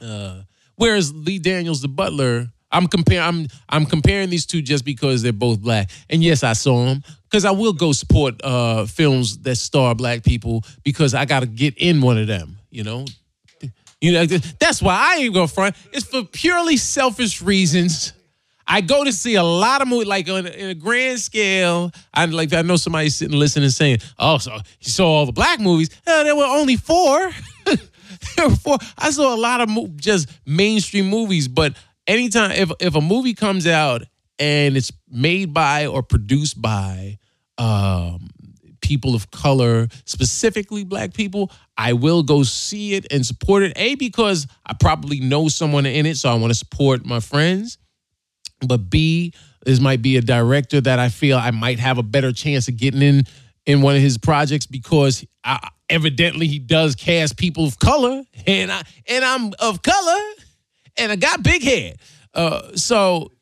Uh, 0.00 0.42
whereas 0.76 1.12
Lee 1.12 1.38
Daniels, 1.38 1.82
the 1.82 1.88
butler, 1.88 2.48
I'm 2.72 2.86
comparing. 2.86 3.22
I'm 3.22 3.48
I'm 3.68 3.86
comparing 3.86 4.30
these 4.30 4.46
two 4.46 4.62
just 4.62 4.84
because 4.84 5.22
they're 5.22 5.32
both 5.32 5.60
black. 5.60 5.90
And 6.08 6.22
yes, 6.22 6.42
I 6.42 6.54
saw 6.54 6.86
them 6.86 7.02
because 7.30 7.44
I 7.44 7.52
will 7.52 7.72
go 7.72 7.92
support 7.92 8.40
uh, 8.42 8.86
films 8.86 9.38
that 9.38 9.56
star 9.56 9.94
black 9.94 10.24
people 10.24 10.64
because 10.82 11.14
I 11.14 11.24
got 11.24 11.40
to 11.40 11.46
get 11.46 11.78
in 11.78 12.00
one 12.00 12.18
of 12.18 12.26
them. 12.26 12.58
You 12.70 12.84
know, 12.84 13.04
you 14.00 14.12
know 14.12 14.26
that's 14.26 14.82
why 14.82 14.94
I 14.94 15.20
ain't 15.20 15.34
gonna 15.34 15.48
front. 15.48 15.76
It's 15.92 16.06
for 16.06 16.24
purely 16.24 16.76
selfish 16.76 17.40
reasons. 17.42 18.12
I 18.66 18.80
go 18.82 19.02
to 19.02 19.12
see 19.12 19.34
a 19.34 19.42
lot 19.42 19.82
of 19.82 19.88
movies, 19.88 20.06
like 20.06 20.28
on, 20.28 20.46
in 20.46 20.70
a 20.70 20.74
grand 20.74 21.18
scale. 21.18 21.90
I 22.14 22.26
like 22.26 22.52
I 22.52 22.62
know 22.62 22.76
somebody 22.76 23.08
sitting 23.08 23.38
listening 23.38 23.70
saying, 23.70 23.98
"Oh, 24.18 24.38
so 24.38 24.54
you 24.80 24.90
saw 24.90 25.06
all 25.06 25.26
the 25.26 25.32
black 25.32 25.60
movies? 25.60 25.90
Oh, 26.06 26.24
there 26.24 26.36
were 26.36 26.44
only 26.44 26.76
four. 26.76 27.30
there 27.64 28.48
were 28.48 28.56
four. 28.56 28.78
I 28.96 29.10
saw 29.10 29.34
a 29.34 29.40
lot 29.40 29.60
of 29.60 29.68
mo- 29.68 29.90
just 29.96 30.28
mainstream 30.46 31.06
movies, 31.06 31.48
but 31.48 31.74
anytime 32.06 32.52
if 32.52 32.70
if 32.80 32.94
a 32.94 33.00
movie 33.00 33.34
comes 33.34 33.66
out 33.66 34.02
and 34.38 34.76
it's 34.76 34.92
made 35.08 35.52
by 35.52 35.86
or 35.86 36.02
produced 36.02 36.60
by 36.60 37.18
um, 37.60 38.30
people 38.80 39.14
of 39.14 39.30
color, 39.30 39.86
specifically 40.06 40.82
black 40.82 41.12
people, 41.12 41.52
I 41.76 41.92
will 41.92 42.22
go 42.22 42.42
see 42.42 42.94
it 42.94 43.06
and 43.12 43.24
support 43.24 43.62
it. 43.62 43.72
A 43.76 43.94
because 43.94 44.46
I 44.64 44.72
probably 44.72 45.20
know 45.20 45.48
someone 45.48 45.86
in 45.86 46.06
it, 46.06 46.16
so 46.16 46.30
I 46.30 46.34
want 46.34 46.50
to 46.50 46.58
support 46.58 47.04
my 47.04 47.20
friends. 47.20 47.78
But 48.66 48.90
B, 48.90 49.32
this 49.64 49.78
might 49.78 50.02
be 50.02 50.16
a 50.16 50.22
director 50.22 50.80
that 50.80 50.98
I 50.98 51.10
feel 51.10 51.38
I 51.38 51.50
might 51.50 51.78
have 51.78 51.98
a 51.98 52.02
better 52.02 52.32
chance 52.32 52.66
of 52.68 52.76
getting 52.76 53.02
in 53.02 53.24
in 53.66 53.82
one 53.82 53.94
of 53.94 54.00
his 54.00 54.16
projects 54.16 54.66
because 54.66 55.24
I, 55.44 55.68
evidently 55.88 56.46
he 56.46 56.58
does 56.58 56.96
cast 56.96 57.36
people 57.36 57.66
of 57.66 57.78
color, 57.78 58.22
and 58.46 58.72
I 58.72 58.82
and 59.06 59.24
I'm 59.24 59.52
of 59.58 59.82
color 59.82 60.20
and 60.96 61.12
I 61.12 61.16
got 61.16 61.42
big 61.42 61.62
head. 61.62 61.98
Uh, 62.34 62.74
so. 62.74 63.32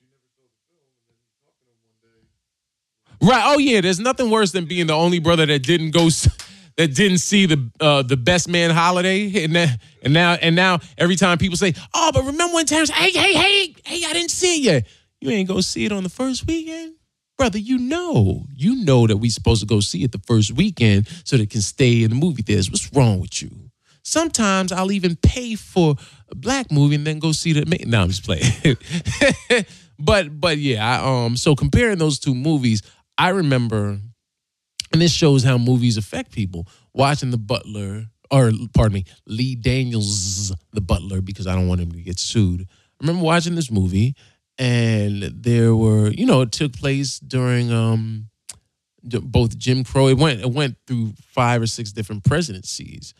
Right. 3.23 3.43
Oh 3.45 3.59
yeah. 3.59 3.81
There's 3.81 4.01
nothing 4.01 4.31
worse 4.31 4.53
than 4.53 4.66
being 4.66 4.86
the 4.86 4.95
only 4.95 5.19
brother 5.19 5.47
that 5.47 5.61
didn't 5.61 5.90
go, 5.90 6.09
that 6.78 6.95
didn't 6.95 7.19
see 7.19 7.47
the 7.47 7.70
uh, 7.81 8.03
the 8.03 8.16
best 8.16 8.49
man 8.49 8.70
holiday, 8.70 9.45
and 9.45 9.57
and 9.57 10.15
now 10.15 10.35
and 10.35 10.55
now 10.55 10.78
every 10.97 11.16
time 11.16 11.36
people 11.36 11.57
say, 11.57 11.74
"Oh, 11.93 12.11
but 12.15 12.24
remember 12.24 12.55
when 12.55 12.66
Terrence? 12.66 12.89
Hey, 12.89 13.11
hey, 13.11 13.35
hey, 13.35 13.74
hey, 13.85 14.05
I 14.07 14.12
didn't 14.12 14.31
see 14.31 14.59
it 14.59 14.62
yet. 14.62 14.86
You 15.20 15.31
ain't 15.31 15.49
go 15.49 15.61
see 15.61 15.85
it 15.85 15.93
on 15.93 16.05
the 16.05 16.09
first 16.09 16.47
weekend, 16.47 16.95
brother. 17.36 17.59
You 17.59 17.78
know, 17.78 18.47
you 18.55 18.85
know 18.85 19.09
that 19.09 19.16
we 19.16 19.28
supposed 19.28 19.61
to 19.61 19.66
go 19.66 19.81
see 19.81 20.05
it 20.05 20.12
the 20.12 20.20
first 20.20 20.53
weekend 20.53 21.09
so 21.24 21.36
that 21.36 21.43
it 21.43 21.51
can 21.51 21.62
stay 21.62 22.05
in 22.05 22.11
the 22.11 22.16
movie 22.16 22.43
theaters. 22.43 22.70
What's 22.70 22.93
wrong 22.95 23.19
with 23.19 23.43
you? 23.43 23.51
Sometimes 24.05 24.70
I'll 24.70 24.93
even 24.93 25.16
pay 25.16 25.57
for 25.57 25.97
a 26.31 26.35
black 26.36 26.70
movie 26.70 26.95
and 26.95 27.07
then 27.07 27.19
go 27.19 27.32
see 27.32 27.53
the. 27.53 27.65
No, 27.86 28.03
I'm 28.03 28.09
just 28.09 28.24
playing. 28.24 28.77
but 29.99 30.40
but 30.40 30.59
yeah, 30.59 31.01
I, 31.01 31.24
um. 31.24 31.36
So 31.36 31.57
comparing 31.57 31.99
those 31.99 32.20
two 32.20 32.36
movies, 32.36 32.82
I 33.19 33.31
remember, 33.31 33.99
and 34.93 35.03
this 35.03 35.12
shows 35.12 35.43
how 35.43 35.59
movies 35.59 35.97
affect 35.97 36.32
people. 36.32 36.69
Watching 36.95 37.31
The 37.31 37.39
Butler, 37.39 38.07
or 38.31 38.53
pardon 38.74 38.95
me, 38.95 39.05
Lee 39.27 39.55
Daniels, 39.55 40.55
The 40.73 40.81
Butler, 40.81 41.20
because 41.20 41.47
I 41.47 41.55
don't 41.55 41.69
want 41.69 41.81
him 41.81 41.93
to 41.93 42.01
get 42.01 42.19
sued. 42.19 42.62
I 42.62 43.07
remember 43.07 43.24
watching 43.24 43.55
this 43.55 43.70
movie, 43.70 44.15
and 44.59 45.23
there 45.23 45.74
were, 45.74 46.11
you 46.11 46.27
know, 46.27 46.43
it 46.43 46.53
took 46.53 46.73
place 46.73 47.19
during 47.19 47.73
um 47.73 48.28
both 49.03 49.57
Jim 49.59 49.85
Crow. 49.85 50.09
It 50.09 50.19
went 50.19 50.40
it 50.40 50.51
went 50.51 50.77
through 50.86 51.12
five 51.35 51.62
or 51.62 51.66
six 51.66 51.93
different 51.93 52.24
presidencies 52.24 53.15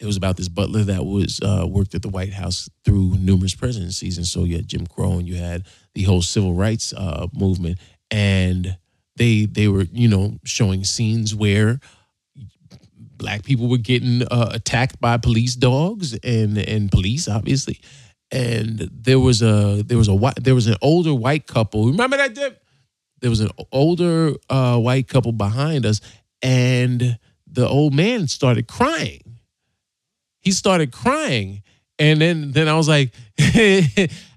it 0.00 0.06
was 0.06 0.16
about 0.16 0.36
this 0.36 0.48
butler 0.48 0.84
that 0.84 1.04
was 1.04 1.40
uh, 1.40 1.66
worked 1.68 1.94
at 1.94 2.02
the 2.02 2.08
White 2.08 2.32
House 2.32 2.68
through 2.84 3.16
numerous 3.18 3.54
presidencies, 3.54 4.16
and 4.16 4.26
so 4.26 4.44
you 4.44 4.56
had 4.56 4.68
Jim 4.68 4.86
Crow 4.86 5.12
and 5.12 5.26
you 5.26 5.36
had 5.36 5.64
the 5.94 6.04
whole 6.04 6.22
civil 6.22 6.54
rights 6.54 6.92
uh, 6.92 7.26
movement, 7.32 7.78
and 8.10 8.76
they 9.18 9.44
they 9.46 9.68
were 9.68 9.86
you 9.92 10.08
know 10.08 10.38
showing 10.44 10.84
scenes 10.84 11.34
where 11.34 11.80
black 13.16 13.44
people 13.44 13.68
were 13.68 13.78
getting 13.78 14.22
uh, 14.30 14.50
attacked 14.52 15.00
by 15.00 15.16
police 15.16 15.54
dogs 15.54 16.14
and 16.22 16.56
and 16.58 16.90
police 16.90 17.28
obviously, 17.28 17.80
and 18.30 18.88
there 18.92 19.20
was 19.20 19.42
a 19.42 19.82
there 19.86 19.98
was 19.98 20.08
a 20.08 20.32
there 20.40 20.54
was 20.54 20.66
an 20.66 20.76
older 20.80 21.14
white 21.14 21.46
couple. 21.46 21.86
Remember 21.86 22.16
that 22.16 22.34
dip? 22.34 22.62
There 23.20 23.30
was 23.30 23.40
an 23.40 23.50
older 23.72 24.34
uh, 24.48 24.78
white 24.78 25.08
couple 25.08 25.32
behind 25.32 25.84
us, 25.84 26.00
and 26.40 27.18
the 27.46 27.68
old 27.68 27.92
man 27.92 28.28
started 28.28 28.68
crying 28.68 29.28
he 30.48 30.52
started 30.52 30.92
crying. 30.92 31.62
And 31.98 32.20
then 32.20 32.52
then 32.52 32.68
I 32.68 32.76
was 32.76 32.88
like, 32.88 33.12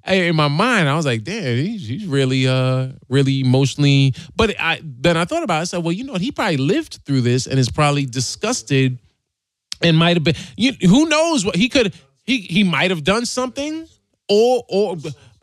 in 0.07 0.35
my 0.35 0.47
mind, 0.47 0.89
I 0.89 0.95
was 0.95 1.05
like, 1.05 1.23
damn, 1.23 1.57
he's, 1.57 1.87
he's 1.87 2.05
really 2.05 2.47
uh 2.47 2.89
really 3.09 3.41
emotionally. 3.41 4.13
But 4.35 4.55
I 4.59 4.81
then 4.83 5.17
I 5.17 5.25
thought 5.25 5.43
about 5.43 5.59
it, 5.59 5.61
I 5.61 5.63
said, 5.65 5.83
well, 5.83 5.91
you 5.91 6.03
know 6.03 6.13
what? 6.13 6.21
He 6.21 6.31
probably 6.31 6.57
lived 6.57 6.99
through 7.05 7.21
this 7.21 7.47
and 7.47 7.59
is 7.59 7.69
probably 7.69 8.05
disgusted 8.05 8.99
and 9.81 9.97
might 9.97 10.17
have 10.17 10.23
been 10.23 10.35
you, 10.57 10.73
who 10.87 11.07
knows 11.07 11.45
what 11.45 11.55
he 11.55 11.69
could 11.69 11.93
he 12.23 12.41
he 12.41 12.63
might 12.63 12.91
have 12.91 13.03
done 13.03 13.25
something 13.25 13.87
or 14.29 14.63
or 14.69 14.97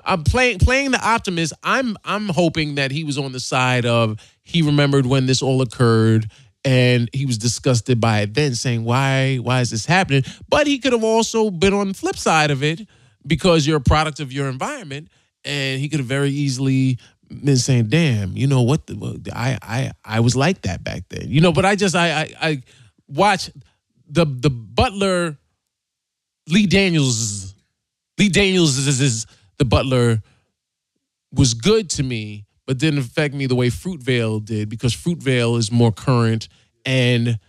I'm 0.05 0.24
playing 0.24 0.59
playing 0.59 0.90
the 0.93 1.06
optimist. 1.06 1.52
I'm 1.62 1.97
I'm 2.05 2.28
hoping 2.28 2.76
that 2.76 2.90
he 2.90 3.05
was 3.05 3.18
on 3.18 3.32
the 3.32 3.40
side 3.40 3.86
of 3.86 4.18
he 4.43 4.62
remembered 4.62 5.06
when 5.06 5.26
this 5.26 5.43
all 5.43 5.60
occurred 5.62 6.30
and 6.64 7.09
he 7.12 7.26
was 7.26 7.39
disgusted 7.39 8.01
by 8.01 8.20
it 8.20 8.35
then 8.35 8.55
saying 8.55 8.85
why 8.85 9.36
why 9.36 9.60
is 9.60 9.70
this 9.70 9.86
happening 9.86 10.24
but 10.48 10.66
he 10.66 10.78
could 10.78 10.93
have 10.93 11.05
also 11.05 11.51
been 11.51 11.72
on 11.72 11.89
the 11.89 11.94
flip 11.94 12.16
side 12.16 12.51
of 12.51 12.64
it 12.64 12.80
because 13.27 13.66
you're 13.66 13.78
a 13.78 13.81
product 13.81 14.20
of 14.20 14.32
your 14.32 14.49
environment 14.49 15.09
and 15.45 15.81
he 15.81 15.89
could 15.89 16.01
have 16.01 16.09
very 16.09 16.31
easily 16.31 16.99
been 17.28 17.57
saying 17.57 17.89
damn 17.89 18.36
you 18.36 18.47
know 18.47 18.62
what 18.62 18.86
the, 18.86 19.20
i 19.35 19.59
i 19.62 19.93
i 20.05 20.20
was 20.20 20.35
like 20.35 20.62
that 20.62 20.82
back 20.82 21.03
then 21.11 21.28
you 21.28 21.40
know 21.40 21.53
but 21.53 21.65
i 21.65 21.77
just 21.77 21.95
i 21.95 22.23
i, 22.23 22.35
I 22.40 22.62
watch 23.07 23.51
the 24.09 24.24
the 24.24 24.49
butler 24.49 25.36
lee 26.49 26.66
daniels 26.66 27.55
lee 28.19 28.31
daniels 28.31 28.78
is, 28.78 29.01
is 29.01 29.27
the 29.59 29.66
butler 29.66 30.23
was 31.32 31.53
good 31.53 31.90
to 31.90 32.03
me 32.03 32.47
but 32.69 32.77
didn't 32.77 33.01
affect 33.01 33.35
me 33.35 33.47
the 33.47 33.55
way 33.55 33.70
Fruitvale 33.70 34.45
did 34.45 34.69
because 34.69 34.95
Fruitvale 34.95 35.59
is 35.59 35.73
more 35.73 35.90
current. 35.90 36.49
And 36.85 37.40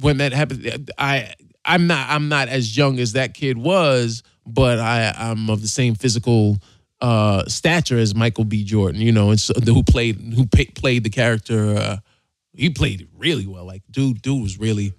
when 0.00 0.16
that 0.16 0.32
happened, 0.32 0.90
I 0.96 1.34
I'm 1.66 1.86
not 1.86 2.08
I'm 2.08 2.30
not 2.30 2.48
as 2.48 2.74
young 2.74 2.98
as 2.98 3.12
that 3.12 3.34
kid 3.34 3.58
was, 3.58 4.22
but 4.46 4.78
I 4.78 5.14
I'm 5.16 5.50
of 5.50 5.62
the 5.62 5.68
same 5.68 5.94
physical 5.94 6.58
uh, 7.00 7.44
stature 7.46 7.98
as 7.98 8.14
Michael 8.14 8.44
B. 8.44 8.64
Jordan, 8.64 9.00
you 9.00 9.12
know, 9.12 9.30
and 9.30 9.40
so, 9.40 9.52
who 9.64 9.82
played 9.82 10.16
who 10.34 10.46
played 10.46 11.04
the 11.04 11.10
character. 11.10 11.76
Uh, 11.76 11.96
he 12.52 12.70
played 12.70 13.02
it 13.02 13.08
really 13.16 13.46
well. 13.46 13.64
Like 13.64 13.82
dude, 13.90 14.22
dude 14.22 14.42
was 14.42 14.58
really 14.58 14.92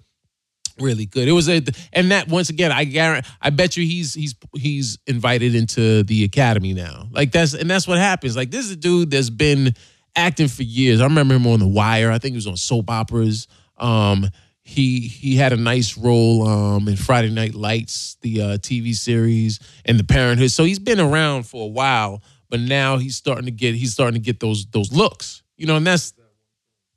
really 0.78 1.06
good. 1.06 1.28
It 1.28 1.32
was 1.32 1.48
a 1.48 1.62
and 1.92 2.10
that 2.10 2.28
once 2.28 2.50
again, 2.50 2.72
I 2.72 2.84
guarantee, 2.84 3.28
I 3.40 3.50
bet 3.50 3.76
you 3.76 3.86
he's 3.86 4.14
he's 4.14 4.34
he's 4.54 4.98
invited 5.06 5.54
into 5.54 6.02
the 6.02 6.24
academy 6.24 6.74
now. 6.74 7.08
Like 7.10 7.32
that's 7.32 7.54
and 7.54 7.68
that's 7.68 7.88
what 7.88 7.98
happens. 7.98 8.36
Like 8.36 8.50
this 8.50 8.66
is 8.66 8.72
a 8.72 8.76
dude 8.76 9.10
that's 9.10 9.30
been 9.30 9.74
acting 10.14 10.48
for 10.48 10.62
years. 10.62 11.00
I 11.00 11.04
remember 11.04 11.34
him 11.34 11.46
on 11.46 11.60
The 11.60 11.66
Wire. 11.66 12.10
I 12.10 12.18
think 12.18 12.32
he 12.32 12.36
was 12.36 12.46
on 12.46 12.56
soap 12.56 12.90
operas. 12.90 13.48
Um, 13.78 14.28
he 14.66 14.98
he 15.06 15.36
had 15.36 15.52
a 15.52 15.56
nice 15.56 15.96
role 15.96 16.44
um, 16.44 16.88
in 16.88 16.96
Friday 16.96 17.30
Night 17.30 17.54
Lights, 17.54 18.16
the 18.22 18.42
uh, 18.42 18.44
TV 18.58 18.96
series, 18.96 19.60
and 19.84 19.96
The 19.96 20.02
Parenthood. 20.02 20.50
So 20.50 20.64
he's 20.64 20.80
been 20.80 20.98
around 20.98 21.44
for 21.44 21.62
a 21.62 21.68
while, 21.68 22.20
but 22.50 22.58
now 22.58 22.98
he's 22.98 23.14
starting 23.14 23.44
to 23.44 23.52
get 23.52 23.76
he's 23.76 23.92
starting 23.92 24.20
to 24.20 24.24
get 24.24 24.40
those 24.40 24.66
those 24.66 24.90
looks. 24.90 25.44
You 25.56 25.68
know, 25.68 25.76
and 25.76 25.86
that's 25.86 26.14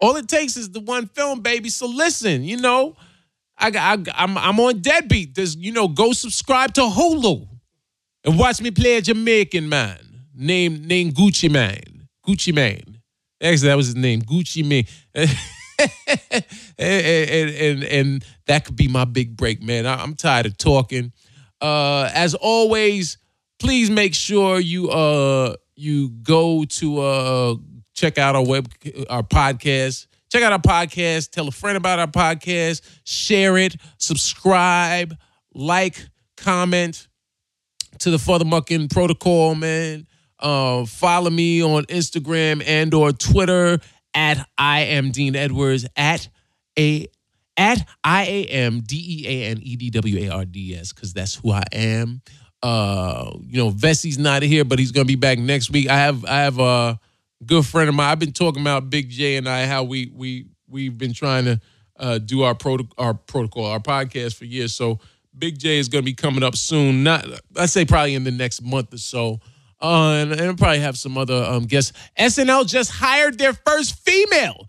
all 0.02 0.16
it 0.16 0.28
takes 0.28 0.58
is 0.58 0.72
the 0.72 0.80
one 0.80 1.06
film, 1.10 1.42
baby. 1.42 1.70
So 1.70 1.88
listen, 1.88 2.44
you 2.44 2.58
know. 2.58 2.96
I, 3.62 3.72
I 3.76 3.98
I'm 4.16 4.38
I'm 4.38 4.60
on 4.62 4.80
Deadbeat. 4.80 5.36
There's 5.36 5.56
you 5.56 5.74
know 5.74 5.90
go 5.90 6.14
subscribe 6.14 6.74
to 6.76 6.82
Hulu 6.82 7.46
and 8.24 8.40
watch 8.40 8.62
me 8.62 8.72
play 8.72 8.96
a 8.96 9.02
Jamaican 9.02 9.68
man 9.68 10.00
named 10.34 10.88
named 10.88 11.14
Gucci 11.14 11.52
Mane. 11.52 12.08
Gucci 12.26 12.56
Mane. 12.56 13.02
Actually, 13.42 13.68
that 13.68 13.76
was 13.76 13.88
his 13.88 13.96
name, 13.98 14.22
Gucci 14.22 14.66
Mane. 14.66 14.88
and, 16.78 17.50
and, 17.50 17.84
and, 17.84 18.26
that 18.48 18.66
could 18.66 18.76
be 18.76 18.88
my 18.88 19.06
big 19.06 19.38
break, 19.38 19.62
man. 19.62 19.86
I, 19.86 20.04
am 20.04 20.16
tired 20.16 20.46
of 20.46 20.58
talking. 20.58 21.14
Uh, 21.62 22.10
as 22.14 22.36
always, 22.36 23.18
please 23.60 23.90
make 23.90 24.14
sure 24.14 24.60
you 24.60 24.90
uh 24.90 25.56
you 25.76 26.10
go 26.10 26.66
to 26.66 27.00
uh 27.00 27.56
check 27.94 28.18
out 28.18 28.36
our 28.36 28.46
web 28.46 28.72
our 29.10 29.24
podcast 29.24 30.08
Check 30.32 30.44
out 30.44 30.52
our 30.52 30.60
podcast. 30.60 31.32
Tell 31.32 31.48
a 31.48 31.52
friend 31.52 31.76
about 31.76 31.98
our 31.98 32.06
podcast. 32.06 32.82
Share 33.04 33.58
it. 33.58 33.76
Subscribe. 33.98 35.18
Like. 35.56 36.08
Comment 36.38 37.08
to 38.00 38.12
the 38.12 38.18
FuthaMuckin' 38.18 38.90
Protocol, 38.90 39.56
man. 39.56 40.08
Uh, 40.40 40.86
follow 40.86 41.30
me 41.30 41.62
on 41.62 41.84
Instagram 41.86 42.64
and 42.66 42.94
or 42.94 43.12
Twitter 43.12 43.80
at 44.14 44.48
I 44.58 44.82
am 44.82 45.12
Dean 45.12 45.36
Edwards 45.36 45.86
at 45.96 46.28
a 46.78 47.08
at 47.58 47.86
I 48.04 48.24
A 48.26 48.46
M 48.46 48.82
D 48.82 48.96
E 48.96 49.28
A 49.28 49.50
N 49.52 49.60
E 49.62 49.76
D 49.76 49.90
W 49.90 50.20
A 50.26 50.30
R 50.30 50.46
D 50.46 50.76
S 50.76 50.94
because 50.94 51.14
that's 51.14 51.36
who 51.36 51.52
I 51.52 51.64
am. 51.74 52.22
Uh, 52.62 53.32
you 53.46 53.58
know, 53.58 53.70
Vesey's 53.70 54.18
not 54.18 54.44
here, 54.44 54.66
but 54.66 54.80
he's 54.80 54.92
gonna 54.92 55.06
be 55.06 55.16
back 55.16 55.40
next 55.40 55.70
week. 55.70 55.90
I 55.90 55.98
have 55.98 56.26
I 56.26 56.40
have 56.40 56.60
a 56.60 57.00
good 57.46 57.66
friend 57.66 57.90
of 57.90 57.96
mine. 57.96 58.10
I've 58.10 58.20
been 58.20 58.34
talking 58.34 58.62
about 58.62 58.90
Big 58.90 59.10
J 59.10 59.38
and 59.38 59.48
I 59.48 59.66
how 59.66 59.84
we 59.84 60.12
we 60.16 60.48
we've 60.68 60.98
been 60.98 61.14
trying 61.14 61.46
to 61.46 61.62
uh, 61.98 62.18
do 62.18 62.44
our 62.44 62.56
pro 62.56 62.78
our 62.98 63.14
protocol 63.14 63.66
our 63.66 63.80
podcast 63.80 64.36
for 64.36 64.46
years. 64.46 64.74
So 64.74 65.00
Big 65.38 65.60
J 65.60 65.80
is 65.80 65.90
to 65.90 66.02
be 66.02 66.14
coming 66.14 66.44
up 66.44 66.56
soon. 66.56 67.04
Not 67.04 67.26
I 67.58 67.66
say 67.66 67.86
probably 67.86 68.16
in 68.16 68.24
the 68.24 68.32
next 68.32 68.62
month 68.62 68.94
or 68.94 68.98
so. 68.98 69.40
Uh, 69.82 70.12
and, 70.16 70.34
and 70.34 70.58
probably 70.58 70.80
have 70.80 70.98
some 70.98 71.18
other 71.18 71.42
um, 71.42 71.64
guests. 71.64 71.94
SNL 72.18 72.68
just 72.68 72.92
hired 72.92 73.38
their 73.38 73.54
first 73.54 73.96
female 74.06 74.68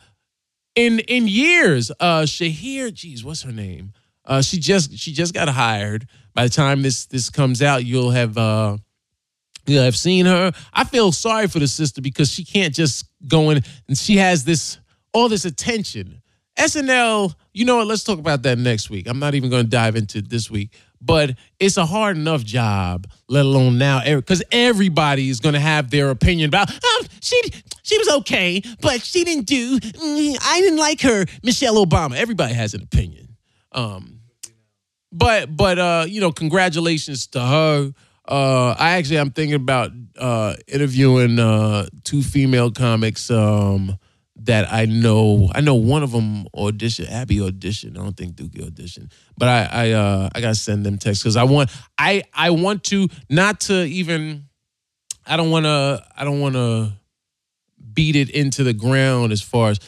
in 0.76 1.00
in 1.00 1.26
years. 1.26 1.90
Uh, 1.98 2.22
Sasheer, 2.22 2.92
geez, 2.92 3.24
what's 3.24 3.42
her 3.42 3.52
name? 3.52 3.92
Uh, 4.24 4.42
she 4.42 4.58
just 4.58 4.96
she 4.96 5.12
just 5.12 5.34
got 5.34 5.48
hired. 5.48 6.06
By 6.34 6.44
the 6.44 6.50
time 6.50 6.82
this 6.82 7.06
this 7.06 7.28
comes 7.28 7.60
out, 7.60 7.84
you'll 7.84 8.12
have 8.12 8.38
uh, 8.38 8.78
yeah, 9.66 9.84
I've 9.84 9.96
seen 9.96 10.26
her. 10.26 10.52
I 10.72 10.84
feel 10.84 11.12
sorry 11.12 11.48
for 11.48 11.58
the 11.58 11.68
sister 11.68 12.00
because 12.00 12.30
she 12.30 12.44
can't 12.44 12.74
just 12.74 13.06
go 13.26 13.50
in 13.50 13.62
and 13.88 13.98
she 13.98 14.16
has 14.16 14.44
this 14.44 14.78
all 15.12 15.28
this 15.28 15.44
attention. 15.44 16.22
SNL, 16.58 17.34
you 17.52 17.64
know 17.64 17.76
what? 17.76 17.86
Let's 17.86 18.04
talk 18.04 18.18
about 18.18 18.42
that 18.42 18.58
next 18.58 18.90
week. 18.90 19.06
I'm 19.08 19.18
not 19.18 19.34
even 19.34 19.50
going 19.50 19.64
to 19.64 19.70
dive 19.70 19.96
into 19.96 20.20
this 20.20 20.50
week, 20.50 20.70
but 21.00 21.34
it's 21.58 21.76
a 21.76 21.86
hard 21.86 22.16
enough 22.16 22.44
job, 22.44 23.06
let 23.28 23.44
alone 23.44 23.78
now, 23.78 24.02
because 24.04 24.42
everybody 24.52 25.28
is 25.28 25.40
going 25.40 25.54
to 25.54 25.60
have 25.60 25.90
their 25.90 26.10
opinion 26.10 26.48
about. 26.48 26.70
Oh, 26.82 27.04
she 27.20 27.40
she 27.82 27.98
was 27.98 28.08
okay, 28.18 28.62
but 28.80 29.02
she 29.02 29.24
didn't 29.24 29.46
do. 29.46 29.78
Mm, 29.78 30.36
I 30.42 30.60
didn't 30.60 30.78
like 30.78 31.00
her, 31.02 31.24
Michelle 31.42 31.84
Obama. 31.84 32.16
Everybody 32.16 32.54
has 32.54 32.74
an 32.74 32.82
opinion. 32.82 33.36
Um, 33.72 34.20
but 35.12 35.54
but 35.56 35.78
uh, 35.78 36.06
you 36.08 36.20
know, 36.20 36.32
congratulations 36.32 37.26
to 37.28 37.40
her. 37.40 37.92
Uh, 38.28 38.74
I 38.78 38.90
actually 38.92 39.18
I'm 39.18 39.30
thinking 39.30 39.54
about 39.54 39.90
uh, 40.18 40.54
interviewing 40.68 41.38
uh, 41.38 41.86
two 42.04 42.22
female 42.22 42.70
comics 42.70 43.30
um, 43.30 43.98
that 44.44 44.72
I 44.72 44.86
know. 44.86 45.50
I 45.54 45.60
know 45.60 45.74
one 45.74 46.02
of 46.02 46.12
them 46.12 46.46
audition. 46.54 47.06
Abby 47.08 47.38
auditioned. 47.38 47.98
I 47.98 48.02
don't 48.02 48.16
think 48.16 48.36
Dookie 48.36 48.68
auditioned, 48.68 49.12
but 49.36 49.48
I 49.48 49.68
I 49.70 49.90
uh, 49.92 50.30
I 50.34 50.40
gotta 50.40 50.54
send 50.54 50.84
them 50.84 50.98
texts 50.98 51.22
because 51.22 51.36
I 51.36 51.44
want 51.44 51.70
I 51.98 52.22
I 52.32 52.50
want 52.50 52.84
to 52.84 53.08
not 53.28 53.60
to 53.62 53.84
even. 53.84 54.46
I 55.26 55.36
don't 55.36 55.50
want 55.50 55.66
to. 55.66 56.04
I 56.16 56.24
don't 56.24 56.40
want 56.40 56.54
to 56.54 56.92
beat 57.92 58.16
it 58.16 58.30
into 58.30 58.64
the 58.64 58.72
ground 58.72 59.32
as 59.32 59.42
far 59.42 59.70
as 59.70 59.80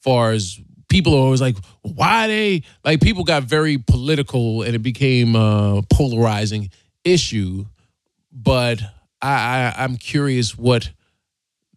far 0.00 0.32
as 0.32 0.58
people 0.88 1.14
are 1.14 1.18
always 1.18 1.40
like, 1.40 1.56
why 1.82 2.26
they 2.26 2.62
like 2.84 3.00
people 3.00 3.24
got 3.24 3.44
very 3.44 3.78
political 3.78 4.62
and 4.62 4.74
it 4.74 4.80
became 4.80 5.34
a 5.34 5.82
polarizing 5.90 6.70
issue 7.04 7.64
but 8.32 8.80
I, 9.20 9.28
I 9.28 9.74
I'm 9.78 9.96
curious 9.96 10.56
what 10.56 10.90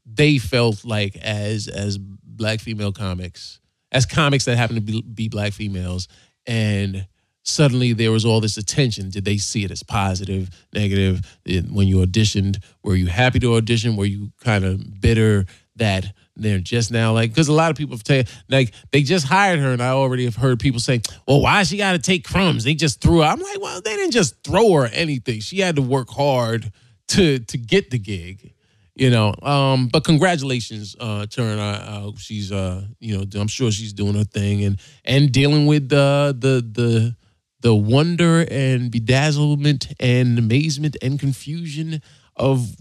they 0.06 0.38
felt 0.38 0.85
like 0.85 1.15
as 1.18 1.68
as 1.68 1.99
black 2.36 2.60
female 2.60 2.91
comics, 2.91 3.60
as 3.91 4.06
comics 4.06 4.45
that 4.45 4.57
happen 4.57 4.76
to 4.76 4.82
be, 4.82 5.02
be 5.02 5.30
black 5.30 5.53
females, 5.53 6.07
and 6.45 7.07
suddenly 7.44 7.94
there 7.94 8.12
was 8.12 8.26
all 8.26 8.41
this 8.41 8.57
attention. 8.57 9.10
Did 9.10 9.26
they 9.26 9.38
see 9.38 9.64
it 9.64 9.72
as 9.72 9.84
positive, 9.84 10.49
negative? 10.74 11.22
When 11.45 11.88
you 11.88 11.98
auditioned, 11.98 12.64
were 12.84 12.95
you 12.95 13.07
happy 13.07 13.40
to 13.40 13.56
audition? 13.56 13.95
Were 13.95 14.06
you 14.06 14.32
kind 14.41 14.66
of 14.66 14.99
bitter 14.99 15.45
that 15.78 16.14
they're 16.38 16.60
just 16.60 16.91
now 16.91 17.14
like 17.14 17.32
because 17.32 17.48
a 17.48 17.53
lot 17.53 17.72
of 17.72 17.78
people 17.78 17.95
have 17.95 18.03
taken 18.03 18.34
like 18.49 18.74
they 18.91 19.02
just 19.02 19.26
hired 19.26 19.60
her 19.60 19.72
and 19.72 19.82
I 19.82 19.90
already 19.90 20.26
have 20.26 20.36
heard 20.36 20.60
people 20.60 20.80
say, 20.80 21.02
well, 21.28 21.41
why 21.41 21.64
she 21.64 21.78
got 21.78 21.94
to 21.94 21.99
take 21.99 22.26
crumbs? 22.26 22.64
They 22.64 22.76
just 22.76 23.02
threw 23.02 23.20
her. 23.20 23.26
I'm 23.26 23.40
like, 23.40 23.62
well, 23.62 23.82
they 23.82 23.95
didn't 23.95 24.12
just 24.12 24.44
throw 24.44 24.74
her 24.74 24.88
anything. 24.88 25.40
She 25.40 25.60
had 25.60 25.76
to 25.78 25.82
work 25.82 26.10
hard 26.10 26.72
to 27.10 27.40
to 27.40 27.57
get 27.57 27.91
the 27.91 27.99
gig, 27.99 28.53
you 28.95 29.09
know. 29.09 29.34
Um, 29.41 29.88
but 29.88 30.03
congratulations 30.03 30.95
uh, 30.99 31.26
to 31.27 31.43
her. 31.43 31.57
Uh, 31.59 32.11
she's 32.17 32.51
uh, 32.51 32.84
you 32.99 33.17
know, 33.17 33.26
I'm 33.39 33.47
sure 33.47 33.72
she's 33.72 33.93
doing 33.93 34.15
her 34.15 34.23
thing 34.23 34.63
and 34.63 34.80
and 35.03 35.31
dealing 35.31 35.65
with 35.65 35.89
the 35.89 36.35
the 36.38 36.61
the 36.61 37.15
the 37.61 37.73
wonder 37.73 38.45
and 38.49 38.91
bedazzlement 38.91 39.93
and 39.99 40.38
amazement 40.38 40.97
and 41.01 41.19
confusion 41.19 42.01
of 42.35 42.76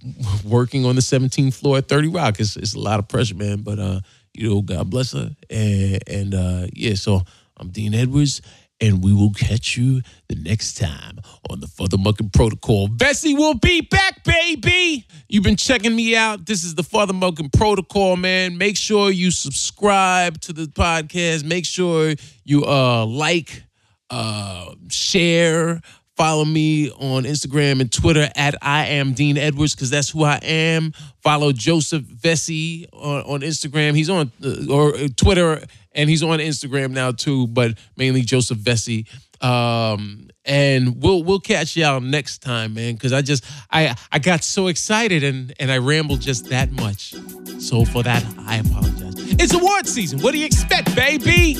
working 0.44 0.84
on 0.84 0.94
the 0.94 1.00
17th 1.00 1.54
floor 1.54 1.78
at 1.78 1.88
30 1.88 2.08
Rock. 2.08 2.40
It's, 2.40 2.56
it's 2.56 2.74
a 2.74 2.78
lot 2.78 2.98
of 2.98 3.08
pressure, 3.08 3.34
man. 3.34 3.62
But 3.62 3.78
uh, 3.78 4.00
you 4.34 4.50
know, 4.50 4.60
God 4.62 4.90
bless 4.90 5.12
her. 5.12 5.30
And, 5.48 5.98
and 6.06 6.34
uh, 6.34 6.66
yeah, 6.72 6.94
so 6.94 7.22
I'm 7.56 7.68
Dean 7.68 7.94
Edwards, 7.94 8.42
and 8.84 9.02
we 9.02 9.12
will 9.12 9.32
catch 9.32 9.76
you 9.76 10.02
the 10.28 10.36
next 10.36 10.74
time 10.74 11.18
on 11.50 11.60
the 11.60 11.66
FuthaMuckin' 11.66 12.32
Protocol. 12.32 12.88
Vesey 12.88 13.34
will 13.34 13.54
be 13.54 13.80
back, 13.80 14.22
baby. 14.24 15.06
You've 15.28 15.44
been 15.44 15.56
checking 15.56 15.96
me 15.96 16.14
out. 16.14 16.44
This 16.44 16.64
is 16.64 16.74
the 16.74 16.82
FuthaMuckin' 16.82 17.52
Protocol, 17.52 18.16
man. 18.16 18.58
Make 18.58 18.76
sure 18.76 19.10
you 19.10 19.30
subscribe 19.30 20.40
to 20.42 20.52
the 20.52 20.66
podcast. 20.66 21.44
Make 21.44 21.64
sure 21.64 22.14
you 22.44 22.64
uh 22.64 23.06
like, 23.06 23.62
uh, 24.10 24.74
share 24.88 25.80
Follow 26.16 26.44
me 26.44 26.90
on 26.92 27.24
Instagram 27.24 27.80
and 27.80 27.90
Twitter 27.92 28.28
at 28.36 28.54
I 28.62 28.86
am 28.86 29.14
Dean 29.14 29.36
Edwards 29.36 29.74
because 29.74 29.90
that's 29.90 30.10
who 30.10 30.22
I 30.22 30.36
am. 30.42 30.92
Follow 31.22 31.50
Joseph 31.50 32.02
Vesey 32.02 32.86
on, 32.92 33.22
on 33.22 33.40
Instagram. 33.40 33.96
He's 33.96 34.08
on 34.08 34.30
uh, 34.44 34.72
or 34.72 34.94
uh, 34.94 35.08
Twitter 35.16 35.64
and 35.94 36.10
he's 36.10 36.22
on 36.22 36.38
Instagram 36.38 36.90
now 36.90 37.12
too, 37.12 37.46
but 37.48 37.78
mainly 37.96 38.22
Joseph 38.22 38.58
Vesey. 38.58 39.06
Um, 39.40 40.28
and 40.44 41.02
we'll 41.02 41.22
we'll 41.22 41.40
catch 41.40 41.76
y'all 41.76 42.00
next 42.00 42.38
time, 42.38 42.74
man. 42.74 42.94
Because 42.94 43.12
I 43.12 43.22
just 43.22 43.44
I 43.70 43.96
I 44.12 44.18
got 44.18 44.44
so 44.44 44.66
excited 44.66 45.22
and 45.22 45.54
and 45.58 45.70
I 45.70 45.78
rambled 45.78 46.20
just 46.20 46.48
that 46.50 46.72
much. 46.72 47.14
So 47.58 47.84
for 47.84 48.02
that, 48.02 48.24
I 48.46 48.56
apologize. 48.56 49.14
It's 49.16 49.54
award 49.54 49.86
season. 49.86 50.20
What 50.20 50.32
do 50.32 50.38
you 50.38 50.46
expect, 50.46 50.94
baby? 50.94 51.56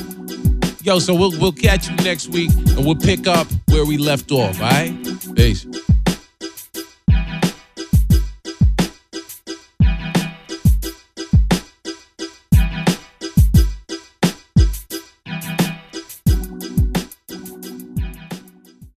Yo, 0.83 0.99
so 0.99 1.15
we'll 1.15 1.39
we'll 1.39 1.53
catch 1.53 1.89
you 1.89 1.97
next 1.97 2.29
week 2.29 2.51
and 2.53 2.85
we'll 2.85 2.97
pick 2.97 3.27
up 3.27 3.47
where 3.69 3.87
we 3.87 3.97
left 3.97 4.31
off. 4.31 4.61
All 4.61 4.69
right, 4.69 4.95
peace. 5.35 5.67